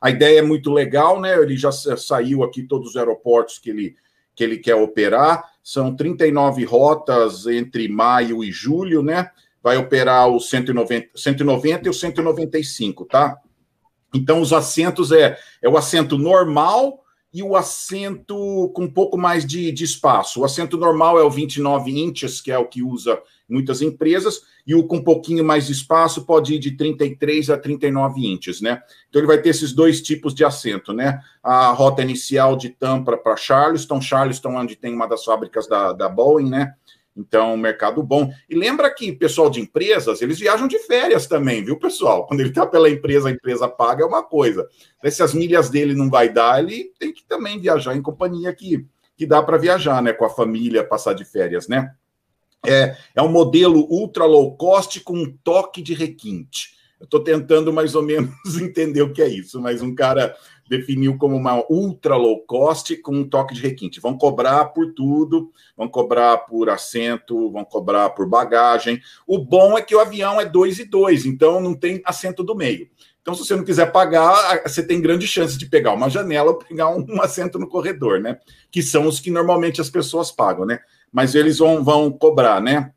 A 0.00 0.10
ideia 0.10 0.40
é 0.40 0.42
muito 0.42 0.70
legal, 0.70 1.20
né? 1.20 1.38
Ele 1.38 1.56
já 1.56 1.70
saiu 1.72 2.42
aqui 2.42 2.62
todos 2.62 2.90
os 2.90 2.96
aeroportos 2.96 3.58
que 3.58 3.70
ele, 3.70 3.96
que 4.34 4.44
ele 4.44 4.58
quer 4.58 4.74
operar. 4.74 5.42
São 5.62 5.94
39 5.96 6.64
rotas 6.64 7.46
entre 7.46 7.88
maio 7.88 8.44
e 8.44 8.52
julho, 8.52 9.02
né? 9.02 9.30
Vai 9.62 9.76
operar 9.78 10.28
o 10.28 10.38
190, 10.38 11.08
190 11.14 11.86
e 11.86 11.90
o 11.90 11.94
195, 11.94 13.04
tá? 13.06 13.38
Então, 14.14 14.40
os 14.40 14.52
assentos 14.52 15.10
é, 15.12 15.36
é 15.62 15.68
o 15.68 15.76
assento 15.76 16.18
normal, 16.18 17.02
e 17.36 17.42
o 17.42 17.54
assento 17.54 18.72
com 18.74 18.84
um 18.84 18.90
pouco 18.90 19.18
mais 19.18 19.44
de, 19.44 19.70
de, 19.70 19.84
espaço. 19.84 20.40
O 20.40 20.44
assento 20.46 20.78
normal 20.78 21.20
é 21.20 21.22
o 21.22 21.28
29 21.28 21.90
inches, 21.90 22.40
que 22.40 22.50
é 22.50 22.56
o 22.56 22.64
que 22.64 22.82
usa 22.82 23.20
muitas 23.46 23.82
empresas, 23.82 24.40
e 24.66 24.74
o 24.74 24.84
com 24.84 24.96
um 24.96 25.04
pouquinho 25.04 25.44
mais 25.44 25.66
de 25.66 25.72
espaço 25.72 26.24
pode 26.24 26.54
ir 26.54 26.58
de 26.58 26.70
33 26.78 27.50
a 27.50 27.58
39 27.58 28.26
inches, 28.26 28.62
né? 28.62 28.80
Então 29.10 29.20
ele 29.20 29.26
vai 29.26 29.36
ter 29.36 29.50
esses 29.50 29.74
dois 29.74 30.00
tipos 30.00 30.34
de 30.34 30.46
assento, 30.46 30.94
né? 30.94 31.20
A 31.42 31.72
rota 31.72 32.00
inicial 32.00 32.56
de 32.56 32.70
Tampa 32.70 33.18
para 33.18 33.36
Charleston, 33.36 34.00
Charleston 34.00 34.56
onde 34.56 34.74
tem 34.74 34.94
uma 34.94 35.06
das 35.06 35.22
fábricas 35.22 35.68
da, 35.68 35.92
da 35.92 36.08
Boeing, 36.08 36.48
né? 36.48 36.72
Então, 37.16 37.56
mercado 37.56 38.02
bom. 38.02 38.30
E 38.48 38.54
lembra 38.54 38.92
que 38.92 39.10
pessoal 39.12 39.48
de 39.48 39.60
empresas, 39.60 40.20
eles 40.20 40.38
viajam 40.38 40.68
de 40.68 40.78
férias 40.80 41.26
também, 41.26 41.64
viu, 41.64 41.78
pessoal? 41.78 42.26
Quando 42.28 42.40
ele 42.40 42.50
está 42.50 42.66
pela 42.66 42.90
empresa, 42.90 43.28
a 43.28 43.32
empresa 43.32 43.66
paga 43.66 44.04
é 44.04 44.06
uma 44.06 44.22
coisa. 44.22 44.68
se 45.10 45.22
as 45.22 45.32
milhas 45.32 45.70
dele 45.70 45.94
não 45.94 46.10
vai 46.10 46.28
dar, 46.28 46.62
ele 46.62 46.92
tem 46.98 47.12
que 47.12 47.24
também 47.24 47.58
viajar 47.58 47.96
em 47.96 48.02
companhia 48.02 48.52
que, 48.52 48.84
que 49.16 49.26
dá 49.26 49.42
para 49.42 49.56
viajar, 49.56 50.02
né? 50.02 50.12
Com 50.12 50.26
a 50.26 50.30
família, 50.30 50.84
passar 50.84 51.14
de 51.14 51.24
férias, 51.24 51.66
né? 51.66 51.94
É, 52.64 52.96
é 53.14 53.22
um 53.22 53.28
modelo 53.28 53.86
ultra 53.90 54.24
low 54.24 54.56
cost 54.56 55.00
com 55.00 55.16
um 55.16 55.36
toque 55.42 55.80
de 55.80 55.94
requinte. 55.94 56.76
Eu 56.98 57.04
estou 57.04 57.20
tentando 57.20 57.72
mais 57.72 57.94
ou 57.94 58.02
menos 58.02 58.30
entender 58.60 59.02
o 59.02 59.12
que 59.12 59.22
é 59.22 59.28
isso, 59.28 59.60
mas 59.60 59.82
um 59.82 59.94
cara 59.94 60.34
definiu 60.68 61.16
como 61.16 61.36
uma 61.36 61.64
ultra 61.70 62.16
low 62.16 62.40
cost 62.46 62.96
com 62.98 63.12
um 63.12 63.28
toque 63.28 63.54
de 63.54 63.62
requinte. 63.62 64.00
Vão 64.00 64.16
cobrar 64.16 64.66
por 64.66 64.92
tudo, 64.94 65.50
vão 65.76 65.88
cobrar 65.88 66.38
por 66.38 66.68
assento, 66.68 67.50
vão 67.50 67.64
cobrar 67.64 68.10
por 68.10 68.28
bagagem. 68.28 69.00
O 69.26 69.38
bom 69.38 69.78
é 69.78 69.82
que 69.82 69.94
o 69.94 70.00
avião 70.00 70.40
é 70.40 70.44
dois 70.44 70.78
e 70.78 70.84
dois, 70.84 71.24
então 71.24 71.60
não 71.60 71.74
tem 71.74 72.02
assento 72.04 72.42
do 72.42 72.54
meio. 72.54 72.88
Então, 73.26 73.34
se 73.34 73.44
você 73.44 73.56
não 73.56 73.64
quiser 73.64 73.90
pagar, 73.90 74.62
você 74.64 74.86
tem 74.86 75.00
grande 75.00 75.26
chance 75.26 75.58
de 75.58 75.66
pegar 75.66 75.92
uma 75.92 76.08
janela 76.08 76.52
ou 76.52 76.58
pegar 76.58 76.88
um 76.90 77.04
assento 77.20 77.58
no 77.58 77.68
corredor, 77.68 78.20
né? 78.20 78.38
Que 78.70 78.80
são 78.82 79.08
os 79.08 79.18
que 79.18 79.32
normalmente 79.32 79.80
as 79.80 79.90
pessoas 79.90 80.30
pagam, 80.30 80.64
né? 80.64 80.78
Mas 81.12 81.34
eles 81.34 81.58
vão, 81.58 81.82
vão 81.82 82.10
cobrar, 82.12 82.60
né? 82.60 82.92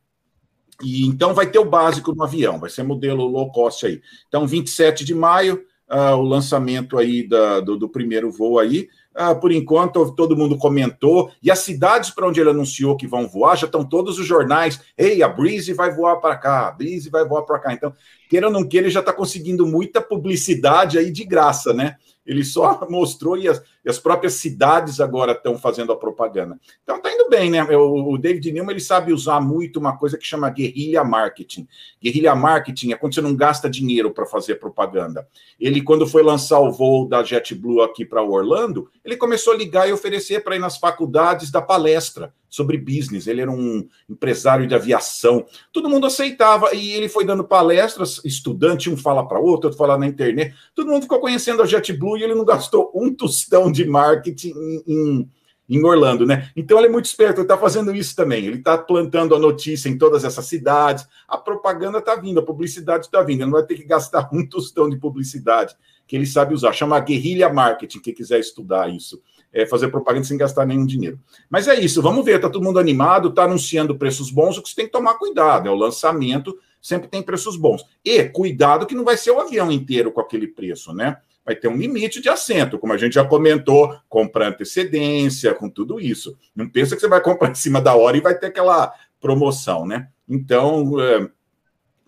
E 0.84 1.08
então 1.08 1.34
vai 1.34 1.50
ter 1.50 1.60
o 1.60 1.66
básico 1.66 2.14
no 2.14 2.24
avião, 2.24 2.60
vai 2.60 2.70
ser 2.70 2.84
modelo 2.84 3.26
low 3.26 3.52
cost 3.52 3.86
aí. 3.86 4.02
Então, 4.28 4.46
27 4.48 5.04
de 5.04 5.16
maio, 5.16 5.66
uh, 5.90 6.16
o 6.16 6.22
lançamento 6.22 6.98
aí 6.98 7.28
da, 7.28 7.60
do, 7.60 7.78
do, 7.78 7.90
primeiro 7.90 8.32
voo 8.32 8.60
aí. 8.60 8.88
Uh, 9.18 9.38
por 9.40 9.52
enquanto, 9.52 10.14
todo 10.16 10.38
mundo 10.38 10.58
comentou, 10.58 11.32
e 11.42 11.52
as 11.52 11.60
cidades 11.60 12.10
para 12.10 12.28
onde 12.28 12.40
ele 12.40 12.52
anunciou 12.52 12.96
que 12.96 13.08
vão 13.08 13.28
voar, 13.28 13.58
já 13.58 13.66
estão 13.66 13.84
todos 13.84 14.20
os 14.20 14.26
jornais. 14.26 14.80
Ei, 14.98 15.22
a 15.22 15.28
Breeze 15.28 15.74
vai 15.74 15.94
voar 15.94 16.18
para 16.18 16.38
cá, 16.38 16.68
a 16.68 16.72
Breeze 16.72 17.10
vai 17.10 17.28
voar 17.28 17.44
para 17.44 17.60
cá. 17.60 17.74
Então, 17.74 17.94
queira 18.30 18.48
ou 18.48 18.54
não 18.54 18.66
queira, 18.66 18.86
ele 18.86 18.94
já 18.94 19.00
está 19.00 19.12
conseguindo 19.12 19.66
muita 19.66 20.00
publicidade 20.00 21.00
aí 21.00 21.12
de 21.12 21.26
graça, 21.26 21.74
né? 21.74 21.98
Ele 22.24 22.44
só 22.46 22.86
mostrou 22.88 23.36
e 23.36 23.48
as, 23.48 23.62
e 23.84 23.90
as 23.90 23.98
próprias 23.98 24.36
cidades 24.36 25.00
agora 25.00 25.32
estão 25.32 25.58
fazendo 25.58 25.92
a 25.92 25.98
propaganda. 25.98 26.60
Então 26.84 26.98
está 26.98 27.12
indo 27.12 27.28
bem, 27.28 27.50
né? 27.50 27.64
O, 27.76 28.14
o 28.14 28.18
David 28.20 28.52
Newman 28.52 28.72
ele 28.72 28.80
sabe 28.80 29.12
usar 29.12 29.42
muito 29.42 29.80
uma 29.80 29.98
coisa 29.98 30.16
que 30.16 30.26
chama 30.26 30.48
guerrilha 30.52 31.04
marketing. 31.04 31.68
Guerrilha 32.02 32.36
marketing 32.36 32.92
é 32.92 32.96
quando 32.96 33.16
você 33.16 33.22
não 33.22 33.36
gasta 33.36 33.68
dinheiro 33.68 34.12
para 34.12 34.28
fazer 34.28 34.56
propaganda. 34.56 35.28
Ele, 35.60 35.82
quando 35.82 36.06
foi 36.06 36.22
lançar 36.22 36.60
o 36.60 36.72
voo 36.72 37.08
da 37.08 37.24
JetBlue 37.24 37.82
aqui 37.82 38.06
para 38.06 38.22
Orlando, 38.22 38.90
ele 39.04 39.18
começou 39.18 39.54
a 39.54 39.58
ligar 39.58 39.90
e 39.90 39.92
oferecer 39.92 40.44
para 40.44 40.56
ir 40.56 40.60
nas 40.60 40.78
faculdades 40.78 41.50
da 41.50 41.62
palestra 41.62 42.32
sobre 42.50 42.78
business. 42.78 43.28
Ele 43.28 43.42
era 43.42 43.52
um 43.52 43.88
empresário 44.10 44.68
de 44.68 44.74
aviação. 44.74 45.46
Todo 45.72 45.90
mundo 45.90 46.08
aceitava 46.08 46.74
e 46.74 46.92
ele 46.92 47.08
foi 47.08 47.26
dando 47.26 47.44
palestras, 47.44 48.20
estudante, 48.26 48.90
um 48.90 48.98
fala 48.98 49.28
para 49.28 49.40
outro, 49.40 49.68
outro 49.68 49.78
fala 49.78 49.98
na 49.98 50.08
internet. 50.08 50.56
Todo 50.74 50.90
mundo 50.90 51.04
ficou 51.04 51.20
conhecendo 51.20 51.62
a 51.62 51.66
JetBlue 51.66 52.18
e 52.18 52.24
ele 52.24 52.36
não 52.36 52.44
gastou 52.46 52.92
um 52.96 53.14
tostão 53.14 53.72
de 53.72 53.86
marketing 53.86 54.54
em, 54.88 55.30
em, 55.70 55.84
Orlando, 55.84 56.26
né? 56.26 56.50
Então 56.56 56.78
ele 56.78 56.88
é 56.88 56.92
muito 56.92 57.06
esperto, 57.06 57.38
ele 57.38 57.44
está 57.44 57.58
fazendo 57.58 57.96
isso 57.96 58.16
também. 58.16 58.46
Ele 58.46 58.58
está 58.58 58.78
plantando 58.78 59.36
a 59.36 59.40
notícia 59.40 59.88
em 59.88 59.98
todas 59.98 60.24
essas 60.24 60.46
cidades. 60.46 61.08
A 61.28 61.38
propaganda 61.38 62.00
está 62.00 62.16
vindo, 62.16 62.40
a 62.40 62.46
publicidade 62.46 63.06
está 63.06 63.22
vindo. 63.22 63.42
Ele 63.42 63.52
não 63.52 63.60
vai 63.60 63.64
ter 63.64 63.76
que 63.76 63.86
gastar 63.86 64.30
um 64.34 64.46
tostão 64.46 64.90
de 64.90 64.98
publicidade 64.98 65.76
que 66.08 66.16
ele 66.16 66.26
sabe 66.26 66.56
usar. 66.56 66.74
Chama 66.74 67.00
guerrilha 67.00 67.54
marketing, 67.54 68.00
quem 68.00 68.14
quiser 68.16 68.40
estudar 68.40 68.90
isso 68.90 69.22
é, 69.54 69.66
fazer 69.66 69.90
propaganda 69.90 70.26
sem 70.26 70.38
gastar 70.38 70.66
nenhum 70.66 70.86
dinheiro. 70.86 71.20
Mas 71.50 71.68
é 71.68 71.80
isso, 71.80 72.02
vamos 72.02 72.24
ver, 72.24 72.40
tá 72.40 72.50
todo 72.50 72.64
mundo 72.64 72.80
animado, 72.80 73.34
tá 73.34 73.44
anunciando 73.44 73.98
preços 73.98 74.32
bons, 74.32 74.58
o 74.58 74.62
que 74.62 74.70
você 74.70 74.76
tem 74.76 74.86
que 74.86 74.92
tomar 74.92 75.16
cuidado, 75.16 75.68
é 75.68 75.72
o 75.72 75.76
lançamento 75.76 76.58
sempre 76.82 77.08
tem 77.08 77.22
preços 77.22 77.56
bons. 77.56 77.86
E 78.04 78.24
cuidado 78.26 78.86
que 78.86 78.96
não 78.96 79.04
vai 79.04 79.18
ser 79.18 79.32
o 79.32 79.40
avião 79.40 79.72
inteiro 79.72 80.12
com 80.12 80.22
aquele 80.22 80.48
preço, 80.48 80.94
né? 80.94 81.18
Vai 81.46 81.56
ter 81.56 81.68
um 81.68 81.78
limite 81.78 82.22
de 82.22 82.30
assento, 82.30 82.78
como 82.78 82.94
a 82.94 82.98
gente 82.98 83.14
já 83.14 83.26
comentou, 83.26 83.98
comprar 84.08 84.50
antecedência, 84.50 85.54
com 85.54 85.70
tudo 85.70 86.00
isso. 86.00 86.38
Não 86.56 86.70
pensa 86.70 86.96
que 86.96 87.02
você 87.02 87.08
vai 87.08 87.22
comprar 87.22 87.50
em 87.52 87.56
cima 87.56 87.82
da 87.82 87.96
hora 87.96 88.18
e 88.18 88.22
vai 88.22 88.38
ter 88.38 88.48
aquela 88.48 88.94
promoção, 89.20 89.86
né? 89.86 90.10
Então, 90.28 91.00
é, 91.02 91.28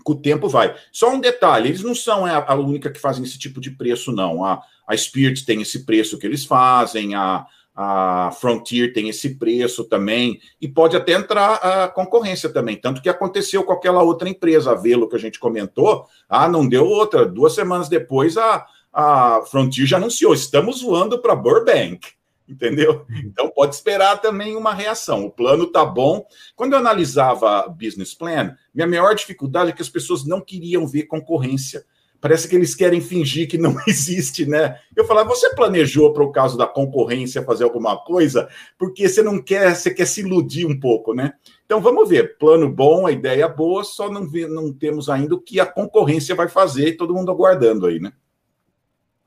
com 0.03 0.13
o 0.13 0.21
tempo 0.21 0.47
vai. 0.47 0.75
Só 0.91 1.11
um 1.13 1.19
detalhe: 1.19 1.69
eles 1.69 1.81
não 1.81 1.95
são 1.95 2.25
a, 2.25 2.55
única 2.55 2.91
que 2.91 2.99
fazem 2.99 3.23
esse 3.23 3.39
tipo 3.39 3.59
de 3.59 3.71
preço, 3.71 4.11
não. 4.11 4.45
A, 4.45 4.61
a 4.91 4.97
Spirit 4.97 5.45
tem 5.45 5.61
esse 5.61 5.85
preço 5.85 6.17
que 6.17 6.27
eles 6.27 6.43
fazem, 6.43 7.15
a, 7.15 7.45
a 7.73 8.29
Frontier 8.31 8.91
tem 8.91 9.07
esse 9.07 9.35
preço 9.35 9.85
também, 9.85 10.39
e 10.59 10.67
pode 10.67 10.97
até 10.97 11.13
entrar 11.13 11.53
a 11.55 11.87
concorrência 11.87 12.49
também. 12.49 12.75
Tanto 12.75 13.01
que 13.01 13.07
aconteceu 13.07 13.63
com 13.63 13.71
aquela 13.71 14.03
outra 14.03 14.27
empresa, 14.27 14.71
a 14.71 14.75
Velo, 14.75 15.07
que 15.07 15.15
a 15.15 15.19
gente 15.19 15.39
comentou. 15.39 16.05
Ah, 16.27 16.49
não 16.49 16.67
deu 16.67 16.85
outra. 16.85 17.25
Duas 17.25 17.55
semanas 17.55 17.87
depois, 17.87 18.37
a, 18.37 18.65
a 18.91 19.41
Frontier 19.49 19.87
já 19.87 19.95
anunciou: 19.95 20.33
estamos 20.33 20.81
voando 20.81 21.21
para 21.21 21.35
Burbank 21.35 22.09
entendeu? 22.49 23.05
Então 23.23 23.49
pode 23.49 23.75
esperar 23.75 24.19
também 24.19 24.57
uma 24.57 24.73
reação. 24.73 25.25
O 25.25 25.31
plano 25.31 25.67
tá 25.67 25.85
bom. 25.85 26.25
Quando 26.53 26.73
eu 26.73 26.79
analisava 26.79 27.65
business 27.69 28.13
plan, 28.13 28.57
minha 28.73 28.85
maior 28.85 29.15
dificuldade 29.15 29.69
é 29.69 29.73
que 29.73 29.81
as 29.81 29.87
pessoas 29.87 30.25
não 30.25 30.41
queriam 30.41 30.85
ver 30.85 31.03
concorrência. 31.03 31.85
Parece 32.21 32.47
que 32.47 32.55
eles 32.55 32.75
querem 32.75 33.01
fingir 33.01 33.49
que 33.49 33.57
não 33.57 33.75
existe, 33.87 34.45
né? 34.45 34.77
Eu 34.95 35.05
falava, 35.05 35.29
você 35.29 35.53
planejou 35.55 36.13
para 36.13 36.23
o 36.23 36.31
caso 36.31 36.55
da 36.55 36.67
concorrência 36.67 37.41
fazer 37.43 37.63
alguma 37.63 37.97
coisa? 37.97 38.47
Porque 38.77 39.09
você 39.09 39.23
não 39.23 39.41
quer, 39.41 39.75
você 39.75 39.91
quer 39.91 40.05
se 40.05 40.21
iludir 40.21 40.67
um 40.67 40.79
pouco, 40.79 41.15
né? 41.15 41.33
Então 41.65 41.81
vamos 41.81 42.07
ver, 42.07 42.37
plano 42.37 42.69
bom, 42.69 43.07
a 43.07 43.11
ideia 43.11 43.47
boa, 43.47 43.83
só 43.83 44.09
não, 44.09 44.29
vê, 44.29 44.47
não 44.47 44.71
temos 44.71 45.09
ainda 45.09 45.33
o 45.33 45.41
que 45.41 45.59
a 45.59 45.65
concorrência 45.65 46.35
vai 46.35 46.47
fazer 46.47 46.95
todo 46.95 47.13
mundo 47.13 47.31
aguardando 47.31 47.87
aí, 47.87 47.99
né? 47.99 48.13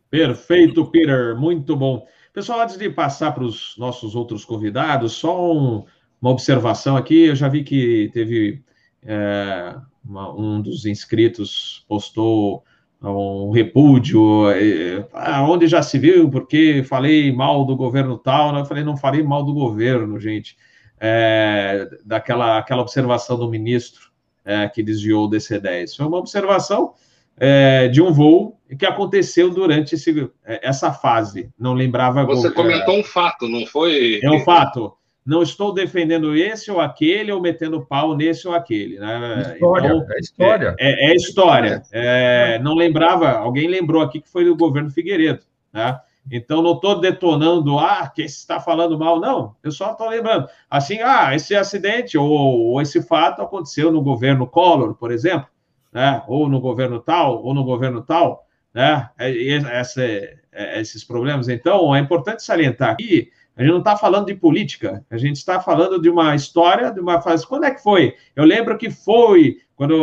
Perfeito, 0.09 0.87
Peter, 0.87 1.37
muito 1.37 1.75
bom. 1.75 2.07
Pessoal, 2.33 2.61
antes 2.61 2.77
de 2.77 2.89
passar 2.89 3.33
para 3.33 3.43
os 3.43 3.75
nossos 3.77 4.15
outros 4.15 4.45
convidados, 4.45 5.13
só 5.13 5.53
um, 5.53 5.85
uma 6.21 6.31
observação 6.31 6.97
aqui. 6.97 7.25
Eu 7.25 7.35
já 7.35 7.49
vi 7.49 7.65
que 7.65 8.09
teve 8.13 8.63
é, 9.03 9.77
um 10.07 10.61
dos 10.63 10.87
inscritos 10.87 11.85
postou 11.89 12.65
um 13.11 13.51
repúdio, 13.51 14.49
é, 14.51 15.07
onde 15.43 15.67
já 15.67 15.83
se 15.83 15.99
viu, 15.99 16.31
porque 16.31 16.83
falei 16.85 17.33
mal 17.33 17.65
do 17.65 17.77
governo 17.77 18.19
tal. 18.19 18.53
Né? 18.53 18.61
Eu 18.61 18.65
falei, 18.65 18.85
não 18.85 18.97
falei 18.97 19.23
mal 19.23 19.45
do 19.45 19.53
governo, 19.53 20.19
gente. 20.19 20.57
É, 21.01 21.89
daquela 22.05 22.59
aquela 22.59 22.81
observação 22.81 23.39
do 23.39 23.51
ministro 23.51 24.11
é, 24.45 24.69
que 24.69 24.83
desviou 24.83 25.27
o 25.27 25.31
DC-10. 25.31 25.97
Foi 25.97 26.07
uma 26.07 26.19
observação 26.19 26.95
é, 27.37 27.89
de 27.89 28.01
um 28.01 28.13
voo 28.13 28.59
que 28.79 28.87
aconteceu 28.87 29.51
durante 29.51 29.95
esse, 29.95 30.31
é, 30.45 30.69
essa 30.69 30.93
fase. 30.93 31.51
Não 31.59 31.75
lembrava. 31.75 32.25
Você 32.25 32.51
comentou 32.51 32.99
um 32.99 33.05
fato, 33.05 33.49
não 33.49 33.67
foi? 33.67 34.21
É 34.23 34.31
um 34.31 34.41
fato. 34.41 34.93
Não 35.25 35.43
estou 35.43 35.73
defendendo 35.73 36.37
esse 36.37 36.71
ou 36.71 36.81
aquele 36.81 37.33
ou 37.33 37.41
metendo 37.41 37.85
pau 37.85 38.15
nesse 38.17 38.47
ou 38.47 38.55
aquele. 38.55 38.99
Né? 38.99 39.55
História, 39.55 39.87
então, 39.87 40.07
é 40.11 40.21
história. 40.21 40.77
É, 40.79 41.11
é 41.11 41.15
história. 41.15 41.83
É, 41.93 42.59
não 42.59 42.75
lembrava, 42.75 43.31
alguém 43.31 43.67
lembrou 43.67 44.03
aqui 44.03 44.21
que 44.21 44.29
foi 44.29 44.45
do 44.45 44.57
governo 44.57 44.91
Figueiredo. 44.91 45.45
Né? 45.73 45.99
Então, 46.31 46.63
não 46.63 46.73
estou 46.73 47.01
detonando, 47.01 47.79
ah, 47.79 48.11
que 48.15 48.23
está 48.23 48.61
falando 48.61 48.99
mal, 48.99 49.19
não. 49.19 49.57
Eu 49.63 49.71
só 49.71 49.93
estou 49.93 50.09
lembrando. 50.09 50.49
Assim, 50.71 51.01
ah, 51.01 51.35
esse 51.35 51.55
acidente 51.55 52.19
ou, 52.19 52.31
ou 52.31 52.83
esse 52.83 53.03
fato 53.03 53.41
aconteceu 53.43 53.91
no 53.91 54.03
governo 54.03 54.47
Collor, 54.47 54.95
por 54.95 55.11
exemplo 55.11 55.49
né? 55.95 56.21
ou 56.27 56.49
no 56.49 56.61
governo 56.61 56.99
tal, 56.99 57.43
ou 57.45 57.55
no 57.55 57.63
governo 57.63 58.03
tal, 58.03 58.45
né? 58.75 59.09
É, 59.17 59.49
essa, 59.79 60.03
é, 60.03 60.81
esses 60.81 61.05
problemas. 61.05 61.49
Então, 61.49 61.95
é 61.95 62.01
importante 62.01 62.43
salientar 62.43 62.91
aqui, 62.91 63.31
a 63.57 63.63
gente 63.63 63.71
não 63.71 63.79
está 63.79 63.97
falando 63.97 64.27
de 64.27 64.35
política, 64.35 65.05
a 65.09 65.17
gente 65.17 65.37
está 65.37 65.61
falando 65.61 66.01
de 66.01 66.11
uma 66.11 66.35
história, 66.35 66.91
de 66.91 66.99
uma 66.99 67.21
fase. 67.21 67.47
Quando 67.47 67.65
é 67.65 67.71
que 67.71 67.83
foi? 67.83 68.15
Eu 68.35 68.45
lembro 68.45 68.77
que 68.77 68.91
foi, 68.91 69.59
quando, 69.77 69.95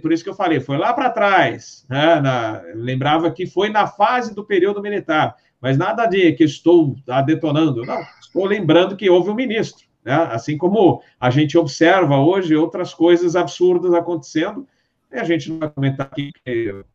por 0.00 0.12
isso 0.12 0.24
que 0.24 0.30
eu 0.30 0.34
falei, 0.34 0.60
foi 0.60 0.78
lá 0.78 0.94
para 0.94 1.10
trás, 1.10 1.84
né? 1.90 2.20
Na, 2.20 2.62
lembrava 2.74 3.30
que 3.30 3.46
foi 3.46 3.68
na 3.68 3.86
fase 3.86 4.34
do 4.34 4.44
período 4.44 4.80
militar, 4.80 5.36
mas 5.60 5.76
nada 5.76 6.06
de 6.06 6.32
que 6.32 6.44
estou 6.44 6.96
detonando, 7.26 7.84
não, 7.84 8.00
estou 8.18 8.46
lembrando 8.46 8.96
que 8.96 9.10
houve 9.10 9.28
um 9.28 9.34
ministro, 9.34 9.86
né? 10.02 10.28
assim 10.30 10.56
como 10.56 11.02
a 11.20 11.28
gente 11.28 11.58
observa 11.58 12.18
hoje 12.18 12.56
outras 12.56 12.94
coisas 12.94 13.36
absurdas 13.36 13.92
acontecendo, 13.92 14.66
e 15.12 15.18
a 15.18 15.24
gente 15.24 15.50
não 15.50 15.58
vai 15.58 15.68
comentar 15.68 16.06
aqui, 16.06 16.32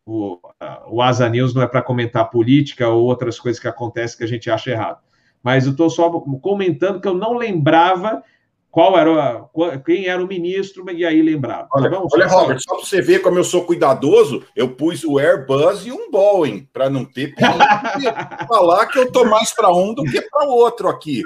o, 0.05 0.39
o 0.87 1.01
Asa 1.01 1.29
News 1.29 1.53
não 1.53 1.61
é 1.61 1.67
para 1.67 1.81
comentar 1.81 2.29
política 2.29 2.87
ou 2.89 3.05
outras 3.05 3.39
coisas 3.39 3.61
que 3.61 3.67
acontecem 3.67 4.17
que 4.17 4.23
a 4.23 4.27
gente 4.27 4.49
acha 4.49 4.71
errado. 4.71 4.99
Mas 5.43 5.65
eu 5.65 5.71
estou 5.71 5.89
só 5.89 6.09
comentando 6.09 7.01
que 7.01 7.07
eu 7.07 7.13
não 7.13 7.37
lembrava 7.37 8.23
qual 8.71 8.97
era 8.97 9.45
quem 9.85 10.07
era 10.07 10.23
o 10.23 10.27
ministro, 10.27 10.89
e 10.89 11.05
aí 11.05 11.21
lembrava. 11.21 11.67
Olha, 11.73 11.91
tá 11.91 12.01
olha 12.13 12.27
Robert, 12.27 12.59
só 12.61 12.75
para 12.75 12.85
você 12.85 13.01
ver 13.01 13.19
como 13.19 13.37
eu 13.37 13.43
sou 13.43 13.65
cuidadoso, 13.65 14.43
eu 14.55 14.69
pus 14.69 15.03
o 15.03 15.19
Airbus 15.19 15.85
e 15.85 15.91
um 15.91 16.09
Boeing, 16.09 16.67
para 16.71 16.89
não 16.89 17.03
ter 17.03 17.35
falar 18.47 18.85
que 18.85 18.97
eu 18.97 19.03
estou 19.03 19.25
mais 19.25 19.53
para 19.53 19.69
um 19.75 19.93
do 19.93 20.03
que 20.03 20.21
para 20.21 20.47
o 20.47 20.51
outro 20.51 20.87
aqui. 20.87 21.21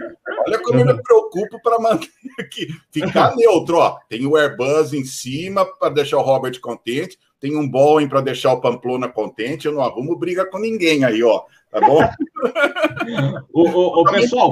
Olha 0.48 0.58
como 0.60 0.80
eu 0.80 0.86
me 0.88 1.02
preocupo 1.04 1.62
para 1.62 1.78
manter 1.78 2.10
aqui, 2.40 2.68
ficar 2.92 3.36
neutro. 3.36 3.78
Ó. 3.78 3.98
Tem 4.10 4.26
o 4.26 4.36
Airbus 4.36 4.94
em 4.94 5.06
cima 5.06 5.66
para 5.66 5.90
deixar 5.90 6.18
o 6.18 6.24
Robert 6.24 6.60
contente, 6.60 7.18
tem 7.40 7.58
um 7.58 7.70
Boeing 7.70 8.08
para 8.08 8.22
deixar 8.22 8.54
o 8.54 8.62
Pamplona 8.62 9.08
contente, 9.08 9.66
eu 9.66 9.74
não 9.74 9.82
arrumo 9.82 10.16
briga 10.16 10.46
com 10.46 10.60
ninguém 10.60 11.04
aí, 11.04 11.22
ó. 11.24 11.44
Tá 11.72 11.82
bom? 11.82 12.00
o, 13.54 13.70
o, 13.70 14.02
o 14.02 14.04
pessoal, 14.06 14.50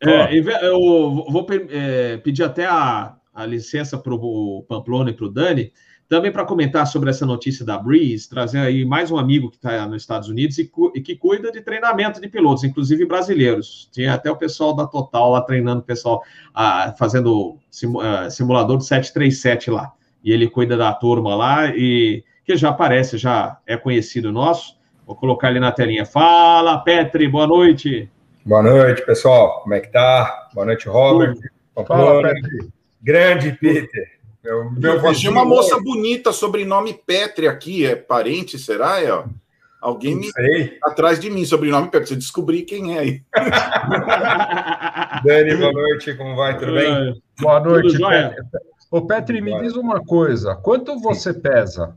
é, 0.00 0.36
eu 0.36 0.78
vou 1.30 1.46
é, 1.70 2.18
pedir 2.18 2.42
até 2.42 2.66
a, 2.66 3.16
a 3.32 3.46
licença 3.46 3.96
para 3.96 4.14
o 4.14 4.64
Pamplona 4.68 5.10
e 5.10 5.14
para 5.14 5.26
o 5.26 5.30
Dani, 5.30 5.72
também 6.08 6.30
para 6.30 6.44
comentar 6.44 6.86
sobre 6.86 7.08
essa 7.08 7.24
notícia 7.24 7.64
da 7.64 7.78
Breeze, 7.78 8.28
trazer 8.28 8.58
aí 8.58 8.84
mais 8.84 9.10
um 9.10 9.16
amigo 9.16 9.48
que 9.50 9.56
está 9.56 9.86
nos 9.86 10.02
Estados 10.02 10.28
Unidos 10.28 10.58
e, 10.58 10.70
e, 10.94 11.00
que 11.00 11.16
cuida 11.16 11.50
de 11.50 11.62
treinamento 11.62 12.20
de 12.20 12.28
pilotos, 12.28 12.64
inclusive 12.64 13.06
brasileiros. 13.06 13.88
Tinha 13.90 14.12
até 14.12 14.30
o 14.30 14.36
pessoal 14.36 14.76
da 14.76 14.86
Total 14.86 15.30
lá 15.30 15.40
treinando 15.40 15.80
o 15.80 15.84
pessoal, 15.84 16.22
ah, 16.54 16.94
fazendo 16.98 17.56
sim, 17.70 17.90
ah, 17.98 18.28
simulador 18.28 18.76
de 18.76 18.84
737 18.84 19.70
lá. 19.70 19.90
E 20.24 20.32
ele 20.32 20.48
cuida 20.48 20.76
da 20.76 20.92
turma 20.92 21.34
lá 21.34 21.68
e 21.68 22.24
que 22.44 22.56
já 22.56 22.70
aparece, 22.70 23.18
já 23.18 23.58
é 23.66 23.76
conhecido 23.76 24.32
nosso. 24.32 24.76
Vou 25.06 25.16
colocar 25.16 25.50
ele 25.50 25.60
na 25.60 25.72
telinha. 25.72 26.06
Fala, 26.06 26.78
Petri, 26.78 27.28
boa 27.28 27.46
noite. 27.46 28.08
Boa 28.44 28.62
noite, 28.62 29.04
pessoal. 29.04 29.60
Como 29.62 29.74
é 29.74 29.80
que 29.80 29.90
tá? 29.90 30.48
Boa 30.54 30.66
noite, 30.66 30.88
Robert. 30.88 31.36
Fala, 31.86 32.22
Petri. 32.22 32.68
Grande 33.02 33.52
Peter. 33.52 34.12
Meu, 34.44 34.70
meu 34.72 34.94
eu 34.94 35.08
achei 35.08 35.28
uma 35.28 35.44
moça 35.44 35.78
bonita, 35.80 36.32
sobrenome 36.32 36.94
Petri 36.94 37.46
aqui. 37.46 37.86
É 37.86 37.94
parente, 37.94 38.58
será? 38.58 39.00
É, 39.00 39.12
ó. 39.12 39.24
Alguém 39.80 40.16
me... 40.16 40.30
atrás 40.84 41.18
de 41.18 41.28
mim, 41.28 41.44
sobrenome 41.44 41.88
Petri. 41.88 42.08
Você 42.08 42.16
descobrir 42.16 42.62
quem 42.62 42.96
é 42.96 43.00
aí. 43.00 43.22
Dani, 45.24 45.56
boa 45.56 45.72
noite. 45.72 46.14
Como 46.14 46.36
vai? 46.36 46.56
Tudo 46.56 46.74
bem? 46.74 47.20
Boa 47.40 47.60
noite, 47.60 47.98
Petri. 47.98 48.71
Ô, 48.92 49.00
Petri, 49.00 49.40
me 49.40 49.58
diz 49.58 49.74
uma 49.74 50.04
coisa. 50.04 50.54
Quanto 50.54 51.00
você 51.00 51.32
pesa? 51.32 51.96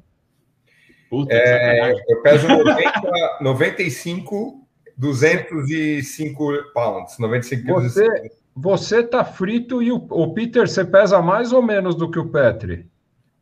Puta, 1.09 1.33
é, 1.33 1.91
eu 1.91 2.21
peso 2.21 2.47
90, 2.47 3.37
95, 3.41 4.65
205 4.95 6.53
pounds. 6.73 7.19
95 7.19 7.73
você, 7.81 8.31
você 8.55 9.03
tá 9.03 9.25
frito 9.25 9.83
e 9.83 9.91
o, 9.91 10.07
o, 10.09 10.33
Peter, 10.33 10.69
você 10.69 10.85
pesa 10.85 11.21
mais 11.21 11.51
ou 11.51 11.61
menos 11.61 11.95
do 11.95 12.09
que 12.09 12.17
o 12.17 12.29
Petri? 12.29 12.89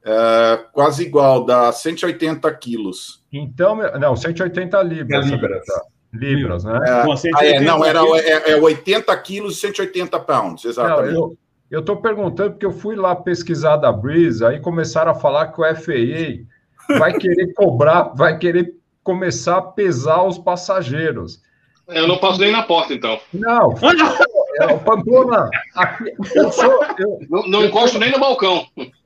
É, 0.04 0.60
quase 0.74 1.04
igual, 1.04 1.46
dá 1.46 1.72
180 1.72 2.52
quilos. 2.56 3.24
Então, 3.32 3.76
não, 4.00 4.16
180 4.16 4.82
libras. 4.82 5.28
É 5.28 5.30
libras. 5.30 5.66
Tá? 5.68 5.82
Libras, 6.12 6.64
né? 6.64 6.80
É, 6.88 6.92
ah, 6.92 7.46
é, 7.46 7.60
não, 7.62 7.86
era, 7.86 8.00
é, 8.18 8.54
é 8.54 8.56
80 8.56 9.16
quilos 9.18 9.58
e 9.58 9.60
180 9.60 10.20
pounds, 10.22 10.66
exatamente. 10.66 11.14
Não, 11.14 11.22
eu 11.22 11.43
estou 11.80 11.98
perguntando 11.98 12.52
porque 12.52 12.66
eu 12.66 12.72
fui 12.72 12.96
lá 12.96 13.16
pesquisar 13.16 13.78
da 13.78 13.92
Breeze, 13.92 14.46
aí 14.46 14.60
começaram 14.60 15.12
a 15.12 15.16
falar 15.16 15.48
que 15.48 15.62
o 15.62 15.76
FAA 15.76 16.98
vai 17.00 17.14
querer 17.18 17.54
cobrar, 17.54 18.14
vai 18.16 18.38
querer 18.38 18.76
começar 19.04 19.58
a 19.58 19.62
pesar 19.62 20.24
os 20.24 20.38
passageiros. 20.38 21.42
Eu 21.88 22.08
não 22.08 22.18
passo 22.18 22.40
nem 22.40 22.52
na 22.52 22.64
porta, 22.64 22.94
então. 22.94 23.20
Não, 23.34 23.76
é, 24.62 24.78
Pamplona, 24.78 25.50
aqui, 25.76 26.14
eu 26.36 26.52
sou. 26.52 26.86
Eu, 26.98 27.20
não 27.30 27.48
não 27.48 27.62
eu 27.62 27.68
encosto 27.68 27.94
tô, 27.94 28.00
nem 28.00 28.12
no 28.12 28.20
balcão. 28.20 28.66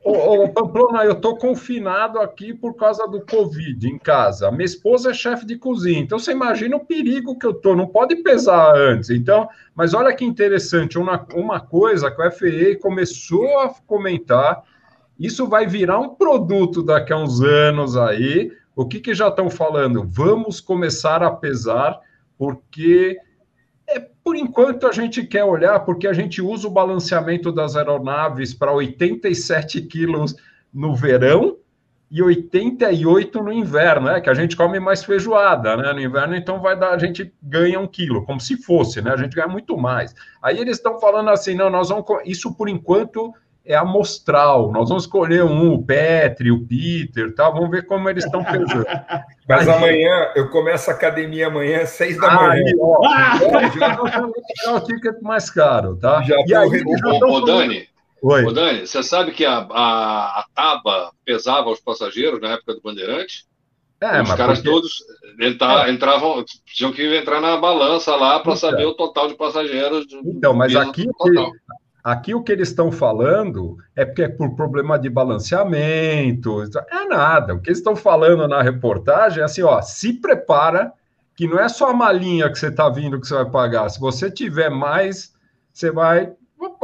Ô, 0.09 0.43
ô, 0.43 0.47
Pamplona, 0.47 1.03
eu 1.03 1.11
estou 1.11 1.35
confinado 1.35 2.19
aqui 2.19 2.53
por 2.53 2.75
causa 2.75 3.05
do 3.09 3.19
Covid 3.25 3.89
em 3.89 3.97
casa. 3.97 4.49
Minha 4.49 4.63
esposa 4.63 5.11
é 5.11 5.13
chefe 5.13 5.45
de 5.45 5.57
cozinha, 5.57 5.99
então 5.99 6.17
você 6.17 6.31
imagina 6.31 6.77
o 6.77 6.85
perigo 6.85 7.37
que 7.37 7.45
eu 7.45 7.51
estou. 7.51 7.75
Não 7.75 7.87
pode 7.87 8.15
pesar 8.15 8.73
antes. 8.73 9.09
Então, 9.09 9.49
mas 9.75 9.93
olha 9.93 10.15
que 10.15 10.23
interessante, 10.23 10.97
uma, 10.97 11.27
uma 11.33 11.59
coisa 11.59 12.09
que 12.09 12.21
o 12.21 12.31
FAA 12.31 12.79
começou 12.81 13.59
a 13.59 13.73
comentar. 13.85 14.63
Isso 15.19 15.45
vai 15.45 15.67
virar 15.67 15.99
um 15.99 16.15
produto 16.15 16.81
daqui 16.81 17.11
a 17.11 17.17
uns 17.17 17.41
anos 17.41 17.97
aí. 17.97 18.53
O 18.77 18.85
que, 18.85 19.01
que 19.01 19.13
já 19.13 19.27
estão 19.27 19.49
falando? 19.49 20.07
Vamos 20.07 20.61
começar 20.61 21.21
a 21.21 21.31
pesar, 21.31 21.99
porque 22.37 23.17
por 24.27 24.35
enquanto, 24.35 24.85
a 24.85 24.91
gente 24.91 25.25
quer 25.25 25.45
olhar, 25.45 25.79
porque 25.85 26.05
a 26.05 26.11
gente 26.11 26.41
usa 26.41 26.67
o 26.67 26.71
balanceamento 26.71 27.49
das 27.49 27.77
aeronaves 27.77 28.53
para 28.53 28.73
87 28.73 29.83
quilos 29.83 30.35
no 30.73 30.93
verão 30.93 31.55
e 32.11 32.21
88 32.21 33.41
no 33.41 33.53
inverno, 33.53 34.07
né? 34.07 34.19
Que 34.19 34.29
a 34.29 34.33
gente 34.33 34.57
come 34.57 34.81
mais 34.81 35.01
feijoada, 35.01 35.77
né? 35.77 35.93
No 35.93 36.01
inverno, 36.01 36.35
então 36.35 36.59
vai 36.59 36.77
dar, 36.77 36.91
a 36.91 36.97
gente 36.97 37.33
ganha 37.41 37.79
um 37.79 37.87
quilo, 37.87 38.25
como 38.25 38.41
se 38.41 38.61
fosse, 38.61 39.01
né? 39.01 39.13
A 39.13 39.15
gente 39.15 39.33
ganha 39.33 39.47
muito 39.47 39.77
mais. 39.77 40.13
Aí 40.41 40.59
eles 40.59 40.75
estão 40.75 40.99
falando 40.99 41.29
assim, 41.29 41.55
não, 41.55 41.69
nós 41.69 41.87
vamos. 41.87 42.05
Isso 42.25 42.53
por 42.53 42.67
enquanto 42.67 43.33
é 43.67 43.75
amostral. 43.75 44.71
Nós 44.71 44.87
vamos 44.87 45.03
escolher 45.03 45.43
um, 45.43 45.73
o 45.73 45.83
Petri, 45.83 46.49
o 46.51 46.65
Peter, 46.65 47.35
tá? 47.35 47.49
Vamos 47.49 47.69
ver 47.69 47.85
como 47.85 48.09
eles 48.09 48.23
estão 48.23 48.43
pesando. 48.43 48.85
Mas 49.47 49.67
aí, 49.67 49.75
amanhã, 49.75 50.31
eu 50.35 50.49
começo 50.49 50.89
a 50.89 50.93
academia 50.93 51.47
amanhã, 51.47 51.81
às 51.81 51.89
seis 51.89 52.17
da 52.17 52.33
manhã. 52.33 52.63
Aí, 52.65 52.75
ó, 52.79 53.05
ah! 53.05 53.37
já 54.63 54.73
o 54.73 54.79
ticket 54.79 55.21
mais 55.21 55.49
caro, 55.49 55.97
tá? 55.97 56.23
Já 56.23 56.35
e 56.47 56.55
aí, 56.55 56.83
ô, 56.83 57.33
ô, 57.33 57.41
Dani, 57.41 57.87
Oi. 58.21 58.45
Ô, 58.45 58.51
Dani, 58.51 58.87
você 58.87 59.03
sabe 59.03 59.31
que 59.31 59.45
a, 59.45 59.59
a, 59.69 60.39
a 60.39 60.45
Taba 60.55 61.11
pesava 61.23 61.69
os 61.69 61.79
passageiros 61.79 62.41
na 62.41 62.53
época 62.53 62.73
do 62.73 62.81
Bandeirante? 62.81 63.45
É, 63.99 64.21
os 64.21 64.33
caras 64.33 64.59
porque... 64.59 64.69
todos 64.69 65.03
entrar, 65.39 65.89
é. 65.89 65.91
entravam, 65.91 66.43
tinham 66.65 66.91
que 66.91 67.03
entrar 67.15 67.41
na 67.41 67.57
balança 67.57 68.15
lá 68.15 68.39
para 68.39 68.53
então. 68.53 68.69
saber 68.69 68.85
o 68.85 68.93
total 68.93 69.27
de 69.27 69.35
passageiros. 69.35 70.05
Então, 70.23 70.53
mas 70.53 70.75
aqui, 70.75 71.07
Aqui 72.07 72.33
o 72.33 72.41
que 72.41 72.53
eles 72.53 72.69
estão 72.69 72.89
falando 72.89 73.79
é 73.93 74.05
porque 74.05 74.23
é 74.23 74.29
por 74.29 74.55
problema 74.55 74.97
de 74.97 75.09
balanceamento, 75.09 76.63
é 76.89 77.03
nada. 77.03 77.53
O 77.53 77.59
que 77.59 77.67
eles 77.67 77.79
estão 77.79 77.97
falando 77.97 78.47
na 78.47 78.61
reportagem 78.61 79.41
é 79.41 79.43
assim, 79.43 79.61
ó, 79.61 79.81
se 79.81 80.13
prepara 80.13 80.93
que 81.35 81.45
não 81.49 81.59
é 81.59 81.67
só 81.67 81.89
a 81.89 81.93
malinha 81.93 82.49
que 82.49 82.57
você 82.57 82.67
está 82.67 82.87
vindo 82.87 83.19
que 83.19 83.27
você 83.27 83.33
vai 83.33 83.51
pagar. 83.51 83.89
Se 83.89 83.99
você 83.99 84.31
tiver 84.31 84.69
mais, 84.69 85.33
você 85.73 85.91
vai 85.91 86.31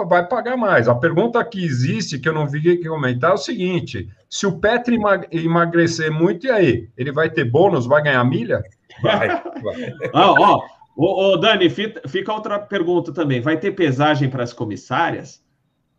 vai 0.10 0.28
pagar 0.28 0.58
mais. 0.58 0.90
A 0.90 0.96
pergunta 0.96 1.42
que 1.46 1.64
existe, 1.64 2.20
que 2.20 2.28
eu 2.28 2.34
não 2.34 2.46
vi 2.46 2.62
que 2.62 2.90
comentar, 2.90 3.32
é 3.32 3.36
o 3.36 3.38
seguinte: 3.38 4.10
se 4.30 4.46
o 4.46 4.60
Petri 4.60 5.00
emagrecer 5.32 6.12
muito, 6.12 6.48
e 6.48 6.52
aí? 6.52 6.90
Ele 6.98 7.14
vai 7.14 7.30
ter 7.30 7.46
bônus, 7.46 7.86
vai 7.86 8.04
ganhar 8.04 8.26
milha? 8.26 8.62
Vai, 9.02 9.30
vai. 9.30 9.94
ó, 10.14 10.36
ó, 10.38 10.62
Ô, 10.96 11.32
ô, 11.32 11.38
Dani, 11.38 11.70
fica 11.70 12.34
outra 12.34 12.60
pergunta 12.60 13.12
também. 13.12 13.42
Vai 13.42 13.60
ter 13.60 13.72
pesagem 13.72 14.30
para 14.30 14.44
as 14.44 14.54
comissárias? 14.54 15.44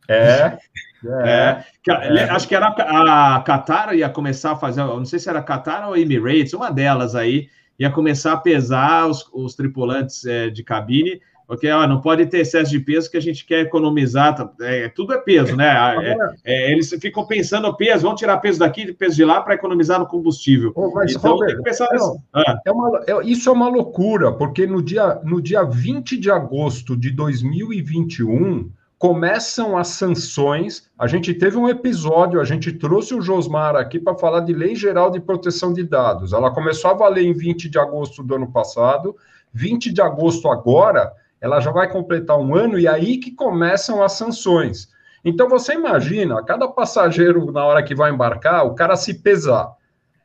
É. 0.09 0.59
é. 1.07 1.65
é. 1.89 2.31
Acho 2.31 2.47
que 2.47 2.55
era 2.55 2.69
a 2.69 3.43
Qatar 3.43 3.95
ia 3.95 4.09
começar 4.09 4.53
a 4.53 4.57
fazer, 4.57 4.85
não 4.85 5.05
sei 5.05 5.19
se 5.19 5.29
era 5.29 5.43
Qatar 5.43 5.89
ou 5.89 5.97
Emirates, 5.97 6.53
uma 6.53 6.71
delas 6.71 7.15
aí, 7.15 7.49
ia 7.79 7.91
começar 7.91 8.33
a 8.33 8.37
pesar 8.37 9.07
os, 9.07 9.29
os 9.33 9.55
tripulantes 9.55 10.25
é, 10.25 10.51
de 10.51 10.63
cabine 10.63 11.21
porque 11.47 11.71
ó, 11.71 11.87
não 11.87 12.01
pode 12.01 12.27
ter 12.27 12.39
excesso 12.39 12.71
de 12.71 12.81
peso 12.81 13.11
que 13.11 13.17
a 13.17 13.21
gente 13.21 13.45
quer 13.45 13.61
economizar. 13.61 14.35
Tá, 14.35 14.51
é, 14.61 14.89
tudo 14.89 15.13
é 15.13 15.19
peso, 15.19 15.55
né? 15.55 15.75
É, 16.03 16.17
é, 16.45 16.73
eles 16.73 16.91
ficam 17.01 17.27
pensando 17.27 17.75
peso, 17.77 18.03
vão 18.03 18.15
tirar 18.15 18.39
peso 18.39 18.59
daqui, 18.59 18.93
peso 18.93 19.17
de 19.17 19.25
lá 19.25 19.41
para 19.43 19.55
economizar 19.55 19.99
no 19.99 20.07
combustível. 20.07 20.73
Oh, 20.75 20.91
mas, 20.95 21.13
então 21.13 21.33
Robert, 21.33 21.49
tem 21.49 21.57
que 21.59 21.63
pensar 21.63 21.89
nisso. 21.93 22.19
Ah. 22.33 22.59
É 22.67 23.13
é, 23.13 23.25
isso 23.25 23.49
é 23.49 23.53
uma 23.53 23.69
loucura, 23.69 24.33
porque 24.33 24.67
no 24.67 24.83
dia, 24.83 25.21
no 25.23 25.41
dia 25.41 25.63
20 25.63 26.17
de 26.17 26.31
agosto 26.31 26.97
de 26.97 27.11
2021 27.11 28.71
começam 28.99 29.77
as 29.77 29.89
sanções. 29.89 30.89
A 30.99 31.07
gente 31.07 31.35
teve 31.35 31.59
um 31.59 31.69
episódio, 31.69 32.41
a 32.41 32.45
gente 32.45 32.73
trouxe 32.73 33.15
o 33.15 33.21
Josmar 33.21 33.77
aqui 33.77 33.99
para 33.99 34.17
falar 34.17 34.41
de 34.41 34.55
Lei 34.55 34.75
Geral 34.75 35.11
de 35.11 35.21
Proteção 35.21 35.75
de 35.75 35.85
Dados. 35.85 36.33
Ela 36.33 36.51
começou 36.51 36.91
a 36.91 36.95
valer 36.95 37.25
em 37.25 37.35
20 37.35 37.69
de 37.69 37.79
agosto 37.79 38.23
do 38.23 38.35
ano 38.35 38.51
passado. 38.51 39.15
20 39.53 39.93
de 39.93 40.01
agosto 40.01 40.49
agora 40.49 41.13
ela 41.45 41.61
já 41.61 41.71
vai 41.71 41.93
completar 41.93 42.39
um 42.39 42.57
ano 42.57 42.79
e 42.79 42.89
aí 42.89 43.19
que 43.19 43.31
começam 43.31 44.03
as 44.03 44.13
sanções. 44.13 44.89
Então 45.23 45.47
você 45.47 45.75
imagina, 45.75 46.43
cada 46.43 46.67
passageiro 46.67 47.53
na 47.53 47.63
hora 47.63 47.83
que 47.83 47.95
vai 47.95 48.11
embarcar, 48.11 48.65
o 48.65 48.75
cara 48.75 48.97
se 48.97 49.13
pesar, 49.13 49.71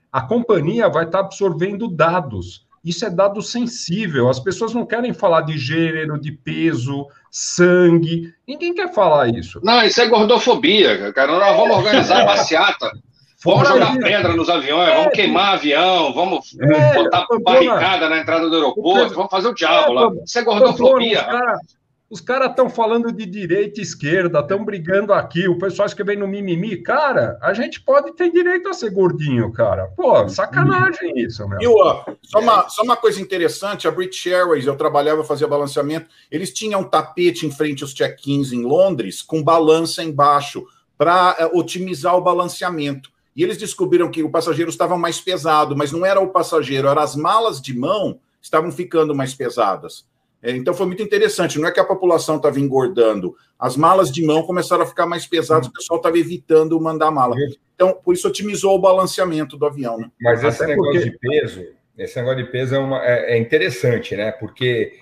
a 0.10 0.22
companhia 0.22 0.88
vai 0.88 1.04
estar 1.04 1.20
absorvendo 1.20 1.90
dados. 1.90 2.66
Isso 2.86 3.06
é 3.06 3.10
dado 3.10 3.42
sensível. 3.42 4.30
As 4.30 4.40
pessoas 4.40 4.74
não 4.74 4.86
querem 4.86 5.12
falar 5.14 5.42
de 5.42 5.58
gênero, 5.58 6.18
de 6.18 6.32
peso, 6.32 7.06
sangue. 7.30 8.34
Ninguém 8.48 8.74
quer 8.74 8.94
falar 8.94 9.28
isso. 9.28 9.60
Não, 9.62 9.84
isso 9.84 10.00
é 10.00 10.08
gordofobia, 10.08 11.12
cara. 11.12 11.38
Nós 11.38 11.58
vamos 11.58 11.76
organizar 11.76 12.22
a 12.24 12.26
passeata. 12.26 12.94
Vamos 13.44 13.68
jogar 13.70 13.98
pedra 13.98 14.36
nos 14.36 14.50
aviões, 14.50 14.90
é, 14.90 14.96
vamos 14.96 15.14
queimar 15.14 15.54
avião, 15.54 16.14
vamos 16.14 16.58
é, 16.60 16.94
botar 16.94 17.26
barricada 17.42 18.10
na 18.10 18.20
entrada 18.20 18.50
do 18.50 18.56
aeroporto, 18.56 19.16
vamos 19.16 19.32
fazer 19.32 19.48
o 19.48 19.54
diabo 19.54 19.92
é, 19.92 19.94
lá. 19.94 20.12
Isso 20.26 20.40
é 20.40 20.44
gordofobia. 20.44 21.26
Os 22.10 22.20
caras 22.20 22.50
estão 22.50 22.68
falando 22.72 23.12
de 23.12 23.24
direita 23.24 23.80
e 23.80 23.84
esquerda, 23.84 24.40
estão 24.40 24.66
brigando 24.66 25.14
aqui, 25.14 25.48
o 25.48 25.60
pessoal 25.60 25.86
escrevendo 25.86 26.22
no 26.22 26.28
mimimi. 26.28 26.78
Cara, 26.78 27.38
a 27.40 27.54
gente 27.54 27.80
pode 27.80 28.14
ter 28.14 28.32
direito 28.32 28.68
a 28.68 28.74
ser 28.74 28.90
gordinho, 28.90 29.54
cara. 29.54 29.88
Pô, 29.96 30.28
sacanagem 30.28 31.14
isso, 31.16 31.48
meu. 31.48 31.62
E 31.62 31.68
ó, 31.68 32.04
só, 32.24 32.40
uma, 32.40 32.68
só 32.68 32.82
uma 32.82 32.98
coisa 32.98 33.22
interessante, 33.22 33.88
a 33.88 33.92
British 33.92 34.26
Airways, 34.26 34.66
eu 34.66 34.76
trabalhava, 34.76 35.24
fazia 35.24 35.48
balanceamento, 35.48 36.10
eles 36.32 36.52
tinham 36.52 36.82
um 36.82 36.90
tapete 36.90 37.46
em 37.46 37.52
frente 37.52 37.84
aos 37.84 37.94
check-ins 37.94 38.52
em 38.52 38.64
Londres, 38.64 39.22
com 39.22 39.44
balança 39.44 40.04
embaixo, 40.04 40.66
para 40.98 41.52
uh, 41.54 41.60
otimizar 41.60 42.18
o 42.18 42.22
balanceamento. 42.22 43.12
E 43.36 43.44
eles 43.44 43.58
descobriram 43.58 44.10
que 44.10 44.24
o 44.24 44.30
passageiro 44.30 44.70
estava 44.70 44.98
mais 44.98 45.20
pesado, 45.20 45.76
mas 45.76 45.92
não 45.92 46.06
era 46.06 46.20
o 46.20 46.30
passageiro, 46.30 46.88
eram 46.88 47.02
as 47.02 47.16
malas 47.16 47.62
de 47.62 47.78
mão 47.78 48.20
estavam 48.42 48.72
ficando 48.72 49.14
mais 49.14 49.34
pesadas. 49.34 50.06
É, 50.42 50.52
então 50.52 50.74
foi 50.74 50.86
muito 50.86 51.04
interessante. 51.04 51.60
Não 51.60 51.68
é 51.68 51.72
que 51.72 51.80
a 51.80 51.86
população 51.86 52.38
estava 52.38 52.60
engordando, 52.60 53.36
as 53.58 53.76
malas 53.76 54.12
de 54.12 54.26
mão 54.26 54.44
começaram 54.44 54.84
a 54.84 54.88
ficar 54.88 55.06
mais 55.06 55.28
pesadas, 55.28 55.68
o 55.68 55.74
pessoal 55.74 55.98
estava 55.98 56.18
evitando 56.18 56.80
mandar 56.80 57.12
mala. 57.12 57.36
Então, 57.76 57.94
por 58.04 58.14
isso 58.14 58.28
otimizou 58.28 58.76
o 58.76 58.80
balanceamento 58.80 59.58
do 59.58 59.66
avião. 59.66 59.98
Né? 59.98 60.10
Mas 60.22 60.44
esse 60.44 60.64
Até 60.64 60.76
negócio 60.76 60.94
porque... 60.94 61.10
de 61.10 61.18
peso, 61.20 61.66
esse 61.98 62.16
negócio 62.18 62.46
de 62.46 62.52
peso 62.52 62.76
é, 62.76 62.80
uma, 62.80 63.06
é, 63.06 63.36
é 63.36 63.38
interessante, 63.38 64.16
né? 64.16 64.32
Porque 64.32 65.00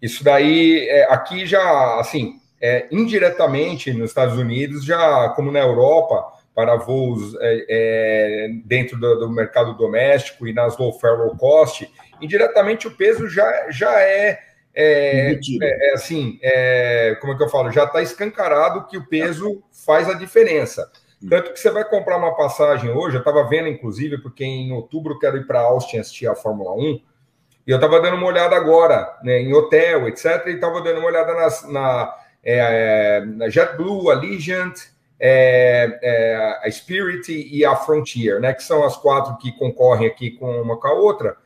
isso 0.00 0.24
daí, 0.24 0.88
é, 0.88 1.12
aqui 1.12 1.46
já, 1.46 2.00
assim, 2.00 2.40
é, 2.60 2.88
indiretamente 2.90 3.92
nos 3.92 4.10
Estados 4.10 4.38
Unidos, 4.38 4.84
já 4.84 5.28
como 5.30 5.52
na 5.52 5.60
Europa, 5.60 6.37
para 6.58 6.74
voos 6.74 7.36
é, 7.40 7.66
é, 7.68 8.48
dentro 8.64 8.98
do, 8.98 9.20
do, 9.20 9.30
mercado 9.30 9.76
doméstico 9.76 10.44
e 10.44 10.52
nas 10.52 10.76
low 10.76 10.92
fare 10.98 11.16
low 11.16 11.36
cost, 11.36 11.88
indiretamente 12.20 12.88
o 12.88 12.90
peso 12.90 13.28
já, 13.28 13.70
já 13.70 14.00
é, 14.00 14.40
é, 14.74 15.34
é, 15.34 15.38
é 15.62 15.94
assim, 15.94 16.36
é, 16.42 17.16
como 17.20 17.32
é 17.32 17.36
que 17.36 17.44
eu 17.44 17.48
falo? 17.48 17.70
Já 17.70 17.84
está 17.84 18.02
escancarado 18.02 18.88
que 18.88 18.98
o 18.98 19.06
peso 19.06 19.62
faz 19.86 20.08
a 20.08 20.14
diferença. 20.14 20.90
Tanto 21.30 21.52
que 21.52 21.60
você 21.60 21.70
vai 21.70 21.88
comprar 21.88 22.16
uma 22.16 22.34
passagem 22.34 22.90
hoje, 22.90 23.14
eu 23.14 23.20
estava 23.20 23.48
vendo, 23.48 23.68
inclusive, 23.68 24.18
porque 24.18 24.44
em 24.44 24.72
outubro 24.72 25.14
eu 25.14 25.18
quero 25.20 25.36
ir 25.36 25.46
para 25.46 25.60
Austin 25.60 25.98
assistir 25.98 26.26
a 26.26 26.34
Fórmula 26.34 26.74
1, 26.74 27.00
e 27.68 27.70
eu 27.70 27.76
estava 27.76 28.00
dando 28.00 28.16
uma 28.16 28.26
olhada 28.26 28.56
agora, 28.56 29.16
né, 29.22 29.40
em 29.40 29.54
hotel, 29.54 30.08
etc., 30.08 30.44
e 30.48 30.54
estava 30.54 30.82
dando 30.82 30.98
uma 30.98 31.06
olhada 31.06 31.34
nas, 31.34 31.68
na, 31.68 32.12
é, 32.42 33.20
na 33.24 33.48
JetBlue, 33.48 34.10
Allegiant, 34.10 34.74
é, 35.20 35.98
é, 36.02 36.60
a 36.62 36.70
Spirit 36.70 37.32
e 37.32 37.64
a 37.64 37.74
Frontier, 37.74 38.40
né? 38.40 38.52
Que 38.52 38.62
são 38.62 38.84
as 38.84 38.96
quatro 38.96 39.36
que 39.38 39.52
concorrem 39.52 40.06
aqui 40.06 40.30
com 40.30 40.62
uma 40.62 40.78
com 40.78 40.88
a 40.88 40.92
outra. 40.92 41.36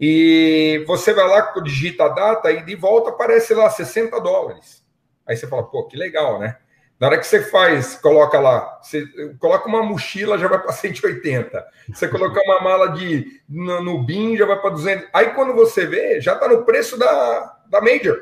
E 0.00 0.82
você 0.86 1.12
vai 1.12 1.28
lá, 1.28 1.52
digita 1.62 2.04
a 2.04 2.08
data 2.08 2.50
e 2.50 2.62
de 2.64 2.74
volta 2.74 3.10
aparece 3.10 3.54
lá 3.54 3.70
60 3.70 4.20
dólares. 4.20 4.84
Aí 5.26 5.36
você 5.36 5.46
fala, 5.46 5.62
pô, 5.62 5.86
que 5.86 5.96
legal, 5.96 6.40
né? 6.40 6.56
Na 6.98 7.08
hora 7.08 7.18
que 7.18 7.26
você 7.26 7.42
faz, 7.42 7.96
coloca 7.96 8.38
lá, 8.38 8.78
você 8.80 9.04
coloca 9.40 9.68
uma 9.68 9.82
mochila, 9.82 10.38
já 10.38 10.46
vai 10.46 10.60
para 10.60 10.72
180. 10.72 11.66
Você 11.92 12.06
colocar 12.06 12.40
uma 12.42 12.60
mala 12.60 12.88
de 12.92 13.40
no, 13.48 13.82
no 13.82 14.04
BIM, 14.04 14.36
já 14.36 14.46
vai 14.46 14.60
para 14.60 14.70
200. 14.70 15.08
Aí 15.12 15.30
quando 15.34 15.52
você 15.52 15.84
vê, 15.84 16.20
já 16.20 16.34
está 16.34 16.46
no 16.46 16.64
preço 16.64 16.96
da, 16.96 17.58
da 17.68 17.80
Major. 17.80 18.16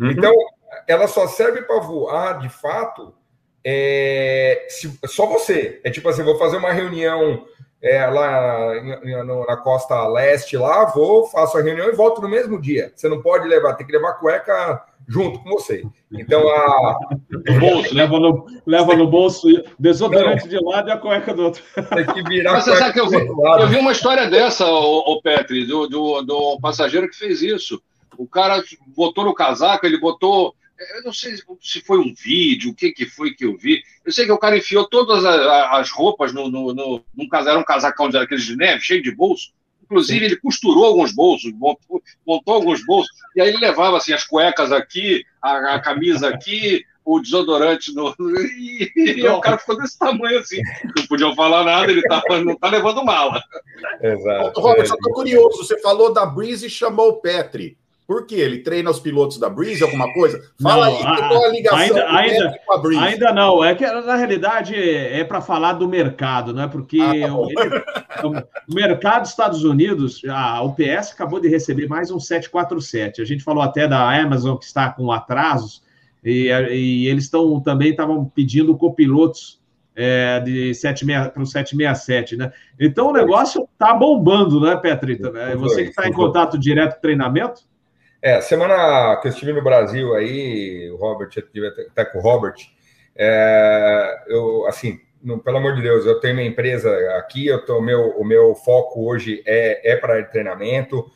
Uhum. 0.00 0.10
Então, 0.10 0.32
ela 0.86 1.06
só 1.06 1.26
serve 1.26 1.60
para 1.62 1.78
voar, 1.80 2.38
de 2.38 2.48
fato, 2.48 3.14
é, 3.64 4.66
se, 4.68 4.98
só 5.06 5.26
você. 5.26 5.80
É 5.84 5.90
tipo 5.90 6.08
assim, 6.08 6.22
vou 6.22 6.38
fazer 6.38 6.56
uma 6.56 6.72
reunião 6.72 7.44
é, 7.82 8.06
lá 8.06 8.74
na, 8.82 9.24
na, 9.46 9.56
costa 9.56 10.06
leste, 10.08 10.56
lá, 10.56 10.84
vou, 10.86 11.26
faço 11.26 11.58
a 11.58 11.62
reunião 11.62 11.88
e 11.88 11.94
volto 11.94 12.20
no 12.20 12.28
mesmo 12.28 12.60
dia. 12.60 12.92
Você 12.94 13.08
não 13.08 13.22
pode 13.22 13.46
levar, 13.46 13.74
tem 13.74 13.86
que 13.86 13.92
levar 13.92 14.10
a 14.10 14.14
cueca 14.14 14.84
junto 15.06 15.38
com 15.40 15.50
você. 15.50 15.84
Então, 16.12 16.48
a. 16.48 16.98
No 17.30 17.60
bolso, 17.60 17.94
leva 17.94 18.18
no, 18.18 18.46
leva 18.66 18.96
no 18.96 19.06
bolso 19.06 19.48
desodorante 19.78 20.44
não. 20.44 20.50
de 20.50 20.64
um 20.64 20.68
lado 20.68 20.88
e 20.88 20.92
a 20.92 20.98
cueca 20.98 21.32
do 21.32 21.44
outro. 21.44 21.62
Tem 21.94 22.06
que 22.06 22.22
virar 22.22 22.52
Mas 22.52 22.64
você 22.64 22.76
sabe 22.76 22.92
que 22.92 23.00
eu 23.00 23.08
vi, 23.08 23.16
eu 23.16 23.68
vi 23.68 23.76
uma 23.76 23.92
história 23.92 24.28
dessa, 24.28 24.66
o, 24.66 25.12
o 25.12 25.22
Petri, 25.22 25.64
do, 25.64 25.86
do, 25.86 26.22
do 26.22 26.58
passageiro 26.60 27.08
que 27.08 27.16
fez 27.16 27.42
isso. 27.42 27.80
O 28.16 28.26
cara 28.26 28.62
botou 28.96 29.24
no 29.24 29.34
casaco, 29.34 29.86
ele 29.86 30.00
botou 30.00 30.54
eu 30.96 31.02
não 31.02 31.12
sei 31.12 31.36
se 31.60 31.80
foi 31.80 31.98
um 31.98 32.14
vídeo, 32.14 32.70
o 32.70 32.74
que, 32.74 32.92
que 32.92 33.06
foi 33.06 33.32
que 33.32 33.44
eu 33.44 33.56
vi. 33.56 33.82
Eu 34.04 34.12
sei 34.12 34.26
que 34.26 34.32
o 34.32 34.38
cara 34.38 34.56
enfiou 34.56 34.88
todas 34.88 35.24
as 35.24 35.90
roupas 35.90 36.32
no, 36.32 36.48
no, 36.48 36.72
no, 36.72 37.04
num 37.14 37.28
casacão, 37.28 37.52
era 37.52 37.60
um 37.60 37.64
casacão 37.64 38.08
daqueles 38.08 38.44
de 38.44 38.56
neve, 38.56 38.82
cheio 38.82 39.02
de 39.02 39.10
bolso. 39.10 39.52
Inclusive, 39.82 40.18
Sim. 40.18 40.24
ele 40.26 40.36
costurou 40.36 40.84
alguns 40.84 41.12
bolsos, 41.12 41.52
montou, 41.52 42.02
montou, 42.26 42.54
alguns 42.54 42.84
bolsos, 42.84 43.10
e 43.34 43.40
aí 43.40 43.48
ele 43.48 43.58
levava 43.58 43.96
assim, 43.96 44.12
as 44.12 44.22
cuecas 44.22 44.70
aqui, 44.70 45.24
a, 45.40 45.76
a 45.76 45.80
camisa 45.80 46.28
aqui, 46.28 46.84
o 47.08 47.20
desodorante 47.20 47.94
no. 47.94 48.14
E, 48.20 48.92
e 48.94 49.26
o 49.26 49.40
cara 49.40 49.56
ficou 49.56 49.78
desse 49.78 49.98
tamanho 49.98 50.38
assim. 50.38 50.60
Não 50.94 51.06
podiam 51.06 51.34
falar 51.34 51.64
nada, 51.64 51.90
ele 51.90 52.02
tá, 52.02 52.22
não 52.44 52.54
tá 52.54 52.68
levando 52.68 53.02
mala. 53.02 53.42
Exato. 54.02 54.60
Robert, 54.60 54.86
só 54.86 54.96
tô 54.96 55.10
curioso. 55.12 55.64
Você 55.64 55.80
falou 55.80 56.12
da 56.12 56.26
Breeze 56.26 56.66
e 56.66 56.70
chamou 56.70 57.08
o 57.08 57.16
Petri. 57.16 57.78
Por 58.08 58.24
quê? 58.24 58.36
Ele 58.36 58.60
treina 58.60 58.90
os 58.90 58.98
pilotos 58.98 59.36
da 59.36 59.50
Breeze, 59.50 59.82
alguma 59.82 60.10
coisa? 60.14 60.40
Fala 60.62 60.86
não, 60.86 60.96
aí, 60.96 61.02
a, 61.04 61.28
qual 61.28 61.44
a 61.44 61.48
ligação 61.48 61.78
ainda, 61.78 62.10
ainda, 62.10 62.60
com 62.66 62.72
a 62.72 62.78
Breeze? 62.78 63.04
Ainda 63.04 63.32
não, 63.34 63.62
é 63.62 63.74
que 63.74 63.86
na 63.86 64.16
realidade 64.16 64.74
é, 64.74 65.22
para 65.24 65.42
falar 65.42 65.74
do 65.74 65.86
mercado, 65.86 66.54
não 66.54 66.62
é? 66.62 66.66
Porque 66.66 66.98
ah, 67.02 67.10
tá 67.10 68.24
ele, 68.24 68.46
o 68.66 68.74
mercado 68.74 69.22
dos 69.22 69.30
Estados 69.30 69.62
Unidos, 69.62 70.22
a 70.26 70.62
UPS 70.62 71.12
acabou 71.12 71.38
de 71.38 71.48
receber 71.48 71.86
mais 71.86 72.10
um 72.10 72.18
747. 72.18 73.20
A 73.20 73.26
gente 73.26 73.44
falou 73.44 73.62
até 73.62 73.86
da 73.86 74.10
Amazon 74.18 74.56
que 74.56 74.64
está 74.64 74.90
com 74.90 75.12
atrasos, 75.12 75.82
e, 76.24 76.48
e 76.48 77.08
eles 77.08 77.24
estão 77.24 77.60
também 77.60 77.90
estavam 77.90 78.24
pedindo 78.24 78.74
copilotos 78.74 79.60
é, 79.94 80.40
de 80.40 80.72
76 80.74 81.28
para 81.28 81.42
o 81.42 81.46
767, 81.46 82.38
né? 82.38 82.52
Então 82.80 83.08
o 83.08 83.12
negócio 83.12 83.68
está 83.70 83.92
bombando, 83.92 84.62
né, 84.62 84.76
Petrita? 84.76 85.30
Você 85.58 85.82
que 85.82 85.90
está 85.90 86.08
em 86.08 86.12
contato 86.14 86.58
direto 86.58 86.94
com 86.94 87.02
treinamento? 87.02 87.67
É, 88.20 88.40
semana 88.40 89.16
que 89.16 89.28
eu 89.28 89.30
estive 89.30 89.52
no 89.52 89.62
Brasil 89.62 90.12
aí, 90.14 90.90
o 90.90 90.96
Robert, 90.96 91.30
eu 91.36 91.42
estive 91.44 91.68
até 91.68 92.04
com 92.04 92.18
o 92.18 92.20
Robert, 92.20 92.56
é, 93.14 94.24
eu, 94.26 94.66
assim, 94.66 94.98
pelo 95.44 95.58
amor 95.58 95.74
de 95.76 95.82
Deus, 95.82 96.04
eu 96.04 96.18
tenho 96.18 96.34
minha 96.34 96.48
empresa 96.48 96.90
aqui, 97.16 97.46
eu 97.46 97.64
tô, 97.64 97.80
meu, 97.80 98.10
o 98.18 98.24
meu 98.24 98.56
foco 98.56 99.08
hoje 99.08 99.42
é, 99.46 99.92
é 99.92 99.96
para 99.96 100.22
treinamento, 100.24 101.08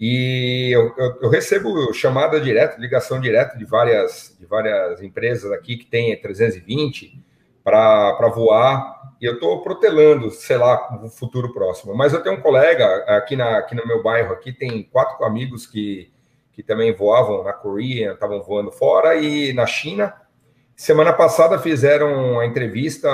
e 0.00 0.70
eu, 0.72 0.94
eu, 0.96 1.18
eu, 1.22 1.28
recebo 1.28 1.92
chamada 1.92 2.40
direta, 2.40 2.80
ligação 2.80 3.20
direta 3.20 3.58
de 3.58 3.64
várias, 3.64 4.34
de 4.38 4.46
várias 4.46 5.02
empresas 5.02 5.50
aqui 5.52 5.76
que 5.76 5.86
tem 5.86 6.18
320 6.18 7.20
para 7.62 8.28
voar, 8.28 9.12
e 9.20 9.26
eu 9.26 9.34
estou 9.34 9.60
protelando, 9.62 10.30
sei 10.30 10.56
lá, 10.56 10.98
no 11.02 11.10
futuro 11.10 11.52
próximo. 11.52 11.94
Mas 11.94 12.14
eu 12.14 12.22
tenho 12.22 12.36
um 12.36 12.40
colega 12.40 12.86
aqui, 13.08 13.36
na, 13.36 13.58
aqui 13.58 13.74
no 13.74 13.86
meu 13.86 14.02
bairro, 14.02 14.32
aqui 14.32 14.52
tem 14.52 14.84
quatro 14.84 15.22
amigos 15.24 15.66
que 15.66 16.10
que 16.58 16.62
também 16.64 16.92
voavam 16.92 17.44
na 17.44 17.52
Coreia, 17.52 18.14
estavam 18.14 18.42
voando 18.42 18.72
fora, 18.72 19.14
e 19.14 19.52
na 19.52 19.64
China. 19.64 20.12
Semana 20.74 21.12
passada 21.12 21.56
fizeram 21.56 22.40
a 22.40 22.46
entrevista 22.46 23.08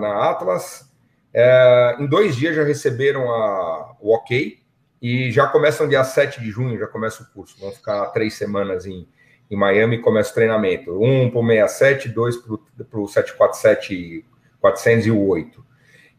na 0.00 0.28
Atlas. 0.28 0.90
É, 1.32 1.94
em 2.00 2.08
dois 2.08 2.34
dias 2.34 2.56
já 2.56 2.64
receberam 2.64 3.32
a, 3.32 3.94
o 4.00 4.12
ok 4.12 4.58
e 5.00 5.30
já 5.30 5.46
começam 5.46 5.86
dia 5.86 6.02
7 6.02 6.40
de 6.40 6.50
junho, 6.50 6.76
já 6.76 6.88
começa 6.88 7.22
o 7.22 7.26
curso. 7.32 7.56
Vão 7.60 7.70
ficar 7.70 8.04
três 8.06 8.34
semanas 8.34 8.84
em, 8.84 9.06
em 9.48 9.56
Miami 9.56 9.94
e 9.94 10.02
começa 10.02 10.32
o 10.32 10.34
treinamento. 10.34 11.00
Um 11.00 11.30
para 11.30 11.38
o 11.38 11.46
67, 11.46 12.08
dois 12.08 12.36
para 12.36 13.00
o 13.00 13.06
747 13.06 14.26
408. 14.60 15.64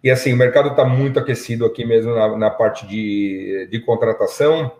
E 0.01 0.10
assim, 0.10 0.31
o 0.31 0.38
mercado 0.38 0.69
está 0.69 0.85
muito 0.85 1.19
aquecido 1.19 1.65
aqui 1.65 1.84
mesmo 1.84 2.15
na, 2.15 2.38
na 2.38 2.49
parte 2.49 2.88
de, 2.88 3.68
de 3.69 3.81
contratação. 3.81 4.72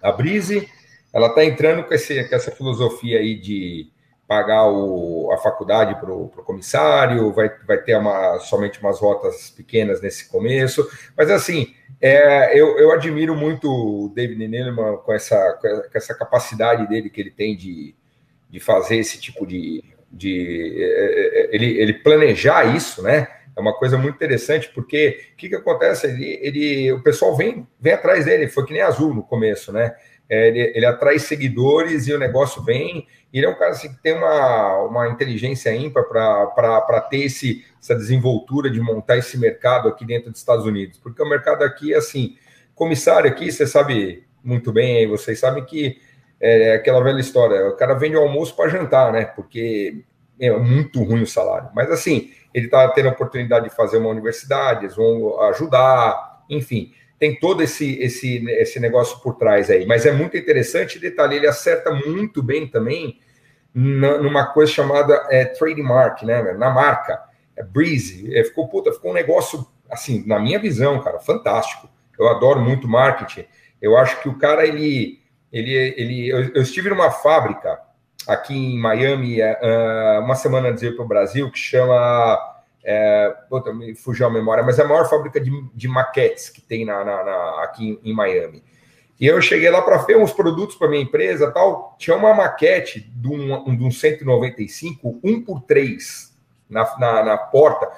A 0.00 0.10
Brise 0.10 0.66
ela 1.14 1.28
está 1.28 1.44
entrando 1.44 1.84
com, 1.84 1.94
esse, 1.94 2.24
com, 2.24 2.34
essa 2.34 2.50
filosofia 2.50 3.20
aí 3.20 3.36
de 3.36 3.88
pagar 4.26 4.66
o, 4.68 5.30
a 5.32 5.38
faculdade 5.38 5.94
para 6.00 6.12
o 6.12 6.28
comissário, 6.28 7.32
vai, 7.32 7.50
vai 7.66 7.78
ter 7.78 7.96
uma, 7.96 8.40
somente 8.40 8.80
umas 8.80 8.98
rotas 8.98 9.50
pequenas 9.50 10.00
nesse 10.00 10.28
começo, 10.28 10.86
mas 11.16 11.30
assim, 11.30 11.72
é, 12.00 12.58
eu, 12.58 12.78
eu 12.78 12.90
admiro 12.90 13.36
muito 13.36 13.70
o 13.70 14.08
David 14.08 14.48
Neeleman 14.48 14.96
com 14.96 15.12
essa, 15.12 15.58
com 15.60 15.96
essa 15.96 16.14
capacidade 16.14 16.88
dele 16.88 17.08
que 17.08 17.20
ele 17.20 17.30
tem 17.30 17.56
de, 17.56 17.94
de 18.50 18.58
fazer 18.58 18.96
esse 18.96 19.20
tipo 19.20 19.46
de, 19.46 19.84
de 20.10 20.74
é, 20.82 20.84
é, 20.84 21.48
ele, 21.54 21.78
ele 21.78 21.94
planejar 21.94 22.74
isso, 22.74 23.02
né? 23.02 23.28
É 23.56 23.60
uma 23.60 23.72
coisa 23.72 23.96
muito 23.96 24.16
interessante, 24.16 24.68
porque 24.74 25.28
o 25.32 25.36
que, 25.36 25.48
que 25.48 25.54
acontece? 25.54 26.08
Ele, 26.08 26.38
ele, 26.42 26.92
o 26.92 27.02
pessoal 27.02 27.36
vem, 27.36 27.66
vem 27.78 27.92
atrás 27.92 28.24
dele, 28.24 28.48
foi 28.48 28.66
que 28.66 28.72
nem 28.72 28.82
azul 28.82 29.14
no 29.14 29.22
começo, 29.22 29.72
né? 29.72 29.94
É, 30.34 30.48
ele, 30.48 30.72
ele, 30.74 30.86
atrai 30.86 31.18
seguidores 31.20 32.08
e 32.08 32.12
o 32.12 32.18
negócio 32.18 32.60
vem. 32.62 33.06
Ele 33.32 33.46
é 33.46 33.48
um 33.48 33.54
cara 33.54 33.70
assim, 33.70 33.88
que 33.88 34.02
tem 34.02 34.14
uma, 34.14 34.78
uma 34.82 35.08
inteligência 35.08 35.74
ímpar 35.74 36.04
para 36.04 37.00
ter 37.02 37.24
esse, 37.24 37.64
essa 37.80 37.94
desenvoltura 37.94 38.68
de 38.68 38.80
montar 38.80 39.16
esse 39.16 39.38
mercado 39.38 39.88
aqui 39.88 40.04
dentro 40.04 40.30
dos 40.30 40.40
Estados 40.40 40.66
Unidos. 40.66 40.98
Porque 40.98 41.22
o 41.22 41.28
mercado 41.28 41.62
aqui, 41.62 41.94
assim, 41.94 42.36
comissário 42.74 43.30
aqui, 43.30 43.52
você 43.52 43.64
sabe 43.64 44.24
muito 44.42 44.72
bem, 44.72 45.06
vocês 45.06 45.38
sabem 45.38 45.64
que 45.64 46.00
é 46.40 46.74
aquela 46.74 47.02
velha 47.02 47.20
história: 47.20 47.68
o 47.68 47.76
cara 47.76 47.94
vende 47.94 48.16
o 48.16 48.20
almoço 48.20 48.56
para 48.56 48.68
jantar, 48.68 49.12
né? 49.12 49.24
Porque 49.24 50.02
é 50.40 50.50
muito 50.50 51.02
ruim 51.04 51.22
o 51.22 51.26
salário. 51.26 51.70
Mas 51.74 51.90
assim, 51.92 52.32
ele 52.52 52.66
está 52.66 52.88
tendo 52.88 53.08
a 53.08 53.12
oportunidade 53.12 53.68
de 53.68 53.74
fazer 53.74 53.98
uma 53.98 54.10
universidade, 54.10 54.84
eles 54.84 54.96
vão 54.96 55.40
ajudar, 55.42 56.44
enfim 56.50 56.92
tem 57.24 57.34
todo 57.34 57.62
esse, 57.62 57.98
esse, 58.02 58.44
esse 58.50 58.78
negócio 58.78 59.18
por 59.20 59.36
trás 59.36 59.70
aí. 59.70 59.86
Mas 59.86 60.04
é 60.04 60.12
muito 60.12 60.36
interessante, 60.36 60.98
detalhe, 60.98 61.36
ele 61.36 61.46
acerta 61.46 61.90
muito 61.90 62.42
bem 62.42 62.66
também 62.66 63.18
numa 63.74 64.44
coisa 64.44 64.70
chamada 64.70 65.26
é, 65.30 65.46
trademark, 65.46 66.22
né? 66.22 66.52
Na 66.52 66.68
marca. 66.68 67.18
É 67.56 67.62
Breezy. 67.62 68.36
É, 68.36 68.44
ficou, 68.44 68.68
puta, 68.68 68.92
ficou 68.92 69.10
um 69.10 69.14
negócio, 69.14 69.66
assim, 69.90 70.22
na 70.26 70.38
minha 70.38 70.58
visão, 70.58 71.00
cara, 71.00 71.18
fantástico. 71.18 71.88
Eu 72.18 72.28
adoro 72.28 72.60
muito 72.60 72.86
marketing. 72.86 73.46
Eu 73.80 73.96
acho 73.96 74.20
que 74.20 74.28
o 74.28 74.36
cara, 74.36 74.66
ele. 74.66 75.18
ele, 75.50 75.72
ele 75.96 76.28
eu, 76.28 76.52
eu 76.54 76.62
estive 76.62 76.90
numa 76.90 77.10
fábrica 77.10 77.80
aqui 78.28 78.54
em 78.54 78.78
Miami, 78.78 79.40
uh, 79.40 80.20
uma 80.22 80.34
semana 80.34 80.68
antes 80.68 80.82
de 80.82 80.88
ir 80.88 80.94
para 80.94 81.04
o 81.06 81.08
Brasil, 81.08 81.50
que 81.50 81.58
chama 81.58 82.38
é, 82.84 83.34
puta, 83.48 83.72
me 83.72 83.94
fugiu 83.94 84.26
a 84.26 84.30
memória, 84.30 84.62
mas 84.62 84.78
é 84.78 84.82
a 84.82 84.88
maior 84.88 85.08
fábrica 85.08 85.40
de, 85.40 85.50
de 85.74 85.88
maquetes 85.88 86.50
que 86.50 86.60
tem 86.60 86.84
na, 86.84 87.02
na, 87.02 87.24
na 87.24 87.64
aqui 87.64 87.98
em, 88.02 88.10
em, 88.10 88.14
Miami. 88.14 88.62
E 89.18 89.26
eu 89.26 89.40
cheguei 89.40 89.70
lá 89.70 89.80
para 89.80 89.96
ver 89.98 90.18
uns 90.18 90.32
produtos 90.32 90.76
para 90.76 90.88
minha 90.88 91.02
empresa 91.02 91.50
tal. 91.50 91.96
Tinha 91.98 92.16
uma 92.16 92.34
maquete 92.34 93.00
de 93.00 93.28
um, 93.28 93.76
de 93.76 93.84
um 93.84 93.90
195, 93.90 95.20
1 95.24 95.42
por 95.42 95.62
3 95.62 96.34
na, 96.68 96.98
na, 96.98 97.22
na 97.22 97.38
porta. 97.38 97.88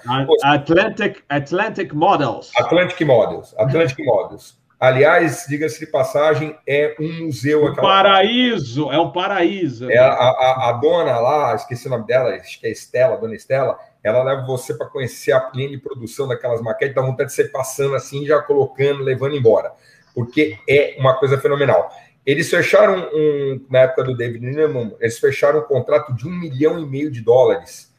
Atlantic, 0.45 1.25
Atlantic 1.29 1.93
Models. 1.93 2.53
Atlantic 2.57 3.01
Models. 3.05 3.55
Atlantic 3.59 4.05
Models. 4.05 4.57
Aliás, 4.79 5.47
diga-se 5.49 5.81
de 5.81 5.87
passagem, 5.87 6.55
é 6.67 6.95
um 7.01 7.25
museu. 7.25 7.65
Um 7.65 7.75
paraíso, 7.75 8.93
é 8.93 9.01
um 9.01 9.11
paraíso. 9.11 9.91
É 9.91 9.97
a, 9.97 10.07
a, 10.07 10.69
a, 10.69 10.73
dona 10.73 11.19
lá, 11.19 11.55
esqueci 11.55 11.87
o 11.87 11.91
nome 11.91 12.07
dela, 12.07 12.35
acho 12.35 12.61
que 12.61 12.67
é 12.67 12.71
Estela, 12.71 13.15
a 13.15 13.17
dona 13.17 13.35
Estela, 13.35 13.79
ela 14.05 14.23
leva 14.23 14.45
você 14.47 14.75
para 14.75 14.87
conhecer 14.87 15.33
a 15.33 15.51
linha 15.55 15.71
de 15.71 15.79
produção 15.79 16.29
daquelas 16.29 16.61
maquetes, 16.61 16.95
dá 16.95 17.01
vontade 17.01 17.31
de 17.31 17.35
você 17.35 17.45
passando 17.45 17.95
assim, 17.95 18.27
já 18.27 18.39
colocando, 18.43 19.03
levando 19.03 19.35
embora, 19.35 19.73
porque 20.15 20.59
é 20.69 20.95
uma 20.99 21.15
coisa 21.15 21.39
fenomenal. 21.39 21.91
Eles 22.27 22.51
fecharam 22.51 23.09
um, 23.15 23.67
na 23.71 23.81
época 23.81 24.05
do 24.05 24.15
David 24.15 24.45
Neeleman, 24.45 24.95
eles 25.01 25.19
fecharam 25.19 25.61
um 25.61 25.63
contrato 25.63 26.13
de 26.13 26.29
um 26.29 26.33
milhão 26.33 26.79
e 26.79 26.85
meio 26.85 27.11
de 27.11 27.23
dólares 27.23 27.91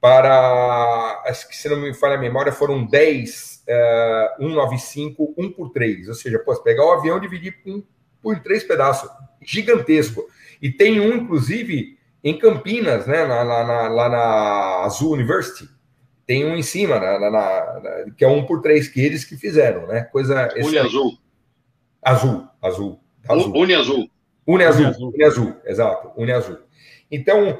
para, 0.00 1.22
acho 1.26 1.48
que 1.48 1.56
se 1.56 1.68
não 1.70 1.78
me 1.78 1.94
falha 1.94 2.16
a 2.16 2.20
memória, 2.20 2.52
foram 2.52 2.84
10 2.84 3.57
uh, 3.68 4.42
195, 4.42 5.34
1 5.36 5.52
por 5.52 5.70
3. 5.70 6.08
Ou 6.08 6.14
seja, 6.14 6.38
posso 6.38 6.62
pegar 6.62 6.84
o 6.84 6.92
avião 6.92 7.18
e 7.18 7.20
dividir 7.20 7.62
por, 7.62 7.84
por 8.22 8.40
três 8.40 8.64
pedaços. 8.64 9.10
Gigantesco. 9.42 10.26
E 10.60 10.70
tem 10.70 11.00
um, 11.00 11.16
inclusive, 11.16 11.98
em 12.24 12.38
Campinas, 12.38 13.06
né, 13.06 13.24
na, 13.26 13.44
na, 13.44 13.88
lá 13.88 14.08
na 14.08 14.84
Azul 14.84 15.12
University. 15.12 15.68
Tem 16.26 16.44
um 16.44 16.56
em 16.56 16.62
cima, 16.62 16.98
na, 16.98 17.30
na, 17.30 18.10
que 18.16 18.24
é 18.24 18.28
um 18.28 18.44
por 18.44 18.60
três 18.60 18.88
que 18.88 19.00
eles 19.00 19.24
que 19.24 19.36
fizeram, 19.36 19.86
né? 19.86 20.02
Coisa. 20.02 20.48
Uni 20.56 20.78
Azul. 20.78 21.18
Azul, 22.02 22.46
azul. 22.60 23.00
azul. 23.26 23.52
Uni 23.54 23.74
Azul. 23.74 24.10
Uni 24.48 24.64
Azul, 24.64 24.86
Uni 24.98 25.24
Azul, 25.24 25.54
exato, 25.66 26.10
Uni 26.16 26.32
Azul. 26.32 26.58
Então, 27.10 27.58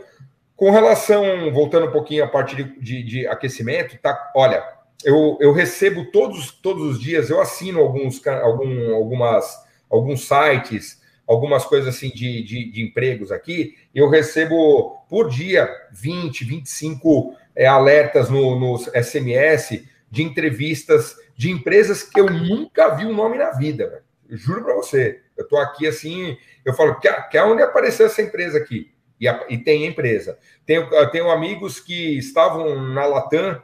com 0.57 0.71
relação, 0.71 1.53
voltando 1.53 1.87
um 1.87 1.93
pouquinho 1.93 2.25
à 2.25 2.27
parte 2.27 2.57
de, 2.57 2.65
de, 2.81 3.03
de 3.03 3.27
aquecimento, 3.27 3.99
tá? 3.99 4.33
Olha, 4.35 4.65
eu, 5.05 5.39
eu 5.41 5.53
recebo 5.53 6.07
todos, 6.07 6.51
todos 6.51 6.83
os 6.83 7.01
dias, 7.01 7.31
eu 7.31 7.41
assino 7.41 7.81
alguns, 7.81 8.25
algum, 8.27 8.95
algumas, 8.95 9.57
alguns 9.89 10.27
sites, 10.27 11.01
algumas 11.27 11.65
coisas 11.65 11.95
assim 11.95 12.09
de, 12.09 12.43
de, 12.43 12.71
de 12.71 12.83
empregos 12.83 13.31
aqui, 13.31 13.77
eu 13.95 14.09
recebo 14.09 14.97
por 15.09 15.29
dia 15.29 15.69
20, 15.93 16.45
25 16.45 17.35
é, 17.55 17.67
alertas 17.67 18.31
no, 18.31 18.59
no 18.59 18.79
SMS 18.79 19.85
de 20.11 20.23
entrevistas 20.23 21.17
de 21.37 21.51
empresas 21.51 22.03
que 22.03 22.19
eu 22.19 22.29
nunca 22.29 22.89
vi 22.97 23.05
o 23.05 23.13
nome 23.13 23.39
na 23.39 23.53
vida, 23.53 23.89
velho. 23.89 24.39
juro 24.39 24.65
para 24.65 24.75
você. 24.75 25.21
Eu 25.37 25.45
estou 25.45 25.61
aqui 25.61 25.87
assim, 25.87 26.37
eu 26.65 26.75
falo, 26.75 26.99
quer, 26.99 27.29
quer 27.29 27.45
onde 27.45 27.63
apareceu 27.63 28.07
essa 28.07 28.23
empresa 28.23 28.59
aqui? 28.59 28.91
E, 29.21 29.29
a, 29.29 29.45
e 29.49 29.59
tem 29.59 29.87
empresa. 29.87 30.39
Tenho, 30.67 30.89
tenho 31.11 31.31
amigos 31.31 31.79
que 31.79 32.19
estavam 32.19 32.83
na 32.93 33.05
Latam 33.05 33.61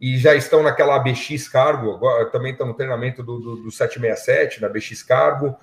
e 0.00 0.16
já 0.16 0.34
estão 0.34 0.62
naquela 0.62 0.96
ABX 0.96 1.48
Cargo, 1.48 1.92
agora 1.92 2.24
também 2.26 2.52
estão 2.52 2.66
no 2.66 2.74
treinamento 2.74 3.22
do, 3.22 3.38
do, 3.38 3.56
do 3.56 3.70
767, 3.70 4.60
na 4.60 4.68
ABX 4.68 5.02
Cargo. 5.02 5.54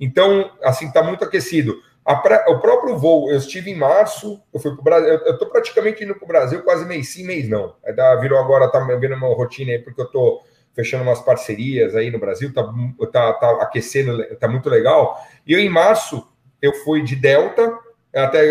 Então, 0.00 0.50
assim, 0.62 0.88
está 0.88 1.02
muito 1.02 1.24
aquecido. 1.24 1.80
Pra, 2.04 2.44
o 2.48 2.58
próprio 2.58 2.98
voo, 2.98 3.30
eu 3.30 3.38
estive 3.38 3.70
em 3.70 3.76
março, 3.76 4.42
eu 4.52 4.60
fui 4.60 4.72
para 4.72 4.80
o 4.80 4.84
Brasil, 4.84 5.08
eu 5.08 5.32
estou 5.32 5.48
praticamente 5.48 6.04
indo 6.04 6.14
para 6.14 6.24
o 6.24 6.28
Brasil 6.28 6.62
quase 6.62 6.84
mês 6.84 7.08
sim, 7.08 7.24
mês 7.24 7.48
não. 7.48 7.76
É 7.82 7.92
da, 7.92 8.16
virou 8.16 8.38
agora, 8.38 8.68
tá 8.68 8.78
vendo 8.80 9.14
uma 9.14 9.28
rotina 9.28 9.72
aí, 9.72 9.78
porque 9.78 10.00
eu 10.00 10.06
estou 10.06 10.42
fechando 10.74 11.04
umas 11.04 11.20
parcerias 11.20 11.94
aí 11.94 12.10
no 12.10 12.18
Brasil, 12.18 12.52
tá, 12.52 12.62
tá, 13.10 13.32
tá 13.34 13.50
aquecendo, 13.62 14.22
tá 14.36 14.48
muito 14.48 14.68
legal. 14.68 15.16
E 15.46 15.52
eu, 15.52 15.60
em 15.60 15.68
março, 15.68 16.26
eu 16.60 16.74
fui 16.74 17.02
de 17.02 17.14
Delta, 17.14 17.78
até 18.14 18.42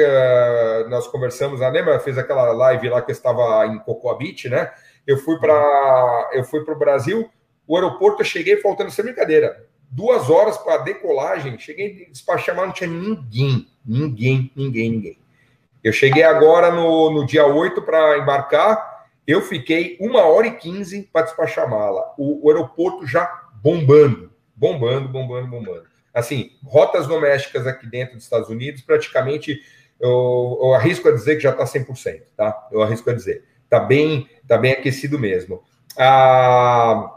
uh, 0.86 0.90
nós 0.90 1.08
conversamos, 1.08 1.62
a 1.62 1.70
lembra? 1.70 2.00
Fez 2.00 2.18
aquela 2.18 2.52
live 2.54 2.90
lá 2.90 3.02
que 3.02 3.12
eu 3.12 3.14
estava 3.14 3.68
em 3.68 3.78
Cocoa 3.80 4.18
Beach, 4.18 4.50
né? 4.50 4.72
Eu 5.06 5.18
fui 5.18 5.38
para 5.40 6.30
eu 6.34 6.44
fui 6.44 6.64
para 6.64 6.74
o 6.74 6.80
Brasil, 6.80 7.30
o 7.68 7.76
aeroporto 7.76 8.22
eu 8.22 8.26
cheguei 8.26 8.58
faltando 8.58 8.92
sem 8.92 9.06
brincadeira, 9.06 9.66
duas 9.90 10.30
horas 10.30 10.58
para 10.58 10.78
decolagem, 10.78 11.60
cheguei 11.60 12.08
despachar, 12.10 12.56
mas 12.56 12.68
não 12.68 12.74
tinha 12.74 12.90
ninguém, 12.90 13.68
ninguém, 13.86 14.52
ninguém, 14.56 14.92
ninguém. 14.92 15.18
Eu 15.84 15.92
cheguei 15.92 16.24
agora 16.24 16.72
no, 16.72 17.12
no 17.12 17.26
dia 17.26 17.46
8 17.46 17.82
para 17.82 18.18
embarcar, 18.18 19.08
eu 19.28 19.42
fiquei 19.42 19.98
uma 20.00 20.22
hora 20.22 20.48
e 20.48 20.56
quinze 20.56 21.10
para 21.12 21.26
despachar 21.26 21.70
mala. 21.70 22.14
O, 22.18 22.46
o 22.46 22.50
aeroporto 22.50 23.06
já 23.06 23.26
bombando, 23.62 24.32
bombando, 24.56 25.10
bombando, 25.10 25.48
bombando 25.48 25.94
assim, 26.14 26.52
rotas 26.64 27.08
domésticas 27.08 27.66
aqui 27.66 27.88
dentro 27.88 28.16
dos 28.16 28.24
Estados 28.24 28.50
Unidos, 28.50 28.82
praticamente, 28.82 29.60
eu, 30.00 30.60
eu 30.62 30.74
arrisco 30.74 31.10
a 31.10 31.12
dizer 31.12 31.38
que 31.38 31.42
já 31.42 31.50
está 31.50 31.66
100%, 31.66 32.22
tá? 32.38 32.68
Eu 32.72 32.84
arrisco 32.84 33.10
a 33.10 33.14
dizer. 33.14 33.44
Está 33.74 33.84
bem, 33.84 34.30
tá 34.48 34.56
bem 34.56 34.72
aquecido 34.72 35.18
mesmo. 35.18 35.64
A 35.98 37.12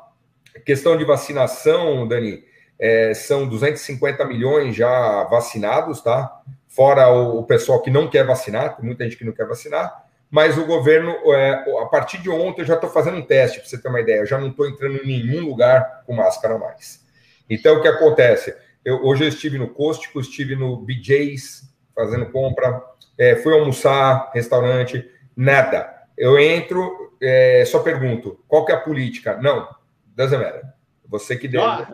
questão 0.64 0.96
de 0.96 1.04
vacinação, 1.04 2.08
Dani, 2.08 2.42
é, 2.78 3.12
são 3.12 3.46
250 3.46 4.24
milhões 4.24 4.74
já 4.74 5.24
vacinados, 5.24 6.00
tá? 6.00 6.40
Fora 6.66 7.10
o, 7.10 7.40
o, 7.40 7.44
pessoal 7.44 7.82
que 7.82 7.90
não 7.90 8.08
quer 8.08 8.24
vacinar, 8.24 8.74
tem 8.74 8.86
muita 8.86 9.04
gente 9.04 9.18
que 9.18 9.24
não 9.26 9.34
quer 9.34 9.46
vacinar, 9.46 10.06
mas 10.30 10.56
o 10.56 10.64
governo, 10.64 11.10
é, 11.34 11.62
a 11.82 11.84
partir 11.84 12.22
de 12.22 12.30
ontem, 12.30 12.62
eu 12.62 12.66
já 12.66 12.74
estou 12.74 12.88
fazendo 12.88 13.18
um 13.18 13.22
teste, 13.22 13.58
para 13.60 13.68
você 13.68 13.76
ter 13.76 13.88
uma 13.88 14.00
ideia, 14.00 14.20
eu 14.20 14.26
já 14.26 14.38
não 14.38 14.48
estou 14.48 14.66
entrando 14.66 14.96
em 14.96 15.06
nenhum 15.06 15.44
lugar 15.44 16.04
com 16.06 16.14
máscara 16.14 16.56
mais. 16.56 17.04
Então, 17.50 17.76
o 17.76 17.82
que 17.82 17.88
acontece? 17.88 18.56
Eu, 18.82 19.04
hoje 19.04 19.24
eu 19.24 19.28
estive 19.28 19.58
no 19.58 19.68
Cóstico, 19.68 20.20
estive 20.20 20.56
no 20.56 20.74
BJ's 20.78 21.70
fazendo 21.94 22.30
compra, 22.30 22.82
é, 23.18 23.36
fui 23.36 23.52
almoçar, 23.52 24.30
restaurante, 24.32 25.06
nada. 25.36 25.95
Eu 26.16 26.38
entro, 26.38 27.12
é, 27.20 27.64
só 27.66 27.80
pergunto, 27.80 28.40
qual 28.48 28.64
que 28.64 28.72
é 28.72 28.74
a 28.74 28.80
política? 28.80 29.36
Não, 29.40 29.68
doesn't 30.14 30.38
matter. 30.38 30.64
Você 31.08 31.36
que 31.36 31.46
deu. 31.46 31.62
Ah. 31.62 31.86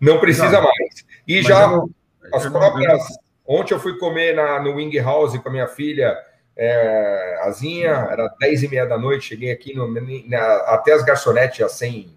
Não 0.00 0.18
precisa 0.18 0.50
não. 0.50 0.62
mais. 0.62 1.04
E 1.26 1.42
já 1.42 1.68
não, 1.68 1.90
as 2.32 2.46
próprias. 2.46 2.98
Não... 2.98 3.22
Ontem 3.44 3.74
eu 3.74 3.80
fui 3.80 3.98
comer 3.98 4.34
na, 4.34 4.60
no 4.60 4.74
Wing 4.74 4.96
House 5.00 5.36
com 5.38 5.48
a 5.48 5.52
minha 5.52 5.66
filha, 5.66 6.16
é, 6.56 7.40
Azinha, 7.42 8.08
era 8.10 8.28
10 8.40 8.62
e 8.62 8.68
meia 8.68 8.86
da 8.86 8.96
noite, 8.96 9.26
cheguei 9.28 9.50
aqui 9.50 9.74
no, 9.74 9.88
na, 10.28 10.54
até 10.68 10.92
as 10.92 11.02
garçonetes 11.04 11.58
já 11.58 11.68
sem, 11.68 12.14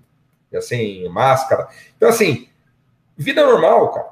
já 0.52 0.62
sem 0.62 1.08
máscara. 1.10 1.68
Então, 1.98 2.10
assim, 2.10 2.48
vida 3.18 3.44
normal, 3.44 3.92
cara. 3.92 4.08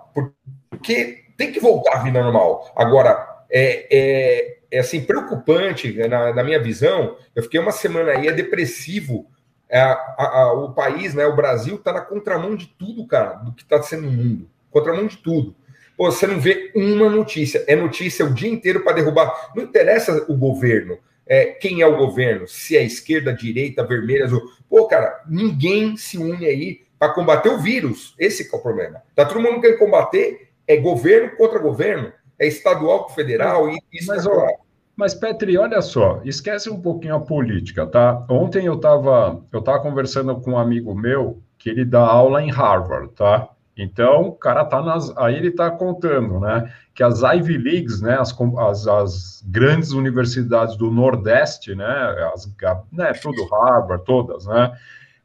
Porque 0.70 1.24
tem 1.38 1.52
que 1.52 1.60
voltar 1.60 1.98
à 1.98 2.04
vida 2.04 2.22
normal. 2.22 2.72
Agora, 2.76 3.44
é, 3.50 3.88
é, 3.92 4.58
é 4.74 4.80
assim, 4.80 5.02
preocupante, 5.02 5.94
né, 5.94 6.08
na, 6.08 6.34
na, 6.34 6.44
minha 6.44 6.60
visão, 6.60 7.16
eu 7.36 7.44
fiquei 7.44 7.60
uma 7.60 7.72
semana 7.72 8.12
aí, 8.12 8.28
é 8.28 8.32
depressivo. 8.32 9.28
É, 9.70 9.80
a, 9.80 9.98
a, 10.18 10.54
o 10.54 10.74
país, 10.74 11.14
né, 11.14 11.28
o 11.28 11.36
Brasil, 11.36 11.76
está 11.76 11.94
na 11.94 12.02
contramão 12.02 12.56
de 12.56 12.66
tudo, 12.66 13.06
cara, 13.06 13.36
do 13.36 13.54
que 13.54 13.62
está 13.62 13.80
sendo 13.84 14.04
no 14.04 14.12
mundo. 14.12 14.50
Contramão 14.72 15.06
de 15.06 15.18
tudo. 15.18 15.56
Pô, 15.96 16.12
você 16.12 16.26
não 16.26 16.40
vê 16.40 16.72
uma 16.76 17.08
notícia. 17.08 17.64
É 17.68 17.76
notícia 17.76 18.26
o 18.26 18.34
dia 18.34 18.50
inteiro 18.50 18.84
para 18.84 18.94
derrubar. 18.94 19.52
Não 19.56 19.64
interessa 19.64 20.26
o 20.28 20.36
governo. 20.36 20.98
É, 21.28 21.46
quem 21.46 21.82
é 21.82 21.86
o 21.86 21.96
governo? 21.96 22.48
Se 22.48 22.76
é 22.76 22.84
esquerda, 22.84 23.32
direita, 23.32 23.86
vermelha, 23.86 24.26
azul. 24.26 24.42
Pô, 24.68 24.88
cara, 24.88 25.22
ninguém 25.28 25.96
se 25.98 26.18
une 26.18 26.48
aí 26.48 26.82
para 26.98 27.14
combater 27.14 27.50
o 27.50 27.60
vírus. 27.60 28.16
Esse 28.18 28.44
é 28.52 28.56
o 28.56 28.60
problema. 28.60 29.04
Tá 29.16 29.24
todo 29.24 29.40
mundo 29.40 29.62
querendo 29.62 29.78
combater 29.78 30.50
é 30.68 30.78
governo 30.78 31.36
contra 31.36 31.60
governo, 31.60 32.12
é 32.44 32.48
estadual 32.48 33.06
com 33.06 33.14
federal 33.14 33.70
e 33.70 33.78
isso 33.92 34.08
mas, 34.08 34.26
ó, 34.26 34.48
mas 34.96 35.14
Petri, 35.14 35.58
olha 35.58 35.82
só, 35.82 36.22
esquece 36.24 36.70
um 36.70 36.82
pouquinho 36.82 37.16
a 37.16 37.20
política, 37.20 37.86
tá? 37.88 38.26
Ontem 38.30 38.66
eu 38.66 38.76
estava 38.76 39.42
eu 39.52 39.62
tava 39.62 39.80
conversando 39.80 40.36
com 40.40 40.52
um 40.52 40.58
amigo 40.58 40.94
meu 40.94 41.42
que 41.58 41.70
ele 41.70 41.86
dá 41.86 42.02
aula 42.02 42.42
em 42.44 42.52
Harvard, 42.52 43.10
tá? 43.14 43.50
Então, 43.76 44.28
o 44.28 44.32
cara 44.34 44.64
tá 44.66 44.84
nas. 44.84 45.12
Aí 45.18 45.36
ele 45.36 45.48
está 45.48 45.72
contando, 45.72 46.40
né? 46.40 46.72
Que 46.94 47.02
as 47.02 47.24
Ivy 47.24 47.58
Leagues, 47.58 48.02
né? 48.02 48.20
As, 48.20 48.38
as, 48.60 48.88
as, 48.88 49.44
grandes 49.48 49.94
universidades 49.94 50.78
do 50.78 50.92
Nordeste, 50.92 51.74
né? 51.74 52.30
As, 52.36 52.48
né? 52.92 53.14
Tudo 53.14 53.44
Harvard, 53.46 54.06
todas, 54.06 54.46
né? 54.46 54.74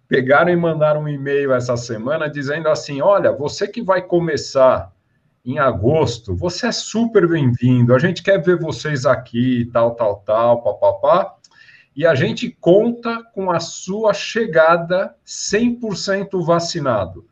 pegaram 0.09 0.51
e 0.51 0.57
mandaram 0.57 1.03
um 1.03 1.09
e-mail 1.09 1.53
essa 1.53 1.77
semana 1.77 2.29
dizendo 2.29 2.69
assim: 2.69 3.03
olha, 3.03 3.31
você 3.31 3.69
que 3.69 3.83
vai 3.83 4.01
começar 4.01 4.91
em 5.45 5.59
agosto, 5.59 6.35
você 6.35 6.67
é 6.67 6.73
super 6.73 7.29
bem-vindo, 7.29 7.95
a 7.95 7.99
gente 7.99 8.23
quer 8.23 8.43
ver 8.43 8.59
vocês 8.59 9.07
aqui, 9.07 9.69
tal, 9.73 9.95
tal, 9.95 10.17
tal, 10.17 10.63
papapá, 10.63 11.35
e 11.97 12.07
a 12.07 12.15
gente 12.15 12.51
conta 12.61 13.23
com 13.35 13.51
a 13.51 13.59
sua 13.59 14.13
chegada 14.13 15.15
100% 15.27 16.45
vacinado. 16.45 17.27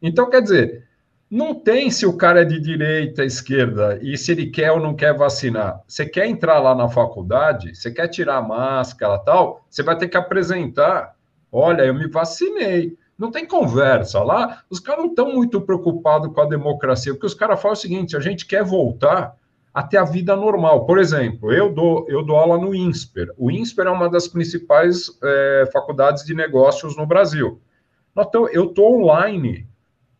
Então, 0.00 0.28
quer 0.28 0.42
dizer, 0.42 0.86
não 1.30 1.54
tem 1.54 1.90
se 1.90 2.04
o 2.06 2.16
cara 2.16 2.42
é 2.42 2.44
de 2.44 2.60
direita, 2.60 3.24
esquerda, 3.24 3.98
e 4.02 4.16
se 4.16 4.32
ele 4.32 4.46
quer 4.46 4.70
ou 4.72 4.80
não 4.80 4.94
quer 4.94 5.16
vacinar. 5.16 5.80
Você 5.88 6.06
quer 6.06 6.26
entrar 6.26 6.58
lá 6.58 6.74
na 6.74 6.88
faculdade, 6.88 7.74
você 7.74 7.90
quer 7.90 8.08
tirar 8.08 8.36
a 8.36 8.42
máscara 8.42 9.18
tal, 9.18 9.64
você 9.68 9.82
vai 9.82 9.96
ter 9.96 10.08
que 10.08 10.16
apresentar 10.16 11.16
Olha, 11.52 11.82
eu 11.82 11.92
me 11.92 12.08
vacinei. 12.08 12.96
Não 13.18 13.30
tem 13.30 13.46
conversa 13.46 14.22
lá. 14.22 14.62
Os 14.68 14.80
caras 14.80 15.04
não 15.04 15.10
estão 15.10 15.32
muito 15.32 15.60
preocupados 15.60 16.32
com 16.32 16.40
a 16.40 16.46
democracia, 16.46 17.12
porque 17.12 17.26
os 17.26 17.34
caras 17.34 17.60
falam 17.60 17.74
o 17.74 17.80
seguinte: 17.80 18.16
a 18.16 18.20
gente 18.20 18.46
quer 18.46 18.64
voltar 18.64 19.36
até 19.72 19.96
a 19.96 20.04
vida 20.04 20.36
normal. 20.36 20.84
Por 20.84 20.98
exemplo, 20.98 21.52
eu 21.52 21.72
dou, 21.72 22.04
eu 22.08 22.22
dou 22.22 22.36
aula 22.36 22.58
no 22.58 22.74
INSPER. 22.74 23.32
O 23.36 23.50
INSPER 23.50 23.86
é 23.86 23.90
uma 23.90 24.08
das 24.08 24.28
principais 24.28 25.18
é, 25.22 25.68
faculdades 25.72 26.24
de 26.24 26.34
negócios 26.34 26.96
no 26.96 27.06
Brasil. 27.06 27.60
Eu 28.52 28.64
estou 28.66 29.00
online. 29.00 29.66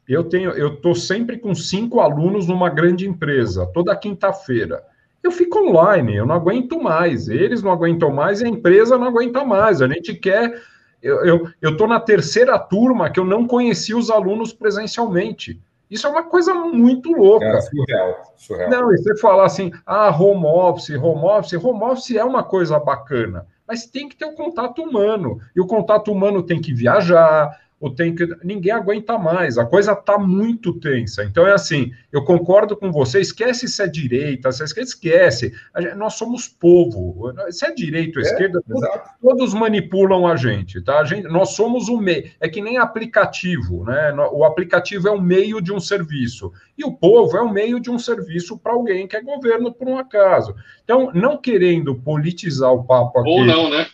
Eu 0.08 0.24
tenho, 0.24 0.50
eu 0.50 0.74
estou 0.74 0.94
sempre 0.94 1.38
com 1.38 1.54
cinco 1.54 2.00
alunos 2.00 2.46
numa 2.46 2.68
grande 2.68 3.06
empresa, 3.06 3.66
toda 3.72 3.94
quinta-feira. 3.96 4.82
Eu 5.22 5.30
fico 5.30 5.60
online, 5.60 6.16
eu 6.16 6.26
não 6.26 6.34
aguento 6.34 6.82
mais. 6.82 7.28
Eles 7.28 7.62
não 7.62 7.70
aguentam 7.70 8.10
mais 8.10 8.42
a 8.42 8.48
empresa 8.48 8.98
não 8.98 9.06
aguenta 9.06 9.44
mais. 9.44 9.80
A 9.80 9.86
gente 9.86 10.14
quer 10.14 10.60
eu 11.02 11.70
estou 11.70 11.88
na 11.88 11.98
terceira 11.98 12.58
turma 12.58 13.10
que 13.10 13.18
eu 13.18 13.24
não 13.24 13.46
conheci 13.46 13.94
os 13.94 14.10
alunos 14.10 14.52
presencialmente. 14.52 15.60
Isso 15.92 16.06
é 16.06 16.10
uma 16.10 16.22
coisa 16.22 16.54
muito 16.54 17.12
louca. 17.12 17.44
É, 17.44 17.60
surreal, 17.60 18.34
surreal. 18.36 18.70
Não, 18.70 18.94
e 18.94 18.96
você 18.96 19.14
falar 19.18 19.44
assim, 19.44 19.70
ah, 19.84 20.08
home 20.08 20.46
office, 20.46 20.96
home 20.96 21.22
office, 21.22 21.52
home 21.62 21.84
office 21.84 22.16
é 22.16 22.24
uma 22.24 22.42
coisa 22.42 22.78
bacana. 22.78 23.46
mas 23.68 23.84
tem 23.86 24.08
que 24.08 24.16
ter 24.16 24.24
o 24.24 24.30
um 24.30 24.34
contato 24.34 24.82
humano. 24.82 25.38
E 25.54 25.60
o 25.60 25.66
contato 25.66 26.10
humano 26.10 26.42
tem 26.42 26.60
que 26.60 26.72
viajar, 26.72 27.58
ou 27.82 27.92
tem 27.92 28.14
que. 28.14 28.24
Ninguém 28.44 28.70
aguenta 28.70 29.18
mais, 29.18 29.58
a 29.58 29.66
coisa 29.66 29.90
está 29.90 30.16
muito 30.16 30.72
tensa. 30.78 31.24
Então 31.24 31.44
é 31.44 31.52
assim, 31.52 31.90
eu 32.12 32.24
concordo 32.24 32.76
com 32.76 32.92
você, 32.92 33.20
esquece 33.20 33.66
se 33.66 33.82
é 33.82 33.88
direita, 33.88 34.52
se 34.52 34.62
esquece. 34.80 35.52
Gente, 35.76 35.96
nós 35.96 36.14
somos 36.14 36.46
povo. 36.46 37.34
Se 37.50 37.66
é 37.66 37.74
direita 37.74 38.20
ou 38.20 38.24
é, 38.24 38.28
esquerda, 38.28 38.62
todos, 38.64 38.88
todos, 39.20 39.54
manipulam 39.54 40.28
a 40.28 40.36
gente, 40.36 40.80
tá? 40.80 41.00
A 41.00 41.04
gente, 41.04 41.26
nós 41.26 41.56
somos 41.56 41.88
o 41.88 41.98
meio. 42.00 42.30
É 42.40 42.48
que 42.48 42.62
nem 42.62 42.78
aplicativo, 42.78 43.84
né? 43.84 44.14
O 44.30 44.44
aplicativo 44.44 45.08
é 45.08 45.10
o 45.10 45.20
meio 45.20 45.60
de 45.60 45.72
um 45.72 45.80
serviço. 45.80 46.52
E 46.78 46.84
o 46.84 46.92
povo 46.92 47.36
é 47.36 47.42
o 47.42 47.52
meio 47.52 47.80
de 47.80 47.90
um 47.90 47.98
serviço 47.98 48.56
para 48.56 48.74
alguém 48.74 49.08
que 49.08 49.16
é 49.16 49.20
governo 49.20 49.74
por 49.74 49.88
um 49.88 49.98
acaso. 49.98 50.54
Então, 50.84 51.10
não 51.12 51.36
querendo 51.36 51.96
politizar 51.96 52.72
o 52.72 52.84
papo 52.84 53.18
aqui. 53.18 53.28
Ou 53.28 53.44
não, 53.44 53.70
né? 53.70 53.88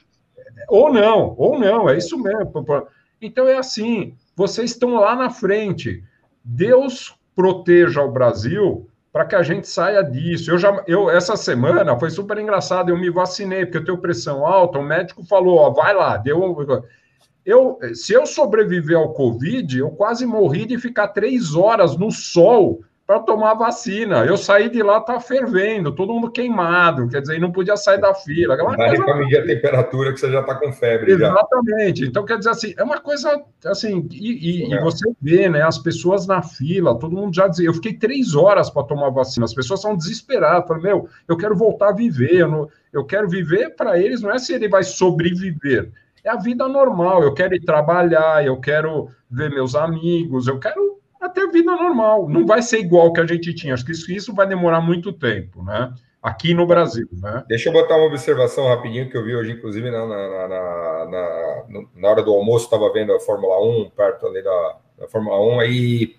Ou 0.68 0.92
não, 0.92 1.34
ou 1.38 1.58
não, 1.58 1.88
é 1.88 1.96
isso 1.96 2.18
mesmo. 2.22 2.52
Então 3.20 3.48
é 3.48 3.56
assim, 3.56 4.14
vocês 4.36 4.70
estão 4.70 4.94
lá 4.94 5.16
na 5.16 5.30
frente. 5.30 6.02
Deus 6.44 7.16
proteja 7.34 8.02
o 8.02 8.10
Brasil 8.10 8.88
para 9.12 9.24
que 9.24 9.34
a 9.34 9.42
gente 9.42 9.68
saia 9.68 10.02
disso. 10.02 10.50
Eu 10.50 10.58
já, 10.58 10.84
eu 10.86 11.10
essa 11.10 11.36
semana 11.36 11.98
foi 11.98 12.10
super 12.10 12.38
engraçado. 12.38 12.90
Eu 12.90 12.98
me 12.98 13.10
vacinei 13.10 13.64
porque 13.64 13.78
eu 13.78 13.84
tenho 13.84 13.98
pressão 13.98 14.46
alta. 14.46 14.78
O 14.78 14.84
médico 14.84 15.24
falou, 15.24 15.58
ó, 15.58 15.70
vai 15.70 15.94
lá, 15.94 16.16
deu. 16.16 16.56
Eu, 17.44 17.78
se 17.94 18.12
eu 18.12 18.26
sobreviver 18.26 18.96
ao 18.96 19.12
Covid, 19.12 19.78
eu 19.78 19.90
quase 19.90 20.26
morri 20.26 20.66
de 20.66 20.78
ficar 20.78 21.08
três 21.08 21.54
horas 21.54 21.96
no 21.96 22.10
sol 22.10 22.82
para 23.08 23.20
tomar 23.20 23.54
vacina. 23.54 24.22
Eu 24.26 24.36
saí 24.36 24.68
de 24.68 24.82
lá, 24.82 25.00
tá 25.00 25.18
fervendo, 25.18 25.90
todo 25.90 26.12
mundo 26.12 26.30
queimado, 26.30 27.08
quer 27.08 27.22
dizer, 27.22 27.40
não 27.40 27.50
podia 27.50 27.74
sair 27.74 27.98
da 27.98 28.12
fila. 28.12 28.52
Aquela 28.52 28.76
para 28.76 29.16
medir 29.16 29.38
a 29.38 29.46
temperatura 29.46 30.12
que 30.12 30.20
você 30.20 30.30
já 30.30 30.40
está 30.40 30.54
com 30.56 30.70
febre. 30.70 31.12
Exatamente. 31.12 32.02
Já. 32.02 32.06
Então, 32.06 32.26
quer 32.26 32.36
dizer 32.36 32.50
assim, 32.50 32.74
é 32.76 32.84
uma 32.84 33.00
coisa 33.00 33.42
assim, 33.64 34.06
e, 34.12 34.66
e, 34.66 34.74
é. 34.74 34.76
e, 34.76 34.80
você 34.82 35.10
vê, 35.22 35.48
né, 35.48 35.62
as 35.62 35.78
pessoas 35.78 36.26
na 36.26 36.42
fila, 36.42 36.98
todo 36.98 37.16
mundo 37.16 37.34
já 37.34 37.48
dizia, 37.48 37.66
eu 37.66 37.72
fiquei 37.72 37.94
três 37.94 38.34
horas 38.34 38.68
para 38.68 38.82
tomar 38.82 39.08
vacina, 39.08 39.46
as 39.46 39.54
pessoas 39.54 39.80
são 39.80 39.96
desesperadas, 39.96 40.82
meu, 40.82 41.08
eu 41.26 41.36
quero 41.38 41.56
voltar 41.56 41.88
a 41.88 41.94
viver, 41.94 42.34
eu, 42.34 42.48
não, 42.48 42.68
eu 42.92 43.06
quero 43.06 43.26
viver 43.26 43.74
para 43.74 43.98
eles, 43.98 44.20
não 44.20 44.30
é 44.30 44.38
se 44.38 44.52
ele 44.52 44.68
vai 44.68 44.82
sobreviver, 44.82 45.90
é 46.22 46.28
a 46.28 46.36
vida 46.36 46.68
normal, 46.68 47.22
eu 47.22 47.32
quero 47.32 47.54
ir 47.54 47.64
trabalhar, 47.64 48.44
eu 48.44 48.60
quero 48.60 49.08
ver 49.30 49.48
meus 49.48 49.74
amigos, 49.74 50.46
eu 50.46 50.58
quero 50.58 50.97
até 51.20 51.42
a 51.42 51.50
vida 51.50 51.72
normal. 51.72 52.28
Não 52.28 52.46
vai 52.46 52.62
ser 52.62 52.78
igual 52.78 53.12
que 53.12 53.20
a 53.20 53.26
gente 53.26 53.52
tinha. 53.54 53.74
Acho 53.74 53.84
que 53.84 53.92
isso, 53.92 54.10
isso 54.10 54.34
vai 54.34 54.46
demorar 54.46 54.80
muito 54.80 55.12
tempo, 55.12 55.62
né? 55.62 55.92
Aqui 56.22 56.52
no 56.52 56.66
Brasil, 56.66 57.08
né? 57.12 57.44
Deixa 57.48 57.68
eu 57.68 57.72
botar 57.72 57.96
uma 57.96 58.06
observação 58.06 58.66
rapidinho 58.66 59.08
que 59.08 59.16
eu 59.16 59.24
vi 59.24 59.36
hoje, 59.36 59.52
inclusive, 59.52 59.90
na, 59.90 60.06
na, 60.06 60.48
na, 60.48 61.06
na, 61.06 61.82
na 61.94 62.08
hora 62.08 62.22
do 62.22 62.32
almoço, 62.32 62.64
estava 62.64 62.92
vendo 62.92 63.12
a 63.12 63.20
Fórmula 63.20 63.62
1, 63.62 63.90
perto 63.90 64.26
ali 64.26 64.42
da, 64.42 64.76
da 64.98 65.08
Fórmula 65.08 65.40
1, 65.56 65.60
aí 65.60 66.16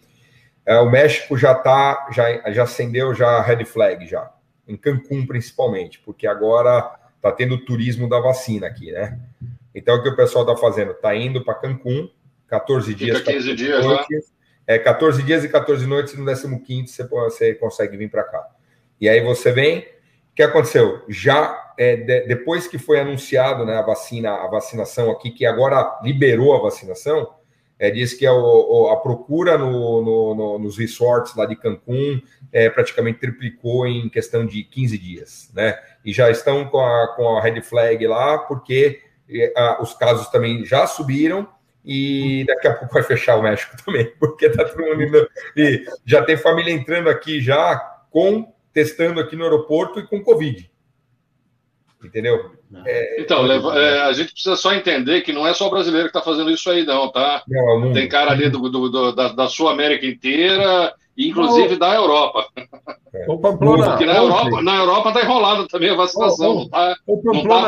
é, 0.65 0.79
o 0.79 0.89
México 0.89 1.37
já 1.37 1.53
tá, 1.53 2.07
já, 2.13 2.51
já 2.51 2.63
acendeu 2.63 3.13
já 3.13 3.27
a 3.27 3.41
red 3.41 3.65
flag, 3.65 4.07
já, 4.07 4.31
em 4.67 4.77
Cancún 4.77 5.27
principalmente, 5.27 5.99
porque 5.99 6.25
agora 6.25 6.81
tá 7.21 7.31
tendo 7.31 7.55
o 7.55 7.65
turismo 7.65 8.07
da 8.07 8.19
vacina 8.21 8.67
aqui, 8.67 8.91
né? 8.93 9.19
Então, 9.75 9.95
o 9.95 10.01
que 10.01 10.09
o 10.09 10.15
pessoal 10.15 10.45
tá 10.45 10.55
fazendo? 10.55 10.93
Tá 10.93 11.13
indo 11.15 11.43
para 11.43 11.55
Cancún, 11.55 12.09
14 12.47 12.95
dias. 12.95 13.19
Fica 13.19 13.33
15 13.33 13.55
dias 13.55 13.85
lá 13.85 14.05
é 14.69 14.77
14 14.77 15.23
dias 15.23 15.43
e 15.43 15.49
14 15.49 15.83
noites, 15.87 16.13
no 16.13 16.59
15 16.59 16.93
você, 16.93 17.03
você 17.03 17.55
consegue 17.55 17.97
vir 17.97 18.07
para 18.07 18.23
cá. 18.23 18.47
E 19.01 19.09
aí 19.09 19.19
você 19.19 19.51
vem, 19.51 19.79
o 19.79 20.35
que 20.35 20.43
aconteceu? 20.43 21.01
Já 21.09 21.73
é, 21.75 21.95
de, 21.95 22.27
depois 22.27 22.67
que 22.67 22.77
foi 22.77 22.99
anunciado 22.99 23.65
né, 23.65 23.75
a 23.77 23.81
vacina, 23.81 24.29
a 24.29 24.47
vacinação 24.47 25.09
aqui, 25.09 25.31
que 25.31 25.43
agora 25.43 25.99
liberou 26.03 26.55
a 26.55 26.61
vacinação, 26.61 27.33
é, 27.79 27.89
diz 27.89 28.13
que 28.13 28.27
a, 28.27 28.31
a 28.31 28.95
procura 28.97 29.57
no, 29.57 30.03
no, 30.03 30.35
no, 30.35 30.59
nos 30.59 30.77
resorts 30.77 31.35
lá 31.35 31.47
de 31.47 31.55
Cancún 31.55 32.21
é, 32.51 32.69
praticamente 32.69 33.17
triplicou 33.17 33.87
em 33.87 34.07
questão 34.07 34.45
de 34.45 34.63
15 34.63 34.97
dias, 34.99 35.51
né? 35.55 35.79
E 36.05 36.13
já 36.13 36.29
estão 36.29 36.65
com 36.65 36.79
a, 36.79 37.15
com 37.15 37.37
a 37.37 37.41
red 37.41 37.59
flag 37.63 38.05
lá, 38.05 38.37
porque 38.37 39.01
é, 39.27 39.51
a, 39.57 39.81
os 39.81 39.95
casos 39.95 40.27
também 40.27 40.63
já 40.63 40.85
subiram 40.85 41.47
e 41.91 42.45
daqui 42.45 42.67
a 42.67 42.73
pouco 42.75 42.93
vai 42.93 43.01
fechar 43.01 43.35
o 43.35 43.41
México 43.41 43.75
também, 43.83 44.05
porque 44.19 44.47
tá 44.47 44.63
todo 44.63 44.85
mundo 44.85 45.01
indo, 45.01 45.27
e 45.57 45.83
já 46.05 46.21
tem 46.23 46.37
família 46.37 46.71
entrando 46.71 47.09
aqui 47.09 47.41
já 47.41 47.75
com 48.11 48.53
testando 48.71 49.19
aqui 49.19 49.35
no 49.35 49.43
aeroporto 49.43 49.99
e 49.99 50.05
com 50.05 50.23
Covid. 50.23 50.69
Entendeu? 52.03 52.51
É, 52.85 53.21
então, 53.21 53.41
leva, 53.41 53.77
é, 53.77 54.03
a 54.03 54.13
gente 54.13 54.31
precisa 54.31 54.55
só 54.55 54.71
entender 54.73 55.21
que 55.21 55.33
não 55.33 55.45
é 55.45 55.53
só 55.53 55.67
o 55.67 55.71
brasileiro 55.71 56.09
que 56.09 56.17
está 56.17 56.21
fazendo 56.21 56.51
isso 56.51 56.69
aí, 56.69 56.85
não, 56.85 57.11
tá? 57.11 57.43
Não, 57.47 57.91
tem 57.91 58.07
cara 58.07 58.31
ali 58.31 58.49
do, 58.49 58.69
do, 58.69 58.89
do 58.89 59.11
da, 59.11 59.29
da 59.29 59.47
Sul 59.47 59.67
América 59.67 60.05
inteira, 60.05 60.93
inclusive 61.17 61.71
não. 61.71 61.79
da 61.79 61.95
Europa. 61.95 62.47
É. 63.13 63.25
Porque 63.25 64.05
na 64.05 64.15
Europa, 64.15 64.61
na 64.61 64.75
Europa 64.77 65.09
está 65.09 65.21
enrolado 65.23 65.67
também 65.67 65.89
a 65.89 65.95
vacinação, 65.95 66.53
não 66.53 66.63
está 66.63 66.95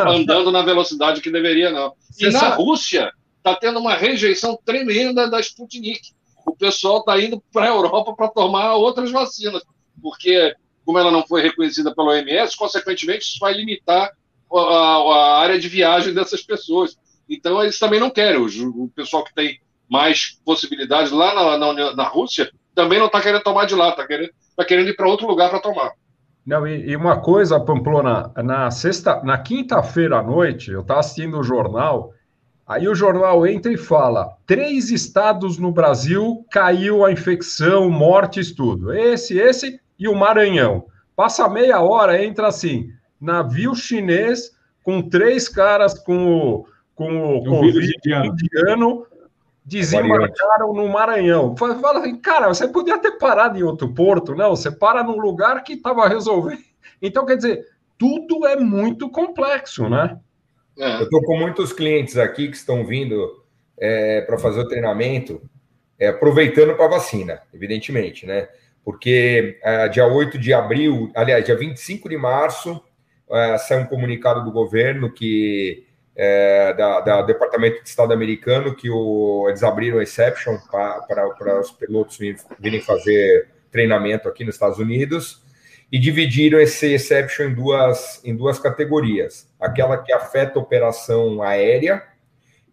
tá 0.05 0.09
andando 0.09 0.51
na 0.51 0.61
velocidade 0.61 1.19
que 1.19 1.31
deveria, 1.31 1.71
não. 1.71 1.93
E 2.17 2.29
na 2.29 2.49
Rússia, 2.49 3.11
está 3.41 3.55
tendo 3.55 3.79
uma 3.79 3.95
rejeição 3.95 4.57
tremenda 4.63 5.29
da 5.29 5.39
Sputnik. 5.39 6.11
O 6.45 6.55
pessoal 6.55 6.99
está 6.99 7.19
indo 7.19 7.41
para 7.51 7.65
a 7.65 7.75
Europa 7.75 8.13
para 8.15 8.27
tomar 8.29 8.75
outras 8.75 9.11
vacinas, 9.11 9.63
porque, 10.01 10.55
como 10.85 10.97
ela 10.97 11.11
não 11.11 11.25
foi 11.25 11.41
reconhecida 11.41 11.93
pela 11.93 12.11
OMS, 12.11 12.55
consequentemente, 12.55 13.25
isso 13.25 13.39
vai 13.39 13.53
limitar 13.53 14.11
a, 14.53 14.57
a 14.57 15.39
área 15.39 15.59
de 15.59 15.67
viagem 15.67 16.13
dessas 16.13 16.41
pessoas. 16.41 16.97
Então, 17.29 17.61
eles 17.61 17.79
também 17.79 17.99
não 17.99 18.09
querem. 18.09 18.39
O, 18.39 18.83
o 18.83 18.89
pessoal 18.89 19.23
que 19.23 19.33
tem 19.33 19.59
mais 19.89 20.39
possibilidades 20.45 21.11
lá 21.11 21.57
na, 21.57 21.73
na, 21.73 21.95
na 21.95 22.07
Rússia 22.07 22.51
também 22.73 22.99
não 22.99 23.07
está 23.07 23.21
querendo 23.21 23.43
tomar 23.43 23.65
de 23.65 23.75
lá, 23.75 23.89
está 23.89 24.05
querendo, 24.07 24.31
tá 24.55 24.63
querendo 24.63 24.89
ir 24.89 24.95
para 24.95 25.07
outro 25.07 25.27
lugar 25.27 25.49
para 25.49 25.59
tomar. 25.59 25.91
Não, 26.45 26.65
e, 26.65 26.89
e, 26.89 26.95
uma 26.95 27.19
coisa, 27.21 27.59
Pamplona, 27.59 28.31
na 28.37 28.71
sexta, 28.71 29.21
na 29.23 29.37
quinta-feira 29.37 30.19
à 30.19 30.23
noite, 30.23 30.71
eu 30.71 30.81
estava 30.81 31.01
assistindo 31.01 31.37
o 31.37 31.43
jornal 31.43 32.11
Aí 32.67 32.87
o 32.87 32.95
jornal 32.95 33.45
entra 33.45 33.71
e 33.71 33.77
fala: 33.77 34.35
três 34.45 34.89
estados 34.91 35.57
no 35.57 35.71
Brasil 35.71 36.45
caiu 36.51 37.03
a 37.03 37.11
infecção, 37.11 37.89
mortes, 37.89 38.51
tudo. 38.51 38.93
Esse, 38.93 39.37
esse 39.37 39.79
e 39.99 40.07
o 40.07 40.15
Maranhão. 40.15 40.85
Passa 41.15 41.49
meia 41.49 41.81
hora, 41.81 42.23
entra 42.23 42.47
assim: 42.47 42.89
navio 43.19 43.75
chinês 43.75 44.51
com 44.83 45.01
três 45.01 45.47
caras 45.47 45.97
com 45.99 46.25
o, 46.25 46.65
com 46.95 47.37
o 47.37 47.43
Covid 47.43 47.93
indiano 48.25 49.05
desembarcaram 49.63 50.73
no 50.73 50.87
Maranhão. 50.89 51.55
Fala 51.55 51.99
assim, 51.99 52.15
cara, 52.17 52.47
você 52.47 52.67
podia 52.67 52.97
ter 52.97 53.11
parado 53.11 53.57
em 53.57 53.63
outro 53.63 53.93
porto, 53.93 54.35
não? 54.35 54.55
Você 54.55 54.71
para 54.71 55.03
num 55.03 55.19
lugar 55.19 55.63
que 55.63 55.73
estava 55.73 56.07
resolvendo. 56.07 56.61
Então, 57.01 57.25
quer 57.25 57.37
dizer, 57.37 57.65
tudo 57.97 58.45
é 58.47 58.55
muito 58.55 59.09
complexo, 59.09 59.87
né? 59.87 60.19
É. 60.77 60.99
Eu 60.99 61.03
estou 61.03 61.21
com 61.23 61.37
muitos 61.37 61.73
clientes 61.73 62.17
aqui 62.17 62.47
que 62.47 62.55
estão 62.55 62.85
vindo 62.85 63.43
é, 63.77 64.21
para 64.21 64.37
fazer 64.37 64.61
o 64.61 64.67
treinamento, 64.67 65.41
é, 65.99 66.07
aproveitando 66.07 66.75
para 66.75 66.87
vacina, 66.87 67.41
evidentemente, 67.53 68.25
né? 68.25 68.47
Porque 68.83 69.59
é, 69.61 69.87
dia 69.89 70.07
8 70.07 70.37
de 70.37 70.53
abril, 70.53 71.11
aliás, 71.15 71.45
dia 71.45 71.55
25 71.55 72.09
de 72.09 72.17
março, 72.17 72.81
é, 73.29 73.57
saiu 73.57 73.81
um 73.81 73.85
comunicado 73.85 74.43
do 74.43 74.51
governo 74.51 75.11
que 75.11 75.85
é, 76.15 76.73
da, 76.73 76.99
da, 77.01 77.21
Departamento 77.21 77.83
de 77.83 77.89
Estado 77.89 78.13
americano 78.13 78.75
que 78.75 78.89
o, 78.89 79.45
eles 79.47 79.63
abriram 79.63 79.99
a 79.99 80.03
exception 80.03 80.57
para 80.69 81.59
os 81.59 81.71
pilotos 81.71 82.17
virem 82.59 82.81
fazer 82.81 83.47
treinamento 83.71 84.27
aqui 84.27 84.43
nos 84.43 84.55
Estados 84.55 84.77
Unidos 84.77 85.40
e 85.91 85.99
dividiram 85.99 86.59
esse 86.59 86.93
exception 86.93 87.47
em 87.47 87.53
duas, 87.53 88.21
em 88.23 88.35
duas 88.35 88.57
categorias. 88.57 89.51
Aquela 89.59 89.97
que 89.97 90.13
afeta 90.13 90.57
a 90.57 90.61
operação 90.61 91.43
aérea 91.43 92.03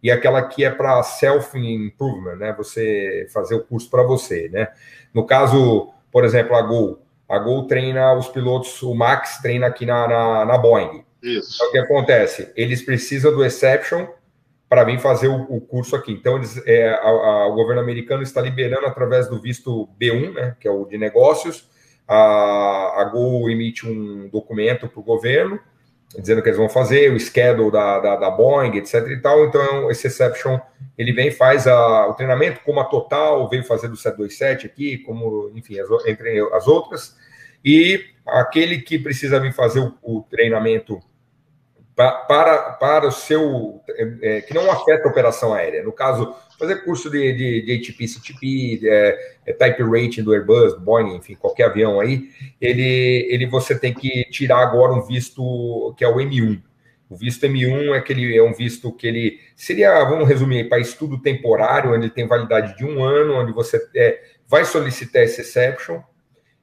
e 0.01 0.09
aquela 0.09 0.41
que 0.41 0.63
é 0.63 0.69
para 0.69 1.03
self-improvement, 1.03 2.37
né? 2.37 2.53
Você 2.57 3.27
fazer 3.33 3.55
o 3.55 3.63
curso 3.63 3.89
para 3.89 4.03
você, 4.03 4.47
né? 4.49 4.69
No 5.13 5.25
caso, 5.25 5.91
por 6.11 6.23
exemplo, 6.23 6.55
a 6.55 6.61
Gol. 6.61 7.01
A 7.27 7.37
Gol 7.37 7.67
treina 7.67 8.13
os 8.13 8.29
pilotos, 8.29 8.81
o 8.81 8.95
Max 8.95 9.39
treina 9.41 9.67
aqui 9.67 9.85
na, 9.85 10.07
na, 10.07 10.45
na 10.45 10.57
Boeing. 10.57 11.03
Isso. 11.21 11.55
Então, 11.55 11.67
o 11.67 11.71
que 11.71 11.77
acontece? 11.77 12.51
Eles 12.55 12.81
precisam 12.81 13.35
do 13.35 13.43
exception 13.43 14.07
para 14.69 14.83
vir 14.83 14.99
fazer 14.99 15.27
o, 15.27 15.41
o, 15.49 15.59
curso 15.59 15.95
aqui. 15.95 16.13
Então, 16.13 16.37
eles, 16.37 16.61
é, 16.65 16.89
a, 16.89 17.07
a, 17.07 17.47
o 17.47 17.55
governo 17.55 17.81
americano 17.81 18.23
está 18.23 18.39
liberando 18.39 18.85
através 18.85 19.27
do 19.27 19.41
visto 19.41 19.89
B1, 19.99 20.33
né, 20.33 20.55
que 20.59 20.67
é 20.67 20.71
o 20.71 20.85
de 20.85 20.97
negócios, 20.97 21.68
a, 22.09 23.01
a 23.01 23.03
Gol 23.05 23.49
emite 23.49 23.87
um 23.87 24.27
documento 24.27 24.89
para 24.89 24.99
o 24.99 25.03
governo 25.03 25.59
dizendo 26.17 26.41
que 26.41 26.49
eles 26.49 26.57
vão 26.57 26.69
fazer, 26.69 27.11
o 27.11 27.19
schedule 27.19 27.71
da, 27.71 27.99
da, 27.99 28.15
da, 28.15 28.31
Boeing, 28.31 28.75
etc 28.77 29.07
e 29.07 29.21
tal. 29.21 29.45
Então, 29.45 29.91
esse 29.91 30.07
exception, 30.07 30.59
ele 30.97 31.13
vem 31.13 31.29
faz 31.29 31.67
a, 31.67 32.07
o 32.07 32.13
treinamento, 32.13 32.61
como 32.65 32.79
a 32.79 32.85
Total 32.85 33.47
veio 33.47 33.63
fazer 33.63 33.89
do 33.89 33.95
727 33.95 34.65
aqui, 34.65 34.97
como, 34.99 35.51
enfim, 35.53 35.79
as, 35.79 35.87
entre 36.07 36.39
as 36.53 36.67
outras. 36.67 37.15
E 37.63 38.03
aquele 38.25 38.79
que 38.79 38.97
precisa 38.97 39.39
vir 39.39 39.53
fazer 39.53 39.79
o, 39.79 39.93
o 40.01 40.23
treinamento 40.23 40.99
para, 42.07 42.71
para 42.79 43.07
o 43.07 43.11
seu. 43.11 43.81
É, 43.89 44.37
é, 44.37 44.41
que 44.41 44.53
não 44.53 44.71
afeta 44.71 45.05
a 45.05 45.11
operação 45.11 45.53
aérea. 45.53 45.83
No 45.83 45.91
caso, 45.91 46.33
fazer 46.57 46.83
curso 46.85 47.09
de, 47.09 47.33
de, 47.33 47.61
de 47.65 47.71
HTTP, 47.73 48.07
CTP, 48.07 48.79
é, 48.83 49.35
é, 49.47 49.53
type 49.53 49.83
rating 49.83 50.23
do 50.23 50.33
Airbus, 50.33 50.77
Boeing, 50.79 51.17
enfim, 51.17 51.35
qualquer 51.35 51.65
avião 51.65 51.99
aí, 51.99 52.29
ele, 52.61 53.27
ele 53.29 53.45
você 53.47 53.77
tem 53.77 53.93
que 53.93 54.23
tirar 54.29 54.59
agora 54.59 54.93
um 54.93 55.01
visto 55.01 55.93
que 55.97 56.03
é 56.05 56.07
o 56.07 56.15
M1. 56.15 56.61
O 57.09 57.17
visto 57.17 57.45
M1 57.45 57.93
é, 57.93 57.97
aquele, 57.97 58.37
é 58.37 58.43
um 58.43 58.53
visto 58.53 58.93
que 58.93 59.05
ele 59.05 59.39
seria, 59.55 60.03
vamos 60.05 60.27
resumir, 60.27 60.69
para 60.69 60.79
estudo 60.79 61.21
temporário, 61.21 61.93
onde 61.93 62.09
tem 62.09 62.27
validade 62.27 62.77
de 62.77 62.85
um 62.85 63.03
ano, 63.03 63.33
onde 63.33 63.51
você 63.51 63.77
é, 63.95 64.21
vai 64.47 64.63
solicitar 64.63 65.23
esse 65.23 65.41
exception, 65.41 66.01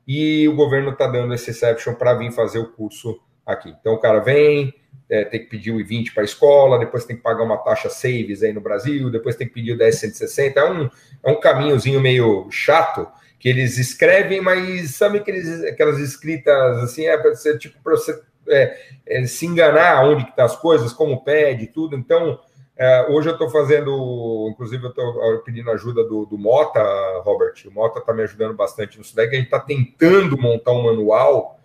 e 0.06 0.48
o 0.48 0.54
governo 0.54 0.92
está 0.92 1.06
dando 1.06 1.34
esse 1.34 1.50
exception 1.50 1.94
para 1.94 2.14
vir 2.14 2.32
fazer 2.32 2.58
o 2.58 2.72
curso 2.72 3.20
aqui. 3.44 3.74
Então 3.80 3.94
o 3.94 3.98
cara 3.98 4.20
vem, 4.20 4.72
é, 5.08 5.24
tem 5.24 5.40
que 5.40 5.46
pedir 5.46 5.70
o 5.70 5.80
I-20 5.80 6.12
para 6.12 6.22
a 6.22 6.24
escola, 6.24 6.78
depois 6.78 7.04
tem 7.04 7.16
que 7.16 7.22
pagar 7.22 7.44
uma 7.44 7.58
taxa 7.58 7.88
saves 7.88 8.42
aí 8.42 8.52
no 8.52 8.60
Brasil, 8.60 9.10
depois 9.10 9.36
tem 9.36 9.46
que 9.46 9.54
pedir 9.54 9.72
o 9.72 9.76
1060. 9.76 10.58
É 10.58 10.70
um, 10.70 10.90
é 11.24 11.30
um 11.30 11.40
caminhozinho 11.40 12.00
meio 12.00 12.48
chato 12.50 13.06
que 13.38 13.48
eles 13.48 13.78
escrevem, 13.78 14.40
mas 14.40 14.94
sabe 14.94 15.18
aqueles, 15.18 15.62
aquelas 15.64 15.98
escritas 15.98 16.78
assim, 16.82 17.06
é 17.06 17.16
para 17.16 17.34
ser 17.34 17.58
tipo 17.58 17.78
para 17.82 17.92
você 17.92 18.20
é, 18.48 18.78
é, 19.06 19.26
se 19.26 19.46
enganar 19.46 20.04
onde 20.04 20.24
que 20.24 20.34
tá 20.34 20.44
as 20.44 20.56
coisas, 20.56 20.92
como 20.92 21.22
pede 21.22 21.66
tudo. 21.66 21.96
Então, 21.96 22.38
é, 22.76 23.06
hoje 23.08 23.28
eu 23.28 23.32
estou 23.32 23.48
fazendo, 23.50 24.48
inclusive 24.50 24.84
eu 24.84 24.90
estou 24.90 25.38
pedindo 25.44 25.70
ajuda 25.70 26.04
do, 26.04 26.26
do 26.26 26.38
Mota, 26.38 26.82
Robert. 27.22 27.54
O 27.66 27.70
Mota 27.70 27.98
está 27.98 28.12
me 28.12 28.22
ajudando 28.22 28.54
bastante 28.54 28.98
nisso 28.98 29.14
daí, 29.16 29.28
que 29.28 29.36
a 29.36 29.38
gente 29.38 29.46
está 29.46 29.60
tentando 29.60 30.36
montar 30.38 30.72
um 30.72 30.82
manual 30.82 31.55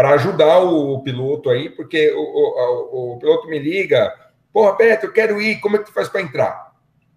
para 0.00 0.14
ajudar 0.14 0.60
o, 0.60 0.98
piloto 1.02 1.50
aí, 1.50 1.68
porque 1.68 2.10
o, 2.12 2.22
o, 2.22 3.12
o, 3.12 3.18
piloto 3.18 3.46
me 3.48 3.58
liga, 3.58 4.10
porra, 4.50 4.74
Beto, 4.74 5.04
eu 5.04 5.12
quero 5.12 5.42
ir, 5.42 5.60
como 5.60 5.76
é 5.76 5.78
que 5.78 5.84
tu 5.84 5.92
faz 5.92 6.08
para 6.08 6.22
entrar? 6.22 6.72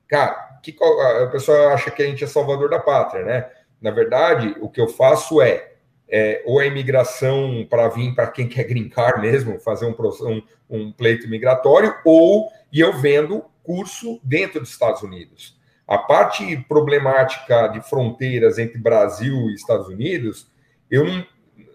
Cara, 0.06 0.60
que, 0.62 0.76
a 1.24 1.28
pessoa 1.28 1.74
acha 1.74 1.90
que 1.90 2.04
a 2.04 2.06
gente 2.06 2.26
é 2.26 2.28
salvador 2.28 2.70
da 2.70 2.80
pátria, 2.80 3.24
né? 3.24 3.50
Na 3.80 3.90
verdade, 3.90 4.54
o 4.60 4.68
que 4.68 4.82
eu 4.82 4.90
faço 4.90 5.42
é, 5.42 5.72
é 6.10 6.44
ou 6.46 6.60
a 6.60 6.66
imigração 6.66 7.66
para 7.70 7.88
vir 7.88 8.14
para 8.14 8.28
quem 8.28 8.50
quer 8.50 8.66
grincar 8.66 9.22
mesmo, 9.22 9.62
fazer 9.62 9.86
um, 9.86 9.96
um, 10.28 10.44
um 10.70 10.92
pleito 10.92 11.30
migratório, 11.30 11.96
ou 12.04 12.52
e 12.70 12.82
eu 12.82 12.92
vendo 12.92 13.46
curso 13.64 14.20
dentro 14.22 14.60
dos 14.60 14.72
Estados 14.72 15.02
Unidos. 15.04 15.58
A 15.88 15.98
parte 15.98 16.58
problemática 16.68 17.66
de 17.68 17.80
fronteiras 17.80 18.60
entre 18.60 18.78
Brasil 18.78 19.50
e 19.50 19.54
Estados 19.54 19.88
Unidos, 19.88 20.52
eu 20.92 21.06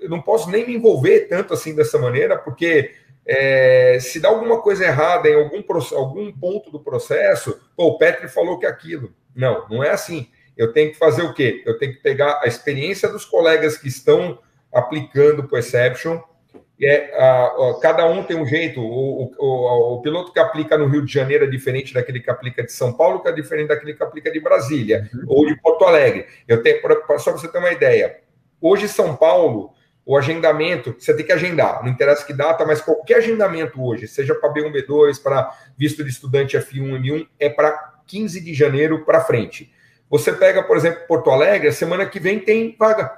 eu 0.01 0.09
não 0.09 0.21
posso 0.21 0.51
nem 0.51 0.67
me 0.67 0.75
envolver 0.75 1.29
tanto 1.29 1.55
assim 1.55 1.75
dessa 1.75 1.99
maneira, 1.99 2.37
porque 2.39 2.93
é, 3.27 3.99
se 4.01 4.19
dá 4.19 4.29
alguma 4.29 4.61
coisa 4.63 4.85
errada 4.85 5.29
em 5.29 5.35
algum, 5.35 5.63
algum 5.95 6.33
ponto 6.33 6.71
do 6.71 6.81
processo, 6.81 7.61
pô, 7.77 7.89
o 7.89 7.99
Petri 7.99 8.29
falou 8.29 8.59
que 8.59 8.67
é 8.67 8.69
aquilo. 8.69 9.13
Não, 9.37 9.69
não 9.69 9.85
é 9.85 9.91
assim. 9.91 10.29
Eu 10.57 10.73
tenho 10.73 10.91
que 10.91 10.99
fazer 10.99 11.23
o 11.23 11.35
quê? 11.35 11.63
Eu 11.67 11.79
tenho 11.79 11.93
que 11.93 12.01
pegar 12.01 12.41
a 12.43 12.47
experiência 12.47 13.09
dos 13.09 13.25
colegas 13.25 13.77
que 13.77 13.87
estão 13.87 14.39
aplicando 14.73 15.41
o 15.41 15.49
Perception. 15.49 16.21
É, 16.81 17.17
a, 17.17 17.45
a, 17.45 17.81
cada 17.81 18.07
um 18.07 18.23
tem 18.23 18.37
um 18.37 18.47
jeito. 18.47 18.81
O, 18.81 19.33
o, 19.37 19.95
o, 19.95 20.03
piloto 20.03 20.33
que 20.33 20.39
aplica 20.39 20.79
no 20.79 20.87
Rio 20.87 21.05
de 21.05 21.13
Janeiro 21.13 21.45
é 21.45 21.49
diferente 21.49 21.93
daquele 21.93 22.21
que 22.21 22.31
aplica 22.31 22.63
de 22.63 22.73
São 22.73 22.93
Paulo, 22.93 23.21
que 23.21 23.29
é 23.29 23.33
diferente 23.33 23.69
daquele 23.69 23.95
que 23.95 24.03
aplica 24.03 24.31
de 24.31 24.41
Brasília 24.41 25.09
uhum. 25.13 25.25
ou 25.27 25.47
de 25.47 25.61
Porto 25.61 25.85
Alegre. 25.85 26.27
Eu 26.47 26.63
tenho, 26.63 26.81
pra, 26.81 27.19
só 27.19 27.31
para 27.31 27.41
você 27.41 27.49
ter 27.49 27.59
uma 27.59 27.73
ideia. 27.73 28.17
Hoje, 28.61 28.89
São 28.89 29.17
Paulo, 29.17 29.73
o 30.09 30.17
agendamento, 30.17 30.97
você 30.99 31.15
tem 31.15 31.27
que 31.27 31.33
agendar, 31.33 31.83
não 31.85 31.91
interessa 31.91 32.25
que 32.25 32.33
data, 32.33 32.65
mas 32.65 32.81
qualquer 32.81 33.19
agendamento 33.19 33.83
hoje, 33.83 34.09
seja 34.09 34.35
para 34.35 34.53
B1, 34.53 34.73
B2, 34.73 35.23
para 35.23 35.53
visto 35.77 36.03
de 36.03 36.09
estudante 36.09 36.57
F1, 36.57 36.99
M1, 36.99 37.29
é 37.39 37.51
para 37.51 38.01
15 38.07 38.41
de 38.41 38.55
janeiro 38.55 39.05
para 39.05 39.21
frente. 39.21 39.71
Você 40.09 40.33
pega, 40.33 40.63
por 40.63 40.79
exemplo, 40.79 41.07
Porto 41.07 41.29
Alegre, 41.29 41.71
semana 41.73 42.07
que 42.07 42.19
vem 42.19 42.41
tem 42.41 42.75
vaga. 42.79 43.13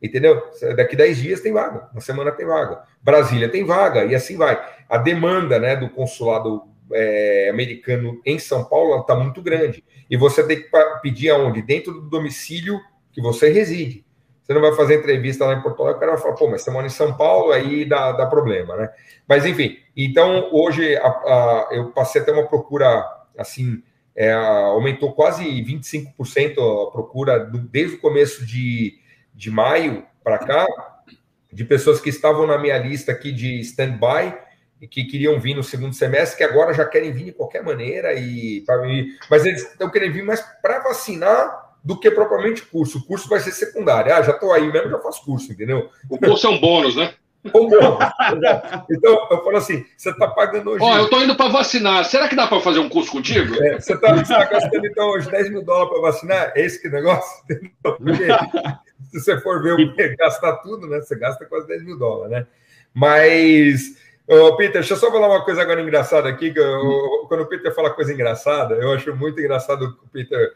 Entendeu? 0.00 0.42
Daqui 0.76 0.96
10 0.96 1.18
dias 1.18 1.40
tem 1.42 1.52
vaga, 1.52 1.90
uma 1.92 2.00
semana 2.00 2.32
tem 2.32 2.46
vaga. 2.46 2.84
Brasília 3.02 3.48
tem 3.48 3.64
vaga, 3.64 4.04
e 4.04 4.14
assim 4.14 4.38
vai. 4.38 4.58
A 4.88 4.96
demanda 4.96 5.58
né, 5.58 5.76
do 5.76 5.90
consulado 5.90 6.62
é, 6.90 7.50
americano 7.50 8.18
em 8.24 8.38
São 8.38 8.64
Paulo 8.64 8.98
está 9.00 9.14
muito 9.14 9.42
grande. 9.42 9.84
E 10.08 10.16
você 10.16 10.42
tem 10.42 10.62
que 10.62 10.70
pedir 11.02 11.28
aonde? 11.28 11.60
Dentro 11.60 11.92
do 11.92 12.08
domicílio 12.08 12.80
que 13.12 13.20
você 13.20 13.50
reside. 13.50 14.07
Você 14.48 14.54
não 14.54 14.62
vai 14.62 14.74
fazer 14.74 14.94
entrevista 14.94 15.44
lá 15.44 15.52
em 15.52 15.60
Porto 15.60 15.82
Alegre, 15.82 15.98
o 15.98 16.00
cara 16.00 16.12
vai 16.12 16.22
falar, 16.22 16.34
pô, 16.34 16.48
mas 16.48 16.62
você 16.62 16.70
mora 16.70 16.86
em 16.86 16.90
São 16.90 17.14
Paulo, 17.14 17.52
aí 17.52 17.84
dá, 17.84 18.12
dá 18.12 18.24
problema, 18.24 18.76
né? 18.78 18.88
Mas, 19.28 19.44
enfim, 19.44 19.76
então, 19.94 20.48
hoje 20.50 20.96
a, 20.96 21.06
a, 21.06 21.68
eu 21.72 21.90
passei 21.90 22.22
a 22.22 22.24
ter 22.24 22.32
uma 22.32 22.48
procura, 22.48 23.04
assim, 23.36 23.82
é, 24.16 24.32
aumentou 24.32 25.12
quase 25.12 25.44
25% 25.44 26.88
a 26.88 26.90
procura 26.90 27.38
do, 27.44 27.58
desde 27.58 27.96
o 27.96 28.00
começo 28.00 28.46
de, 28.46 28.98
de 29.34 29.50
maio 29.50 30.06
para 30.24 30.38
cá, 30.38 30.66
de 31.52 31.64
pessoas 31.66 32.00
que 32.00 32.08
estavam 32.08 32.46
na 32.46 32.56
minha 32.56 32.78
lista 32.78 33.12
aqui 33.12 33.30
de 33.30 33.60
stand-by 33.60 34.34
e 34.80 34.88
que 34.88 35.04
queriam 35.04 35.38
vir 35.38 35.56
no 35.56 35.62
segundo 35.62 35.92
semestre, 35.92 36.38
que 36.38 36.44
agora 36.44 36.72
já 36.72 36.86
querem 36.86 37.12
vir 37.12 37.24
de 37.26 37.32
qualquer 37.32 37.62
maneira, 37.62 38.14
e 38.14 38.64
mim, 38.86 39.08
mas 39.30 39.44
eles 39.44 39.72
estão 39.72 39.90
querendo 39.90 40.14
vir 40.14 40.24
mais 40.24 40.40
para 40.62 40.78
vacinar 40.78 41.67
do 41.82 41.98
que 41.98 42.10
propriamente 42.10 42.62
curso. 42.62 42.98
O 42.98 43.04
curso 43.04 43.28
vai 43.28 43.40
ser 43.40 43.52
secundário. 43.52 44.12
Ah, 44.12 44.22
já 44.22 44.32
estou 44.32 44.52
aí 44.52 44.70
mesmo, 44.70 44.90
já 44.90 44.98
faço 44.98 45.24
curso, 45.24 45.52
entendeu? 45.52 45.88
O 46.08 46.18
curso 46.18 46.46
é 46.46 46.50
um 46.50 46.60
bônus, 46.60 46.96
né? 46.96 47.14
Um 47.44 47.68
bônus. 47.68 47.98
então, 48.90 49.28
eu 49.30 49.44
falo 49.44 49.56
assim: 49.56 49.84
você 49.96 50.10
está 50.10 50.28
pagando 50.28 50.70
hoje. 50.70 50.84
Ó, 50.84 50.96
eu 50.96 51.04
estou 51.04 51.22
indo 51.22 51.36
para 51.36 51.50
vacinar. 51.50 52.04
Será 52.04 52.28
que 52.28 52.36
dá 52.36 52.46
para 52.46 52.60
fazer 52.60 52.80
um 52.80 52.88
curso 52.88 53.12
contigo? 53.12 53.54
É, 53.62 53.80
você 53.80 53.94
está 53.94 54.22
tá 54.22 54.44
gastando, 54.44 54.86
então, 54.86 55.10
hoje 55.10 55.30
10 55.30 55.50
mil 55.50 55.64
dólares 55.64 55.90
para 55.90 56.02
vacinar? 56.02 56.52
É 56.54 56.64
esse 56.64 56.80
que 56.80 56.88
negócio? 56.88 57.44
Porque 57.82 58.26
se 59.10 59.20
você 59.20 59.40
for 59.40 59.62
ver 59.62 59.74
o 59.74 59.94
que 59.94 60.16
gastar 60.16 60.54
tudo, 60.58 60.86
né? 60.86 61.00
Você 61.00 61.16
gasta 61.16 61.44
quase 61.46 61.66
10 61.66 61.84
mil 61.84 61.98
dólares, 61.98 62.32
né? 62.32 62.46
Mas. 62.92 63.96
Ô, 64.26 64.54
Peter, 64.56 64.74
deixa 64.74 64.92
eu 64.92 64.98
só 64.98 65.10
falar 65.10 65.28
uma 65.28 65.42
coisa 65.42 65.62
agora 65.62 65.80
engraçada 65.80 66.28
aqui. 66.28 66.52
Que 66.52 66.58
eu, 66.58 67.24
quando 67.28 67.44
o 67.44 67.46
Peter 67.46 67.74
fala 67.74 67.88
coisa 67.90 68.12
engraçada, 68.12 68.74
eu 68.74 68.92
acho 68.92 69.14
muito 69.16 69.40
engraçado 69.40 69.96
o 70.04 70.08
Peter 70.10 70.52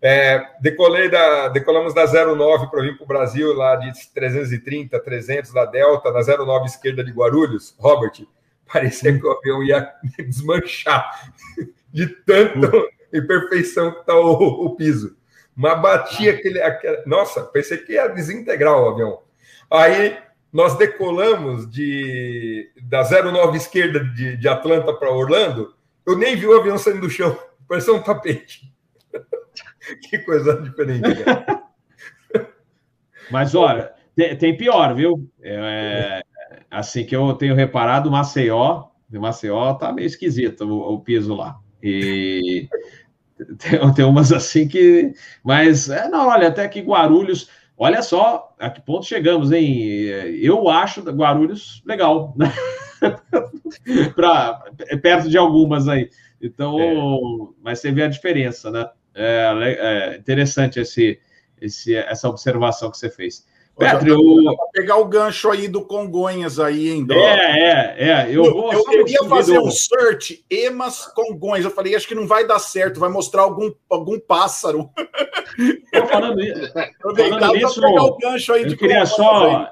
é, 0.00 0.46
decolei 0.60 1.08
da, 1.08 1.48
decolamos 1.48 1.94
da 1.94 2.06
09 2.06 2.68
para 2.70 2.82
vir 2.82 2.96
para 2.96 3.04
o 3.04 3.08
Brasil, 3.08 3.52
lá 3.54 3.76
de 3.76 3.92
330, 4.12 4.98
300 5.00 5.52
da 5.52 5.64
Delta, 5.64 6.12
na 6.12 6.20
09 6.20 6.66
esquerda 6.66 7.02
de 7.02 7.12
Guarulhos. 7.12 7.74
Robert, 7.78 8.12
parecia 8.70 9.16
que 9.18 9.26
o 9.26 9.32
avião 9.32 9.62
ia 9.62 9.90
desmanchar 10.26 11.32
de 11.92 12.06
tanto 12.06 12.88
imperfeição 13.12 13.92
que 13.92 14.00
está 14.00 14.14
o, 14.14 14.66
o, 14.66 14.76
piso. 14.76 15.16
Mas 15.54 15.80
batia 15.80 16.32
aquele, 16.32 16.60
aquele. 16.60 17.02
Nossa, 17.06 17.42
pensei 17.42 17.78
que 17.78 17.94
ia 17.94 18.08
desintegrar 18.08 18.78
o 18.78 18.88
avião. 18.90 19.22
Aí 19.70 20.18
nós 20.52 20.76
decolamos 20.76 21.70
de 21.70 22.70
da 22.82 23.02
09 23.02 23.56
esquerda 23.56 24.00
de, 24.00 24.36
de 24.36 24.48
Atlanta 24.48 24.92
para 24.92 25.10
Orlando. 25.10 25.74
Eu 26.04 26.16
nem 26.16 26.36
vi 26.36 26.46
o 26.46 26.58
avião 26.58 26.76
saindo 26.76 27.00
do 27.00 27.10
chão, 27.10 27.36
parecia 27.66 27.94
um 27.94 28.02
tapete. 28.02 28.75
que 30.08 30.18
coisa 30.18 30.60
diferente. 30.60 31.24
Cara. 31.24 31.62
Mas 33.30 33.54
olha, 33.54 33.92
tem, 34.14 34.36
tem 34.36 34.56
pior, 34.56 34.94
viu? 34.94 35.28
É, 35.42 36.22
assim 36.70 37.04
que 37.04 37.14
eu 37.14 37.34
tenho 37.34 37.54
reparado, 37.54 38.10
Maceió, 38.10 38.84
Maceió 39.10 39.74
tá 39.74 39.92
meio 39.92 40.06
esquisito 40.06 40.64
o, 40.64 40.94
o 40.94 41.00
piso 41.00 41.34
lá. 41.34 41.58
E 41.82 42.68
tem, 43.58 43.94
tem, 43.94 44.04
umas 44.04 44.32
assim 44.32 44.66
que. 44.66 45.12
Mas, 45.44 45.88
é, 45.88 46.08
não, 46.08 46.28
olha, 46.28 46.48
até 46.48 46.66
que 46.68 46.80
Guarulhos. 46.80 47.48
Olha 47.78 48.00
só 48.00 48.54
a 48.58 48.70
que 48.70 48.80
ponto 48.80 49.04
chegamos, 49.04 49.52
hein? 49.52 50.06
Eu 50.40 50.66
acho 50.66 51.02
Guarulhos 51.02 51.82
legal, 51.84 52.34
né? 52.34 52.50
pra, 54.14 54.64
perto 55.02 55.28
de 55.28 55.36
algumas 55.36 55.86
aí. 55.86 56.08
Então, 56.40 56.80
é. 56.80 56.94
mas 57.62 57.80
você 57.80 57.92
vê 57.92 58.04
a 58.04 58.08
diferença, 58.08 58.70
né? 58.70 58.88
É, 59.16 60.12
é 60.12 60.16
interessante 60.18 60.78
esse, 60.78 61.18
esse, 61.60 61.94
essa 61.96 62.28
observação 62.28 62.90
que 62.90 62.98
você 62.98 63.10
fez. 63.10 63.46
Petri, 63.78 64.08
eu... 64.08 64.20
pegar 64.72 64.96
o 64.96 65.04
gancho 65.04 65.50
aí 65.50 65.68
do 65.68 65.82
Congonhas 65.82 66.58
aí, 66.58 66.88
hein, 66.88 67.06
É, 67.10 67.16
é, 67.18 68.08
é. 68.08 68.26
Eu, 68.30 68.44
vou 68.44 68.72
eu 68.72 68.84
queria 68.84 69.22
fazer 69.28 69.58
um 69.58 69.70
search 69.70 70.42
Emas 70.48 71.06
Congonhas. 71.06 71.66
Eu 71.66 71.70
falei, 71.70 71.94
acho 71.94 72.08
que 72.08 72.14
não 72.14 72.26
vai 72.26 72.46
dar 72.46 72.58
certo, 72.58 72.98
vai 72.98 73.10
mostrar 73.10 73.42
algum, 73.42 73.70
algum 73.90 74.18
pássaro. 74.18 74.88
Eu 75.92 76.06
falando, 76.06 76.36
falando 77.00 77.54
nisso, 77.54 77.80
pegar 77.80 78.02
o 78.02 78.18
gancho 78.18 78.52
aí 78.52 78.64
eu 78.64 78.76
queria 78.76 79.06
só, 79.06 79.70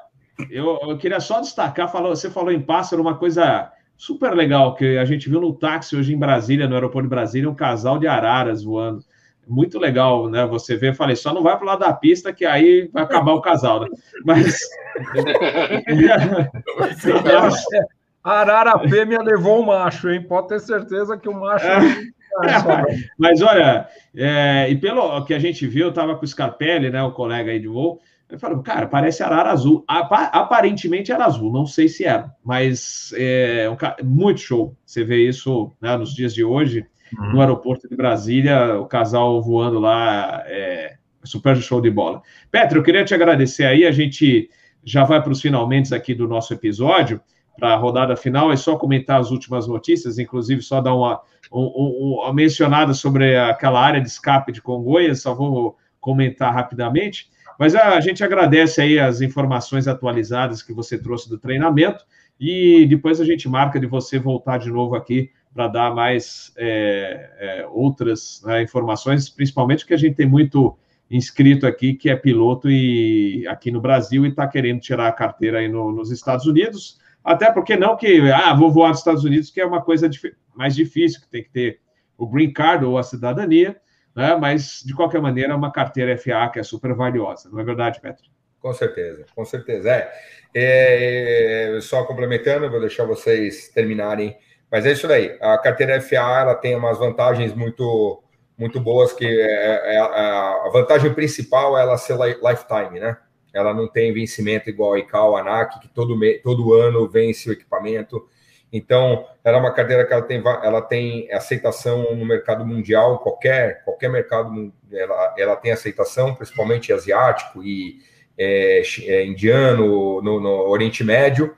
eu, 0.48 0.78
eu, 0.80 0.96
queria 0.96 1.20
só 1.20 1.38
destacar, 1.40 1.92
falou, 1.92 2.16
você 2.16 2.30
falou 2.30 2.50
em 2.50 2.62
pássaro, 2.62 3.02
uma 3.02 3.18
coisa 3.18 3.70
super 3.94 4.34
legal 4.34 4.74
que 4.74 4.96
a 4.96 5.04
gente 5.04 5.28
viu 5.28 5.42
no 5.42 5.52
táxi 5.52 5.94
hoje 5.94 6.14
em 6.14 6.18
Brasília, 6.18 6.66
no 6.66 6.74
aeroporto 6.74 7.06
de 7.06 7.14
Brasília, 7.14 7.50
um 7.50 7.54
casal 7.54 7.98
de 7.98 8.06
araras 8.06 8.64
voando 8.64 9.04
muito 9.46 9.78
legal, 9.78 10.28
né? 10.28 10.46
Você 10.46 10.76
vê, 10.76 10.92
falei, 10.92 11.16
só 11.16 11.32
não 11.32 11.42
vai 11.42 11.56
para 11.56 11.66
lado 11.66 11.80
da 11.80 11.92
pista 11.92 12.32
que 12.32 12.44
aí 12.44 12.88
vai 12.92 13.02
acabar 13.02 13.32
o 13.32 13.40
casal, 13.40 13.80
né? 13.80 13.88
Mas 14.24 14.60
A 18.24 18.40
arara 18.40 18.78
fêmea 18.88 19.20
levou 19.20 19.60
o 19.60 19.66
macho, 19.66 20.08
hein? 20.08 20.22
Pode 20.22 20.48
ter 20.48 20.58
certeza 20.58 21.18
que 21.18 21.28
o 21.28 21.38
macho. 21.38 21.66
É. 21.66 22.14
Mas 23.18 23.42
olha, 23.42 23.86
é, 24.16 24.66
e 24.70 24.76
pelo 24.76 25.24
que 25.24 25.34
a 25.34 25.38
gente 25.38 25.66
viu, 25.66 25.86
eu 25.86 25.90
estava 25.90 26.16
com 26.16 26.24
o 26.24 26.28
Scarpelli, 26.28 26.90
né, 26.90 27.02
o 27.02 27.12
colega 27.12 27.52
aí 27.52 27.60
de 27.60 27.68
voo, 27.68 28.00
eu 28.28 28.38
falei, 28.38 28.58
cara, 28.62 28.86
parece 28.86 29.22
arara 29.22 29.50
azul. 29.50 29.84
Aparentemente 29.86 31.12
era 31.12 31.26
azul, 31.26 31.52
não 31.52 31.66
sei 31.66 31.86
se 31.86 32.04
era, 32.04 32.34
mas 32.42 33.12
é 33.16 33.68
um, 33.70 33.76
muito 34.04 34.40
show. 34.40 34.74
Você 34.84 35.04
vê 35.04 35.28
isso 35.28 35.70
né, 35.80 35.96
nos 35.96 36.14
dias 36.14 36.34
de 36.34 36.42
hoje, 36.42 36.86
uhum. 37.18 37.32
no 37.32 37.40
aeroporto 37.40 37.88
de 37.88 37.96
Brasília, 37.96 38.78
o 38.78 38.86
casal 38.86 39.42
voando 39.42 39.78
lá, 39.78 40.42
é, 40.46 40.96
super 41.24 41.56
show 41.56 41.80
de 41.80 41.90
bola. 41.90 42.22
Petro, 42.50 42.78
eu 42.78 42.82
queria 42.82 43.04
te 43.04 43.14
agradecer 43.14 43.64
aí, 43.64 43.84
a 43.84 43.92
gente 43.92 44.48
já 44.84 45.04
vai 45.04 45.22
para 45.22 45.32
os 45.32 45.40
finalmente 45.40 45.94
aqui 45.94 46.14
do 46.14 46.28
nosso 46.28 46.52
episódio, 46.52 47.20
para 47.56 47.74
a 47.74 47.76
rodada 47.76 48.16
final, 48.16 48.52
é 48.52 48.56
só 48.56 48.76
comentar 48.76 49.20
as 49.20 49.30
últimas 49.30 49.66
notícias, 49.66 50.18
inclusive 50.18 50.60
só 50.60 50.80
dar 50.80 50.94
uma, 50.94 51.20
um, 51.52 52.20
uma 52.20 52.32
mencionada 52.32 52.92
sobre 52.92 53.36
aquela 53.38 53.80
área 53.80 54.00
de 54.00 54.08
escape 54.08 54.52
de 54.52 54.60
Congonhas, 54.60 55.22
só 55.22 55.34
vou 55.34 55.76
comentar 56.00 56.52
rapidamente. 56.52 57.28
Mas 57.58 57.74
a 57.76 58.00
gente 58.00 58.24
agradece 58.24 58.80
aí 58.80 58.98
as 58.98 59.20
informações 59.20 59.86
atualizadas 59.86 60.62
que 60.62 60.72
você 60.72 60.98
trouxe 60.98 61.28
do 61.28 61.38
treinamento 61.38 62.04
e 62.38 62.84
depois 62.86 63.20
a 63.20 63.24
gente 63.24 63.48
marca 63.48 63.78
de 63.78 63.86
você 63.86 64.18
voltar 64.18 64.58
de 64.58 64.68
novo 64.68 64.96
aqui 64.96 65.30
para 65.54 65.68
dar 65.68 65.94
mais 65.94 66.52
é, 66.56 67.30
é, 67.38 67.66
outras 67.70 68.42
né, 68.44 68.62
informações, 68.62 69.28
principalmente 69.30 69.86
que 69.86 69.94
a 69.94 69.96
gente 69.96 70.16
tem 70.16 70.26
muito 70.26 70.76
inscrito 71.10 71.66
aqui 71.66 71.94
que 71.94 72.10
é 72.10 72.16
piloto 72.16 72.68
e 72.68 73.46
aqui 73.46 73.70
no 73.70 73.80
Brasil 73.80 74.26
e 74.26 74.30
está 74.30 74.48
querendo 74.48 74.80
tirar 74.80 75.06
a 75.06 75.12
carteira 75.12 75.58
aí 75.58 75.68
no, 75.68 75.92
nos 75.92 76.10
Estados 76.10 76.46
Unidos. 76.46 76.98
Até 77.22 77.50
porque 77.50 77.76
não 77.76 77.96
que, 77.96 78.20
ah, 78.30 78.52
vou 78.52 78.70
voar 78.70 78.90
nos 78.90 78.98
Estados 78.98 79.24
Unidos, 79.24 79.50
que 79.50 79.60
é 79.60 79.64
uma 79.64 79.80
coisa 79.80 80.10
mais 80.54 80.74
difícil, 80.74 81.20
que 81.20 81.28
tem 81.28 81.42
que 81.42 81.50
ter 81.50 81.80
o 82.18 82.26
green 82.26 82.52
card 82.52 82.84
ou 82.84 82.98
a 82.98 83.02
cidadania, 83.02 83.76
né? 84.14 84.36
mas, 84.36 84.82
de 84.84 84.94
qualquer 84.94 85.20
maneira, 85.20 85.52
é 85.52 85.56
uma 85.56 85.72
carteira 85.72 86.16
FA 86.18 86.50
que 86.52 86.58
é 86.58 86.62
super 86.62 86.94
valiosa, 86.94 87.48
não 87.50 87.60
é 87.60 87.64
verdade, 87.64 88.00
Petro? 88.00 88.24
Com 88.60 88.72
certeza, 88.72 89.26
com 89.34 89.44
certeza. 89.44 89.90
É. 89.90 90.10
é. 90.54 91.78
só 91.80 92.04
complementando, 92.04 92.70
vou 92.70 92.80
deixar 92.80 93.04
vocês 93.04 93.68
terminarem, 93.68 94.36
mas 94.74 94.84
é 94.86 94.90
isso 94.90 95.06
daí. 95.06 95.38
A 95.40 95.56
carteira 95.56 96.00
FA 96.00 96.40
ela 96.40 96.54
tem 96.56 96.74
umas 96.74 96.98
vantagens 96.98 97.54
muito 97.54 98.20
muito 98.58 98.80
boas 98.80 99.12
que 99.12 99.24
é, 99.24 99.94
é, 99.94 99.94
é 99.94 99.98
a 99.98 100.68
vantagem 100.72 101.14
principal 101.14 101.78
é 101.78 101.82
ela 101.82 101.96
ser 101.96 102.16
lifetime, 102.16 102.98
né? 102.98 103.16
ela 103.54 103.72
não 103.72 103.86
tem 103.86 104.12
vencimento 104.12 104.68
igual 104.68 104.94
a 104.94 104.98
ICAO, 104.98 105.36
a 105.36 105.40
ANAC, 105.40 105.78
que 105.78 105.88
todo, 105.88 106.18
todo 106.42 106.74
ano 106.74 107.08
vence 107.08 107.48
o 107.48 107.52
equipamento. 107.52 108.28
Então, 108.72 109.24
ela 109.44 109.58
é 109.58 109.60
uma 109.60 109.72
carteira 109.72 110.04
que 110.04 110.12
ela 110.12 110.22
tem, 110.22 110.42
ela 110.44 110.82
tem 110.82 111.32
aceitação 111.32 112.16
no 112.16 112.26
mercado 112.26 112.66
mundial, 112.66 113.20
qualquer, 113.20 113.84
qualquer 113.84 114.10
mercado, 114.10 114.72
ela, 114.92 115.34
ela 115.38 115.56
tem 115.56 115.70
aceitação, 115.70 116.34
principalmente 116.34 116.92
asiático 116.92 117.62
e 117.62 118.00
é, 118.36 118.82
é, 119.02 119.24
indiano, 119.24 120.20
no, 120.20 120.40
no, 120.40 120.68
Oriente 120.68 121.04
Médio. 121.04 121.54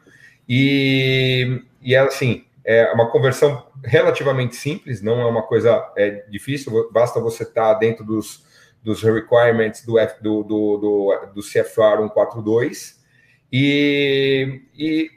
E, 0.46 1.62
e 1.80 1.94
é 1.94 2.00
assim, 2.00 2.44
é 2.66 2.92
uma 2.92 3.10
conversão 3.10 3.66
relativamente 3.84 4.56
simples, 4.56 5.00
não 5.00 5.20
é 5.20 5.24
uma 5.24 5.42
coisa 5.42 5.92
é, 5.96 6.24
difícil, 6.28 6.90
basta 6.90 7.20
você 7.20 7.44
estar 7.44 7.74
dentro 7.74 8.04
dos 8.04 8.44
dos 8.86 9.02
requirements 9.02 9.84
do, 9.84 9.98
F, 9.98 10.22
do, 10.22 10.44
do, 10.44 10.76
do, 10.76 11.26
do 11.34 11.42
CFR 11.42 11.98
142 11.98 13.04
e, 13.52 14.62
e 14.78 15.10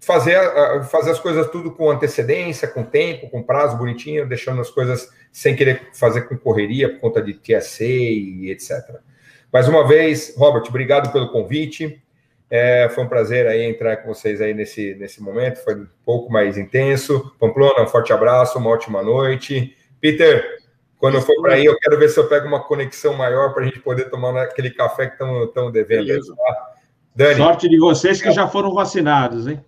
fazer, 0.00 0.40
fazer 0.84 1.10
as 1.10 1.20
coisas 1.20 1.46
tudo 1.50 1.72
com 1.72 1.90
antecedência, 1.90 2.66
com 2.66 2.82
tempo, 2.82 3.28
com 3.28 3.42
prazo 3.42 3.76
bonitinho, 3.76 4.26
deixando 4.26 4.62
as 4.62 4.70
coisas 4.70 5.10
sem 5.30 5.54
querer 5.54 5.90
fazer 5.92 6.22
com 6.22 6.38
correria 6.38 6.88
por 6.88 7.00
conta 7.00 7.20
de 7.20 7.34
TSA 7.34 7.84
e 7.84 8.50
etc. 8.50 8.72
Mais 9.52 9.68
uma 9.68 9.86
vez, 9.86 10.34
Robert, 10.34 10.64
obrigado 10.66 11.12
pelo 11.12 11.30
convite. 11.30 12.02
É, 12.48 12.88
foi 12.88 13.04
um 13.04 13.08
prazer 13.08 13.46
aí 13.46 13.62
entrar 13.62 13.96
com 13.98 14.14
vocês 14.14 14.40
aí 14.40 14.54
nesse, 14.54 14.94
nesse 14.94 15.20
momento, 15.20 15.62
foi 15.64 15.74
um 15.74 15.86
pouco 16.04 16.32
mais 16.32 16.56
intenso. 16.56 17.32
Pamplona, 17.40 17.82
um 17.82 17.88
forte 17.88 18.12
abraço, 18.12 18.58
uma 18.58 18.70
ótima 18.70 19.02
noite. 19.02 19.76
Peter, 20.00 20.58
quando 20.98 21.16
eu 21.16 21.22
for 21.22 21.34
para 21.42 21.54
aí, 21.54 21.64
eu 21.64 21.76
quero 21.78 21.98
ver 21.98 22.08
se 22.08 22.18
eu 22.18 22.28
pego 22.28 22.46
uma 22.46 22.62
conexão 22.62 23.14
maior 23.14 23.52
para 23.52 23.64
a 23.64 23.66
gente 23.66 23.80
poder 23.80 24.08
tomar 24.10 24.36
aquele 24.40 24.70
café 24.70 25.08
que 25.08 25.22
estão 25.22 25.70
devendo. 25.70 26.36
Tá? 26.36 26.74
Dani. 27.14 27.36
Sorte 27.36 27.68
de 27.68 27.78
vocês 27.78 28.22
que 28.22 28.30
já 28.30 28.46
foram 28.46 28.72
vacinados, 28.72 29.46
hein? 29.46 29.64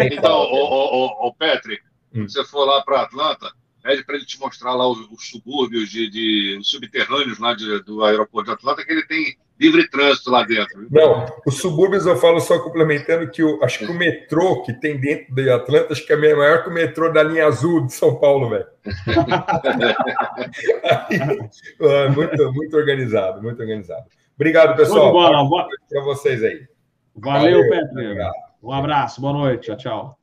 Então, 0.00 0.32
o, 0.32 1.26
o, 1.26 1.28
o 1.28 1.34
Petri, 1.34 1.78
hum. 2.14 2.26
se 2.26 2.34
você 2.34 2.44
for 2.44 2.64
lá 2.64 2.82
para 2.82 3.02
Atlanta, 3.02 3.52
pede 3.82 4.04
para 4.04 4.16
ele 4.16 4.24
te 4.24 4.40
mostrar 4.40 4.74
lá 4.74 4.88
os, 4.88 4.98
os 5.10 5.28
subúrbios 5.28 5.90
de, 5.90 6.08
de 6.08 6.56
os 6.58 6.70
subterrâneos 6.70 7.38
lá 7.38 7.54
de, 7.54 7.82
do 7.82 8.02
aeroporto 8.02 8.48
de 8.48 8.54
Atlanta, 8.54 8.84
que 8.84 8.90
ele 8.90 9.06
tem 9.06 9.36
livre 9.58 9.88
trânsito 9.88 10.30
lá 10.30 10.44
dentro. 10.44 10.86
Não, 10.90 11.26
os 11.46 11.58
subúrbios 11.58 12.04
eu 12.06 12.16
falo 12.16 12.40
só 12.40 12.58
complementando 12.58 13.30
que 13.30 13.42
o, 13.42 13.62
acho 13.62 13.78
que 13.78 13.86
o 13.86 13.94
metrô 13.94 14.62
que 14.62 14.72
tem 14.72 14.98
dentro 15.00 15.34
de 15.34 15.50
Atlanta, 15.50 15.92
acho 15.92 16.06
que 16.06 16.12
é 16.12 16.16
maior 16.16 16.62
que 16.62 16.70
o 16.70 16.72
metrô 16.72 17.12
da 17.12 17.22
linha 17.22 17.46
azul 17.46 17.86
de 17.86 17.92
São 17.92 18.16
Paulo, 18.16 18.50
velho. 18.50 18.66
muito, 22.14 22.52
muito 22.52 22.76
organizado, 22.76 23.42
muito 23.42 23.60
organizado. 23.60 24.04
Obrigado, 24.34 24.76
pessoal. 24.76 25.12
Para 25.88 26.02
vocês 26.02 26.42
aí. 26.42 26.66
Valeu, 27.16 27.62
Valeu 27.62 27.70
Pedro. 27.70 28.30
Um 28.62 28.72
abraço, 28.72 29.20
boa 29.20 29.32
noite, 29.32 29.66
tchau, 29.66 29.76
tchau. 29.76 30.18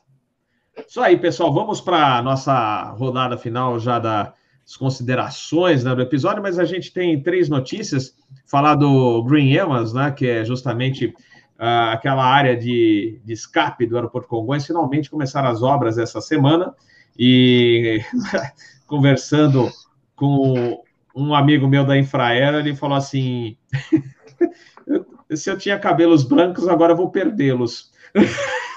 Isso 0.88 1.02
aí, 1.02 1.18
pessoal. 1.18 1.54
Vamos 1.54 1.80
para 1.80 2.18
a 2.18 2.22
nossa 2.22 2.92
rodada 2.98 3.38
final 3.38 3.80
já 3.80 4.00
das 4.00 4.34
considerações 4.78 5.84
né, 5.84 5.94
do 5.94 6.02
episódio, 6.02 6.42
mas 6.42 6.60
a 6.60 6.66
gente 6.66 6.92
tem 6.94 7.22
três 7.22 7.50
notícias 7.50 8.16
falar 8.46 8.76
do 8.76 9.24
Green 9.24 9.54
Evans, 9.54 9.94
né, 9.94 10.12
que 10.12 10.28
é 10.28 10.46
justamente 10.46 11.08
uh, 11.08 11.92
aquela 11.92 12.26
área 12.26 12.56
de, 12.56 13.20
de, 13.24 13.34
escape 13.34 13.86
do 13.86 13.96
aeroporto 13.96 14.28
Congonhas. 14.28 14.66
Finalmente 14.66 15.10
começaram 15.10 15.50
as 15.50 15.62
obras 15.62 15.98
essa 15.98 16.22
semana 16.22 16.74
e 17.18 18.02
conversando 18.88 19.70
com 20.16 20.82
um 21.16 21.36
amigo 21.36 21.68
meu 21.68 21.86
da 21.86 21.98
Infraero, 21.98 22.58
ele 22.58 22.76
falou 22.76 22.98
assim: 22.98 23.58
se 25.36 25.50
eu 25.50 25.58
tinha 25.58 25.80
cabelos 25.80 26.24
brancos, 26.24 26.68
agora 26.68 26.94
eu 26.94 26.98
vou 26.98 27.10
perdê-los. 27.10 27.92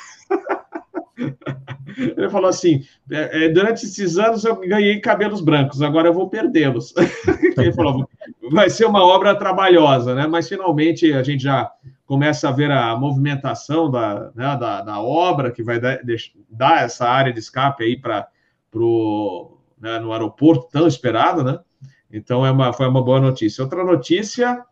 Ele 1.96 2.28
falou 2.28 2.48
assim: 2.48 2.82
é, 3.10 3.44
é, 3.44 3.48
durante 3.48 3.84
esses 3.84 4.18
anos 4.18 4.44
eu 4.44 4.56
ganhei 4.56 5.00
cabelos 5.00 5.40
brancos, 5.40 5.82
agora 5.82 6.08
eu 6.08 6.14
vou 6.14 6.28
perdê-los. 6.28 6.94
Ele 7.56 7.72
falou: 7.72 8.08
vai 8.50 8.70
ser 8.70 8.86
uma 8.86 9.04
obra 9.04 9.34
trabalhosa, 9.34 10.14
né? 10.14 10.26
Mas 10.26 10.48
finalmente 10.48 11.12
a 11.12 11.22
gente 11.22 11.42
já 11.42 11.70
começa 12.06 12.48
a 12.48 12.52
ver 12.52 12.70
a 12.70 12.96
movimentação 12.96 13.90
da, 13.90 14.30
né, 14.34 14.56
da, 14.56 14.82
da, 14.82 15.00
obra 15.00 15.50
que 15.50 15.62
vai 15.62 15.80
dar, 15.80 16.00
dar, 16.50 16.84
essa 16.84 17.08
área 17.08 17.32
de 17.32 17.38
escape 17.38 17.82
aí 17.82 17.98
para 17.98 18.28
o 18.74 19.56
né, 19.80 19.98
no 19.98 20.12
aeroporto 20.12 20.68
tão 20.70 20.86
esperado, 20.86 21.42
né? 21.42 21.58
Então 22.10 22.44
é 22.44 22.50
uma, 22.50 22.72
foi 22.72 22.86
uma 22.86 23.02
boa 23.02 23.20
notícia. 23.20 23.62
Outra 23.62 23.82
notícia 23.84 24.64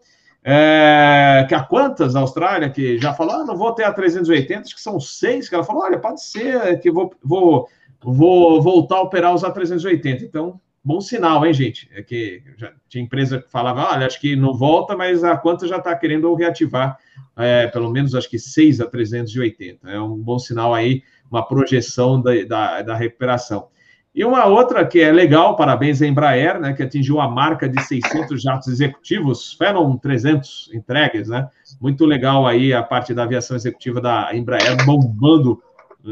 é, 0.44 1.47
que 1.48 1.55
a 1.55 1.62
Quantas, 1.62 2.14
na 2.14 2.20
Austrália, 2.20 2.69
que 2.69 2.98
já 2.98 3.14
falou, 3.14 3.36
ah, 3.36 3.44
não 3.44 3.56
vou 3.56 3.73
ter 3.73 3.85
a 3.85 3.93
380, 3.93 4.62
acho 4.62 4.74
que 4.74 4.81
são 4.81 4.98
seis, 4.98 5.48
que 5.48 5.55
ela 5.55 5.64
falou, 5.64 5.85
olha, 5.85 5.98
pode 5.98 6.23
ser 6.23 6.81
que 6.81 6.90
vou, 6.90 7.14
vou, 7.23 7.69
vou 8.02 8.60
voltar 8.60 8.97
a 8.97 9.02
operar 9.02 9.32
os 9.32 9.43
A380. 9.43 10.23
Então, 10.23 10.60
bom 10.82 11.01
sinal, 11.01 11.47
hein, 11.47 11.52
gente? 11.52 11.89
É 11.94 12.02
que 12.02 12.43
já 12.56 12.73
tinha 12.89 13.05
empresa 13.05 13.40
que 13.40 13.51
falava, 13.51 13.89
olha, 13.93 14.06
acho 14.06 14.20
que 14.20 14.35
não 14.35 14.52
volta, 14.52 14.97
mas 14.97 15.23
a 15.23 15.36
Quantas 15.36 15.69
já 15.70 15.77
está 15.77 15.94
querendo 15.94 16.35
reativar, 16.35 16.98
é, 17.36 17.69
pelo 17.69 17.90
menos, 17.90 18.14
acho 18.14 18.28
que 18.28 18.39
seis 18.39 18.81
a 18.81 18.86
380. 18.86 19.89
É 19.89 20.01
um 20.01 20.16
bom 20.16 20.39
sinal 20.40 20.74
aí, 20.74 21.02
uma 21.31 21.47
projeção 21.47 22.20
da, 22.20 22.32
da, 22.44 22.82
da 22.82 22.97
recuperação. 22.97 23.69
E 24.15 24.25
uma 24.27 24.45
outra 24.45 24.87
que 24.87 25.01
é 25.01 25.11
legal, 25.11 25.57
parabéns 25.57 26.03
à 26.03 26.07
Embraer, 26.07 26.61
né, 26.61 26.75
que 26.75 26.83
atingiu 26.83 27.19
a 27.19 27.29
marca 27.29 27.67
de 27.67 27.83
600 27.83 28.43
jatos 28.43 28.69
executivos, 28.69 29.55
Phenom 29.55 29.97
300 29.97 30.71
entregues, 30.75 31.29
né? 31.29 31.49
Muito 31.81 32.05
legal 32.05 32.47
aí 32.47 32.75
a 32.75 32.83
parte 32.83 33.15
da 33.15 33.23
aviação 33.23 33.57
executiva 33.57 34.03
da 34.03 34.35
Embraer 34.35 34.85
bombando. 34.85 35.63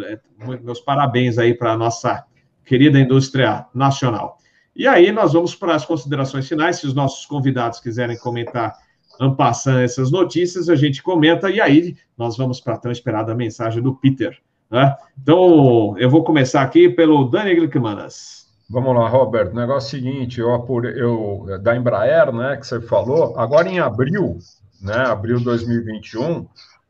É, 0.04 0.18
meus 0.62 0.80
parabéns 0.80 1.36
aí 1.36 1.52
para 1.52 1.72
a 1.72 1.76
nossa 1.76 2.24
querida 2.64 2.98
indústria 2.98 3.66
nacional. 3.74 4.38
E 4.74 4.86
aí 4.86 5.12
nós 5.12 5.34
vamos 5.34 5.54
para 5.54 5.74
as 5.74 5.84
considerações 5.84 6.48
finais, 6.48 6.76
se 6.76 6.86
os 6.86 6.94
nossos 6.94 7.26
convidados 7.26 7.80
quiserem 7.80 8.16
comentar 8.16 8.72
ampassando 9.20 9.80
essas 9.80 10.10
notícias, 10.10 10.70
a 10.70 10.74
gente 10.74 11.02
comenta, 11.02 11.50
e 11.50 11.60
aí 11.60 11.96
nós 12.16 12.38
vamos 12.38 12.60
para 12.60 12.74
a 12.74 12.78
tão 12.78 12.90
esperada 12.90 13.34
mensagem 13.34 13.82
do 13.82 13.94
Peter. 13.94 14.40
Né? 14.70 14.96
Então, 15.20 15.96
eu 15.98 16.08
vou 16.08 16.22
começar 16.22 16.62
aqui 16.62 16.88
pelo 16.88 17.24
Dani 17.24 17.54
Glickmanas. 17.54 18.48
Vamos 18.68 18.94
lá, 18.94 19.08
Roberto. 19.08 19.52
O 19.52 19.56
negócio 19.56 19.96
é 19.96 19.98
o 19.98 20.02
seguinte, 20.02 20.40
eu, 20.40 20.66
eu 20.96 21.58
da 21.60 21.74
Embraer, 21.74 22.32
né, 22.32 22.56
que 22.56 22.66
você 22.66 22.80
falou, 22.80 23.36
agora 23.36 23.68
em 23.68 23.80
abril, 23.80 24.38
né, 24.80 24.94
abril 24.94 25.38
de 25.38 25.44
2021, 25.44 26.46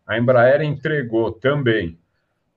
a 0.07 0.19
Embraer 0.19 0.61
entregou 0.61 1.33
também 1.33 1.99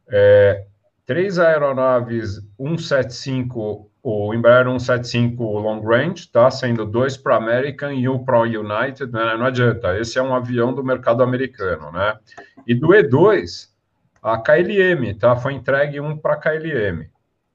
é, 0.10 0.66
três 1.06 1.40
aeronaves 1.40 2.42
175, 2.60 3.90
o 4.02 4.34
Embraer 4.34 4.66
175 4.66 5.44
Long 5.60 5.82
Range, 5.82 6.28
tá? 6.30 6.52
Sendo 6.52 6.86
dois 6.86 7.16
para 7.16 7.38
American 7.38 7.94
e 7.94 8.10
um 8.10 8.24
para 8.24 8.42
United, 8.42 9.12
né? 9.12 9.38
Não 9.38 9.46
adianta, 9.46 9.98
esse 9.98 10.20
é 10.20 10.22
um 10.22 10.36
avião 10.36 10.74
do 10.74 10.84
mercado 10.84 11.24
americano, 11.24 11.92
né? 11.92 12.18
E 12.68 12.76
do 12.76 12.90
E2, 12.90 13.70
a 14.24 14.38
KLM, 14.38 15.14
tá? 15.20 15.36
Foi 15.36 15.54
entregue 15.54 16.00
um 16.00 16.18
para 16.18 16.38
KLM. 16.38 17.10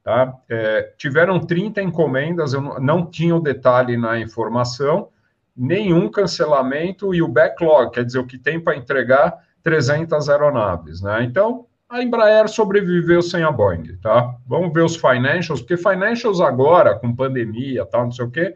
Tá? 0.05 0.35
É, 0.49 0.93
tiveram 0.97 1.41
30 1.41 1.83
encomendas, 1.83 2.53
eu 2.53 2.61
não, 2.61 2.79
não 2.79 3.07
tinha 3.07 3.35
o 3.35 3.41
detalhe 3.41 3.97
na 3.97 4.19
informação, 4.19 5.09
nenhum 5.57 6.11
cancelamento 6.11 7.15
e 7.15 7.23
o 7.23 7.29
backlog, 7.29 7.93
quer 7.93 8.05
dizer, 8.05 8.19
o 8.19 8.27
que 8.27 8.39
tem 8.39 8.61
para 8.61 8.77
entregar 8.77 9.39
300 9.63 10.29
aeronaves. 10.29 11.03
Né? 11.03 11.25
Então, 11.25 11.67
a 11.89 12.03
Embraer 12.03 12.49
sobreviveu 12.49 13.23
sem 13.23 13.43
a 13.43 13.51
Boeing. 13.51 13.97
Tá? 13.97 14.37
Vamos 14.47 14.73
ver 14.73 14.85
os 14.85 14.97
financials, 14.97 15.61
porque 15.61 15.77
financials 15.77 16.41
agora, 16.41 16.99
com 16.99 17.15
pandemia, 17.15 17.85
tal, 17.87 18.05
não 18.05 18.13
sei 18.13 18.27
o 18.27 18.31
quê, 18.31 18.55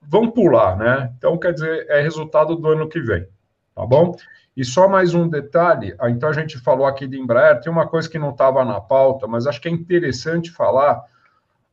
vão 0.00 0.30
pular. 0.30 0.76
Né? 0.76 1.12
Então, 1.16 1.38
quer 1.38 1.52
dizer, 1.52 1.86
é 1.88 2.00
resultado 2.00 2.56
do 2.56 2.68
ano 2.68 2.88
que 2.88 3.00
vem. 3.00 3.26
Tá 3.74 3.86
bom? 3.86 4.14
E 4.56 4.64
só 4.64 4.86
mais 4.86 5.14
um 5.14 5.28
detalhe, 5.28 5.94
ah, 5.98 6.10
então 6.10 6.28
a 6.28 6.32
gente 6.32 6.58
falou 6.58 6.86
aqui 6.86 7.06
de 7.06 7.18
Embraer, 7.18 7.60
tem 7.60 7.72
uma 7.72 7.86
coisa 7.86 8.08
que 8.08 8.18
não 8.18 8.30
estava 8.30 8.64
na 8.64 8.80
pauta, 8.80 9.26
mas 9.26 9.46
acho 9.46 9.60
que 9.60 9.68
é 9.68 9.72
interessante 9.72 10.50
falar. 10.50 11.02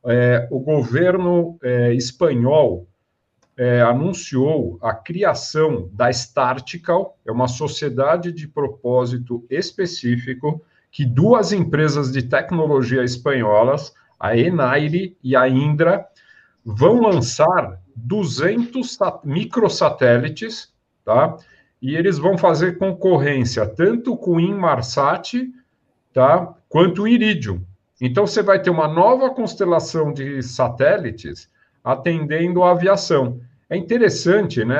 É, 0.06 0.48
o 0.50 0.58
governo 0.58 1.58
é, 1.62 1.92
espanhol 1.92 2.86
é, 3.54 3.82
anunciou 3.82 4.78
a 4.80 4.94
criação 4.94 5.90
da 5.92 6.08
Startical, 6.08 7.18
é 7.26 7.30
uma 7.30 7.48
sociedade 7.48 8.32
de 8.32 8.48
propósito 8.48 9.44
específico 9.50 10.64
que 10.90 11.04
duas 11.04 11.52
empresas 11.52 12.10
de 12.10 12.22
tecnologia 12.22 13.04
espanholas, 13.04 13.92
a 14.18 14.34
Enaire 14.36 15.16
e 15.22 15.36
a 15.36 15.46
Indra, 15.46 16.06
vão 16.64 17.02
lançar 17.02 17.78
200 17.94 18.98
microsatélites, 19.24 20.72
tá? 21.04 21.36
E 21.80 21.96
eles 21.96 22.18
vão 22.18 22.36
fazer 22.36 22.76
concorrência 22.78 23.66
tanto 23.66 24.16
com 24.16 24.32
o 24.32 24.40
Inmarsat, 24.40 25.50
tá, 26.12 26.54
quanto 26.68 27.02
o 27.02 27.08
Iridium. 27.08 27.62
Então 28.00 28.26
você 28.26 28.42
vai 28.42 28.60
ter 28.60 28.70
uma 28.70 28.88
nova 28.88 29.30
constelação 29.30 30.12
de 30.12 30.42
satélites 30.42 31.50
atendendo 31.82 32.62
a 32.62 32.72
aviação. 32.72 33.40
É 33.68 33.76
interessante, 33.76 34.64
né? 34.64 34.78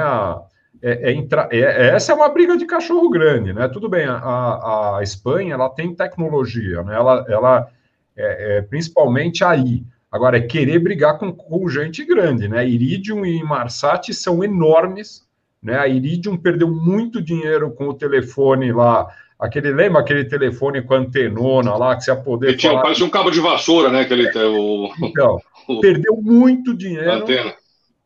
É, 0.82 1.12
é, 1.12 1.14
é, 1.14 1.58
é, 1.58 1.88
essa 1.94 2.12
é 2.12 2.14
uma 2.14 2.28
briga 2.28 2.56
de 2.56 2.64
cachorro 2.64 3.10
grande, 3.10 3.52
né? 3.52 3.68
Tudo 3.68 3.88
bem, 3.88 4.06
a, 4.06 4.96
a 4.96 5.02
Espanha 5.02 5.54
ela 5.54 5.68
tem 5.68 5.94
tecnologia, 5.94 6.82
né? 6.82 6.94
Ela, 6.94 7.24
ela 7.28 7.68
é, 8.16 8.58
é 8.58 8.62
principalmente 8.62 9.44
aí. 9.44 9.84
Agora 10.10 10.38
é 10.38 10.40
querer 10.40 10.78
brigar 10.80 11.18
com, 11.18 11.32
com 11.32 11.68
gente 11.68 12.04
grande, 12.04 12.48
né? 12.48 12.66
Iridium 12.66 13.24
e 13.24 13.38
Inmarsat 13.38 14.12
são 14.12 14.42
enormes 14.42 15.28
né? 15.62 15.78
A 15.78 15.86
Iridium 15.86 16.36
perdeu 16.36 16.68
muito 16.68 17.20
dinheiro 17.22 17.70
com 17.72 17.88
o 17.88 17.94
telefone 17.94 18.72
lá. 18.72 19.06
Aquele, 19.38 19.72
lembra 19.72 20.00
aquele 20.00 20.24
telefone 20.24 20.82
com 20.82 20.94
antenona 20.94 21.74
lá, 21.74 21.96
que 21.96 22.04
você 22.04 22.10
ia 22.10 22.16
poder. 22.16 22.56
Tinha, 22.56 22.72
falar... 22.72 22.82
Parece 22.82 23.02
um 23.02 23.10
cabo 23.10 23.30
de 23.30 23.40
vassoura, 23.40 23.90
né? 23.90 24.02
Aquele, 24.02 24.30
o... 24.46 24.90
Então, 25.02 25.38
perdeu 25.80 26.16
muito 26.16 26.74
dinheiro. 26.74 27.10
Antena. 27.10 27.54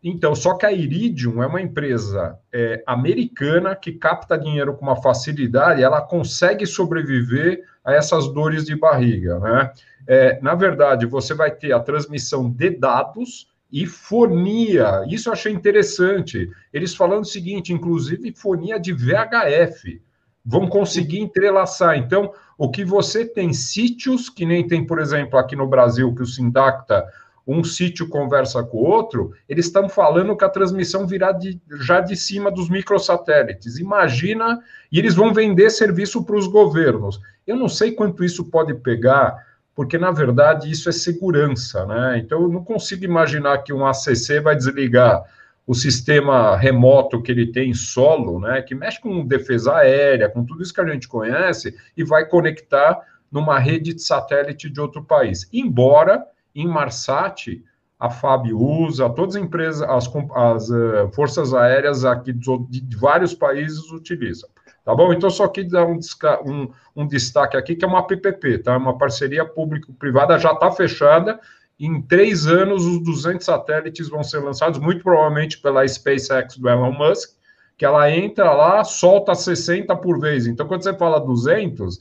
Então, 0.06 0.34
só 0.34 0.54
que 0.54 0.66
a 0.66 0.72
Iridium 0.72 1.42
é 1.42 1.46
uma 1.46 1.62
empresa 1.62 2.38
é, 2.52 2.82
americana 2.86 3.74
que 3.74 3.92
capta 3.92 4.36
dinheiro 4.36 4.74
com 4.74 4.84
uma 4.84 5.00
facilidade, 5.00 5.82
ela 5.82 6.02
consegue 6.02 6.66
sobreviver 6.66 7.64
a 7.82 7.94
essas 7.94 8.28
dores 8.28 8.66
de 8.66 8.76
barriga, 8.76 9.38
né? 9.38 9.72
É, 10.06 10.38
na 10.42 10.54
verdade, 10.54 11.06
você 11.06 11.32
vai 11.32 11.50
ter 11.50 11.72
a 11.72 11.80
transmissão 11.80 12.50
de 12.50 12.68
dados 12.68 13.48
e 13.70 13.86
fonia. 13.86 15.04
Isso 15.08 15.28
eu 15.28 15.32
achei 15.32 15.52
interessante. 15.52 16.50
Eles 16.72 16.94
falando 16.94 17.22
o 17.22 17.26
seguinte, 17.26 17.72
inclusive 17.72 18.32
fonia 18.32 18.78
de 18.78 18.92
VHF. 18.92 20.00
Vão 20.44 20.68
conseguir 20.68 21.20
entrelaçar. 21.20 21.96
Então, 21.96 22.32
o 22.56 22.70
que 22.70 22.84
você 22.84 23.24
tem 23.24 23.52
sítios, 23.52 24.28
que 24.28 24.44
nem 24.44 24.66
tem, 24.66 24.86
por 24.86 25.00
exemplo, 25.00 25.38
aqui 25.38 25.56
no 25.56 25.66
Brasil, 25.66 26.14
que 26.14 26.22
o 26.22 26.26
Sindacta, 26.26 27.04
um 27.46 27.62
sítio 27.62 28.08
conversa 28.08 28.62
com 28.62 28.78
o 28.78 28.84
outro, 28.84 29.32
eles 29.48 29.66
estão 29.66 29.88
falando 29.88 30.36
que 30.36 30.44
a 30.44 30.48
transmissão 30.48 31.06
virá 31.06 31.32
de, 31.32 31.60
já 31.80 32.00
de 32.00 32.16
cima 32.16 32.50
dos 32.50 32.70
microsatélites. 32.70 33.78
Imagina, 33.78 34.62
e 34.90 34.98
eles 34.98 35.14
vão 35.14 35.32
vender 35.32 35.70
serviço 35.70 36.24
para 36.24 36.36
os 36.36 36.46
governos. 36.46 37.20
Eu 37.46 37.56
não 37.56 37.68
sei 37.68 37.92
quanto 37.92 38.24
isso 38.24 38.44
pode 38.46 38.74
pegar 38.74 39.36
porque 39.74 39.98
na 39.98 40.10
verdade 40.10 40.70
isso 40.70 40.88
é 40.88 40.92
segurança, 40.92 41.84
né? 41.86 42.18
Então 42.18 42.42
eu 42.42 42.48
não 42.48 42.62
consigo 42.64 43.04
imaginar 43.04 43.58
que 43.58 43.72
um 43.72 43.86
ACC 43.86 44.40
vai 44.42 44.54
desligar 44.54 45.22
o 45.66 45.74
sistema 45.74 46.56
remoto 46.56 47.22
que 47.22 47.32
ele 47.32 47.50
tem 47.50 47.72
solo, 47.72 48.38
né? 48.38 48.62
Que 48.62 48.74
mexe 48.74 49.00
com 49.00 49.26
defesa 49.26 49.74
aérea, 49.74 50.28
com 50.28 50.44
tudo 50.44 50.62
isso 50.62 50.74
que 50.74 50.80
a 50.80 50.86
gente 50.86 51.08
conhece 51.08 51.74
e 51.96 52.04
vai 52.04 52.26
conectar 52.26 53.00
numa 53.30 53.58
rede 53.58 53.94
de 53.94 54.02
satélite 54.02 54.70
de 54.70 54.80
outro 54.80 55.02
país. 55.02 55.48
Embora 55.52 56.24
em 56.54 56.68
Marsat 56.68 57.62
a 57.98 58.10
FAB 58.10 58.52
usa, 58.52 59.08
todas 59.08 59.36
as 59.36 59.42
empresas, 59.42 59.82
as, 59.82 60.06
as 60.34 60.68
uh, 60.68 61.08
forças 61.14 61.54
aéreas 61.54 62.04
aqui 62.04 62.32
de, 62.32 62.58
de 62.68 62.96
vários 62.96 63.34
países 63.34 63.90
utilizam. 63.90 64.48
Tá 64.84 64.94
bom? 64.94 65.12
Então, 65.12 65.30
só 65.30 65.44
aqui 65.44 65.64
dar 65.64 65.86
um, 65.86 65.98
um, 66.44 66.68
um, 66.94 67.06
destaque 67.06 67.56
aqui, 67.56 67.74
que 67.74 67.84
é 67.84 67.88
uma 67.88 68.06
PPP, 68.06 68.58
tá? 68.58 68.76
Uma 68.76 68.98
parceria 68.98 69.44
público-privada, 69.44 70.38
já 70.38 70.52
está 70.52 70.70
fechada. 70.70 71.40
Em 71.80 72.02
três 72.02 72.46
anos, 72.46 72.84
os 72.84 73.02
200 73.02 73.44
satélites 73.44 74.08
vão 74.10 74.22
ser 74.22 74.40
lançados, 74.40 74.78
muito 74.78 75.02
provavelmente 75.02 75.58
pela 75.58 75.88
SpaceX 75.88 76.58
do 76.58 76.68
Elon 76.68 76.92
Musk, 76.92 77.30
que 77.78 77.84
ela 77.84 78.10
entra 78.10 78.52
lá, 78.52 78.84
solta 78.84 79.34
60 79.34 79.96
por 79.96 80.20
vez. 80.20 80.46
Então, 80.46 80.68
quando 80.68 80.82
você 80.82 80.94
fala 80.94 81.18
200, 81.18 81.98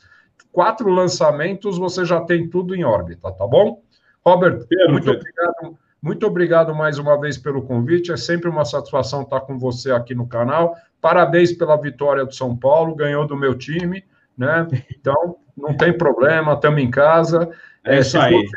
quatro 0.51 0.89
lançamentos, 0.89 1.77
você 1.77 2.03
já 2.03 2.19
tem 2.19 2.49
tudo 2.49 2.75
em 2.75 2.83
órbita, 2.83 3.31
tá 3.31 3.47
bom? 3.47 3.81
Robert, 4.25 4.65
muito 4.89 5.09
obrigado 5.09 5.77
muito 6.03 6.27
obrigado 6.27 6.75
mais 6.75 6.99
uma 6.99 7.17
vez 7.17 7.37
pelo 7.37 7.61
convite. 7.61 8.11
É 8.11 8.17
sempre 8.17 8.49
uma 8.49 8.65
satisfação 8.65 9.21
estar 9.21 9.39
com 9.39 9.57
você 9.57 9.89
aqui 9.89 10.13
no 10.13 10.27
canal. 10.27 10.75
Parabéns 11.03 11.51
pela 11.51 11.75
vitória 11.75 12.23
do 12.23 12.33
São 12.33 12.55
Paulo, 12.55 12.95
ganhou 12.95 13.27
do 13.27 13.35
meu 13.35 13.53
time, 13.57 14.05
né? 14.37 14.65
Então, 14.97 15.35
não 15.57 15.75
tem 15.75 15.91
problema, 15.91 16.53
estamos 16.53 16.81
em 16.81 16.89
casa. 16.89 17.49
É, 17.83 17.97
é 17.97 17.99
isso 17.99 18.17
aí. 18.17 18.31
Fosse, 18.31 18.53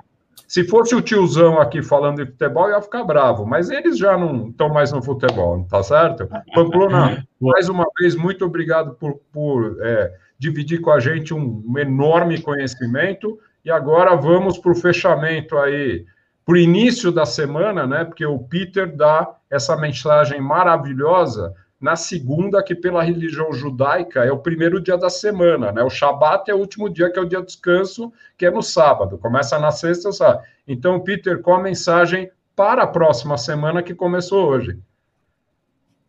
se 0.47 0.64
fosse 0.64 0.94
o 0.94 1.02
tiozão 1.02 1.60
aqui 1.60 1.82
falando 1.82 2.24
de 2.24 2.31
futebol, 2.31 2.68
eu 2.68 2.77
ia 2.77 2.81
ficar 2.81 3.02
bravo, 3.02 3.44
mas 3.44 3.68
eles 3.68 3.98
já 3.98 4.16
não 4.16 4.51
estão 4.51 4.68
mais 4.68 4.93
no 4.93 5.02
futebol, 5.02 5.66
tá 5.68 5.82
certo? 5.82 6.28
Pamplona, 6.55 7.27
mais 7.43 7.68
uma 7.68 7.85
vez, 7.98 8.14
muito 8.14 8.44
obrigado 8.44 8.94
por, 8.94 9.18
por 9.32 9.78
é, 9.81 10.12
dividir 10.39 10.81
com 10.81 10.93
a 10.93 11.01
gente 11.01 11.35
um, 11.35 11.64
um 11.66 11.77
enorme 11.77 12.40
conhecimento. 12.40 13.40
E 13.64 13.73
agora 13.73 14.14
vamos 14.14 14.56
para 14.56 14.70
o 14.70 14.77
fechamento 14.77 15.59
aí 15.59 16.06
para 16.44 16.55
o 16.55 16.56
início 16.56 17.10
da 17.10 17.27
semana, 17.27 17.89
né? 17.89 18.05
Porque 18.05 18.24
o 18.24 18.39
Peter 18.39 18.86
dá 18.94 19.35
essa 19.51 19.77
mensagem 19.77 20.40
maravilhosa 20.40 21.52
na 21.86 21.94
segunda, 21.94 22.64
que 22.64 22.74
pela 22.74 23.00
religião 23.00 23.52
judaica 23.52 24.24
é 24.24 24.32
o 24.32 24.40
primeiro 24.40 24.80
dia 24.80 24.98
da 24.98 25.08
semana, 25.08 25.70
né? 25.70 25.84
O 25.84 25.88
Shabat 25.88 26.50
é 26.50 26.54
o 26.54 26.58
último 26.58 26.90
dia, 26.90 27.08
que 27.08 27.16
é 27.16 27.22
o 27.22 27.28
dia 27.28 27.38
de 27.38 27.46
descanso, 27.46 28.12
que 28.36 28.44
é 28.44 28.50
no 28.50 28.60
sábado. 28.60 29.16
Começa 29.16 29.56
na 29.60 29.70
sexta, 29.70 30.10
sabe? 30.10 30.44
Então, 30.66 30.98
Peter, 30.98 31.40
qual 31.40 31.60
a 31.60 31.62
mensagem 31.62 32.28
para 32.56 32.82
a 32.82 32.88
próxima 32.88 33.38
semana 33.38 33.84
que 33.84 33.94
começou 33.94 34.48
hoje? 34.48 34.76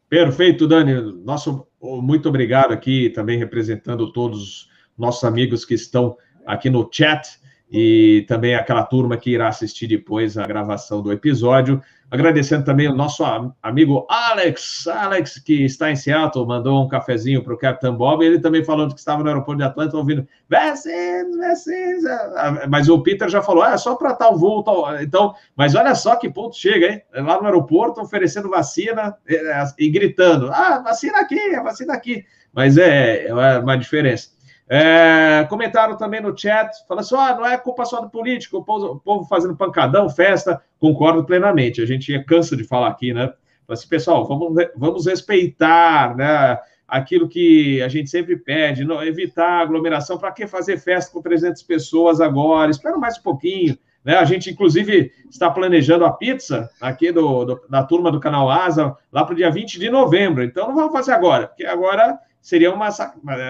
Perfeito, 0.09 0.67
Dani. 0.67 1.13
Nosso 1.23 1.67
muito 1.79 2.27
obrigado 2.27 2.71
aqui, 2.71 3.11
também 3.11 3.37
representando 3.37 4.11
todos 4.11 4.41
os 4.41 4.69
nossos 4.97 5.23
amigos 5.23 5.63
que 5.63 5.75
estão 5.75 6.17
aqui 6.43 6.71
no 6.71 6.89
chat 6.91 7.39
e 7.69 8.25
também 8.27 8.55
aquela 8.55 8.83
turma 8.83 9.15
que 9.15 9.29
irá 9.29 9.47
assistir 9.47 9.85
depois 9.85 10.39
a 10.39 10.47
gravação 10.47 11.03
do 11.03 11.11
episódio. 11.11 11.83
Agradecendo 12.09 12.63
também 12.63 12.87
o 12.87 12.95
nosso 12.95 13.21
amigo 13.61 14.07
Alex, 14.09 14.87
Alex, 14.87 15.39
que 15.39 15.65
está 15.65 15.91
em 15.91 15.95
Seattle, 15.95 16.47
mandou 16.47 16.81
um 16.81 16.87
cafezinho 16.87 17.43
para 17.43 17.53
o 17.53 17.57
Capitão 17.57 17.97
Bob, 17.97 18.23
ele 18.23 18.39
também 18.39 18.63
falando 18.63 18.93
que 18.93 18.99
estava 18.99 19.21
no 19.21 19.27
aeroporto 19.27 19.57
de 19.57 19.67
Atlanta 19.67 19.97
ouvindo 19.97 20.25
vacinas, 20.49 21.37
vacinas. 21.37 22.03
Mas 22.69 22.87
o 22.87 23.03
Peter 23.03 23.27
já 23.27 23.41
falou, 23.41 23.61
ah, 23.61 23.73
é 23.73 23.77
só 23.77 23.95
para 23.95 24.13
tal 24.13 24.37
voo, 24.37 24.63
tal. 24.63 25.01
Então, 25.01 25.35
mas 25.53 25.75
olha 25.75 25.93
só 25.95 26.15
que 26.15 26.29
ponto 26.29 26.55
chega, 26.55 26.87
hein? 26.87 27.01
Lá 27.13 27.41
no 27.41 27.45
aeroporto 27.45 27.99
oferecendo 27.99 28.49
vacina 28.49 29.17
eh, 29.27 29.65
e 29.77 29.89
gritando, 29.89 30.49
ah, 30.49 30.79
vacina 30.79 31.19
aqui, 31.19 31.59
vacina 31.61 31.93
aqui. 31.93 32.23
Mas 32.53 32.77
é, 32.77 33.27
é 33.27 33.59
uma 33.59 33.77
diferença. 33.77 34.36
É, 34.69 35.45
comentaram 35.49 35.95
também 35.95 36.21
no 36.21 36.37
chat, 36.37 36.85
falando 36.87 37.01
assim: 37.01 37.15
ah, 37.15 37.35
não 37.35 37.45
é 37.45 37.57
culpa 37.57 37.85
só 37.85 38.01
do 38.01 38.09
político, 38.09 38.57
o 38.57 38.63
povo, 38.63 38.85
o 38.87 38.99
povo, 38.99 39.25
fazendo 39.25 39.55
pancadão, 39.55 40.09
festa. 40.09 40.61
Concordo 40.79 41.23
plenamente. 41.23 41.81
A 41.81 41.85
gente 41.85 42.17
cansa 42.25 42.55
de 42.55 42.63
falar 42.63 42.89
aqui, 42.89 43.13
né? 43.13 43.31
Assim, 43.67 43.87
pessoal, 43.87 44.25
vamos, 44.25 44.53
vamos 44.75 45.05
respeitar, 45.05 46.15
né? 46.15 46.57
aquilo 46.87 47.27
que 47.27 47.81
a 47.81 47.89
gente 47.89 48.09
sempre 48.09 48.37
pede, 48.37 48.85
não, 48.85 49.03
evitar 49.03 49.61
aglomeração. 49.61 50.17
Para 50.17 50.31
que 50.31 50.47
fazer 50.47 50.77
festa 50.77 51.11
com 51.11 51.21
300 51.21 51.61
pessoas 51.63 52.21
agora? 52.21 52.71
Espera 52.71 52.97
mais 52.97 53.17
um 53.17 53.21
pouquinho. 53.21 53.77
Né? 54.03 54.15
A 54.15 54.23
gente, 54.23 54.49
inclusive, 54.49 55.11
está 55.29 55.49
planejando 55.49 56.05
a 56.05 56.13
pizza 56.13 56.69
aqui 56.79 57.11
do, 57.11 57.43
do 57.43 57.61
da 57.69 57.83
turma 57.83 58.09
do 58.09 58.21
canal 58.21 58.49
Asa 58.49 58.95
lá 59.11 59.25
para 59.25 59.33
o 59.33 59.35
dia 59.35 59.51
20 59.51 59.79
de 59.79 59.89
novembro. 59.89 60.43
Então, 60.43 60.69
não 60.69 60.75
vamos 60.75 60.93
fazer 60.93 61.11
agora, 61.11 61.47
porque 61.47 61.65
agora 61.65 62.17
seria 62.47 62.73
uma, 62.73 62.87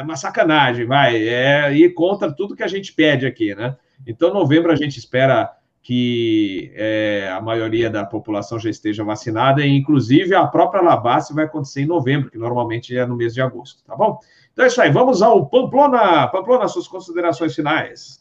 uma 0.01 0.15
sacanagem, 0.15 0.87
vai, 0.87 1.15
é 1.15 1.71
ir 1.71 1.93
contra 1.93 2.33
tudo 2.33 2.55
que 2.55 2.63
a 2.63 2.67
gente 2.67 2.91
pede 2.91 3.27
aqui, 3.27 3.53
né? 3.53 3.77
Então, 4.07 4.33
novembro 4.33 4.71
a 4.71 4.75
gente 4.75 4.97
espera 4.97 5.51
que 5.83 6.71
é, 6.73 7.29
a 7.31 7.39
maioria 7.39 7.91
da 7.91 8.03
população 8.03 8.57
já 8.57 8.71
esteja 8.71 9.03
vacinada, 9.03 9.63
e 9.63 9.69
inclusive 9.69 10.33
a 10.33 10.47
própria 10.47 10.81
Labace 10.81 11.31
vai 11.31 11.45
acontecer 11.45 11.83
em 11.83 11.85
novembro, 11.85 12.31
que 12.31 12.39
normalmente 12.39 12.97
é 12.97 13.05
no 13.05 13.15
mês 13.15 13.35
de 13.35 13.41
agosto, 13.41 13.83
tá 13.85 13.95
bom? 13.95 14.17
Então 14.51 14.65
é 14.65 14.67
isso 14.67 14.81
aí, 14.81 14.89
vamos 14.89 15.21
ao 15.21 15.45
Pamplona. 15.45 16.27
Pamplona, 16.29 16.67
suas 16.67 16.87
considerações 16.87 17.53
finais. 17.53 18.19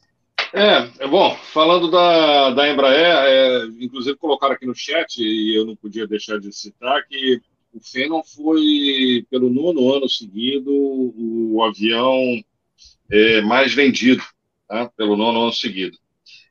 É, 0.52 1.06
bom, 1.06 1.34
falando 1.54 1.90
da, 1.90 2.50
da 2.50 2.70
Embraer, 2.70 3.16
é, 3.16 3.64
inclusive 3.80 4.14
colocaram 4.18 4.52
aqui 4.52 4.66
no 4.66 4.74
chat, 4.74 5.22
e 5.22 5.56
eu 5.56 5.64
não 5.64 5.74
podia 5.74 6.06
deixar 6.06 6.38
de 6.38 6.52
citar, 6.52 7.02
que 7.08 7.40
o 7.76 7.80
Phenom 7.80 8.22
foi, 8.24 9.26
pelo 9.30 9.50
nono 9.50 9.92
ano 9.92 10.08
seguido, 10.08 10.70
o 10.70 11.62
avião 11.62 12.42
é, 13.10 13.42
mais 13.42 13.74
vendido, 13.74 14.22
tá? 14.66 14.90
pelo 14.96 15.14
nono 15.14 15.42
ano 15.42 15.52
seguido 15.52 15.98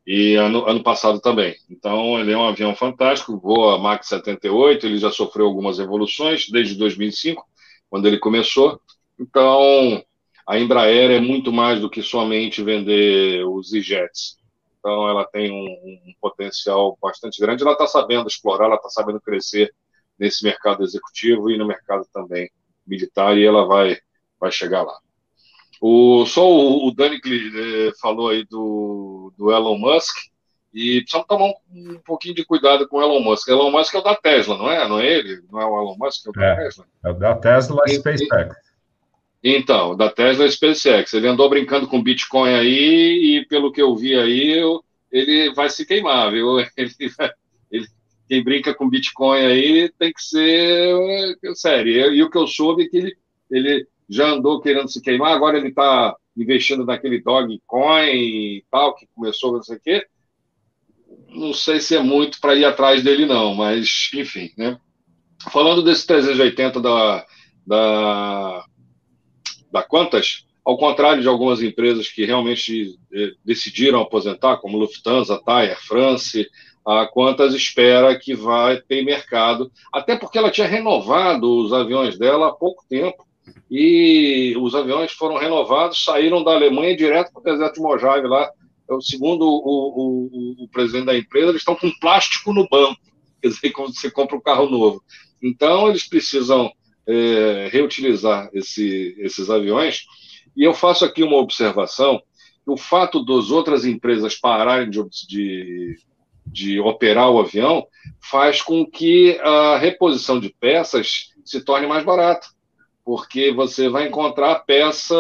e 0.06 0.36
ano, 0.36 0.68
ano 0.68 0.84
passado 0.84 1.20
também. 1.20 1.56
Então, 1.68 2.20
ele 2.20 2.32
é 2.32 2.38
um 2.38 2.48
avião 2.48 2.76
fantástico, 2.76 3.40
voa 3.40 3.80
Max 3.80 4.08
78, 4.10 4.86
ele 4.86 5.00
já 5.00 5.12
sofreu 5.12 5.48
algumas 5.48 5.80
evoluções 5.80 6.48
desde 6.48 6.76
2005, 6.76 7.44
quando 7.90 8.08
ele 8.08 8.20
começou. 8.20 8.80
Então, 9.20 10.04
a 10.48 10.60
Embraer 10.60 11.10
é 11.10 11.20
muito 11.20 11.52
mais 11.52 11.82
do 11.82 11.90
que 11.90 12.04
somente 12.04 12.62
vender 12.62 13.44
os 13.48 13.74
e-jets. 13.74 14.38
Então, 14.78 15.10
ela 15.10 15.26
tem 15.26 15.52
um, 15.52 15.66
um 15.66 16.14
potencial 16.22 16.96
bastante 17.02 17.42
grande. 17.42 17.64
Ela 17.64 17.72
está 17.72 17.88
sabendo 17.88 18.28
explorar, 18.28 18.66
ela 18.66 18.76
está 18.76 18.90
sabendo 18.90 19.20
crescer 19.20 19.74
nesse 20.18 20.44
mercado 20.44 20.84
executivo 20.84 21.50
e 21.50 21.58
no 21.58 21.68
mercado 21.68 22.06
também 22.14 22.50
militar, 22.86 23.38
e 23.38 23.46
ela 23.46 23.66
vai, 23.66 23.98
vai 24.40 24.52
chegar 24.52 24.84
lá. 24.84 24.98
O, 25.82 26.26
só 26.26 26.50
o, 26.50 26.88
o 26.88 26.92
Dani 26.92 27.20
eh, 27.26 27.92
falou 28.02 28.30
aí 28.30 28.46
do, 28.46 29.34
do 29.38 29.52
Elon 29.52 29.78
Musk, 29.78 30.16
e 30.74 31.00
precisamos 31.02 31.28
tomar 31.28 31.46
um, 31.46 31.54
um, 31.72 32.00
pouquinho 32.00 32.36
de 32.36 32.44
cuidado 32.44 32.86
com 32.88 32.98
o 32.98 33.02
Elon 33.02 33.22
Musk. 33.22 33.48
Elon 33.48 33.72
Musk 33.72 33.96
é 33.96 33.98
o 33.98 34.02
da 34.02 34.14
Tesla, 34.14 34.58
não 34.58 34.70
é? 34.70 34.88
Não 34.88 35.00
é 35.00 35.08
ele? 35.08 35.42
Não 35.50 35.62
é 35.62 35.66
o 35.66 35.82
Elon 35.82 35.96
Musk, 35.98 36.26
é 36.26 36.30
o 36.30 36.34
da 36.34 36.46
é, 36.46 36.56
Tesla? 36.56 36.86
É 37.06 37.10
o 37.10 37.14
da 37.14 37.36
Tesla 37.36 37.82
e, 37.88 37.96
SpaceX. 37.96 38.56
Então, 39.42 39.96
da 39.96 40.10
Tesla 40.10 40.46
e 40.46 40.52
SpaceX. 40.52 41.14
Ele 41.14 41.30
andou 41.30 41.50
brincando 41.50 41.88
com 41.88 42.04
Bitcoin 42.04 42.54
aí, 42.54 43.38
e 43.38 43.46
pelo 43.46 43.72
que 43.72 43.82
eu 43.82 43.96
vi 43.96 44.16
aí, 44.16 44.62
ele 45.10 45.54
vai 45.54 45.70
se 45.70 45.86
queimar, 45.86 46.32
viu? 46.32 46.60
Ele, 46.76 46.92
ele, 47.00 47.14
quem 48.28 48.44
brinca 48.44 48.74
com 48.74 48.90
Bitcoin 48.90 49.40
aí 49.40 49.92
tem 49.98 50.12
que 50.12 50.22
ser 50.22 51.38
sério. 51.56 52.14
E 52.14 52.24
o 52.24 52.30
que 52.30 52.38
eu 52.38 52.48
soube 52.48 52.84
é 52.84 52.88
que 52.88 52.98
ele, 52.98 53.18
ele 53.50 53.88
já 54.10 54.30
andou 54.30 54.62
querendo 54.62 54.90
se 54.90 55.02
queimar, 55.02 55.34
agora 55.34 55.58
ele 55.58 55.70
está 55.70 56.16
investindo 56.36 56.86
naquele 56.86 57.22
Dogecoin 57.22 58.10
e 58.10 58.66
tal, 58.70 58.96
que 58.96 59.08
começou 59.16 59.54
não 59.54 59.64
sei 59.64 59.78
o 59.78 59.80
quê. 59.80 60.08
Não 61.30 61.54
sei 61.54 61.80
se 61.80 61.96
é 61.96 62.02
muito 62.02 62.40
para 62.40 62.56
ir 62.56 62.66
atrás 62.66 63.04
dele, 63.04 63.26
não, 63.26 63.54
mas 63.54 64.10
enfim, 64.14 64.52
né? 64.58 64.78
Falando 65.52 65.84
desse 65.84 66.08
380 66.08 66.82
da, 66.82 67.26
da, 67.66 68.66
da 69.72 69.84
Quantas, 69.84 70.46
ao 70.64 70.78
contrário 70.78 71.22
de 71.22 71.28
algumas 71.28 71.62
empresas 71.62 72.10
que 72.10 72.26
realmente 72.26 72.98
eh, 73.14 73.32
decidiram 73.44 74.02
aposentar, 74.02 74.58
como 74.58 74.78
Lufthansa, 74.78 75.42
Thai, 75.46 75.70
Air 75.70 75.80
France, 75.86 76.50
a 76.86 77.08
Quantas 77.08 77.54
espera 77.54 78.18
que 78.18 78.36
vai 78.36 78.80
ter 78.80 79.04
mercado, 79.04 79.72
até 79.92 80.16
porque 80.16 80.38
ela 80.38 80.52
tinha 80.52 80.68
renovado 80.68 81.50
os 81.58 81.74
aviões 81.74 82.18
dela 82.18 82.50
há 82.50 82.52
pouco 82.52 82.86
tempo, 82.88 83.26
e 83.70 84.56
os 84.60 84.76
aviões 84.76 85.12
foram 85.12 85.38
renovados, 85.38 86.04
saíram 86.04 86.44
da 86.44 86.52
Alemanha 86.52 86.96
direto 86.96 87.32
para 87.32 87.42
o 87.42 87.44
deserto 87.44 87.76
de 87.76 87.82
Mojave 87.82 88.28
lá. 88.28 88.50
Então, 88.84 89.02
segundo 89.02 89.44
o, 89.44 90.60
o, 90.60 90.64
o, 90.64 90.68
presidente 90.70 91.06
da 91.06 91.18
empresa, 91.18 91.50
eles 91.50 91.62
estão 91.62 91.76
com 91.76 91.92
plástico 92.00 92.54
no 92.54 92.68
banco, 92.70 93.00
quer 93.42 93.48
dizer, 93.48 93.72
quando 93.72 93.96
você 93.96 94.12
compra 94.12 94.38
um 94.38 94.42
carro 94.42 94.70
novo. 94.70 95.04
Então, 95.42 95.90
eles 95.90 96.08
precisam 96.08 96.72
é, 97.08 97.68
reutilizar 97.72 98.50
esse, 98.54 99.16
esses 99.20 99.50
aviões. 99.50 100.04
E 100.56 100.64
eu 100.64 100.74
faço 100.74 101.04
aqui 101.04 101.24
uma 101.24 101.38
observação: 101.38 102.22
o 102.66 102.78
fato 102.78 103.26
das 103.26 103.50
outras 103.50 103.86
empresas 103.86 104.36
pararem 104.36 104.90
de, 104.90 105.04
de, 105.28 105.98
de 106.46 106.80
operar 106.80 107.30
o 107.32 107.40
avião 107.40 107.88
faz 108.22 108.62
com 108.62 108.86
que 108.86 109.40
a 109.42 109.78
reposição 109.78 110.40
de 110.40 110.50
peças 110.60 111.32
se 111.44 111.64
torne 111.64 111.88
mais 111.88 112.04
barata 112.04 112.48
porque 113.06 113.54
você 113.54 113.88
vai 113.88 114.08
encontrar 114.08 114.66
peça 114.66 115.16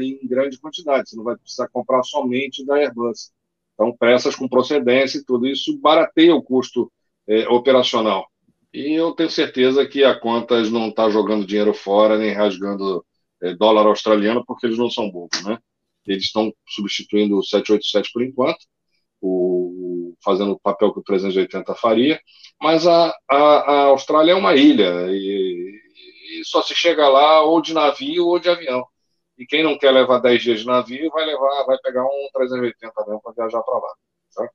em 0.00 0.24
grande 0.26 0.56
quantidade, 0.56 1.10
você 1.10 1.16
não 1.16 1.24
vai 1.24 1.36
precisar 1.36 1.68
comprar 1.68 2.04
somente 2.04 2.64
da 2.64 2.76
Airbus. 2.76 3.32
Então, 3.74 3.96
peças 3.96 4.36
com 4.36 4.48
procedência 4.48 5.18
e 5.18 5.24
tudo 5.24 5.48
isso 5.48 5.76
barateia 5.78 6.32
o 6.32 6.42
custo 6.42 6.90
é, 7.26 7.48
operacional. 7.48 8.24
E 8.72 8.92
eu 8.92 9.10
tenho 9.12 9.28
certeza 9.28 9.84
que 9.84 10.04
a 10.04 10.18
Qantas 10.18 10.70
não 10.70 10.90
está 10.90 11.10
jogando 11.10 11.44
dinheiro 11.44 11.74
fora 11.74 12.16
nem 12.16 12.32
rasgando 12.32 13.04
é, 13.42 13.52
dólar 13.54 13.86
australiano, 13.86 14.44
porque 14.46 14.66
eles 14.66 14.78
não 14.78 14.88
são 14.88 15.10
bobos, 15.10 15.42
né? 15.42 15.58
Eles 16.06 16.24
estão 16.24 16.52
substituindo 16.68 17.36
o 17.36 17.42
787 17.42 18.12
por 18.12 18.22
enquanto, 18.22 18.60
o, 19.20 19.89
fazendo 20.24 20.52
o 20.52 20.60
papel 20.60 20.92
que 20.92 21.00
o 21.00 21.04
380 21.04 21.74
faria, 21.74 22.20
mas 22.60 22.86
a, 22.86 23.14
a, 23.30 23.36
a 23.36 23.82
Austrália 23.86 24.32
é 24.32 24.34
uma 24.34 24.54
ilha 24.54 25.06
e 25.08 25.80
e 26.30 26.44
só 26.44 26.62
se 26.62 26.74
chega 26.74 27.08
lá 27.08 27.42
ou 27.42 27.60
de 27.60 27.74
navio 27.74 28.26
ou 28.26 28.38
de 28.38 28.48
avião. 28.48 28.86
E 29.38 29.44
quem 29.46 29.64
não 29.64 29.78
quer 29.78 29.90
levar 29.90 30.18
10 30.18 30.42
dias 30.42 30.60
de 30.60 30.66
navio 30.66 31.10
vai 31.10 31.24
levar, 31.24 31.64
vai 31.64 31.78
pegar 31.78 32.04
um 32.04 32.28
380 32.32 32.92
mesmo 33.06 33.22
para 33.22 33.32
viajar 33.32 33.62
para 33.62 33.74
lá. 33.74 33.88
Tá? 34.34 34.48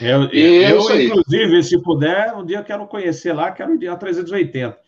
Eu, 0.00 0.24
eu, 0.30 0.90
eu 0.90 1.00
inclusive, 1.00 1.62
se 1.62 1.80
puder, 1.82 2.34
um 2.34 2.44
dia 2.44 2.58
eu 2.58 2.64
quero 2.64 2.86
conhecer 2.86 3.32
lá, 3.32 3.50
quero 3.52 3.82
ir 3.82 3.88
a 3.88 3.96
380. 3.96 4.78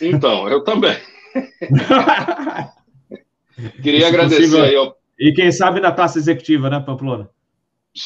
Então, 0.00 0.48
eu 0.48 0.62
também. 0.62 0.96
Queria 3.82 4.06
agradecer 4.08 4.42
possível, 4.42 4.64
aí 4.64 4.76
ao... 4.76 4.96
E 5.18 5.32
quem 5.32 5.50
sabe 5.50 5.80
na 5.80 5.90
taça 5.90 6.18
executiva, 6.18 6.70
né, 6.70 6.78
Pamplona? 6.80 7.28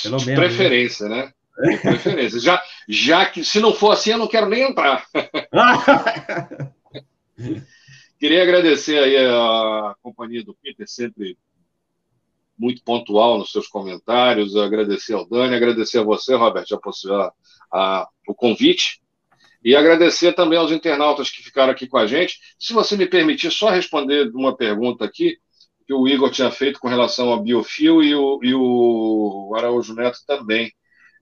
Pelo 0.03 0.25
menos. 0.25 0.41
Preferência, 0.41 1.09
né? 1.09 1.33
né? 1.59 1.77
Preferência. 1.79 2.41
Já, 2.41 2.63
já 2.89 3.27
que 3.27 3.45
se 3.45 3.61
não 3.61 3.73
for 3.73 3.93
assim, 3.93 4.11
eu 4.11 4.19
não 4.19 4.29
quero 4.29 4.49
nem 4.49 4.63
entrar. 4.63 5.07
Queria 8.19 8.43
agradecer 8.43 8.99
aí 8.99 9.17
a 9.17 9.95
companhia 10.03 10.45
do 10.45 10.55
Peter, 10.55 10.89
sempre 10.89 11.39
muito 12.59 12.83
pontual 12.83 13.39
nos 13.39 13.53
seus 13.53 13.69
comentários, 13.69 14.57
agradecer 14.57 15.15
ao 15.15 15.25
Dani, 15.25 15.55
agradecer 15.55 15.99
a 15.99 16.03
você, 16.03 16.35
Robert, 16.35 16.65
a, 16.73 17.33
a, 17.73 18.09
o 18.27 18.35
convite, 18.35 19.01
e 19.63 19.77
agradecer 19.77 20.33
também 20.33 20.59
aos 20.59 20.73
internautas 20.73 21.31
que 21.31 21.43
ficaram 21.43 21.73
aqui 21.73 21.87
com 21.87 21.99
a 21.99 22.07
gente. 22.07 22.39
Se 22.59 22.73
você 22.73 22.97
me 22.97 23.07
permitir, 23.07 23.53
só 23.53 23.71
responder 23.71 24.29
uma 24.35 24.57
pergunta 24.57 25.05
aqui, 25.05 25.39
que 25.89 25.95
o 25.95 26.07
Igor 26.07 26.31
tinha 26.31 26.51
feito 26.51 26.79
com 26.79 26.87
relação 26.87 27.31
ao 27.31 27.43
biofio 27.43 28.03
e 28.03 28.15
o, 28.15 28.39
e 28.43 28.55
o 28.55 29.55
Araújo 29.57 29.95
Neto 29.95 30.19
também 30.27 30.71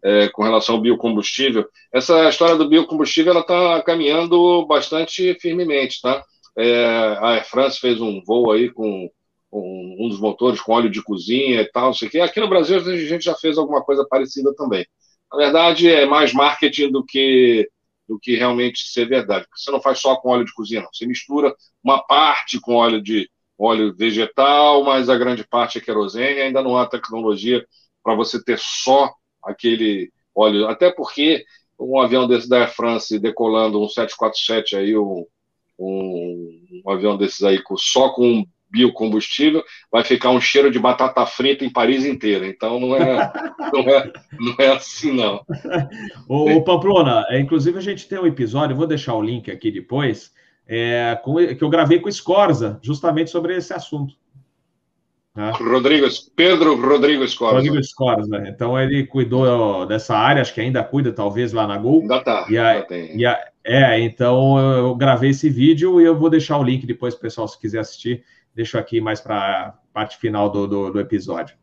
é, 0.04 0.28
com 0.28 0.42
relação 0.42 0.74
ao 0.74 0.80
biocombustível. 0.80 1.68
Essa 1.94 2.28
história 2.28 2.56
do 2.56 2.68
biocombustível 2.68 3.30
ela 3.30 3.42
está 3.42 3.80
caminhando 3.82 4.66
bastante 4.66 5.38
firmemente, 5.40 6.00
tá? 6.02 6.20
É, 6.58 6.84
a 6.84 7.28
Air 7.34 7.48
France 7.48 7.78
fez 7.78 8.00
um 8.00 8.20
voo 8.26 8.50
aí 8.50 8.68
com 8.68 9.08
um, 9.52 10.08
dos 10.08 10.18
motores 10.18 10.60
com 10.60 10.72
óleo 10.72 10.90
de 10.90 11.00
cozinha 11.00 11.60
e 11.60 11.70
tal, 11.70 11.86
não 11.86 11.94
sei 11.94 12.08
o 12.08 12.10
quê. 12.10 12.18
Aqui 12.18 12.40
no 12.40 12.48
Brasil 12.48 12.78
a 12.78 12.96
gente 12.96 13.24
já 13.24 13.36
fez 13.36 13.56
alguma 13.56 13.84
coisa 13.84 14.04
parecida 14.04 14.52
também. 14.56 14.84
Na 15.30 15.38
verdade, 15.38 15.88
é 15.88 16.04
mais 16.06 16.32
marketing 16.32 16.90
do 16.90 17.04
que 17.04 17.68
do 18.08 18.18
que 18.20 18.36
realmente 18.36 18.84
ser 18.86 19.08
verdade. 19.08 19.46
Porque 19.48 19.60
você 19.60 19.70
não 19.70 19.80
faz 19.80 20.00
só 20.00 20.16
com 20.16 20.30
óleo 20.30 20.44
de 20.44 20.54
cozinha, 20.54 20.82
não. 20.82 20.88
Você 20.92 21.06
mistura 21.06 21.54
uma 21.82 22.00
parte 22.04 22.60
com 22.60 22.74
óleo 22.74 23.02
de 23.02 23.28
óleo 23.58 23.94
vegetal, 23.96 24.84
mas 24.84 25.08
a 25.08 25.16
grande 25.16 25.46
parte 25.46 25.78
é 25.78 25.80
querosene. 25.80 26.40
Ainda 26.40 26.62
não 26.62 26.76
há 26.76 26.86
tecnologia 26.86 27.64
para 28.02 28.14
você 28.14 28.42
ter 28.42 28.58
só 28.58 29.12
aquele 29.42 30.10
óleo, 30.34 30.68
até 30.68 30.90
porque 30.90 31.44
um 31.78 32.00
avião 32.00 32.26
desse 32.26 32.48
da 32.48 32.58
Air 32.58 32.74
France 32.74 33.18
decolando 33.18 33.82
um 33.82 33.88
747 33.88 34.76
aí, 34.76 34.96
um, 34.96 35.24
um, 35.78 36.82
um 36.84 36.90
avião 36.90 37.16
desses 37.16 37.42
aí 37.42 37.60
só 37.76 38.10
com 38.10 38.44
biocombustível, 38.68 39.64
vai 39.90 40.04
ficar 40.04 40.30
um 40.30 40.40
cheiro 40.40 40.70
de 40.70 40.78
batata 40.78 41.24
frita 41.24 41.64
em 41.64 41.72
Paris 41.72 42.04
inteira. 42.04 42.46
Então 42.46 42.80
não 42.80 42.96
é, 42.96 43.32
não 43.72 43.80
é, 43.80 44.12
não 44.38 44.54
é 44.58 44.68
assim, 44.68 45.12
não. 45.12 45.44
Ô, 46.28 46.50
ô 46.50 46.64
Pamplona, 46.64 47.24
é, 47.30 47.40
inclusive 47.40 47.78
a 47.78 47.82
gente 47.82 48.08
tem 48.08 48.18
um 48.18 48.26
episódio, 48.26 48.76
vou 48.76 48.86
deixar 48.86 49.14
o 49.14 49.22
link 49.22 49.50
aqui 49.50 49.70
depois, 49.70 50.32
é, 50.66 51.18
com, 51.22 51.36
que 51.36 51.62
eu 51.62 51.68
gravei 51.68 52.00
com 52.00 52.08
o 52.08 52.12
Scorza, 52.12 52.78
justamente 52.82 53.30
sobre 53.30 53.56
esse 53.56 53.72
assunto. 53.72 54.14
Né? 55.34 55.50
Rodrigo, 55.50 56.06
Pedro 56.34 56.80
Rodrigo 56.80 57.22
Escorza. 57.22 57.56
Rodrigo 57.56 57.78
Escorza. 57.78 58.44
Então 58.48 58.80
ele 58.80 59.06
cuidou 59.06 59.84
dessa 59.86 60.16
área, 60.16 60.40
acho 60.40 60.54
que 60.54 60.62
ainda 60.62 60.82
cuida, 60.82 61.12
talvez, 61.12 61.52
lá 61.52 61.66
na 61.66 61.76
Gol. 61.76 62.00
Ainda 62.00 62.20
tá. 62.20 62.46
E 62.48 62.56
a, 62.56 62.82
tem. 62.82 63.16
E 63.16 63.26
a, 63.26 63.38
é, 63.62 64.00
então 64.00 64.58
eu 64.58 64.94
gravei 64.94 65.30
esse 65.30 65.50
vídeo 65.50 66.00
e 66.00 66.04
eu 66.04 66.16
vou 66.16 66.30
deixar 66.30 66.56
o 66.56 66.64
link 66.64 66.86
depois 66.86 67.14
para 67.14 67.20
o 67.20 67.22
pessoal, 67.22 67.46
se 67.46 67.60
quiser 67.60 67.80
assistir. 67.80 68.24
Deixo 68.54 68.78
aqui 68.78 68.98
mais 68.98 69.20
para 69.20 69.36
a 69.36 69.74
parte 69.92 70.16
final 70.16 70.48
do, 70.48 70.66
do, 70.66 70.90
do 70.92 71.00
episódio. 71.00 71.54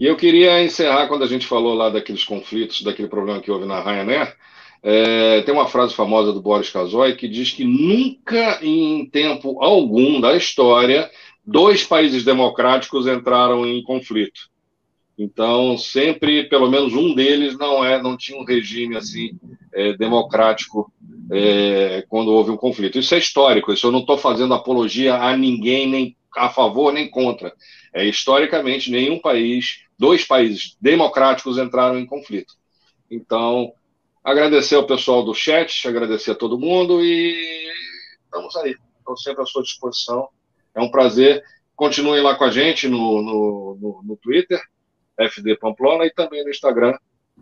E 0.00 0.06
eu 0.06 0.16
queria 0.16 0.62
encerrar 0.62 1.08
quando 1.08 1.24
a 1.24 1.26
gente 1.26 1.46
falou 1.46 1.74
lá 1.74 1.90
daqueles 1.90 2.24
conflitos, 2.24 2.82
daquele 2.82 3.08
problema 3.08 3.40
que 3.40 3.50
houve 3.50 3.66
na 3.66 3.82
Ryanair. 3.82 4.34
É, 4.82 5.42
tem 5.42 5.52
uma 5.52 5.66
frase 5.66 5.94
famosa 5.94 6.32
do 6.32 6.40
Boris 6.40 6.70
Kazoy 6.70 7.16
que 7.16 7.28
diz 7.28 7.50
que 7.50 7.64
nunca 7.64 8.58
em 8.62 9.06
tempo 9.06 9.62
algum 9.62 10.20
da 10.20 10.36
história 10.36 11.10
dois 11.44 11.82
países 11.82 12.24
democráticos 12.24 13.06
entraram 13.06 13.66
em 13.66 13.82
conflito. 13.82 14.48
Então, 15.18 15.76
sempre, 15.76 16.44
pelo 16.48 16.70
menos 16.70 16.94
um 16.94 17.12
deles 17.12 17.58
não 17.58 17.84
é, 17.84 18.00
não 18.00 18.16
tinha 18.16 18.38
um 18.38 18.44
regime 18.44 18.96
assim 18.96 19.32
é, 19.74 19.94
democrático 19.94 20.92
é, 21.32 22.04
quando 22.08 22.32
houve 22.32 22.52
um 22.52 22.56
conflito. 22.56 22.98
Isso 22.98 23.14
é 23.14 23.18
histórico. 23.18 23.72
Isso 23.72 23.86
eu 23.86 23.92
não 23.92 24.00
estou 24.00 24.16
fazendo 24.16 24.54
apologia 24.54 25.16
a 25.16 25.36
ninguém, 25.36 25.88
nem 25.88 26.16
a 26.36 26.48
favor 26.48 26.92
nem 26.92 27.10
contra. 27.10 27.52
É 27.92 28.04
historicamente 28.04 28.90
nenhum 28.92 29.18
país, 29.18 29.80
dois 29.98 30.24
países 30.24 30.76
democráticos 30.80 31.58
entraram 31.58 31.98
em 31.98 32.06
conflito. 32.06 32.54
Então, 33.10 33.72
agradecer 34.30 34.74
ao 34.74 34.86
pessoal 34.86 35.24
do 35.24 35.34
chat, 35.34 35.86
agradecer 35.86 36.32
a 36.32 36.34
todo 36.34 36.58
mundo 36.58 37.02
e 37.02 37.68
estamos 38.24 38.54
aí. 38.56 38.76
Estou 38.98 39.16
sempre 39.16 39.42
à 39.42 39.46
sua 39.46 39.62
disposição 39.62 40.28
é 40.74 40.82
um 40.82 40.90
prazer. 40.90 41.42
Continuem 41.74 42.22
lá 42.22 42.34
com 42.34 42.44
a 42.44 42.50
gente 42.50 42.88
no, 42.88 43.22
no, 43.22 43.78
no, 43.80 44.02
no 44.04 44.16
Twitter, 44.16 44.60
FD 45.18 45.56
Pamplona, 45.56 46.04
e 46.06 46.10
também 46.12 46.44
no 46.44 46.50
Instagram, 46.50 46.94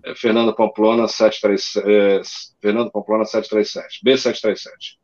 é, 0.04 0.14
Fernando 0.14 0.54
Pamplona 0.54 1.08
737, 1.08 1.90
é, 1.90 2.20
Fernando 2.60 2.90
Pamplona 2.90 3.24
737, 3.24 4.00
B737. 4.04 4.96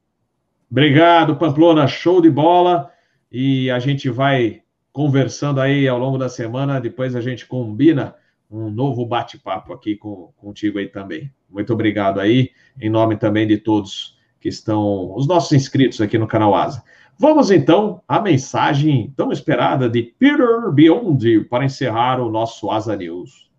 Obrigado, 0.70 1.36
Pamplona, 1.36 1.86
show 1.86 2.20
de 2.20 2.30
bola. 2.30 2.90
E 3.30 3.70
a 3.70 3.78
gente 3.78 4.10
vai 4.10 4.62
conversando 4.92 5.60
aí 5.60 5.88
ao 5.88 5.98
longo 5.98 6.18
da 6.18 6.28
semana, 6.28 6.80
depois 6.80 7.16
a 7.16 7.20
gente 7.20 7.46
combina 7.46 8.14
um 8.52 8.70
novo 8.70 9.06
bate-papo 9.06 9.72
aqui 9.72 9.96
com, 9.96 10.32
contigo 10.36 10.78
aí 10.78 10.86
também. 10.86 11.32
Muito 11.48 11.72
obrigado 11.72 12.20
aí, 12.20 12.50
em 12.80 12.90
nome 12.90 13.16
também 13.16 13.46
de 13.46 13.56
todos 13.56 14.18
que 14.38 14.48
estão, 14.48 15.14
os 15.16 15.26
nossos 15.26 15.52
inscritos 15.52 16.00
aqui 16.00 16.18
no 16.18 16.26
canal 16.26 16.54
Asa. 16.54 16.82
Vamos 17.18 17.50
então 17.50 18.02
à 18.06 18.20
mensagem 18.20 19.12
tão 19.16 19.30
esperada 19.30 19.88
de 19.88 20.02
Peter 20.18 20.70
Biondi 20.72 21.40
para 21.40 21.64
encerrar 21.64 22.20
o 22.20 22.30
nosso 22.30 22.70
Asa 22.70 22.96
News. 22.96 23.50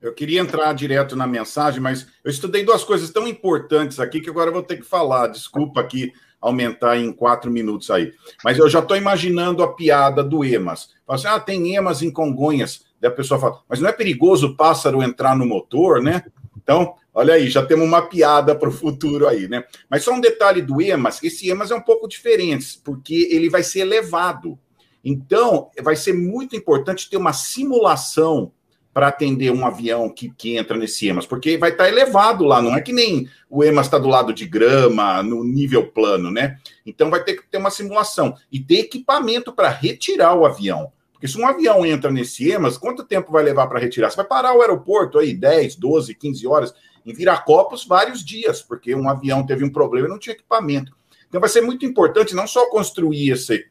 Eu 0.00 0.12
queria 0.12 0.40
entrar 0.40 0.72
direto 0.74 1.16
na 1.16 1.26
mensagem, 1.26 1.80
mas 1.80 2.06
eu 2.22 2.30
estudei 2.30 2.62
duas 2.62 2.84
coisas 2.84 3.10
tão 3.10 3.26
importantes 3.26 3.98
aqui 3.98 4.20
que 4.20 4.28
agora 4.28 4.50
eu 4.50 4.52
vou 4.52 4.62
ter 4.62 4.76
que 4.76 4.82
falar. 4.82 5.28
Desculpa 5.28 5.80
aqui 5.80 6.12
aumentar 6.44 6.98
em 6.98 7.10
quatro 7.10 7.50
minutos 7.50 7.90
aí. 7.90 8.12
Mas 8.44 8.58
eu 8.58 8.68
já 8.68 8.80
estou 8.80 8.98
imaginando 8.98 9.62
a 9.62 9.72
piada 9.72 10.22
do 10.22 10.44
EMAS. 10.44 10.90
Fala 11.06 11.18
assim, 11.18 11.26
ah, 11.26 11.40
tem 11.40 11.74
EMAS 11.74 12.02
em 12.02 12.12
Congonhas. 12.12 12.83
Daí 13.00 13.10
a 13.10 13.14
pessoa 13.14 13.40
fala, 13.40 13.60
mas 13.68 13.80
não 13.80 13.88
é 13.88 13.92
perigoso 13.92 14.48
o 14.48 14.56
pássaro 14.56 15.02
entrar 15.02 15.36
no 15.36 15.46
motor, 15.46 16.02
né? 16.02 16.24
Então, 16.56 16.94
olha 17.12 17.34
aí, 17.34 17.50
já 17.50 17.64
temos 17.64 17.86
uma 17.86 18.02
piada 18.02 18.54
para 18.54 18.68
o 18.68 18.72
futuro 18.72 19.28
aí, 19.28 19.48
né? 19.48 19.64
Mas 19.88 20.02
só 20.02 20.12
um 20.12 20.20
detalhe 20.20 20.62
do 20.62 20.80
EMAS: 20.80 21.22
esse 21.22 21.48
EMAS 21.48 21.70
é 21.70 21.74
um 21.74 21.82
pouco 21.82 22.08
diferente, 22.08 22.80
porque 22.82 23.28
ele 23.30 23.50
vai 23.50 23.62
ser 23.62 23.80
elevado. 23.80 24.58
Então, 25.04 25.70
vai 25.82 25.96
ser 25.96 26.14
muito 26.14 26.56
importante 26.56 27.10
ter 27.10 27.18
uma 27.18 27.34
simulação 27.34 28.50
para 28.94 29.08
atender 29.08 29.50
um 29.50 29.66
avião 29.66 30.08
que, 30.08 30.30
que 30.30 30.56
entra 30.56 30.78
nesse 30.78 31.08
EMAS, 31.08 31.26
porque 31.26 31.58
vai 31.58 31.70
estar 31.70 31.84
tá 31.84 31.90
elevado 31.90 32.44
lá, 32.44 32.62
não 32.62 32.76
é 32.76 32.80
que 32.80 32.92
nem 32.92 33.28
o 33.50 33.64
EMAS 33.64 33.86
está 33.86 33.98
do 33.98 34.08
lado 34.08 34.32
de 34.32 34.46
grama, 34.46 35.20
no 35.20 35.42
nível 35.42 35.90
plano, 35.90 36.30
né? 36.30 36.58
Então 36.86 37.10
vai 37.10 37.22
ter 37.24 37.34
que 37.34 37.46
ter 37.50 37.58
uma 37.58 37.70
simulação 37.70 38.36
e 38.52 38.60
ter 38.60 38.78
equipamento 38.78 39.52
para 39.52 39.68
retirar 39.68 40.34
o 40.34 40.46
avião. 40.46 40.92
Porque 41.24 41.32
se 41.32 41.40
um 41.40 41.46
avião 41.46 41.86
entra 41.86 42.10
nesse 42.10 42.50
EMAS, 42.50 42.76
quanto 42.76 43.02
tempo 43.02 43.32
vai 43.32 43.42
levar 43.42 43.66
para 43.66 43.80
retirar? 43.80 44.10
Você 44.10 44.16
vai 44.16 44.26
parar 44.26 44.54
o 44.54 44.60
aeroporto 44.60 45.18
aí 45.18 45.32
10, 45.32 45.76
12, 45.76 46.14
15 46.14 46.46
horas. 46.46 46.74
Em 47.06 47.14
Viracopos, 47.14 47.86
vários 47.86 48.22
dias, 48.22 48.60
porque 48.60 48.94
um 48.94 49.08
avião 49.08 49.46
teve 49.46 49.64
um 49.64 49.72
problema 49.72 50.06
e 50.06 50.10
não 50.10 50.18
tinha 50.18 50.34
equipamento. 50.34 50.94
Então 51.26 51.40
vai 51.40 51.48
ser 51.48 51.62
muito 51.62 51.86
importante 51.86 52.34
não 52.34 52.46
só 52.46 52.68
construir 52.68 53.30
esse 53.30 53.66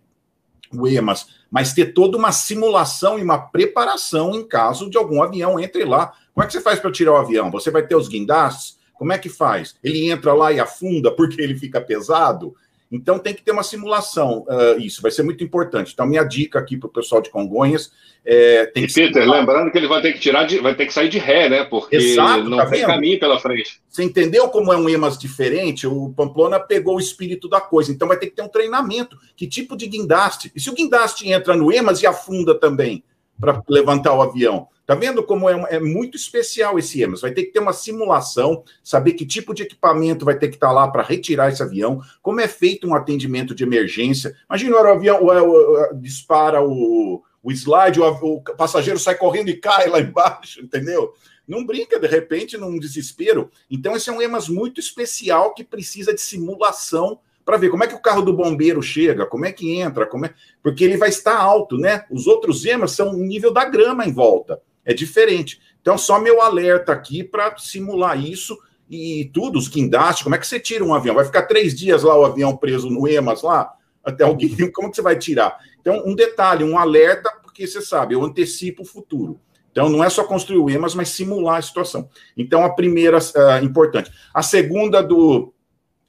o 0.71 0.87
EMAS, 0.87 1.27
mas 1.51 1.73
ter 1.73 1.93
toda 1.93 2.17
uma 2.17 2.31
simulação 2.31 3.19
e 3.19 3.21
uma 3.21 3.37
preparação 3.37 4.33
em 4.33 4.47
caso 4.47 4.89
de 4.89 4.97
algum 4.97 5.21
avião 5.21 5.59
entre 5.59 5.85
lá. 5.85 6.11
Como 6.33 6.43
é 6.43 6.47
que 6.47 6.53
você 6.53 6.61
faz 6.61 6.79
para 6.79 6.91
tirar 6.91 7.11
o 7.11 7.17
avião? 7.17 7.51
Você 7.51 7.69
vai 7.69 7.85
ter 7.85 7.95
os 7.95 8.07
guindastes? 8.07 8.79
Como 8.95 9.13
é 9.13 9.19
que 9.19 9.29
faz? 9.29 9.75
Ele 9.83 10.09
entra 10.09 10.33
lá 10.33 10.51
e 10.51 10.59
afunda 10.59 11.15
porque 11.15 11.39
ele 11.39 11.53
fica 11.53 11.79
pesado? 11.79 12.55
Então 12.93 13.17
tem 13.17 13.33
que 13.33 13.41
ter 13.41 13.51
uma 13.51 13.63
simulação, 13.63 14.45
uh, 14.47 14.79
isso 14.79 15.01
vai 15.01 15.09
ser 15.09 15.23
muito 15.23 15.43
importante. 15.43 15.91
Então, 15.93 16.05
minha 16.05 16.23
dica 16.23 16.59
aqui 16.59 16.77
para 16.77 16.87
o 16.87 16.91
pessoal 16.91 17.21
de 17.21 17.29
Congonhas 17.31 17.91
é, 18.25 18.67
tem 18.67 18.83
e 18.83 18.87
que 18.87 18.93
Peter, 18.93 19.29
lembrando 19.29 19.69
que 19.69 19.77
ele 19.77 19.87
vai 19.87 20.01
ter 20.01 20.13
que 20.13 20.19
tirar 20.19 20.45
de, 20.45 20.59
vai 20.59 20.73
ter 20.75 20.85
que 20.85 20.93
sair 20.93 21.09
de 21.09 21.17
ré, 21.17 21.49
né? 21.49 21.65
Porque 21.65 21.95
Exato, 21.95 22.49
não 22.49 22.57
tá 22.57 22.67
tem 22.67 22.79
vendo? 22.79 22.87
caminho 22.87 23.19
pela 23.19 23.39
frente. 23.39 23.81
Você 23.89 24.03
entendeu 24.03 24.47
como 24.47 24.71
é 24.71 24.77
um 24.77 24.87
EMAS 24.87 25.17
diferente? 25.17 25.85
O 25.85 26.13
Pamplona 26.15 26.59
pegou 26.59 26.95
o 26.95 26.99
espírito 26.99 27.49
da 27.49 27.59
coisa, 27.59 27.91
então 27.91 28.07
vai 28.07 28.17
ter 28.17 28.27
que 28.27 28.35
ter 28.35 28.43
um 28.43 28.47
treinamento. 28.47 29.17
Que 29.35 29.45
tipo 29.45 29.75
de 29.75 29.87
guindaste? 29.87 30.51
E 30.55 30.59
se 30.59 30.69
o 30.69 30.73
guindaste 30.73 31.27
entra 31.29 31.55
no 31.55 31.71
EMAS 31.71 32.01
e 32.01 32.07
afunda 32.07 32.55
também 32.55 33.03
para 33.39 33.61
levantar 33.67 34.13
o 34.13 34.21
avião? 34.21 34.67
Tá 34.85 34.95
vendo 34.95 35.23
como 35.23 35.49
é, 35.49 35.75
é, 35.75 35.79
muito 35.79 36.17
especial 36.17 36.77
esse 36.77 37.01
EMAS? 37.01 37.21
Vai 37.21 37.31
ter 37.31 37.43
que 37.43 37.53
ter 37.53 37.59
uma 37.59 37.71
simulação, 37.71 38.63
saber 38.83 39.13
que 39.13 39.25
tipo 39.25 39.53
de 39.53 39.63
equipamento 39.63 40.25
vai 40.25 40.37
ter 40.37 40.49
que 40.49 40.55
estar 40.55 40.67
tá 40.67 40.73
lá 40.73 40.87
para 40.89 41.03
retirar 41.03 41.49
esse 41.49 41.63
avião, 41.63 42.01
como 42.21 42.41
é 42.41 42.47
feito 42.47 42.85
um 42.85 42.93
atendimento 42.93 43.55
de 43.55 43.63
emergência. 43.63 44.35
Imagina 44.49 44.75
o 44.75 44.87
avião 44.87 45.23
o, 45.23 45.27
o, 45.27 45.91
o, 45.91 45.93
dispara 45.93 46.61
o, 46.61 47.23
o 47.41 47.51
slide, 47.51 48.01
o, 48.01 48.41
passageiro 48.57 48.99
sai 48.99 49.15
correndo 49.15 49.49
e 49.49 49.55
cai 49.55 49.87
lá 49.87 50.01
embaixo, 50.01 50.61
entendeu? 50.61 51.13
Não 51.47 51.65
brinca, 51.65 51.97
de 51.97 52.07
repente, 52.07 52.57
num 52.57 52.77
desespero. 52.77 53.49
Então, 53.71 53.95
esse 53.95 54.09
é 54.09 54.13
um 54.13 54.21
EMAS 54.21 54.49
muito 54.49 54.81
especial 54.81 55.53
que 55.53 55.63
precisa 55.63 56.13
de 56.13 56.19
simulação 56.21 57.19
para 57.45 57.57
ver 57.57 57.69
como 57.69 57.83
é 57.83 57.87
que 57.87 57.95
o 57.95 58.01
carro 58.01 58.21
do 58.21 58.33
bombeiro 58.33 58.81
chega, 58.81 59.25
como 59.25 59.45
é 59.45 59.51
que 59.51 59.77
entra, 59.79 60.05
como 60.05 60.25
é... 60.25 60.33
porque 60.61 60.83
ele 60.83 60.97
vai 60.97 61.09
estar 61.09 61.37
alto, 61.37 61.77
né? 61.77 62.05
Os 62.09 62.27
outros 62.27 62.65
EMAs 62.65 62.91
são 62.91 63.09
o 63.09 63.17
nível 63.17 63.51
da 63.51 63.65
grama 63.65 64.05
em 64.05 64.13
volta. 64.13 64.61
É 64.85 64.93
diferente. 64.93 65.61
Então, 65.81 65.97
só 65.97 66.19
meu 66.19 66.41
alerta 66.41 66.91
aqui 66.91 67.23
para 67.23 67.57
simular 67.57 68.19
isso 68.19 68.57
e 68.89 69.29
tudo, 69.33 69.57
os 69.57 69.67
guindastes. 69.67 70.23
Como 70.23 70.35
é 70.35 70.37
que 70.37 70.47
você 70.47 70.59
tira 70.59 70.83
um 70.83 70.93
avião? 70.93 71.15
Vai 71.15 71.25
ficar 71.25 71.43
três 71.43 71.75
dias 71.75 72.03
lá 72.03 72.17
o 72.17 72.25
avião 72.25 72.55
preso 72.55 72.89
no 72.89 73.07
EMAS 73.07 73.41
lá? 73.41 73.73
Até 74.03 74.23
alguém. 74.23 74.55
Como 74.71 74.89
que 74.89 74.95
você 74.95 75.01
vai 75.01 75.17
tirar? 75.17 75.57
Então, 75.81 76.03
um 76.05 76.15
detalhe, 76.15 76.63
um 76.63 76.77
alerta, 76.77 77.29
porque 77.41 77.67
você 77.67 77.81
sabe, 77.81 78.15
eu 78.15 78.23
antecipo 78.23 78.83
o 78.83 78.85
futuro. 78.85 79.39
Então, 79.71 79.89
não 79.89 80.03
é 80.03 80.09
só 80.09 80.23
construir 80.23 80.59
o 80.59 80.69
EMAS, 80.69 80.93
mas 80.93 81.09
simular 81.09 81.57
a 81.57 81.61
situação. 81.61 82.07
Então, 82.37 82.63
a 82.63 82.69
primeira, 82.69 83.17
uh, 83.17 83.63
importante. 83.63 84.11
A 84.33 84.43
segunda 84.43 85.01
do, 85.01 85.51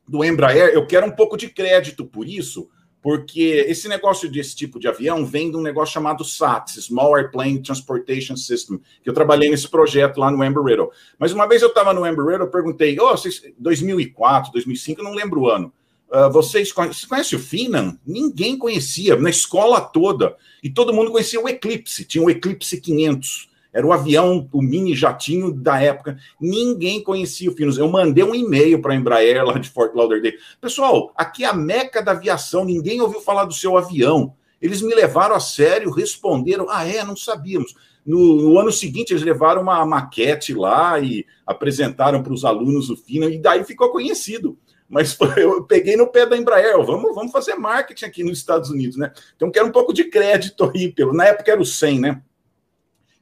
do 0.07 0.23
Embraer, 0.23 0.75
eu 0.75 0.87
quero 0.87 1.07
um 1.07 1.11
pouco 1.11 1.37
de 1.37 1.49
crédito 1.49 2.05
por 2.05 2.29
isso, 2.29 2.69
porque 3.05 3.67
esse 3.69 3.87
negócio 3.87 4.31
desse 4.31 4.57
tipo 4.57 4.81
de 4.81 4.89
avião 4.89 5.27
vem 5.27 5.51
de 5.51 5.59
um 5.59 5.61
negócio 5.61 5.93
chamado 5.93 6.25
SATS, 6.25 6.87
Small 6.87 7.15
Airplane 7.15 7.63
Transportation 7.63 8.35
System, 8.35 8.81
que 9.03 9.11
eu 9.11 9.13
trabalhei 9.13 9.51
nesse 9.51 9.69
projeto 9.69 10.17
lá 10.17 10.31
no 10.31 10.43
Embry-Riddle. 10.43 10.91
Mas 11.19 11.31
uma 11.31 11.47
vez 11.47 11.61
eu 11.61 11.69
estava 11.69 11.93
no 11.93 12.07
Embry-Riddle, 12.07 12.47
eu 12.47 12.51
perguntei, 12.51 12.99
oh, 12.99 13.11
vocês, 13.11 13.43
2004, 13.59 14.53
2005, 14.53 15.03
eu 15.03 15.05
não 15.05 15.13
lembro 15.13 15.43
o 15.43 15.51
ano, 15.51 15.71
uh, 16.09 16.33
vocês, 16.33 16.73
conhecem, 16.73 17.07
conhecem 17.07 17.39
o 17.39 17.43
Finan? 17.43 17.99
Ninguém 18.07 18.57
conhecia, 18.57 19.17
na 19.17 19.29
escola 19.29 19.83
toda, 19.83 20.35
e 20.63 20.71
todo 20.71 20.95
mundo 20.95 21.11
conhecia 21.11 21.39
o 21.39 21.47
Eclipse, 21.47 22.07
tinha 22.07 22.25
o 22.25 22.31
Eclipse 22.31 22.81
500, 22.81 23.51
era 23.75 23.85
o 23.85 23.93
avião, 23.93 24.49
o 24.53 24.63
mini 24.63 24.95
jatinho 24.95 25.53
da 25.53 25.83
época. 25.83 26.17
Ninguém 26.41 27.03
conhecia 27.03 27.51
o 27.51 27.55
Finos. 27.55 27.77
Eu 27.77 27.89
mandei 27.89 28.23
um 28.23 28.33
e-mail 28.33 28.81
para 28.81 28.93
a 28.93 28.97
Embraer 28.97 29.45
lá 29.45 29.59
de 29.59 29.69
Fort 29.69 29.93
Lauderdale. 29.97 30.39
Pessoal, 30.61 31.13
aqui 31.17 31.43
é 31.43 31.49
a 31.49 31.53
meca 31.53 32.01
da 32.01 32.13
aviação. 32.13 32.65
Ninguém 32.65 33.01
ouviu 33.01 33.21
falar 33.21 33.47
do 33.47 33.53
seu 33.53 33.77
avião. 33.77 34.33
Eles 34.63 34.81
me 34.81 34.95
levaram 34.95 35.35
a 35.35 35.41
sério, 35.41 35.91
responderam: 35.91 36.69
ah, 36.71 36.87
é, 36.87 37.03
não 37.03 37.17
sabíamos. 37.17 37.75
No, 38.07 38.37
no, 38.43 38.59
ano 38.61 38.71
seguinte, 38.71 39.13
eles 39.13 39.25
levaram 39.25 39.63
uma 39.63 39.85
maquete 39.85 40.55
lá 40.55 41.01
e 41.01 41.27
apresentaram 41.45 42.23
para 42.23 42.33
os 42.33 42.45
alunos 42.45 42.91
o 42.91 42.97
Fino, 42.97 43.29
e 43.29 43.39
daí 43.39 43.65
ficou 43.65 43.91
conhecido. 43.91 44.57
Mas 44.89 45.19
eu 45.37 45.65
peguei 45.65 45.97
no 45.97 46.07
pé 46.07 46.27
da 46.27 46.37
Embraer, 46.37 46.81
vamos, 46.85 47.13
vamos 47.13 47.33
fazer 47.33 47.57
marketing 47.57 48.05
aqui 48.05 48.23
nos 48.23 48.39
Estados 48.39 48.71
Unidos, 48.71 48.97
né? 48.97 49.11
Então, 49.35 49.51
quero 49.51 49.67
um 49.67 49.73
pouco 49.73 49.93
de 49.93 50.05
crédito 50.05 50.71
aí, 50.73 50.93
pelo, 50.93 51.13
na 51.13 51.25
época 51.25 51.51
era 51.51 51.61
o 51.61 51.65
100, 51.65 51.99
né? 51.99 52.23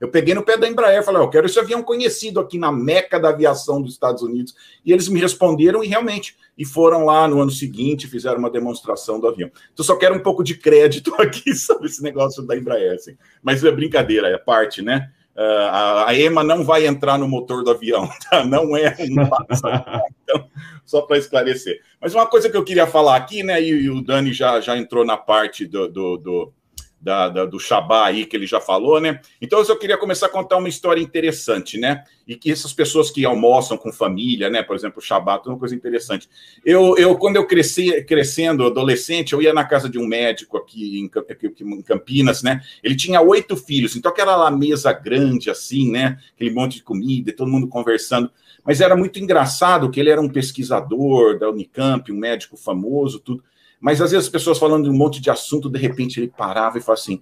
Eu 0.02 0.08
peguei 0.08 0.34
no 0.34 0.42
pé 0.42 0.58
da 0.58 0.68
Embraer, 0.68 1.04
falei, 1.04 1.22
eu 1.22 1.30
quero 1.30 1.46
esse 1.46 1.60
avião 1.60 1.80
conhecido 1.80 2.40
aqui 2.40 2.58
na 2.58 2.72
meca 2.72 3.20
da 3.20 3.28
aviação 3.28 3.80
dos 3.80 3.92
Estados 3.92 4.20
Unidos. 4.20 4.52
E 4.84 4.92
eles 4.92 5.08
me 5.08 5.20
responderam 5.20 5.84
e 5.84 5.86
realmente, 5.86 6.36
e 6.58 6.64
foram 6.64 7.04
lá 7.04 7.28
no 7.28 7.40
ano 7.40 7.52
seguinte, 7.52 8.08
fizeram 8.08 8.40
uma 8.40 8.50
demonstração 8.50 9.20
do 9.20 9.28
avião. 9.28 9.48
Então, 9.72 9.84
só 9.84 9.94
quero 9.94 10.16
um 10.16 10.18
pouco 10.18 10.42
de 10.42 10.56
crédito 10.56 11.14
aqui 11.22 11.54
sobre 11.54 11.86
esse 11.86 12.02
negócio 12.02 12.42
da 12.42 12.56
Embraer. 12.56 12.94
Assim. 12.94 13.16
Mas 13.40 13.62
é 13.62 13.70
brincadeira, 13.70 14.26
é 14.26 14.36
parte, 14.36 14.82
né? 14.82 15.08
Uh, 15.36 16.04
a 16.04 16.14
EMA 16.16 16.42
não 16.42 16.64
vai 16.64 16.84
entrar 16.84 17.16
no 17.16 17.28
motor 17.28 17.62
do 17.62 17.70
avião, 17.70 18.08
tá? 18.28 18.44
não 18.44 18.76
é 18.76 18.96
um 18.98 19.22
então, 20.24 20.50
só 20.84 21.02
para 21.02 21.16
esclarecer. 21.16 21.80
Mas 22.00 22.12
uma 22.12 22.26
coisa 22.26 22.50
que 22.50 22.56
eu 22.56 22.64
queria 22.64 22.88
falar 22.88 23.14
aqui, 23.14 23.44
né? 23.44 23.62
E, 23.62 23.84
e 23.84 23.88
o 23.88 24.02
Dani 24.02 24.32
já, 24.32 24.60
já 24.60 24.76
entrou 24.76 25.04
na 25.04 25.16
parte 25.16 25.64
do, 25.64 25.88
do, 25.88 26.16
do 26.16 26.52
da, 27.02 27.28
da, 27.28 27.44
do 27.44 27.58
Shabá 27.58 28.06
aí 28.06 28.24
que 28.24 28.36
ele 28.36 28.46
já 28.46 28.60
falou, 28.60 29.00
né? 29.00 29.20
Então 29.40 29.58
eu 29.58 29.64
só 29.64 29.74
queria 29.74 29.98
começar 29.98 30.26
a 30.26 30.28
contar 30.28 30.56
uma 30.56 30.68
história 30.68 31.00
interessante, 31.00 31.76
né? 31.76 32.04
E 32.28 32.36
que 32.36 32.50
essas 32.50 32.72
pessoas 32.72 33.10
que 33.10 33.24
almoçam 33.24 33.76
com 33.76 33.92
família, 33.92 34.48
né? 34.48 34.62
Por 34.62 34.76
exemplo, 34.76 35.00
o 35.00 35.02
Shabá, 35.02 35.42
é 35.44 35.48
uma 35.48 35.58
coisa 35.58 35.74
interessante. 35.74 36.28
Eu, 36.64 36.96
eu 36.96 37.16
quando 37.18 37.36
eu 37.36 37.46
cresci, 37.46 38.04
crescendo, 38.04 38.64
adolescente, 38.64 39.32
eu 39.32 39.42
ia 39.42 39.52
na 39.52 39.64
casa 39.64 39.88
de 39.88 39.98
um 39.98 40.06
médico 40.06 40.56
aqui 40.56 41.00
em, 41.00 41.10
em 41.60 41.82
Campinas, 41.82 42.42
né? 42.44 42.62
Ele 42.84 42.94
tinha 42.94 43.20
oito 43.20 43.56
filhos, 43.56 43.96
então 43.96 44.12
aquela 44.12 44.36
lá 44.36 44.50
mesa 44.50 44.92
grande 44.92 45.50
assim, 45.50 45.90
né? 45.90 46.18
Aquele 46.36 46.52
monte 46.52 46.76
de 46.76 46.84
comida, 46.84 47.32
todo 47.32 47.50
mundo 47.50 47.66
conversando. 47.66 48.30
Mas 48.64 48.80
era 48.80 48.94
muito 48.94 49.18
engraçado 49.18 49.90
que 49.90 49.98
ele 49.98 50.10
era 50.10 50.20
um 50.20 50.28
pesquisador 50.28 51.36
da 51.36 51.50
Unicamp, 51.50 52.12
um 52.12 52.16
médico 52.16 52.56
famoso, 52.56 53.18
tudo. 53.18 53.42
Mas 53.82 54.00
às 54.00 54.12
vezes 54.12 54.26
as 54.26 54.32
pessoas 54.32 54.58
falando 54.58 54.84
de 54.84 54.90
um 54.90 54.96
monte 54.96 55.20
de 55.20 55.28
assunto, 55.28 55.68
de 55.68 55.76
repente 55.76 56.20
ele 56.20 56.28
parava 56.28 56.78
e 56.78 56.80
falava 56.80 57.00
assim: 57.00 57.20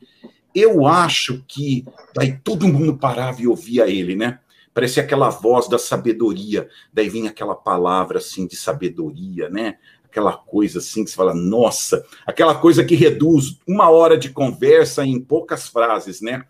Eu 0.54 0.86
acho 0.86 1.42
que. 1.48 1.86
Daí 2.14 2.38
todo 2.44 2.68
mundo 2.68 2.98
parava 2.98 3.40
e 3.40 3.48
ouvia 3.48 3.88
ele, 3.88 4.14
né? 4.14 4.38
Parecia 4.74 5.02
aquela 5.02 5.30
voz 5.30 5.68
da 5.68 5.78
sabedoria. 5.78 6.68
Daí 6.92 7.08
vinha 7.08 7.30
aquela 7.30 7.54
palavra 7.54 8.18
assim 8.18 8.46
de 8.46 8.56
sabedoria, 8.56 9.48
né? 9.48 9.78
Aquela 10.04 10.34
coisa 10.34 10.80
assim 10.80 11.02
que 11.02 11.10
você 11.10 11.16
fala, 11.16 11.32
nossa, 11.34 12.04
aquela 12.26 12.54
coisa 12.54 12.84
que 12.84 12.94
reduz 12.94 13.58
uma 13.66 13.88
hora 13.88 14.18
de 14.18 14.28
conversa 14.28 15.04
em 15.04 15.18
poucas 15.18 15.66
frases, 15.66 16.20
né? 16.20 16.44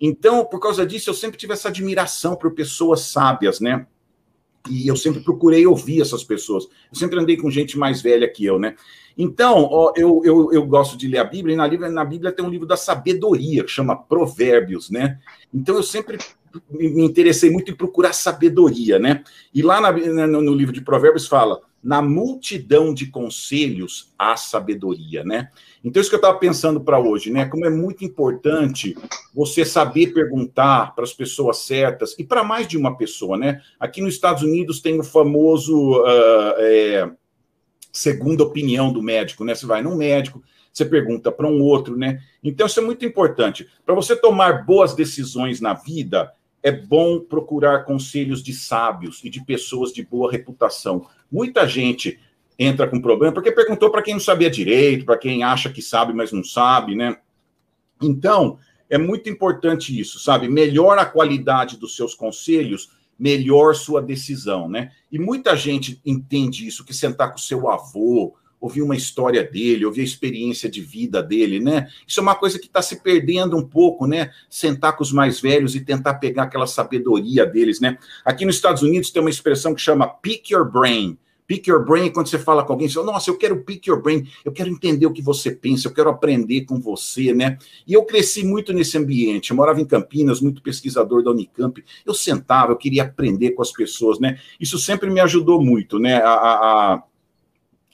Então, 0.00 0.44
por 0.44 0.60
causa 0.60 0.86
disso, 0.86 1.10
eu 1.10 1.14
sempre 1.14 1.36
tive 1.36 1.54
essa 1.54 1.68
admiração 1.68 2.36
por 2.36 2.54
pessoas 2.54 3.00
sábias, 3.00 3.58
né? 3.58 3.86
E 4.70 4.86
eu 4.86 4.96
sempre 4.96 5.20
procurei 5.20 5.66
ouvir 5.66 6.00
essas 6.00 6.22
pessoas. 6.22 6.64
Eu 6.64 6.98
sempre 6.98 7.18
andei 7.18 7.36
com 7.36 7.50
gente 7.50 7.78
mais 7.78 8.00
velha 8.00 8.28
que 8.28 8.44
eu, 8.44 8.58
né? 8.58 8.76
Então, 9.18 9.68
ó, 9.68 9.92
eu, 9.96 10.22
eu, 10.24 10.52
eu 10.52 10.64
gosto 10.64 10.96
de 10.96 11.08
ler 11.08 11.18
a 11.18 11.24
Bíblia, 11.24 11.54
e 11.54 11.56
na 11.56 11.68
Bíblia, 11.68 11.90
na 11.90 12.04
Bíblia 12.04 12.30
tem 12.30 12.44
um 12.44 12.50
livro 12.50 12.68
da 12.68 12.76
sabedoria, 12.76 13.64
que 13.64 13.70
chama 13.70 13.96
Provérbios, 13.96 14.88
né? 14.90 15.18
Então, 15.52 15.74
eu 15.74 15.82
sempre 15.82 16.18
me 16.70 17.04
interessei 17.04 17.50
muito 17.50 17.72
em 17.72 17.74
procurar 17.74 18.12
sabedoria, 18.12 18.96
né? 18.98 19.24
E 19.52 19.60
lá 19.60 19.80
na, 19.80 19.92
no, 20.26 20.40
no 20.40 20.54
livro 20.54 20.72
de 20.72 20.80
Provérbios 20.80 21.26
fala: 21.26 21.60
na 21.82 22.00
multidão 22.00 22.94
de 22.94 23.06
conselhos 23.06 24.12
há 24.18 24.36
sabedoria, 24.36 25.24
né? 25.24 25.50
Então, 25.82 26.00
isso 26.00 26.10
que 26.10 26.16
eu 26.16 26.20
estava 26.20 26.38
pensando 26.38 26.80
para 26.80 27.00
hoje, 27.00 27.30
né? 27.30 27.46
Como 27.46 27.66
é 27.66 27.70
muito 27.70 28.04
importante 28.04 28.96
você 29.34 29.64
saber 29.64 30.12
perguntar 30.12 30.94
para 30.94 31.04
as 31.04 31.12
pessoas 31.12 31.58
certas 31.58 32.14
e 32.18 32.24
para 32.24 32.44
mais 32.44 32.68
de 32.68 32.76
uma 32.76 32.96
pessoa, 32.96 33.36
né? 33.36 33.60
Aqui 33.80 34.00
nos 34.00 34.14
Estados 34.14 34.42
Unidos 34.42 34.80
tem 34.80 34.98
o 34.98 35.04
famoso. 35.04 36.00
Uh, 36.02 36.54
é, 36.58 37.10
segunda 37.92 38.42
opinião 38.42 38.92
do 38.92 39.02
médico, 39.02 39.44
né? 39.44 39.54
Você 39.54 39.66
vai 39.66 39.82
num 39.82 39.96
médico, 39.96 40.42
você 40.72 40.84
pergunta 40.84 41.32
para 41.32 41.46
um 41.46 41.60
outro, 41.60 41.96
né? 41.96 42.20
Então, 42.42 42.66
isso 42.66 42.80
é 42.80 42.82
muito 42.82 43.04
importante. 43.04 43.68
Para 43.84 43.94
você 43.94 44.14
tomar 44.14 44.64
boas 44.64 44.94
decisões 44.94 45.60
na 45.60 45.74
vida, 45.74 46.32
é 46.62 46.70
bom 46.70 47.20
procurar 47.20 47.84
conselhos 47.84 48.42
de 48.42 48.52
sábios 48.52 49.20
e 49.24 49.30
de 49.30 49.44
pessoas 49.44 49.92
de 49.92 50.04
boa 50.04 50.30
reputação. 50.30 51.06
Muita 51.30 51.66
gente 51.66 52.18
entra 52.58 52.88
com 52.88 53.00
problema 53.00 53.32
porque 53.32 53.52
perguntou 53.52 53.90
para 53.90 54.02
quem 54.02 54.14
não 54.14 54.20
sabia 54.20 54.50
direito, 54.50 55.04
para 55.04 55.18
quem 55.18 55.42
acha 55.42 55.70
que 55.70 55.80
sabe, 55.80 56.12
mas 56.12 56.32
não 56.32 56.42
sabe, 56.42 56.94
né? 56.94 57.16
Então, 58.02 58.58
é 58.90 58.98
muito 58.98 59.28
importante 59.28 59.98
isso, 59.98 60.18
sabe? 60.18 60.48
Melhora 60.48 61.02
a 61.02 61.06
qualidade 61.06 61.76
dos 61.76 61.94
seus 61.94 62.14
conselhos 62.14 62.90
melhor 63.18 63.74
sua 63.74 64.00
decisão, 64.00 64.68
né? 64.68 64.92
E 65.10 65.18
muita 65.18 65.56
gente 65.56 66.00
entende 66.04 66.66
isso, 66.66 66.84
que 66.84 66.94
sentar 66.94 67.32
com 67.32 67.38
seu 67.38 67.68
avô, 67.68 68.34
ouvir 68.60 68.82
uma 68.82 68.96
história 68.96 69.44
dele, 69.44 69.86
ouvir 69.86 70.02
a 70.02 70.04
experiência 70.04 70.68
de 70.68 70.80
vida 70.80 71.22
dele, 71.22 71.60
né? 71.60 71.88
Isso 72.06 72.20
é 72.20 72.22
uma 72.22 72.34
coisa 72.34 72.58
que 72.58 72.66
está 72.66 72.82
se 72.82 73.02
perdendo 73.02 73.56
um 73.56 73.66
pouco, 73.66 74.06
né? 74.06 74.30
Sentar 74.48 74.96
com 74.96 75.02
os 75.02 75.12
mais 75.12 75.40
velhos 75.40 75.74
e 75.74 75.80
tentar 75.80 76.14
pegar 76.14 76.44
aquela 76.44 76.66
sabedoria 76.66 77.46
deles, 77.46 77.80
né? 77.80 77.98
Aqui 78.24 78.44
nos 78.44 78.56
Estados 78.56 78.82
Unidos 78.82 79.10
tem 79.10 79.20
uma 79.20 79.30
expressão 79.30 79.74
que 79.74 79.80
chama 79.80 80.06
pick 80.06 80.50
your 80.50 80.70
brain. 80.70 81.16
Pick 81.48 81.66
your 81.66 81.82
brain, 81.82 82.12
quando 82.12 82.28
você 82.28 82.38
fala 82.38 82.62
com 82.62 82.74
alguém, 82.74 82.88
você 82.88 82.96
fala, 82.96 83.12
nossa, 83.12 83.30
eu 83.30 83.38
quero 83.38 83.64
pick 83.64 83.86
your 83.86 84.02
brain, 84.02 84.28
eu 84.44 84.52
quero 84.52 84.68
entender 84.68 85.06
o 85.06 85.12
que 85.12 85.22
você 85.22 85.50
pensa, 85.50 85.88
eu 85.88 85.94
quero 85.94 86.10
aprender 86.10 86.66
com 86.66 86.78
você, 86.78 87.32
né? 87.32 87.56
E 87.86 87.94
eu 87.94 88.04
cresci 88.04 88.44
muito 88.44 88.70
nesse 88.74 88.98
ambiente, 88.98 89.50
eu 89.50 89.56
morava 89.56 89.80
em 89.80 89.86
Campinas, 89.86 90.42
muito 90.42 90.60
pesquisador 90.60 91.22
da 91.22 91.30
Unicamp, 91.30 91.82
eu 92.04 92.12
sentava, 92.12 92.72
eu 92.72 92.76
queria 92.76 93.04
aprender 93.04 93.52
com 93.52 93.62
as 93.62 93.72
pessoas, 93.72 94.20
né? 94.20 94.38
Isso 94.60 94.78
sempre 94.78 95.08
me 95.08 95.20
ajudou 95.20 95.64
muito, 95.64 95.98
né? 95.98 96.16
A, 96.16 96.34
a, 96.34 97.02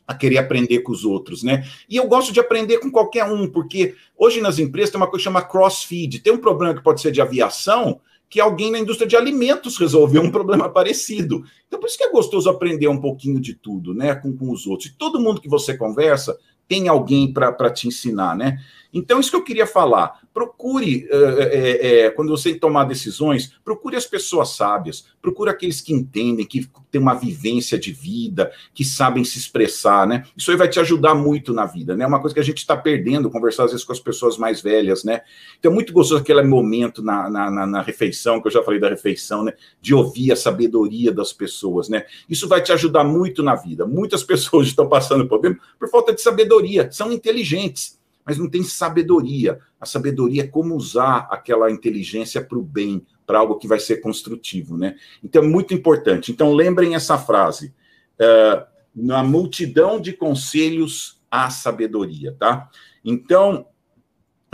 a 0.04 0.14
querer 0.14 0.38
aprender 0.38 0.80
com 0.80 0.90
os 0.90 1.04
outros, 1.04 1.44
né? 1.44 1.64
E 1.88 1.94
eu 1.94 2.08
gosto 2.08 2.32
de 2.32 2.40
aprender 2.40 2.78
com 2.78 2.90
qualquer 2.90 3.24
um, 3.24 3.48
porque 3.48 3.94
hoje 4.18 4.40
nas 4.40 4.58
empresas 4.58 4.90
tem 4.90 5.00
uma 5.00 5.06
coisa 5.06 5.20
que 5.20 5.24
chama 5.24 5.42
cross-feed. 5.42 6.18
Tem 6.18 6.32
um 6.32 6.38
problema 6.38 6.74
que 6.74 6.82
pode 6.82 7.00
ser 7.00 7.12
de 7.12 7.20
aviação, 7.20 8.00
que 8.34 8.40
alguém 8.40 8.68
na 8.72 8.80
indústria 8.80 9.06
de 9.06 9.14
alimentos 9.14 9.76
resolveu 9.76 10.20
um 10.20 10.28
problema 10.28 10.68
parecido. 10.68 11.44
Então, 11.68 11.78
por 11.78 11.86
isso 11.86 11.96
que 11.96 12.02
é 12.02 12.10
gostoso 12.10 12.50
aprender 12.50 12.88
um 12.88 13.00
pouquinho 13.00 13.38
de 13.38 13.54
tudo, 13.54 13.94
né, 13.94 14.12
com, 14.12 14.36
com 14.36 14.50
os 14.50 14.66
outros. 14.66 14.90
E 14.90 14.98
todo 14.98 15.20
mundo 15.20 15.40
que 15.40 15.48
você 15.48 15.76
conversa 15.76 16.36
tem 16.66 16.88
alguém 16.88 17.32
para 17.32 17.70
te 17.70 17.86
ensinar, 17.86 18.36
né? 18.36 18.58
Então, 18.94 19.18
isso 19.18 19.30
que 19.30 19.36
eu 19.36 19.42
queria 19.42 19.66
falar. 19.66 20.20
Procure, 20.32 21.08
é, 21.10 22.04
é, 22.04 22.10
quando 22.10 22.30
você 22.30 22.54
tomar 22.54 22.84
decisões, 22.84 23.52
procure 23.64 23.96
as 23.96 24.06
pessoas 24.06 24.50
sábias, 24.50 25.06
procure 25.20 25.50
aqueles 25.50 25.80
que 25.80 25.92
entendem, 25.92 26.46
que 26.46 26.68
têm 26.92 27.00
uma 27.00 27.14
vivência 27.14 27.76
de 27.76 27.92
vida, 27.92 28.52
que 28.72 28.84
sabem 28.84 29.24
se 29.24 29.36
expressar, 29.36 30.06
né? 30.06 30.24
Isso 30.36 30.50
aí 30.50 30.56
vai 30.56 30.68
te 30.68 30.78
ajudar 30.78 31.14
muito 31.14 31.52
na 31.52 31.66
vida, 31.66 31.96
né? 31.96 32.06
Uma 32.06 32.20
coisa 32.20 32.34
que 32.34 32.40
a 32.40 32.44
gente 32.44 32.58
está 32.58 32.76
perdendo, 32.76 33.30
conversar 33.30 33.64
às 33.64 33.72
vezes 33.72 33.84
com 33.84 33.92
as 33.92 34.00
pessoas 34.00 34.38
mais 34.38 34.62
velhas, 34.62 35.02
né? 35.02 35.22
Então, 35.58 35.72
é 35.72 35.74
muito 35.74 35.92
gostoso 35.92 36.20
aquele 36.20 36.42
momento 36.42 37.02
na, 37.02 37.28
na, 37.28 37.50
na, 37.50 37.66
na 37.66 37.82
refeição, 37.82 38.40
que 38.40 38.46
eu 38.46 38.52
já 38.52 38.62
falei 38.62 38.78
da 38.78 38.88
refeição, 38.88 39.42
né? 39.42 39.54
De 39.80 39.92
ouvir 39.92 40.30
a 40.30 40.36
sabedoria 40.36 41.10
das 41.10 41.32
pessoas, 41.32 41.88
né? 41.88 42.04
Isso 42.28 42.46
vai 42.46 42.62
te 42.62 42.72
ajudar 42.72 43.02
muito 43.02 43.42
na 43.42 43.56
vida. 43.56 43.86
Muitas 43.86 44.22
pessoas 44.24 44.68
estão 44.68 44.88
passando 44.88 45.26
problema 45.26 45.58
por 45.78 45.88
falta 45.88 46.12
de 46.12 46.22
sabedoria, 46.22 46.88
são 46.92 47.10
inteligentes 47.10 48.03
mas 48.24 48.38
não 48.38 48.48
tem 48.48 48.62
sabedoria. 48.62 49.58
A 49.80 49.86
sabedoria 49.86 50.42
é 50.42 50.46
como 50.46 50.74
usar 50.74 51.28
aquela 51.30 51.70
inteligência 51.70 52.42
para 52.42 52.58
o 52.58 52.62
bem, 52.62 53.04
para 53.26 53.38
algo 53.38 53.56
que 53.56 53.68
vai 53.68 53.78
ser 53.78 53.98
construtivo, 53.98 54.76
né? 54.76 54.96
Então 55.22 55.42
é 55.42 55.46
muito 55.46 55.74
importante. 55.74 56.32
Então 56.32 56.52
lembrem 56.52 56.94
essa 56.94 57.18
frase: 57.18 57.74
uh, 58.20 58.64
na 58.94 59.22
multidão 59.22 60.00
de 60.00 60.12
conselhos 60.12 61.20
há 61.30 61.50
sabedoria, 61.50 62.34
tá? 62.38 62.68
Então 63.04 63.66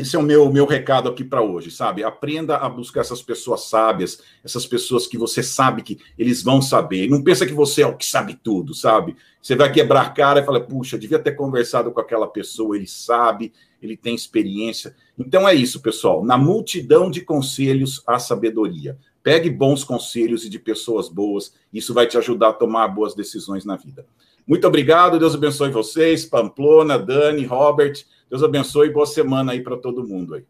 esse 0.00 0.16
é 0.16 0.18
o 0.18 0.22
meu, 0.22 0.50
meu 0.50 0.66
recado 0.66 1.08
aqui 1.08 1.22
para 1.22 1.42
hoje, 1.42 1.70
sabe? 1.70 2.02
Aprenda 2.02 2.56
a 2.56 2.68
buscar 2.68 3.00
essas 3.00 3.22
pessoas 3.22 3.68
sábias, 3.68 4.22
essas 4.44 4.66
pessoas 4.66 5.06
que 5.06 5.18
você 5.18 5.42
sabe 5.42 5.82
que 5.82 5.98
eles 6.18 6.42
vão 6.42 6.60
saber. 6.60 7.08
Não 7.08 7.22
pensa 7.22 7.46
que 7.46 7.52
você 7.52 7.82
é 7.82 7.86
o 7.86 7.96
que 7.96 8.06
sabe 8.06 8.38
tudo, 8.42 8.74
sabe? 8.74 9.16
Você 9.40 9.56
vai 9.56 9.72
quebrar 9.72 10.02
a 10.02 10.10
cara 10.10 10.40
e 10.40 10.44
fala, 10.44 10.60
puxa, 10.60 10.98
devia 10.98 11.18
ter 11.18 11.32
conversado 11.32 11.90
com 11.90 12.00
aquela 12.00 12.26
pessoa, 12.26 12.76
ele 12.76 12.86
sabe, 12.86 13.52
ele 13.80 13.96
tem 13.96 14.14
experiência. 14.14 14.94
Então 15.18 15.48
é 15.48 15.54
isso, 15.54 15.80
pessoal. 15.80 16.24
Na 16.24 16.36
multidão 16.36 17.10
de 17.10 17.20
conselhos, 17.20 18.02
há 18.06 18.18
sabedoria. 18.18 18.98
Pegue 19.22 19.50
bons 19.50 19.84
conselhos 19.84 20.44
e 20.44 20.48
de 20.48 20.58
pessoas 20.58 21.08
boas, 21.08 21.52
isso 21.72 21.92
vai 21.92 22.06
te 22.06 22.16
ajudar 22.16 22.48
a 22.50 22.54
tomar 22.54 22.88
boas 22.88 23.14
decisões 23.14 23.64
na 23.64 23.76
vida. 23.76 24.06
Muito 24.50 24.66
obrigado, 24.66 25.16
Deus 25.16 25.32
abençoe 25.32 25.70
vocês, 25.70 26.26
Pamplona, 26.26 26.98
Dani, 26.98 27.44
Robert. 27.44 27.92
Deus 28.28 28.42
abençoe 28.42 28.88
e 28.88 28.92
boa 28.92 29.06
semana 29.06 29.52
aí 29.52 29.60
para 29.60 29.76
todo 29.76 30.04
mundo 30.04 30.34
aí. 30.34 30.44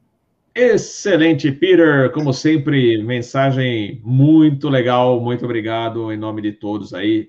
Excelente, 0.55 1.53
Peter. 1.53 2.11
Como 2.11 2.33
sempre, 2.33 3.03
mensagem 3.03 4.01
muito 4.03 4.71
legal. 4.71 5.21
Muito 5.21 5.45
obrigado 5.45 6.11
em 6.11 6.17
nome 6.17 6.41
de 6.41 6.53
todos 6.53 6.95
aí. 6.95 7.29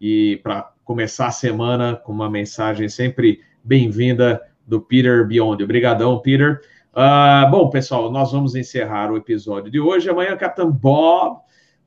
E 0.00 0.38
para 0.40 0.70
começar 0.84 1.26
a 1.26 1.32
semana 1.32 1.96
com 1.96 2.12
uma 2.12 2.30
mensagem 2.30 2.88
sempre 2.88 3.40
bem-vinda 3.64 4.40
do 4.64 4.80
Peter 4.80 5.26
Beyond. 5.26 5.64
Obrigadão, 5.64 6.20
Peter. 6.20 6.60
Uh, 6.92 7.50
bom, 7.50 7.68
pessoal, 7.70 8.08
nós 8.12 8.30
vamos 8.30 8.54
encerrar 8.54 9.10
o 9.10 9.16
episódio 9.16 9.68
de 9.68 9.80
hoje. 9.80 10.08
Amanhã, 10.08 10.36
Capitão 10.36 10.70
Bob 10.70 11.40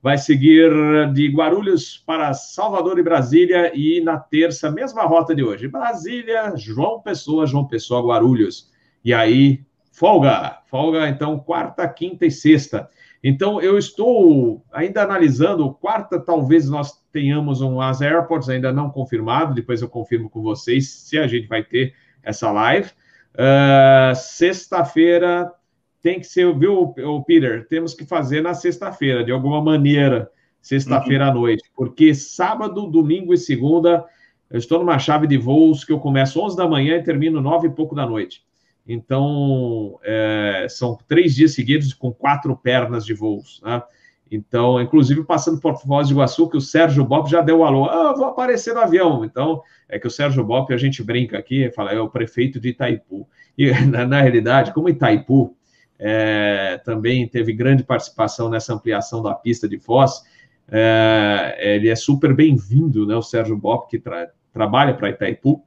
vai 0.07 0.17
seguir 0.17 0.71
de 1.11 1.27
Guarulhos 1.27 1.97
para 1.97 2.33
Salvador 2.33 2.97
e 2.97 3.03
Brasília 3.03 3.73
e 3.75 3.99
na 3.99 4.17
terça, 4.17 4.71
mesma 4.71 5.03
rota 5.03 5.35
de 5.35 5.43
hoje, 5.43 5.67
Brasília, 5.67 6.53
João 6.55 7.01
Pessoa, 7.01 7.45
João 7.45 7.67
Pessoa, 7.67 8.01
Guarulhos. 8.01 8.71
E 9.03 9.13
aí, 9.13 9.65
folga, 9.91 10.59
folga 10.67 11.09
então 11.09 11.37
quarta, 11.37 11.85
quinta 11.89 12.25
e 12.25 12.31
sexta. 12.31 12.89
Então, 13.21 13.59
eu 13.61 13.77
estou 13.77 14.63
ainda 14.71 15.03
analisando, 15.03 15.73
quarta, 15.73 16.17
talvez 16.17 16.69
nós 16.69 17.03
tenhamos 17.11 17.59
um 17.59 17.81
Asa 17.81 18.05
Airports 18.05 18.47
ainda 18.47 18.71
não 18.71 18.89
confirmado, 18.89 19.53
depois 19.53 19.81
eu 19.81 19.89
confirmo 19.89 20.29
com 20.29 20.41
vocês 20.41 20.89
se 20.89 21.17
a 21.17 21.27
gente 21.27 21.49
vai 21.49 21.65
ter 21.65 21.93
essa 22.23 22.49
live. 22.49 22.91
Uh, 23.33 24.15
sexta-feira 24.15 25.51
tem 26.01 26.19
que 26.19 26.25
ser, 26.25 26.53
viu, 26.57 26.93
Peter? 27.25 27.67
Temos 27.67 27.93
que 27.93 28.05
fazer 28.05 28.41
na 28.41 28.53
sexta-feira, 28.53 29.23
de 29.23 29.31
alguma 29.31 29.61
maneira, 29.61 30.29
sexta-feira 30.61 31.25
uhum. 31.25 31.31
à 31.31 31.33
noite, 31.33 31.63
porque 31.75 32.13
sábado, 32.13 32.87
domingo 32.87 33.33
e 33.33 33.37
segunda 33.37 34.05
eu 34.49 34.57
estou 34.57 34.79
numa 34.79 34.97
chave 34.97 35.27
de 35.27 35.37
voos 35.37 35.83
que 35.83 35.91
eu 35.91 35.99
começo 35.99 36.41
11 36.41 36.55
da 36.55 36.67
manhã 36.67 36.95
e 36.95 37.03
termino 37.03 37.41
9 37.41 37.67
e 37.67 37.71
pouco 37.71 37.93
da 37.93 38.05
noite. 38.05 38.45
Então, 38.87 39.99
é, 40.03 40.67
são 40.69 40.97
três 41.07 41.35
dias 41.35 41.53
seguidos 41.53 41.93
com 41.93 42.13
quatro 42.13 42.55
pernas 42.55 43.05
de 43.05 43.13
voos. 43.13 43.61
Né? 43.61 43.83
Então, 44.31 44.81
inclusive 44.81 45.25
passando 45.25 45.59
por 45.59 45.77
Foz 45.77 46.07
do 46.07 46.13
Iguaçu, 46.13 46.49
que 46.49 46.55
o 46.55 46.61
Sérgio 46.61 47.03
Bop 47.03 47.29
já 47.29 47.41
deu 47.41 47.59
o 47.59 47.65
alô, 47.65 47.85
ah, 47.85 48.13
vou 48.13 48.25
aparecer 48.25 48.73
no 48.73 48.79
avião. 48.79 49.25
Então, 49.25 49.61
é 49.89 49.99
que 49.99 50.07
o 50.07 50.11
Sérgio 50.11 50.43
Bop, 50.45 50.73
a 50.73 50.77
gente 50.77 51.03
brinca 51.03 51.37
aqui, 51.37 51.69
fala, 51.71 51.91
é 51.91 51.99
o 51.99 52.09
prefeito 52.09 52.59
de 52.59 52.69
Itaipu. 52.69 53.27
E, 53.57 53.71
na, 53.85 54.05
na 54.05 54.21
realidade, 54.21 54.73
como 54.73 54.87
Itaipu 54.87 55.56
é, 55.99 56.79
também 56.83 57.27
teve 57.27 57.53
grande 57.53 57.83
participação 57.83 58.49
nessa 58.49 58.73
ampliação 58.73 59.21
da 59.21 59.33
pista 59.33 59.67
de 59.67 59.79
Foz, 59.79 60.23
é, 60.69 61.75
ele 61.75 61.89
é 61.89 61.95
super 61.95 62.33
bem-vindo, 62.35 63.05
né, 63.05 63.15
o 63.15 63.21
Sérgio 63.21 63.57
Bop, 63.57 63.89
que 63.89 63.99
tra 63.99 64.29
trabalha 64.53 64.93
para 64.95 65.11
Itaipu, 65.11 65.63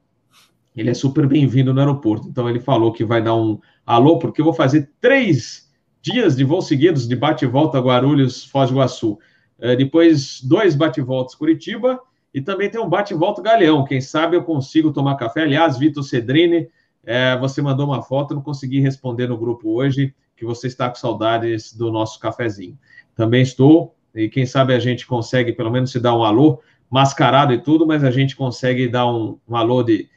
ele 0.76 0.90
é 0.90 0.94
super 0.94 1.26
bem-vindo 1.26 1.72
no 1.72 1.78
aeroporto. 1.78 2.28
Então, 2.28 2.48
ele 2.48 2.58
falou 2.58 2.92
que 2.92 3.04
vai 3.04 3.22
dar 3.22 3.36
um 3.36 3.60
alô, 3.86 4.18
porque 4.18 4.40
eu 4.40 4.44
vou 4.44 4.54
fazer 4.54 4.90
três 5.00 5.70
dias 6.02 6.36
de 6.36 6.42
voos 6.42 6.66
seguidos 6.66 7.06
de 7.06 7.14
bate-volta 7.14 7.78
Guarulhos, 7.78 8.44
Foz 8.44 8.68
do 8.68 8.74
Iguaçu. 8.74 9.18
É, 9.60 9.76
depois, 9.76 10.42
dois 10.42 10.74
bate-voltas 10.74 11.36
Curitiba 11.36 12.00
e 12.32 12.40
também 12.40 12.70
tem 12.70 12.80
um 12.80 12.88
bate-volta 12.88 13.42
Galeão. 13.42 13.84
Quem 13.84 14.00
sabe 14.00 14.36
eu 14.36 14.42
consigo 14.42 14.92
tomar 14.92 15.16
café. 15.16 15.42
Aliás, 15.42 15.78
Vitor 15.78 16.02
Cedrini, 16.02 16.68
é, 17.04 17.36
você 17.38 17.62
mandou 17.62 17.86
uma 17.86 18.02
foto, 18.02 18.34
não 18.34 18.42
consegui 18.42 18.80
responder 18.80 19.26
no 19.26 19.38
grupo 19.38 19.70
hoje, 19.70 20.14
que 20.36 20.44
você 20.44 20.66
está 20.66 20.88
com 20.88 20.96
saudades 20.96 21.72
do 21.72 21.90
nosso 21.90 22.18
cafezinho. 22.18 22.78
Também 23.14 23.42
estou, 23.42 23.94
e 24.14 24.28
quem 24.28 24.46
sabe 24.46 24.74
a 24.74 24.78
gente 24.78 25.06
consegue 25.06 25.52
pelo 25.52 25.70
menos 25.70 25.92
se 25.92 26.00
dar 26.00 26.16
um 26.16 26.24
alô, 26.24 26.60
mascarado 26.90 27.52
e 27.52 27.58
tudo, 27.58 27.86
mas 27.86 28.02
a 28.02 28.10
gente 28.10 28.34
consegue 28.34 28.88
dar 28.88 29.06
um, 29.06 29.38
um 29.48 29.56
alô 29.56 29.82
de, 29.82 30.08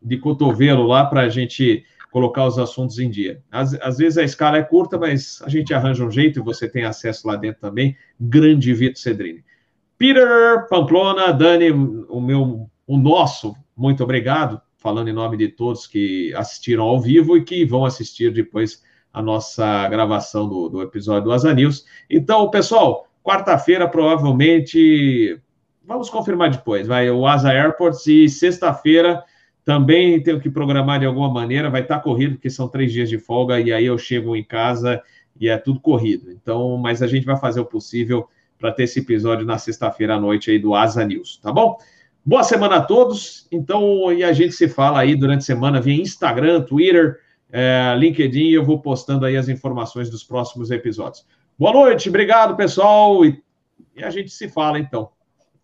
de 0.00 0.16
cotovelo 0.18 0.86
lá 0.86 1.04
para 1.04 1.22
a 1.22 1.28
gente 1.28 1.84
colocar 2.10 2.46
os 2.46 2.58
assuntos 2.58 2.98
em 2.98 3.10
dia. 3.10 3.42
Às, 3.50 3.74
às, 3.74 3.98
vezes 3.98 4.16
a 4.16 4.22
escala 4.22 4.56
é 4.56 4.62
curta, 4.62 4.96
mas 4.96 5.42
a 5.42 5.50
gente 5.50 5.74
arranja 5.74 6.04
um 6.04 6.10
jeito 6.10 6.38
e 6.38 6.42
você 6.42 6.66
tem 6.66 6.84
acesso 6.84 7.28
lá 7.28 7.36
dentro 7.36 7.60
também. 7.60 7.94
Grande 8.18 8.72
Vitor 8.72 8.98
Cedrini. 8.98 9.44
Peter 9.98 10.66
Pamplona, 10.68 11.32
Dani, 11.32 11.70
o 11.70 12.20
meu, 12.20 12.70
o 12.86 12.96
nosso, 12.96 13.54
muito 13.76 14.02
obrigado, 14.02 14.60
falando 14.86 15.08
em 15.08 15.12
nome 15.12 15.36
de 15.36 15.48
todos 15.48 15.84
que 15.84 16.32
assistiram 16.36 16.84
ao 16.84 17.00
vivo 17.00 17.36
e 17.36 17.42
que 17.42 17.64
vão 17.64 17.84
assistir 17.84 18.32
depois 18.32 18.84
a 19.12 19.20
nossa 19.20 19.88
gravação 19.88 20.48
do, 20.48 20.68
do 20.68 20.80
episódio 20.80 21.24
do 21.24 21.32
Asa 21.32 21.52
News. 21.52 21.84
Então, 22.08 22.48
pessoal, 22.50 23.08
quarta-feira 23.20 23.88
provavelmente 23.88 25.40
vamos 25.84 26.08
confirmar 26.08 26.50
depois. 26.50 26.86
Vai 26.86 27.10
o 27.10 27.26
Asa 27.26 27.50
Airports 27.50 28.06
e 28.06 28.28
sexta-feira 28.28 29.24
também 29.64 30.22
tenho 30.22 30.40
que 30.40 30.48
programar 30.48 31.00
de 31.00 31.06
alguma 31.06 31.28
maneira. 31.28 31.68
Vai 31.68 31.80
estar 31.80 31.98
corrido 31.98 32.36
porque 32.36 32.48
são 32.48 32.68
três 32.68 32.92
dias 32.92 33.08
de 33.08 33.18
folga 33.18 33.60
e 33.60 33.72
aí 33.72 33.86
eu 33.86 33.98
chego 33.98 34.36
em 34.36 34.44
casa 34.44 35.02
e 35.40 35.48
é 35.48 35.58
tudo 35.58 35.80
corrido. 35.80 36.30
Então, 36.30 36.76
mas 36.76 37.02
a 37.02 37.08
gente 37.08 37.26
vai 37.26 37.36
fazer 37.36 37.58
o 37.58 37.66
possível 37.66 38.28
para 38.56 38.70
ter 38.70 38.84
esse 38.84 39.00
episódio 39.00 39.44
na 39.44 39.58
sexta-feira 39.58 40.14
à 40.14 40.20
noite 40.20 40.48
aí 40.48 40.60
do 40.60 40.76
Asa 40.76 41.04
News, 41.04 41.38
tá 41.42 41.50
bom? 41.50 41.76
Boa 42.26 42.42
semana 42.42 42.78
a 42.78 42.82
todos. 42.82 43.46
Então, 43.52 44.12
e 44.12 44.24
a 44.24 44.32
gente 44.32 44.52
se 44.52 44.66
fala 44.68 44.98
aí 44.98 45.14
durante 45.14 45.42
a 45.42 45.44
semana 45.44 45.80
via 45.80 45.94
Instagram, 45.94 46.62
Twitter, 46.62 47.20
é, 47.52 47.94
LinkedIn. 47.96 48.48
Eu 48.48 48.64
vou 48.64 48.80
postando 48.80 49.24
aí 49.24 49.36
as 49.36 49.48
informações 49.48 50.10
dos 50.10 50.24
próximos 50.24 50.72
episódios. 50.72 51.24
Boa 51.56 51.72
noite, 51.72 52.08
obrigado, 52.08 52.56
pessoal. 52.56 53.24
E, 53.24 53.40
e 53.94 54.02
a 54.02 54.10
gente 54.10 54.30
se 54.30 54.48
fala 54.48 54.80
então. 54.80 55.10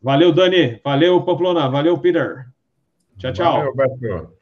Valeu, 0.01 0.33
Dani. 0.33 0.81
Valeu, 0.85 1.21
Pamplona. 1.23 1.69
Valeu, 1.69 1.99
Peter. 1.99 2.47
Tchau, 3.19 3.33
tchau. 3.33 3.75
Valeu, 3.75 4.42